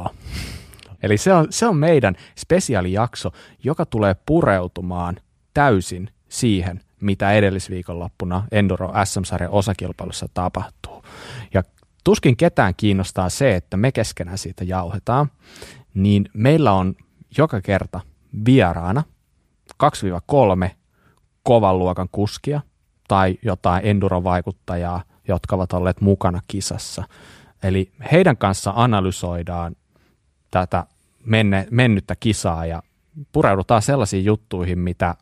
Eli 1.02 1.18
se 1.18 1.32
on, 1.32 1.46
se 1.50 1.66
on 1.66 1.76
meidän 1.76 2.16
spesiaalijakso, 2.38 3.32
joka 3.64 3.86
tulee 3.86 4.16
pureutumaan 4.26 5.16
täysin 5.56 6.10
siihen, 6.28 6.80
mitä 7.00 7.32
edellisviikonloppuna 7.32 8.44
Enduro 8.52 8.92
SM-sarjan 9.04 9.50
osakilpailussa 9.50 10.26
tapahtuu. 10.34 11.04
Ja 11.54 11.62
tuskin 12.04 12.36
ketään 12.36 12.74
kiinnostaa 12.76 13.28
se, 13.28 13.56
että 13.56 13.76
me 13.76 13.92
keskenään 13.92 14.38
siitä 14.38 14.64
jauhetaan, 14.64 15.30
niin 15.94 16.28
meillä 16.34 16.72
on 16.72 16.94
joka 17.38 17.60
kerta 17.60 18.00
vieraana 18.46 19.02
2-3 20.66 20.70
kovan 21.42 21.78
luokan 21.78 22.08
kuskia 22.12 22.60
tai 23.08 23.38
jotain 23.42 23.86
endurovaikuttajaa, 23.86 25.02
jotka 25.28 25.56
ovat 25.56 25.72
olleet 25.72 26.00
mukana 26.00 26.40
kisassa. 26.48 27.04
Eli 27.62 27.92
heidän 28.12 28.36
kanssa 28.36 28.72
analysoidaan 28.76 29.76
tätä 30.50 30.86
menne, 31.24 31.68
mennyttä 31.70 32.16
kisaa 32.20 32.66
ja 32.66 32.82
pureudutaan 33.32 33.82
sellaisiin 33.82 34.24
juttuihin, 34.24 34.78
mitä 34.78 35.14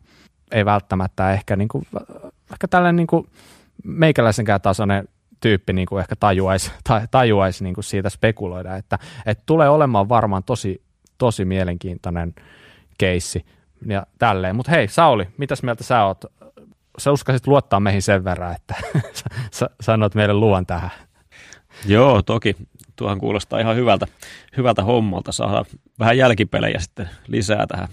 ei 0.54 0.64
välttämättä 0.64 1.32
ehkä, 1.32 1.56
niin 1.56 1.68
kuin, 1.68 1.86
ehkä 2.52 2.68
tällainen 2.68 2.96
niin 2.96 3.06
kuin 3.06 3.26
meikäläisenkään 3.84 4.60
tasoinen 4.60 5.08
tyyppi 5.40 5.72
niin 5.72 5.86
kuin 5.86 6.00
ehkä 6.00 6.16
tajuaisi, 6.16 6.72
tajuaisi 7.10 7.64
niin 7.64 7.74
kuin 7.74 7.84
siitä 7.84 8.10
spekuloida, 8.10 8.76
että, 8.76 8.98
että 9.26 9.42
tulee 9.46 9.68
olemaan 9.68 10.08
varmaan 10.08 10.44
tosi, 10.44 10.82
tosi 11.18 11.44
mielenkiintoinen 11.44 12.34
keissi 12.98 13.46
ja 13.86 14.06
tälleen. 14.18 14.56
Mutta 14.56 14.70
hei 14.70 14.88
Sauli, 14.88 15.28
mitäs 15.36 15.62
mieltä 15.62 15.84
sä 15.84 16.04
oot? 16.04 16.24
Sä 16.98 17.12
uskasit 17.12 17.46
luottaa 17.46 17.80
meihin 17.80 18.02
sen 18.02 18.24
verran, 18.24 18.54
että 18.54 18.74
sä 19.58 19.70
sanoit 19.80 20.14
meille 20.14 20.34
luvan 20.34 20.66
tähän. 20.66 20.90
Joo, 21.86 22.22
toki. 22.22 22.56
Tuohan 22.96 23.18
kuulostaa 23.18 23.60
ihan 23.60 23.76
hyvältä, 23.76 24.06
hyvältä 24.56 24.84
hommalta. 24.84 25.32
Saada 25.32 25.64
vähän 25.98 26.18
jälkipelejä 26.18 26.78
sitten 26.78 27.10
lisää 27.26 27.66
tähän 27.66 27.88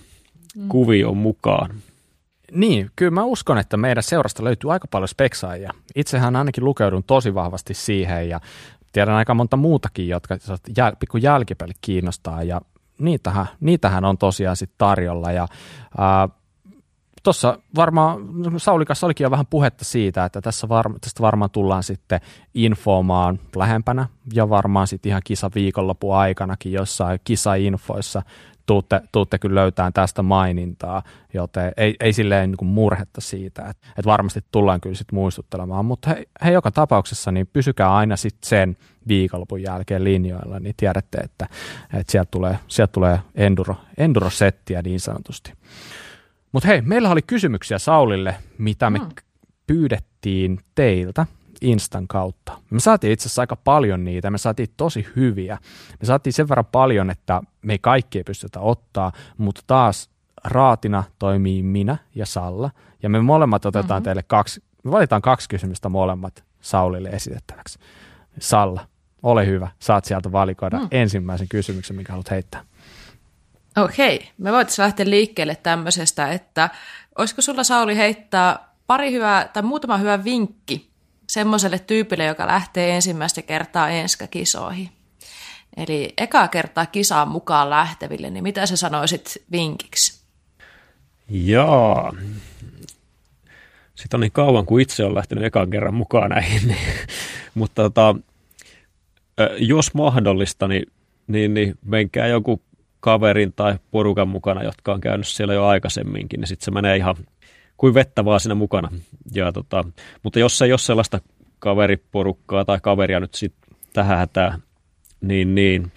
mm. 0.55 0.67
kuvioon 0.67 1.17
mukaan. 1.17 1.75
Niin, 2.51 2.89
kyllä 2.95 3.11
mä 3.11 3.23
uskon, 3.23 3.57
että 3.57 3.77
meidän 3.77 4.03
seurasta 4.03 4.43
löytyy 4.43 4.71
aika 4.73 4.87
paljon 4.87 5.07
speksaajia. 5.07 5.73
Itsehän 5.95 6.35
ainakin 6.35 6.65
lukeudun 6.65 7.03
tosi 7.03 7.33
vahvasti 7.33 7.73
siihen 7.73 8.29
ja 8.29 8.39
tiedän 8.91 9.15
aika 9.15 9.33
monta 9.33 9.57
muutakin, 9.57 10.07
jotka 10.07 10.37
jäl, 10.77 10.95
pikku 10.99 11.17
jälkipelit 11.17 11.77
kiinnostaa 11.81 12.43
ja 12.43 12.61
niitähän, 12.99 13.45
niitähän 13.59 14.05
on 14.05 14.17
tosiaan 14.17 14.57
sitten 14.57 14.77
tarjolla 14.77 15.31
ja 15.31 15.47
Tuossa 17.23 17.57
varmaan, 17.75 18.19
Sauli 18.57 18.85
kanssa 18.85 19.05
olikin 19.05 19.23
jo 19.23 19.31
vähän 19.31 19.45
puhetta 19.45 19.85
siitä, 19.85 20.25
että 20.25 20.41
tässä 20.41 20.69
varma, 20.69 20.99
tästä 20.99 21.21
varmaan 21.21 21.51
tullaan 21.51 21.83
sitten 21.83 22.21
infomaan 22.53 23.39
lähempänä 23.55 24.07
ja 24.33 24.49
varmaan 24.49 24.87
sitten 24.87 25.09
ihan 25.09 25.21
kisa 25.25 25.51
viikonlopun 25.55 26.15
aikanakin 26.15 26.71
jossain 26.71 27.19
kisainfoissa 27.23 28.21
tuutte, 28.71 29.01
tuutte 29.11 29.39
kyllä 29.39 29.61
löytää 29.61 29.91
tästä 29.91 30.21
mainintaa, 30.21 31.03
joten 31.33 31.71
ei, 31.77 31.95
ei 31.99 32.13
silleen 32.13 32.51
niin 32.51 32.57
kuin 32.57 32.69
murhetta 32.69 33.21
siitä, 33.21 33.61
että, 33.61 33.87
että 33.89 34.05
varmasti 34.05 34.39
tullaan 34.51 34.81
kyllä 34.81 34.95
sitten 34.95 35.19
muistuttelemaan, 35.19 35.85
mutta 35.85 36.09
he, 36.09 36.25
he 36.45 36.51
joka 36.51 36.71
tapauksessa 36.71 37.31
niin 37.31 37.47
pysykää 37.47 37.95
aina 37.95 38.15
sitten 38.15 38.49
sen 38.49 38.77
viikonlopun 39.07 39.63
jälkeen 39.63 40.03
linjoilla, 40.03 40.59
niin 40.59 40.73
tiedätte, 40.77 41.17
että, 41.17 41.47
että 41.93 42.11
sieltä 42.11 42.31
tulee, 42.31 42.59
sieltä 42.67 42.91
tulee 42.91 43.19
enduro, 43.35 43.75
enduro-settiä 43.97 44.81
niin 44.81 44.99
sanotusti. 44.99 45.53
Mutta 46.51 46.67
hei, 46.67 46.81
meillä 46.81 47.09
oli 47.09 47.21
kysymyksiä 47.21 47.79
Saulille, 47.79 48.35
mitä 48.57 48.89
me 48.89 48.99
hmm. 48.99 49.09
pyydettiin 49.67 50.59
teiltä 50.75 51.25
Instan 51.61 52.07
kautta. 52.07 52.57
Me 52.69 52.79
saatiin 52.79 53.13
itse 53.13 53.27
asiassa 53.27 53.41
aika 53.41 53.55
paljon 53.55 54.03
niitä, 54.03 54.31
me 54.31 54.37
saatiin 54.37 54.69
tosi 54.77 55.07
hyviä. 55.15 55.57
Me 56.01 56.05
saatiin 56.05 56.33
sen 56.33 56.49
verran 56.49 56.65
paljon, 56.65 57.09
että 57.09 57.41
me 57.61 57.73
ei 57.73 57.79
kaikki 57.79 58.23
pystytä 58.23 58.59
ottaa, 58.59 59.11
mutta 59.37 59.61
taas 59.67 60.09
raatina 60.43 61.03
toimii 61.19 61.63
minä 61.63 61.97
ja 62.15 62.25
Salla, 62.25 62.71
ja 63.03 63.09
me 63.09 63.21
molemmat 63.21 63.65
otetaan 63.65 63.87
mm-hmm. 63.87 64.03
teille 64.03 64.23
kaksi, 64.23 64.63
me 64.83 64.91
valitaan 64.91 65.21
kaksi 65.21 65.49
kysymystä 65.49 65.89
molemmat 65.89 66.43
Saulille 66.61 67.09
esitettäväksi. 67.09 67.79
Salla, 68.39 68.87
ole 69.23 69.45
hyvä. 69.45 69.67
Saat 69.79 70.05
sieltä 70.05 70.31
valikoida 70.31 70.79
mm. 70.79 70.87
ensimmäisen 70.91 71.47
kysymyksen, 71.47 71.95
mikä 71.95 72.13
haluat 72.13 72.31
heittää. 72.31 72.65
Okei, 73.77 74.29
me 74.37 74.51
voitaisiin 74.51 74.83
lähteä 74.83 75.09
liikkeelle 75.09 75.55
tämmöisestä, 75.55 76.31
että 76.31 76.69
olisiko 77.17 77.41
sulla 77.41 77.63
Sauli 77.63 77.97
heittää 77.97 78.59
pari 78.87 79.11
hyvää 79.11 79.47
tai 79.47 79.63
muutama 79.63 79.97
hyvä 79.97 80.23
vinkki 80.23 80.90
semmoiselle 81.31 81.79
tyypille, 81.79 82.25
joka 82.25 82.47
lähtee 82.47 82.95
ensimmäistä 82.95 83.41
kertaa 83.41 83.89
enskakisoihin? 83.89 84.89
Eli 85.77 86.13
ekaa 86.17 86.47
kertaa 86.47 86.85
kisaan 86.85 87.27
mukaan 87.27 87.69
lähteville, 87.69 88.29
niin 88.29 88.43
mitä 88.43 88.65
sä 88.65 88.75
sanoisit 88.75 89.43
vinkiksi? 89.51 90.21
Joo. 91.29 92.13
Sitten 93.95 94.17
on 94.17 94.21
niin 94.21 94.31
kauan, 94.31 94.65
kuin 94.65 94.81
itse 94.81 95.05
on 95.05 95.15
lähtenyt 95.15 95.43
ekan 95.43 95.69
kerran 95.69 95.93
mukaan 95.93 96.29
näihin. 96.29 96.67
Niin, 96.67 96.77
mutta 97.53 97.81
tota, 97.81 98.15
jos 99.57 99.93
mahdollista, 99.93 100.67
niin, 100.67 100.85
niin, 101.27 101.53
niin 101.53 101.75
menkää 101.85 102.27
joku 102.27 102.61
kaverin 102.99 103.53
tai 103.53 103.79
porukan 103.91 104.27
mukana, 104.27 104.63
jotka 104.63 104.93
on 104.93 105.01
käynyt 105.01 105.27
siellä 105.27 105.53
jo 105.53 105.65
aikaisemminkin, 105.65 106.39
niin 106.39 106.47
sitten 106.47 106.65
se 106.65 106.71
menee 106.71 106.95
ihan 106.95 107.15
kuin 107.81 107.93
vettä 107.93 108.25
vaan 108.25 108.39
siinä 108.39 108.55
mukana. 108.55 108.89
Ja 109.33 109.51
tota, 109.51 109.85
mutta 110.23 110.39
jos 110.39 110.61
ei 110.61 110.71
ole 110.71 110.79
sellaista 110.79 111.21
kaveriporukkaa 111.59 112.65
tai 112.65 112.79
kaveria 112.81 113.19
nyt 113.19 113.33
sitten 113.33 113.77
tähän 113.93 114.17
hätään, 114.17 114.63
niin, 115.21 115.55
niin 115.55 115.91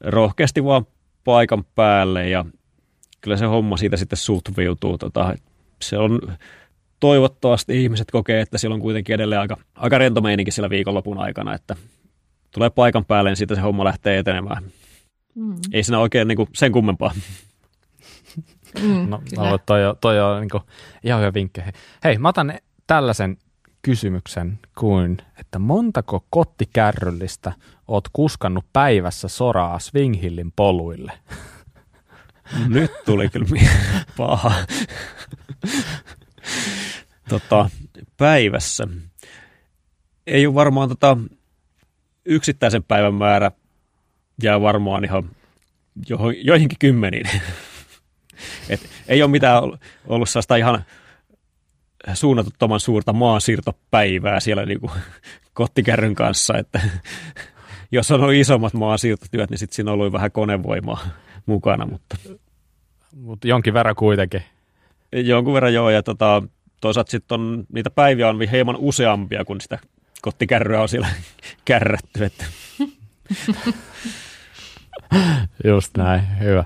rohkeasti 0.00 0.64
vaan 0.64 0.86
paikan 1.24 1.64
päälle 1.74 2.28
ja 2.28 2.44
kyllä 3.20 3.36
se 3.36 3.44
homma 3.44 3.76
siitä 3.76 3.96
sitten 3.96 4.18
viutuu. 4.56 4.98
Tota, 4.98 5.34
se 5.82 5.98
on 5.98 6.20
toivottavasti 7.00 7.82
ihmiset 7.82 8.10
kokee, 8.10 8.40
että 8.40 8.58
siellä 8.58 8.74
on 8.74 8.80
kuitenkin 8.80 9.14
edelleen 9.14 9.40
aika, 9.40 9.56
aika 9.74 9.98
rento 9.98 10.20
meininki 10.20 10.50
siellä 10.50 10.70
viikonlopun 10.70 11.18
aikana, 11.18 11.54
että 11.54 11.76
tulee 12.50 12.70
paikan 12.70 13.04
päälle, 13.04 13.30
niin 13.30 13.36
siitä 13.36 13.54
se 13.54 13.60
homma 13.60 13.84
lähtee 13.84 14.18
etenemään. 14.18 14.64
Mm. 15.34 15.54
Ei 15.72 15.82
siinä 15.82 15.98
oikein 15.98 16.28
niin 16.28 16.36
kuin, 16.36 16.48
sen 16.54 16.72
kummempaa. 16.72 17.14
Mm, 18.80 19.10
no, 19.10 19.22
no, 19.36 19.58
toi, 19.58 19.86
on, 19.86 19.96
toi 20.00 20.20
on 20.20 20.40
niin 20.40 20.50
kuin, 20.50 20.62
ihan 21.04 21.20
hyvä 21.20 21.34
vinkki. 21.34 21.60
Hei, 22.04 22.18
mä 22.18 22.28
otan 22.28 22.54
tällaisen 22.86 23.36
kysymyksen 23.82 24.58
kuin, 24.78 25.18
että 25.38 25.58
montako 25.58 26.26
kottikärryllistä 26.30 27.52
oot 27.88 28.08
kuskannut 28.12 28.64
päivässä 28.72 29.28
soraa 29.28 29.78
Swinghillin 29.78 30.52
poluille? 30.56 31.12
Nyt 32.68 32.90
tuli 33.04 33.28
kyllä 33.28 33.46
paha. 34.16 34.52
tota, 37.28 37.70
päivässä. 38.16 38.88
Ei 40.26 40.46
ole 40.46 40.54
varmaan 40.54 40.88
tota, 40.88 41.16
yksittäisen 42.24 42.82
päivän 42.82 43.14
määrä 43.14 43.50
jää 44.42 44.60
varmaan 44.60 45.04
ihan 45.04 45.30
joihinkin 46.44 46.78
kymmeniin. 46.78 47.26
Et 48.68 48.80
ei 49.08 49.22
ole 49.22 49.30
mitään 49.30 49.62
ollut 50.06 50.28
sellaista 50.28 50.56
ihan 50.56 50.84
suunnattoman 52.14 52.80
suurta 52.80 53.12
maansiirtopäivää 53.12 54.40
siellä 54.40 54.66
niin 54.66 54.80
kuin 54.80 54.92
kottikärryn 55.54 56.14
kanssa, 56.14 56.58
että 56.58 56.80
jos 57.92 58.10
on 58.10 58.20
ollut 58.20 58.34
isommat 58.34 58.74
maansiirtotyöt, 58.74 59.50
niin 59.50 59.58
sitten 59.58 59.74
siinä 59.74 59.90
on 59.90 59.94
ollut 59.94 60.12
vähän 60.12 60.32
konevoimaa 60.32 61.08
mukana. 61.46 61.86
Mutta, 61.86 62.16
mutta 63.16 63.48
jonkin 63.48 63.74
verran 63.74 63.96
kuitenkin. 63.96 64.42
Jonkun 65.12 65.54
verran 65.54 65.74
joo, 65.74 65.90
ja 65.90 66.02
tota, 66.02 66.42
toisaalta 66.80 67.10
sitten 67.10 67.40
on, 67.40 67.64
niitä 67.72 67.90
päiviä 67.90 68.28
on 68.28 68.40
hieman 68.40 68.76
useampia, 68.78 69.44
kun 69.44 69.60
sitä 69.60 69.78
kottikärryä 70.22 70.82
on 70.82 70.88
siellä 70.88 71.08
kärrätty. 71.64 72.24
Että. 72.24 72.44
Just 75.64 75.96
näin, 75.96 76.38
hyvä. 76.40 76.64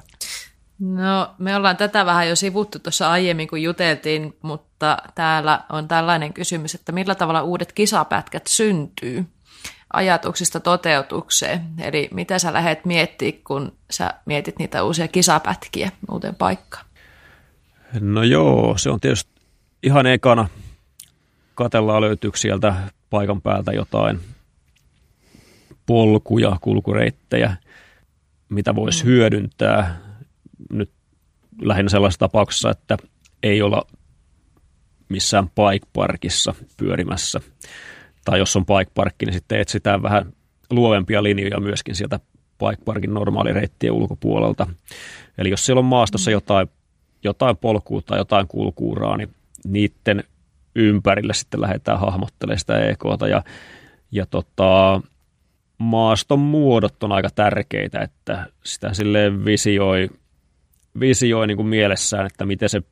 No, 0.79 1.35
me 1.39 1.57
ollaan 1.57 1.77
tätä 1.77 2.07
vähän 2.07 2.29
jo 2.29 2.37
sivuttu 2.37 2.79
tuossa 2.79 3.11
aiemmin, 3.11 3.49
kun 3.49 3.63
juteltiin, 3.63 4.37
mutta 4.43 4.99
täällä 5.15 5.61
on 5.69 5.89
tällainen 5.89 6.33
kysymys, 6.33 6.75
että 6.75 6.93
millä 6.93 7.15
tavalla 7.15 7.43
uudet 7.43 7.73
kisapätkät 7.73 8.47
syntyy 8.47 9.25
ajatuksista 9.93 10.61
toteutukseen? 10.61 11.61
Eli 11.79 12.09
mitä 12.13 12.39
sä 12.39 12.53
lähdet 12.53 12.85
miettimään, 12.85 13.43
kun 13.45 13.73
sä 13.91 14.15
mietit 14.27 14.59
niitä 14.59 14.83
uusia 14.83 15.09
kisapätkiä 15.09 15.91
uuteen 16.11 16.35
paikkaan? 16.35 16.87
No 18.01 18.23
joo, 18.23 18.79
se 18.79 18.91
on 18.91 19.01
tietysti 19.01 19.31
ihan 19.83 20.07
ekana 20.07 20.49
katellaan 21.55 22.03
löytyykö 22.03 22.39
sieltä 22.39 22.75
paikan 23.11 23.43
päältä 23.43 23.73
jotain 23.73 24.21
polkuja, 25.87 26.57
kulkureittejä, 26.61 27.57
mitä 28.49 28.75
voisi 28.75 29.05
mm. 29.05 29.07
hyödyntää 29.07 30.06
nyt 30.73 30.91
lähinnä 31.63 31.89
sellaisessa 31.89 32.19
tapauksessa, 32.19 32.71
että 32.71 32.97
ei 33.43 33.63
olla 33.63 33.83
missään 35.09 35.49
bike 35.49 35.87
parkissa 35.93 36.55
pyörimässä. 36.77 37.41
Tai 38.25 38.39
jos 38.39 38.57
on 38.57 38.67
bike 38.67 38.91
parkki, 38.95 39.27
niin 39.27 39.35
sitten 39.35 39.61
etsitään 39.61 40.03
vähän 40.03 40.33
luovempia 40.71 41.23
linjoja 41.23 41.61
myöskin 41.61 41.95
sieltä 41.95 42.21
bike 42.59 42.83
parkin 42.85 43.15
normaalireittien 43.15 43.93
ulkopuolelta. 43.93 44.67
Eli 45.39 45.51
jos 45.51 45.67
siellä 45.67 45.79
on 45.79 45.85
maastossa 45.85 46.31
mm. 46.31 46.33
jotain, 46.33 46.69
jotain 47.25 47.57
polkua 47.57 48.03
tai 48.03 48.19
jotain 48.19 48.49
kulkuuraa, 48.49 49.17
niin 49.17 49.35
niiden 49.65 50.25
ympärille 50.75 51.35
sitten 51.35 51.61
lähdetään 51.61 52.01
hahmottelemaan 52.01 52.59
sitä 52.59 52.85
EKta 52.85 53.29
ja, 53.29 53.43
ja 54.11 54.27
tota, 54.27 55.01
maaston 55.79 56.39
muodot 56.39 57.03
on 57.03 57.13
aika 57.13 57.29
tärkeitä, 57.35 58.01
että 58.01 58.47
sitä 58.65 58.95
silleen 58.95 59.45
visioi 59.45 60.09
visioi 61.01 61.47
niin 61.47 61.57
kuin 61.57 61.69
mielessään, 61.69 62.27
että 62.27 62.47
miten 62.47 62.69
se 62.69 62.83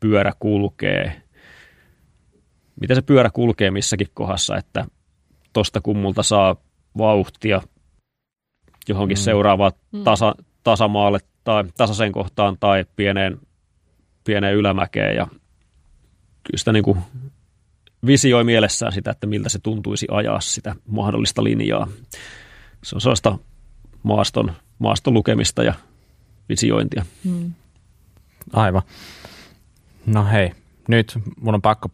pyörä 0.00 0.32
kulkee, 0.38 1.22
miten 2.80 2.96
se 2.96 3.02
pyörä 3.02 3.30
kulkee 3.30 3.70
missäkin 3.70 4.08
kohdassa, 4.14 4.56
että 4.56 4.86
tosta 5.52 5.80
kummulta 5.80 6.22
saa 6.22 6.56
vauhtia 6.98 7.60
johonkin 8.88 9.18
mm. 9.18 9.22
seuraavaan 9.22 9.72
mm. 9.92 10.04
tasa, 10.04 10.34
tasamaalle 10.62 11.18
tai 11.44 11.64
tasaiseen 11.76 12.12
kohtaan 12.12 12.56
tai 12.60 12.84
pieneen, 12.96 13.40
pieneen 14.24 14.54
ylämäkeen 14.54 15.16
ja 15.16 15.26
kyllä 16.42 16.56
sitä 16.56 16.72
niin 16.72 16.84
kuin 16.84 16.98
visioi 18.06 18.44
mielessään 18.44 18.92
sitä, 18.92 19.10
että 19.10 19.26
miltä 19.26 19.48
se 19.48 19.58
tuntuisi 19.58 20.06
ajaa 20.10 20.40
sitä 20.40 20.74
mahdollista 20.86 21.44
linjaa. 21.44 21.88
Se 22.84 22.96
on 22.96 23.00
sellaista 23.00 23.38
maaston, 24.02 24.52
maaston 24.78 25.14
lukemista 25.14 25.62
ja 25.62 25.74
visiointia. 26.48 27.04
Mm. 27.24 27.52
Aivan. 28.52 28.82
No 30.06 30.24
hei, 30.24 30.52
nyt 30.88 31.18
mun 31.40 31.54
on 31.54 31.62
pakko 31.62 31.88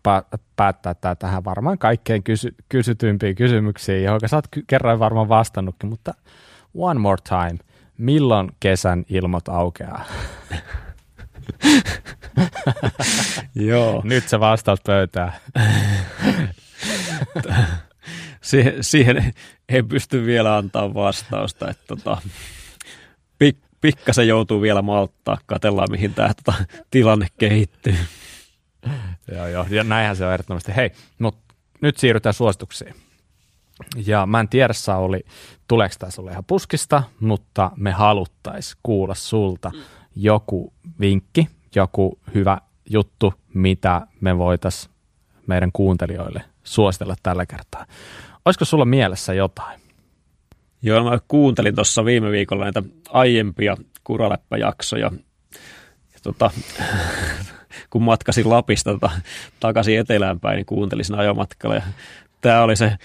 päättää 0.57 0.95
tämä 0.95 1.15
tähän 1.15 1.45
varmaan 1.45 1.79
kaikkein 1.79 2.23
kysy- 2.23 2.55
kysytympiin 2.69 3.37
kysymyksiin, 3.37 4.05
johon 4.05 4.21
sä 4.27 4.37
oot 4.37 4.47
kerran 4.67 4.99
varmaan 4.99 5.29
vastannutkin, 5.29 5.89
mutta 5.89 6.15
one 6.75 7.01
more 7.01 7.23
time. 7.29 7.59
Milloin 7.99 8.51
kesän 8.61 9.05
ilmot 9.09 9.49
aukeaa? 9.49 10.05
Joo. 13.55 14.03
Nyt 14.05 14.29
se 14.29 14.41
vastaus 14.41 14.81
pöytää. 14.81 15.39
siihen, 18.41 18.75
siihen 18.81 19.35
ei 19.69 19.83
pysty 19.83 20.27
vielä 20.27 20.57
antaa 20.57 20.95
vastausta. 20.95 21.71
Että 21.71 21.85
tota, 21.87 22.19
pikkasen 23.81 24.29
joutuu 24.29 24.61
vielä 24.61 24.83
malttaa, 24.83 25.39
katellaan 25.47 25.91
mihin 25.91 26.15
tämä 26.15 26.35
tota, 26.35 26.65
tilanne 26.91 27.27
kehittyy. 27.39 27.97
joo, 29.35 29.47
joo, 29.47 29.67
ja 29.71 29.85
näinhän 29.85 30.17
se 30.17 30.27
on 30.27 30.33
ehdottomasti. 30.33 30.77
Hei, 30.77 30.91
mutta 31.19 31.55
nyt 31.81 31.97
siirrytään 31.97 32.35
suosituksiin. 32.35 32.95
Ja 34.07 34.27
mä 34.27 34.41
en 34.41 34.49
tiedä, 34.49 34.75
oli, 34.97 35.21
tuleeko 35.69 35.95
tämä 35.99 36.11
sulle 36.11 36.31
ihan 36.31 36.45
puskista, 36.45 37.03
mutta 37.21 37.71
me 37.77 37.93
haluttais 37.93 38.77
kuulla 38.83 39.15
sulta 39.15 39.71
joku 40.17 40.73
vinkki, 41.01 41.49
joku 41.75 42.19
hyvä 42.35 42.59
juttu, 42.91 43.35
mitä 43.55 44.07
me 44.21 44.39
voitaisiin 44.39 44.95
meidän 45.47 45.73
kuuntelijoille 45.73 46.45
suositella 46.65 47.15
tällä 47.23 47.47
kertaa. 47.47 47.87
Olisiko 48.45 48.65
sulla 48.65 48.85
mielessä 48.85 49.35
jotain? 49.35 49.81
Joo, 50.83 51.11
mä 51.11 51.19
kuuntelin 51.29 51.75
tuossa 51.75 52.05
viime 52.05 52.31
viikolla 52.31 52.65
näitä 52.65 52.83
aiempia 53.11 53.77
kuraläppäjaksoja. 54.05 55.11
Ja 56.13 56.19
tota, 56.23 56.51
kun 57.91 58.03
matkasin 58.03 58.51
Lapista 58.51 58.91
tota, 58.91 59.11
takaisin 59.61 59.99
etelään 59.99 60.41
päin, 60.41 60.57
niin 60.57 60.67
kuuntelin 60.67 61.05
sen 61.05 61.19
ajomatkalla. 61.19 61.75
Ja 61.75 61.83
tämä 62.41 62.63
oli 62.63 62.77
se 62.77 62.97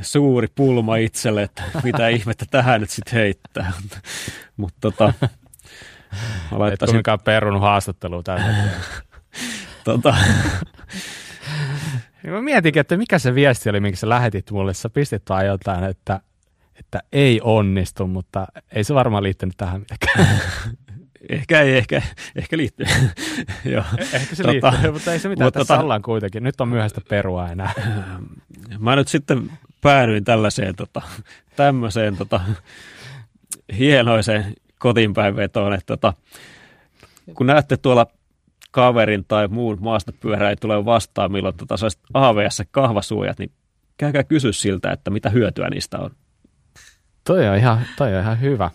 suuri 0.00 0.48
pulma 0.54 0.96
itselle, 0.96 1.42
että 1.42 1.62
mitä 1.82 2.08
ihmettä 2.08 2.44
tähän 2.50 2.80
nyt 2.80 2.90
sitten 2.90 3.14
heittää. 3.14 3.72
Mutta 4.56 4.78
tota, 4.80 5.12
mä 6.50 6.58
laittaisin... 6.58 6.96
Et 6.96 7.24
perunut 7.24 7.62
haastattelua 7.62 8.22
tällä 8.22 8.44
tota... 9.84 10.16
Mä 12.26 12.42
mietinkin, 12.42 12.80
että 12.80 12.96
mikä 12.96 13.18
se 13.18 13.34
viesti 13.34 13.70
oli, 13.70 13.80
minkä 13.80 13.96
sä 13.96 14.08
lähetit 14.08 14.50
mulle. 14.50 14.74
Sä 14.74 14.90
pistit 14.90 15.22
vaan 15.28 15.46
jotain, 15.46 15.84
että 15.84 16.20
että 16.78 17.00
ei 17.12 17.40
onnistu, 17.42 18.06
mutta 18.06 18.46
ei 18.72 18.84
se 18.84 18.94
varmaan 18.94 19.22
liittynyt 19.22 19.56
tähän 19.56 19.80
mitenkään. 19.80 20.40
ehkä 21.28 21.60
ei, 21.60 21.76
ehkä, 21.76 22.02
ehkä 22.36 22.56
liittyy. 22.56 22.86
Joo. 23.72 23.84
Eh, 23.98 24.14
ehkä 24.14 24.34
se 24.34 24.42
tota, 24.42 24.70
liittyy, 24.70 24.92
mutta 24.92 25.12
ei 25.12 25.18
se 25.18 25.28
mitään, 25.28 25.46
mutta 25.46 25.60
tässä 25.60 25.74
tota, 25.74 25.84
ollaan 25.84 26.02
kuitenkin. 26.02 26.42
Nyt 26.42 26.60
on 26.60 26.68
myöhäistä 26.68 27.00
perua 27.08 27.48
enää. 27.48 27.72
Mä 28.78 28.96
nyt 28.96 29.08
sitten 29.08 29.50
päädyin 29.80 30.24
tällaiseen 30.24 30.76
tota, 30.76 31.02
tämmöiseen 31.56 32.16
tota, 32.16 32.40
hienoiseen 33.78 34.54
kotiinpäinvetoon, 34.78 35.72
että 35.72 35.86
tota, 35.86 36.12
kun 37.34 37.46
näette 37.46 37.76
tuolla 37.76 38.06
kaverin 38.70 39.24
tai 39.28 39.48
muun 39.48 39.78
maastopyöräilijän 39.80 40.58
tulee 40.60 40.84
vastaan, 40.84 41.32
milloin 41.32 41.56
tota, 41.56 41.74
AVS 42.14 42.62
kahvasuojat, 42.70 43.38
niin 43.38 43.50
käykää 43.96 44.24
kysy 44.24 44.52
siltä, 44.52 44.92
että 44.92 45.10
mitä 45.10 45.30
hyötyä 45.30 45.68
niistä 45.70 45.98
on. 45.98 46.10
Toi 47.24 47.48
on 47.48 47.56
ihan, 47.56 47.78
toi 47.96 48.14
on 48.14 48.20
ihan 48.20 48.40
hyvä. 48.40 48.70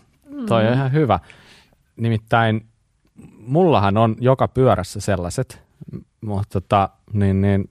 Toi 0.48 0.62
on 0.62 0.72
mm. 0.72 0.74
ihan 0.74 0.92
hyvä. 0.92 1.18
Nimittäin 1.96 2.66
mullahan 3.38 3.96
on 3.96 4.16
joka 4.20 4.48
pyörässä 4.48 5.00
sellaiset, 5.00 5.62
mutta 6.20 6.60
tota, 6.60 6.88
niin, 7.12 7.40
niin, 7.40 7.70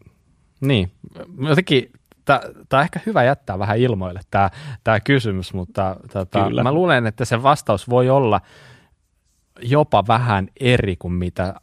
niin. 0.61 0.91
jotenkin 1.47 1.91
tämä 2.25 2.41
on 2.73 2.81
ehkä 2.81 2.99
hyvä 3.05 3.23
jättää 3.23 3.59
vähän 3.59 3.77
ilmoille 3.77 4.21
tämä, 4.31 4.49
tämä 4.83 4.99
kysymys, 4.99 5.53
mutta 5.53 5.95
tota, 6.13 6.49
mä 6.63 6.71
luulen, 6.71 7.07
että 7.07 7.25
se 7.25 7.43
vastaus 7.43 7.89
voi 7.89 8.09
olla 8.09 8.41
jopa 9.61 10.03
vähän 10.07 10.47
eri 10.59 10.95
kuin 10.95 11.13
mitä 11.13 11.53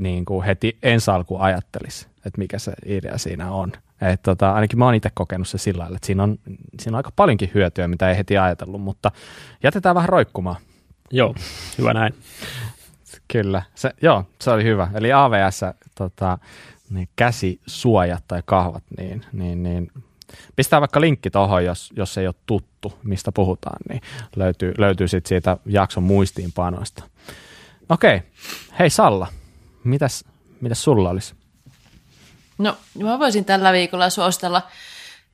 niin 0.00 0.24
kuin 0.24 0.44
heti 0.44 0.78
ensi 0.82 1.10
alkuun 1.10 1.40
ajattelisi, 1.40 2.06
että 2.16 2.38
mikä 2.38 2.58
se 2.58 2.72
idea 2.86 3.18
siinä 3.18 3.52
on. 3.52 3.72
Et 4.00 4.22
tota, 4.22 4.52
ainakin 4.52 4.78
mä 4.78 4.84
oon 4.84 4.94
itse 4.94 5.10
kokenut 5.14 5.48
se 5.48 5.58
sillä 5.58 5.80
lailla, 5.80 5.96
että 5.96 6.06
siinä 6.06 6.22
on, 6.22 6.38
siinä 6.80 6.94
on 6.94 6.96
aika 6.96 7.12
paljonkin 7.16 7.50
hyötyä, 7.54 7.88
mitä 7.88 8.10
ei 8.10 8.16
heti 8.16 8.38
ajatellut, 8.38 8.80
mutta 8.80 9.12
jätetään 9.62 9.94
vähän 9.94 10.08
roikkumaan. 10.08 10.56
Joo, 11.10 11.34
hyvä 11.78 11.94
näin. 11.94 12.14
Kyllä, 13.32 13.62
se, 13.74 13.90
joo, 14.02 14.24
se 14.40 14.50
oli 14.50 14.64
hyvä. 14.64 14.88
Eli 14.94 15.12
AVS, 15.12 15.60
tota, 15.94 16.38
ne 16.90 17.08
käsisuojat 17.16 18.24
tai 18.28 18.42
kahvat, 18.44 18.84
niin, 18.98 19.24
niin, 19.32 19.62
niin 19.62 19.92
pistää 20.56 20.80
vaikka 20.80 21.00
linkki 21.00 21.30
tuohon, 21.30 21.64
jos, 21.64 21.92
jos 21.96 22.18
ei 22.18 22.26
ole 22.26 22.34
tuttu, 22.46 22.98
mistä 23.02 23.32
puhutaan, 23.32 23.76
niin 23.88 24.00
löytyy, 24.36 24.74
löytyy 24.78 25.08
sitten 25.08 25.28
siitä 25.28 25.56
jakson 25.66 26.02
muistiinpanoista. 26.02 27.04
Okei, 27.88 28.22
hei 28.78 28.90
Salla, 28.90 29.26
mitäs, 29.84 30.24
mitäs 30.60 30.84
sulla 30.84 31.10
olisi? 31.10 31.34
No, 32.58 32.76
mä 33.02 33.18
voisin 33.18 33.44
tällä 33.44 33.72
viikolla 33.72 34.10
suositella 34.10 34.62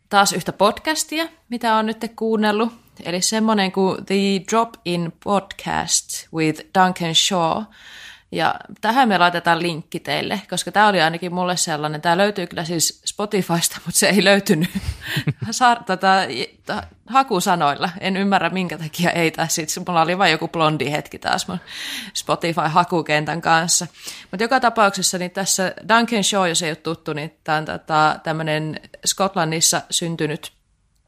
taas 0.09 0.33
yhtä 0.33 0.53
podcastia, 0.53 1.29
mitä 1.49 1.77
on 1.77 1.87
nyt 1.87 2.13
kuunnellut. 2.17 2.73
Eli 3.05 3.23
semmoinen 3.23 3.73
kuin 3.73 4.07
The 4.07 4.15
Drop-In 4.51 5.13
Podcast 5.25 6.09
with 6.35 6.61
Duncan 6.79 7.15
Shaw. 7.15 7.63
Ja 8.33 8.55
tähän 8.81 9.09
me 9.09 9.19
laitetaan 9.19 9.63
linkki 9.63 10.01
teille, 10.01 10.43
koska 10.51 10.73
tämä 10.73 10.89
oli 10.89 11.01
ainakin 11.01 11.35
mulle 11.35 11.57
sellainen. 11.57 12.01
Tämä 12.01 12.17
löytyy 12.17 12.47
kyllä 12.47 12.65
siis 12.65 13.03
Spotifysta, 13.05 13.81
mutta 13.87 13.99
se 13.99 14.09
ei 14.09 14.25
löytynyt 14.25 14.71
tätä, 15.87 16.29
hakusanoilla. 17.07 17.91
En 18.01 18.17
ymmärrä, 18.17 18.51
minkä 18.51 18.79
takia 18.79 19.11
ei 19.11 19.31
tässä. 19.31 19.63
Sitten 19.67 19.85
mulla 19.87 20.03
oli 20.03 20.19
vain 20.19 20.33
joku 20.33 20.49
blondi 20.49 20.91
hetki 20.93 21.19
taas 21.19 21.49
mun 21.49 21.59
Spotify-hakukentän 22.15 23.41
kanssa. 23.41 23.87
Mutta 24.31 24.45
joka 24.45 24.61
tapauksessa 24.61 25.19
niin 25.19 25.31
tässä 25.31 25.75
Duncan 25.89 26.25
Shaw, 26.25 26.49
jos 26.49 26.63
ei 26.63 26.71
ole 26.71 26.77
tuttu, 26.77 27.13
niin 27.13 27.39
tämä 27.45 27.59
on 27.59 27.65
tota, 27.65 28.21
tämmöinen 28.23 28.81
Skotlannissa 29.07 29.83
syntynyt 29.91 30.53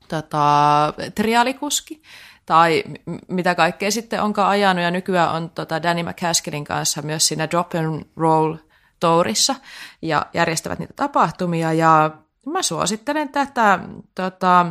tota, 0.08 0.94
trialikuski 1.14 2.02
tai 2.46 2.84
mitä 3.28 3.54
kaikkea 3.54 3.90
sitten 3.90 4.22
onkaan 4.22 4.48
ajanut, 4.48 4.84
ja 4.84 4.90
nykyään 4.90 5.30
on 5.30 5.50
tota 5.50 5.82
Danny 5.82 6.02
McCaskellin 6.02 6.64
kanssa 6.64 7.02
myös 7.02 7.28
siinä 7.28 7.50
Drop 7.50 7.74
and 7.74 8.04
Roll 8.16 8.56
Tourissa, 9.00 9.54
ja 10.02 10.26
järjestävät 10.34 10.78
niitä 10.78 10.94
tapahtumia, 10.96 11.72
ja 11.72 12.10
mä 12.46 12.62
suosittelen 12.62 13.28
tätä 13.28 13.78
tota, 14.14 14.66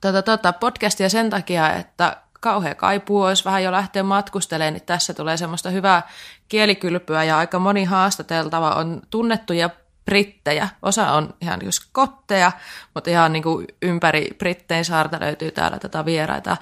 tota, 0.00 0.22
tota 0.22 0.52
podcastia 0.52 1.08
sen 1.08 1.30
takia, 1.30 1.74
että 1.74 2.16
kauhea 2.40 2.74
kaipuu 2.74 3.22
olisi 3.22 3.44
vähän 3.44 3.62
jo 3.62 3.72
lähteä 3.72 4.02
matkustelemaan, 4.02 4.72
niin 4.72 4.86
tässä 4.86 5.14
tulee 5.14 5.36
semmoista 5.36 5.70
hyvää 5.70 6.08
kielikylpyä 6.48 7.24
ja 7.24 7.38
aika 7.38 7.58
moni 7.58 7.84
haastateltava 7.84 8.70
on 8.70 9.02
tunnettuja 9.10 9.70
brittejä. 10.06 10.68
Osa 10.82 11.12
on 11.12 11.34
ihan 11.40 11.60
just 11.64 11.82
kotteja, 11.92 12.52
mutta 12.94 13.10
ihan 13.10 13.32
niin 13.32 13.42
kuin 13.42 13.66
ympäri 13.82 14.28
Brittein 14.38 14.84
saarta 14.84 15.20
löytyy 15.20 15.50
täällä 15.50 15.78
tätä 15.78 16.04
vieraita 16.04 16.56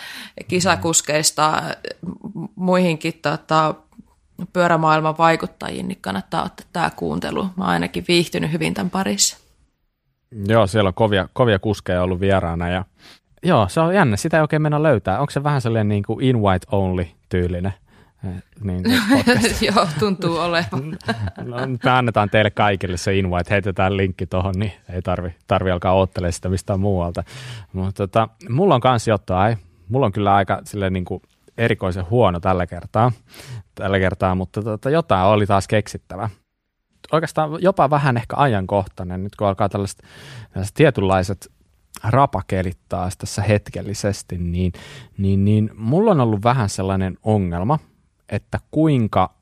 kisakuskeista 0.49 1.63
muihinkin 2.57 3.15
tota, 3.23 3.75
pyörämaailman 4.53 5.19
vaikuttajiin, 5.19 5.89
niin 5.89 5.99
kannattaa 6.01 6.45
ottaa 6.45 6.67
tämä 6.73 6.91
kuuntelu. 6.97 7.43
Mä 7.43 7.65
oon 7.65 7.73
ainakin 7.73 8.05
viihtynyt 8.09 8.53
hyvin 8.53 8.75
tämän 8.75 8.91
parissa. 8.91 9.39
Joo, 10.49 10.67
siellä 10.67 10.89
on 10.89 10.95
kovia, 10.95 11.29
kovia 11.33 11.59
kuskeja 11.59 12.03
ollut 12.03 12.21
vieraana 12.21 12.69
ja 12.69 12.85
joo, 13.43 13.69
se 13.69 13.81
on 13.81 13.95
jännä. 13.95 14.17
Sitä 14.17 14.37
ei 14.37 14.41
oikein 14.41 14.63
mennä 14.63 14.83
löytää. 14.83 15.21
Onko 15.21 15.31
se 15.31 15.45
vähän 15.45 15.61
sellainen 15.61 15.89
niin 15.89 16.03
kuin 16.03 16.25
invite 16.25 16.67
only 16.73 17.07
tyylinen? 17.29 17.75
Niin 18.61 18.83
Joo, 19.75 19.87
tuntuu 19.99 20.37
olevan. 20.37 20.99
no, 21.45 21.57
me 21.85 21.91
annetaan 21.91 22.31
teille 22.31 22.51
kaikille 22.51 22.97
se 22.97 23.17
invite, 23.17 23.51
heitetään 23.51 23.97
linkki 23.97 24.27
tuohon, 24.27 24.55
niin 24.57 24.73
ei 24.93 25.03
tarvi, 25.03 25.35
tarvi 25.47 25.71
alkaa 25.71 25.95
ottelemaan 25.95 26.33
sitä 26.33 26.49
mistään 26.49 26.81
muualta. 26.81 27.25
Mutta 27.73 28.07
tota, 28.07 28.29
mulla 28.49 28.75
on 28.75 28.81
kans 28.81 29.09
jotain, 29.09 29.59
mulla 29.89 30.07
on 30.07 30.13
kyllä 30.13 30.35
aika 30.35 30.61
silleen 30.65 30.93
niin 30.93 31.05
kuin 31.05 31.23
erikoisen 31.59 32.11
huono 32.11 32.41
tällä 32.41 32.67
kertaa, 32.67 33.13
tällä 33.75 33.99
kertaa 33.99 34.35
mutta 34.35 34.63
tota, 34.63 34.91
jotain 34.91 35.27
oli 35.27 35.47
taas 35.47 35.69
keksittävä. 35.69 36.31
Oikeastaan 37.13 37.51
jopa 37.61 37.91
vähän 37.91 38.17
ehkä 38.17 38.37
ajankohtainen, 38.37 39.25
nyt 39.25 39.37
kun 39.37 39.47
alkaa 39.47 39.69
tällaiset, 39.69 40.03
tällaiset 40.53 40.75
tietynlaiset 40.75 41.53
rapakelit 42.05 42.79
taas 42.89 43.17
tässä 43.17 43.43
hetkellisesti, 43.43 44.39
niin, 44.39 44.73
niin, 45.19 45.45
niin 45.45 45.71
mulla 45.75 46.11
on 46.11 46.21
ollut 46.21 46.45
vähän 46.45 46.69
sellainen 46.69 47.19
ongelma– 47.23 47.79
että 48.29 48.59
kuinka 48.71 49.35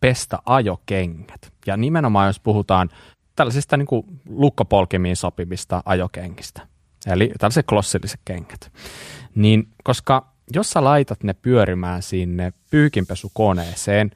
pestä 0.00 0.38
ajokengät. 0.46 1.52
Ja 1.66 1.76
nimenomaan 1.76 2.26
jos 2.26 2.40
puhutaan 2.40 2.90
tällaisista 3.36 3.76
niin 3.76 3.86
kuin 3.86 4.06
lukkopolkimiin 4.28 5.16
sopivista 5.16 5.82
ajokengistä, 5.84 6.66
eli 7.06 7.32
tällaiset 7.38 7.66
klossilliset 7.66 8.20
kengät, 8.24 8.72
niin 9.34 9.68
koska 9.84 10.34
jos 10.54 10.70
sä 10.70 10.84
laitat 10.84 11.22
ne 11.22 11.34
pyörimään 11.34 12.02
sinne 12.02 12.52
pyykinpesukoneeseen, 12.70 14.10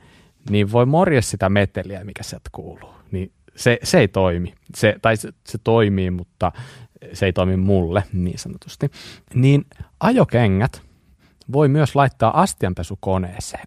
niin 0.50 0.72
voi 0.72 0.86
morje 0.86 1.22
sitä 1.22 1.48
meteliä, 1.48 2.04
mikä 2.04 2.22
sieltä 2.22 2.50
kuuluu. 2.52 2.94
Niin 3.10 3.32
se, 3.56 3.78
se 3.82 3.98
ei 3.98 4.08
toimi. 4.08 4.54
Se, 4.74 4.96
tai 5.02 5.16
se, 5.16 5.32
se 5.46 5.58
toimii, 5.64 6.10
mutta 6.10 6.52
se 7.12 7.26
ei 7.26 7.32
toimi 7.32 7.56
mulle 7.56 8.02
niin 8.12 8.38
sanotusti. 8.38 8.90
Niin 9.34 9.64
ajokengät 10.00 10.82
voi 11.52 11.68
myös 11.68 11.94
laittaa 11.94 12.40
astianpesukoneeseen 12.40 13.66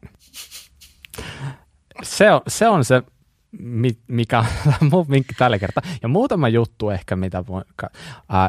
se 2.04 2.32
on 2.32 2.42
se, 2.48 2.68
on 2.68 2.86
se 2.86 3.04
mikä 4.08 4.40
on 4.40 4.46
mun 4.92 5.10
vinkki 5.10 5.34
tällä 5.38 5.60
kertaa. 5.60 5.84
Ja 6.02 6.08
muutama 6.08 6.50
juttu 6.50 6.90
ehkä, 6.90 7.16
mitä 7.16 7.48
voi, 7.48 7.62
äh, 7.84 7.90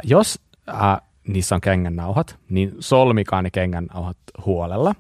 jos 0.05 0.41
äh, 0.69 1.01
niissä 1.29 1.55
on 1.55 1.61
kengännauhat, 1.61 2.39
niin 2.49 2.73
solmikaa 2.81 3.43
ne 3.43 3.51
kengännauhat 3.51 4.17
huolella. 4.47 4.95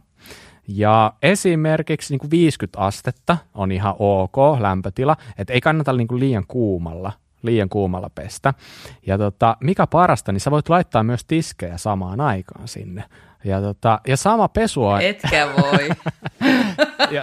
Ja 0.68 1.12
esimerkiksi 1.22 2.12
niin 2.12 2.18
kuin 2.18 2.30
50 2.30 2.78
astetta 2.78 3.36
on 3.54 3.72
ihan 3.72 3.94
ok 3.98 4.36
lämpötila, 4.60 5.16
että 5.38 5.52
ei 5.52 5.60
kannata 5.60 5.92
niin 5.92 6.08
kuin 6.08 6.20
liian 6.20 6.44
kuumalla 6.48 7.12
liian 7.42 7.68
kuumalla 7.68 8.10
pestä. 8.14 8.54
Ja 9.06 9.18
tota, 9.18 9.56
mikä 9.60 9.86
parasta, 9.86 10.32
niin 10.32 10.40
sä 10.40 10.50
voit 10.50 10.68
laittaa 10.68 11.02
myös 11.02 11.24
tiskejä 11.24 11.78
samaan 11.78 12.20
aikaan 12.20 12.68
sinne. 12.68 13.04
Ja, 13.44 13.60
tota, 13.60 14.00
ja 14.06 14.16
sama 14.16 14.48
pesuaine... 14.48 15.08
Etkä 15.08 15.48
voi. 15.62 15.88
ja, 17.10 17.22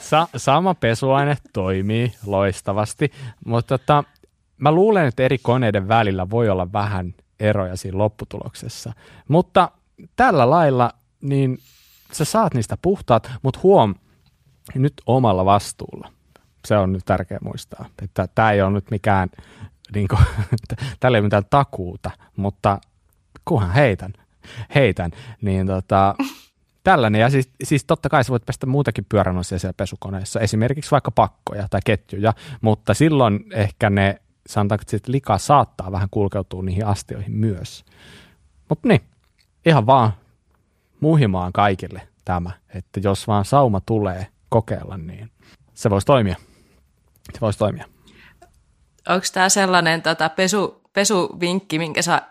sa, 0.00 0.28
sama 0.36 0.74
pesuaine 0.74 1.36
toimii 1.52 2.12
loistavasti, 2.26 3.12
mutta 3.44 3.78
tota, 3.78 4.04
mä 4.58 4.72
luulen, 4.72 5.06
että 5.06 5.22
eri 5.22 5.38
koneiden 5.38 5.88
välillä 5.88 6.30
voi 6.30 6.48
olla 6.48 6.72
vähän 6.72 7.14
eroja 7.40 7.76
siinä 7.76 7.98
lopputuloksessa. 7.98 8.92
Mutta 9.28 9.70
tällä 10.16 10.50
lailla 10.50 10.90
niin 11.20 11.58
sä 12.12 12.24
saat 12.24 12.54
niistä 12.54 12.76
puhtaat, 12.82 13.30
mutta 13.42 13.60
huom, 13.62 13.94
nyt 14.74 14.92
omalla 15.06 15.44
vastuulla. 15.44 16.12
Se 16.64 16.76
on 16.76 16.92
nyt 16.92 17.04
tärkeä 17.04 17.38
muistaa, 17.42 17.86
että 18.02 18.28
tämä 18.34 18.52
ei 18.52 18.62
ole 18.62 18.70
nyt 18.70 18.90
mikään, 18.90 19.28
niin 19.94 20.08
kuin, 20.08 20.20
tällä 21.00 21.16
ei 21.16 21.20
ole 21.20 21.26
mitään 21.26 21.46
takuuta, 21.50 22.10
mutta 22.36 22.78
kunhan 23.44 23.72
heitän, 23.72 24.12
heitän, 24.74 25.10
niin 25.40 25.66
tota, 25.66 26.14
tällainen. 26.88 27.20
Ja 27.20 27.30
siis, 27.30 27.50
siis 27.64 27.84
totta 27.84 28.08
kai 28.08 28.24
sä 28.24 28.30
voit 28.30 28.46
pestä 28.46 28.66
muutakin 28.66 29.06
pyöränosia 29.08 29.58
siellä 29.58 29.74
pesukoneessa, 29.76 30.40
esimerkiksi 30.40 30.90
vaikka 30.90 31.10
pakkoja 31.10 31.68
tai 31.70 31.80
ketjuja, 31.84 32.32
mutta 32.60 32.94
silloin 32.94 33.44
ehkä 33.52 33.90
ne, 33.90 34.20
sanotaanko, 34.46 34.82
että 34.92 35.12
lika 35.12 35.38
saattaa 35.38 35.92
vähän 35.92 36.08
kulkeutua 36.10 36.62
niihin 36.62 36.86
astioihin 36.86 37.32
myös. 37.32 37.84
Mutta 38.68 38.88
niin, 38.88 39.00
ihan 39.66 39.86
vaan 39.86 40.12
muhimaan 41.00 41.52
kaikille 41.52 42.08
tämä, 42.24 42.50
että 42.74 43.00
jos 43.00 43.26
vaan 43.26 43.44
sauma 43.44 43.80
tulee 43.80 44.26
kokeilla, 44.48 44.96
niin 44.96 45.30
se 45.74 45.90
voisi 45.90 46.06
toimia. 46.06 46.36
Se 47.32 47.40
voisi 47.40 47.58
toimia. 47.58 47.84
Onko 49.08 49.26
tämä 49.32 49.48
sellainen 49.48 50.02
tota, 50.02 50.28
pesu, 50.28 50.82
pesuvinkki, 50.92 51.78
minkä 51.78 52.02
sä, 52.02 52.22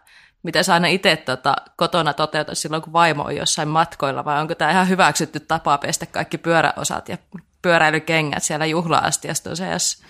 mitä 0.44 0.64
sä 0.64 0.74
aina 0.74 0.88
itse 0.88 1.16
tota, 1.16 1.56
kotona 1.76 2.14
toteutat 2.14 2.58
silloin, 2.58 2.82
kun 2.82 2.94
vaimo 2.94 3.24
on 3.24 3.36
jossain 3.36 3.68
matkoilla, 3.68 4.26
vai 4.26 4.42
onko 4.42 4.56
tämä 4.56 4.72
ihan 4.72 4.90
hyväksytty 4.90 5.40
tapa 5.40 5.78
pestä 5.78 6.06
kaikki 6.06 6.38
pyöräosat 6.38 7.10
ja 7.10 7.18
pyöräilykengät 7.62 8.44
siellä 8.44 8.66
juhla-astiasta 8.66 9.52
useassa? 9.52 10.06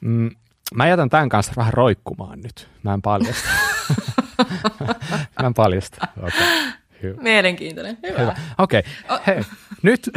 Mm, 0.00 0.30
mä 0.74 0.88
jätän 0.88 1.10
tämän 1.10 1.28
kanssa 1.28 1.52
vähän 1.56 1.74
roikkumaan 1.74 2.40
nyt. 2.40 2.68
Mä 2.82 2.94
en 2.94 3.02
paljasta. 3.02 3.48
mä 5.40 5.46
en 5.46 5.54
paljasta. 5.54 6.08
Okay. 6.16 6.46
Hyvä. 7.02 7.22
Mielenkiintoinen. 7.22 7.98
Hyvä. 8.06 8.18
Hyvä. 8.18 8.36
Okei. 8.58 8.82
Okay. 9.04 9.20
Hei, 9.26 9.42
nyt, 9.82 10.10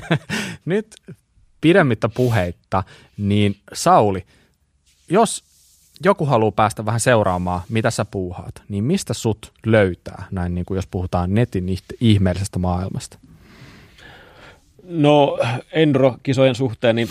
nyt 0.64 0.96
pidemmittä 1.60 2.08
puheitta, 2.08 2.84
niin 3.16 3.56
Sauli, 3.72 4.26
jos 5.08 5.44
joku 6.04 6.26
haluaa 6.26 6.52
päästä 6.52 6.84
vähän 6.84 7.00
seuraamaan, 7.00 7.60
mitä 7.68 7.90
sä 7.90 8.04
puuhaat, 8.04 8.62
niin 8.68 8.84
mistä 8.84 9.14
sut 9.14 9.52
löytää, 9.66 10.24
näin 10.30 10.54
niin 10.54 10.64
kuin 10.64 10.76
jos 10.76 10.86
puhutaan 10.86 11.34
netin 11.34 11.66
ihmeellisestä 12.00 12.58
maailmasta? 12.58 13.18
No 14.82 15.38
Enduro-kisojen 15.72 16.54
suhteen 16.54 16.96
niin 16.96 17.08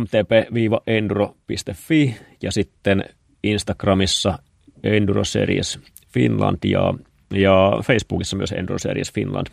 mtp-enduro.fi 0.00 2.16
ja 2.42 2.52
sitten 2.52 3.04
Instagramissa 3.42 4.38
Enduro 4.82 5.24
Series 5.24 5.78
Finland 6.12 6.58
ja, 6.64 6.94
ja 7.30 7.72
Facebookissa 7.84 8.36
myös 8.36 8.52
Enduro 8.52 8.78
Series 8.78 9.12
Finland. 9.12 9.46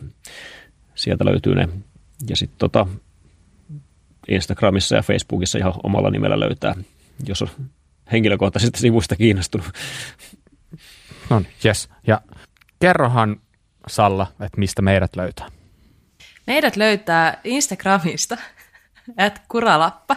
Sieltä 0.96 1.26
löytyy 1.26 1.56
ne. 1.56 1.70
Ja 2.30 2.36
sitten 2.36 2.60
tota, 2.60 2.88
Instagramissa 4.28 4.96
ja 4.96 5.02
Facebookissa 5.02 5.58
ihan 5.58 5.74
omalla 5.84 6.10
nimellä 6.10 6.40
löytää, 6.40 6.76
jos 7.28 7.42
on 7.42 7.50
henkilökohtaisesta 8.12 8.80
sivuista 8.80 9.16
kiinnostunut. 9.16 9.68
No 11.30 11.40
niin, 11.40 11.52
yes. 11.66 11.90
Ja 12.08 12.22
kerrohan 12.80 13.42
Salla, 13.88 14.28
että 14.32 14.58
mistä 14.58 14.82
meidät 14.82 15.16
löytää. 15.16 15.48
Meidät 16.48 16.76
löytää 16.76 17.40
Instagramista, 17.44 18.38
että 19.18 19.42
kuralappa. 19.48 20.16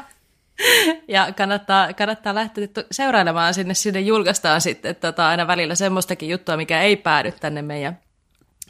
Ja 1.09 1.32
kannattaa, 1.32 1.93
kannattaa 1.93 2.35
lähteä 2.35 2.69
seurailemaan 2.90 3.55
sinne, 3.55 3.74
sinne 3.74 4.01
julkaistaan 4.01 4.60
sitten 4.60 4.97
tota, 4.97 5.28
aina 5.28 5.47
välillä 5.47 5.74
semmoistakin 5.74 6.28
juttua, 6.28 6.56
mikä 6.56 6.82
ei 6.82 6.97
päädy 6.97 7.32
tänne 7.32 7.62
meidän 7.62 7.98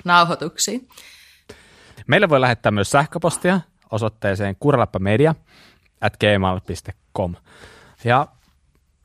nauhoituksiin. 0.05 0.89
Meille 2.07 2.29
voi 2.29 2.41
lähettää 2.41 2.73
myös 2.73 2.91
sähköpostia 2.91 3.61
osoitteeseen 3.91 4.57
kuralappamedia 4.61 5.35
at 6.01 6.17
gmail.com. 6.17 7.35
Ja 8.05 8.29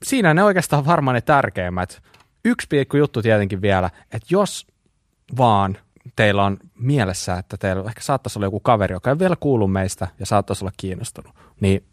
siinä 0.04 0.34
ne 0.34 0.44
oikeastaan 0.44 0.86
varmaan 0.86 1.16
ne 1.16 1.22
tärkeimmät. 1.22 2.04
Yksi 2.46 2.68
piikku 2.68 2.98
juttu 2.98 3.22
tietenkin 3.22 3.62
vielä, 3.62 3.90
että 4.04 4.28
jos 4.30 4.68
vaan 5.38 5.78
teillä 6.16 6.44
on 6.44 6.58
mielessä, 6.80 7.34
että 7.38 7.58
teillä 7.58 7.84
ehkä 7.88 8.02
saattaisi 8.02 8.40
olla 8.40 8.46
joku 8.46 8.60
kaveri, 8.60 8.96
joka 8.96 9.10
ei 9.10 9.20
vielä 9.20 9.36
kuulu 9.40 9.68
meistä 9.68 10.08
ja 10.20 10.26
saattaisi 10.26 10.64
olla 10.64 10.74
kiinnostunut, 10.78 11.36
niin 11.60 11.86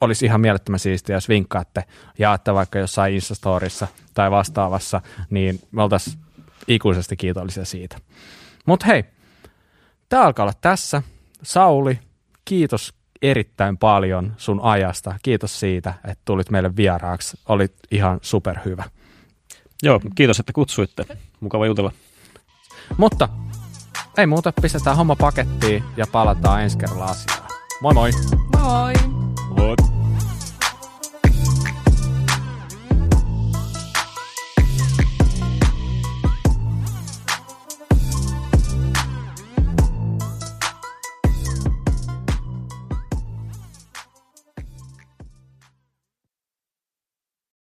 olisi 0.00 0.26
ihan 0.26 0.40
mielettömän 0.40 0.78
siistiä, 0.78 1.16
jos 1.16 1.28
vinkkaatte, 1.28 1.84
jaatte 2.18 2.54
vaikka 2.54 2.78
jossain 2.78 3.14
Instastorissa 3.14 3.86
tai 4.14 4.30
vastaavassa, 4.30 5.00
niin 5.30 5.60
me 5.72 5.82
oltaisiin 5.82 6.18
ikuisesti 6.68 7.16
kiitollisia 7.16 7.64
siitä. 7.64 7.96
Mutta 8.66 8.86
hei, 8.86 9.04
tämä 10.08 10.22
alkaa 10.22 10.42
olla 10.44 10.54
tässä. 10.60 11.02
Sauli, 11.42 11.98
kiitos 12.44 12.94
erittäin 13.22 13.78
paljon 13.78 14.34
sun 14.36 14.60
ajasta. 14.62 15.14
Kiitos 15.22 15.60
siitä, 15.60 15.94
että 16.04 16.22
tulit 16.24 16.50
meille 16.50 16.76
vieraaksi. 16.76 17.38
Olit 17.48 17.74
ihan 17.90 18.18
superhyvä. 18.22 18.84
Joo, 19.82 20.00
kiitos, 20.14 20.40
että 20.40 20.52
kutsuitte. 20.52 21.04
Mukava 21.40 21.66
jutella. 21.66 21.92
Mutta 22.96 23.28
ei 24.18 24.26
muuta, 24.26 24.52
pistetään 24.62 24.96
homma 24.96 25.16
pakettiin 25.16 25.84
ja 25.96 26.06
palataan 26.12 26.62
ensi 26.62 26.78
kerralla 26.78 27.04
asiaan. 27.04 27.50
Moi 27.80 27.94
moi! 27.94 28.10
Moi! 28.62 28.92
Moi! 29.56 29.95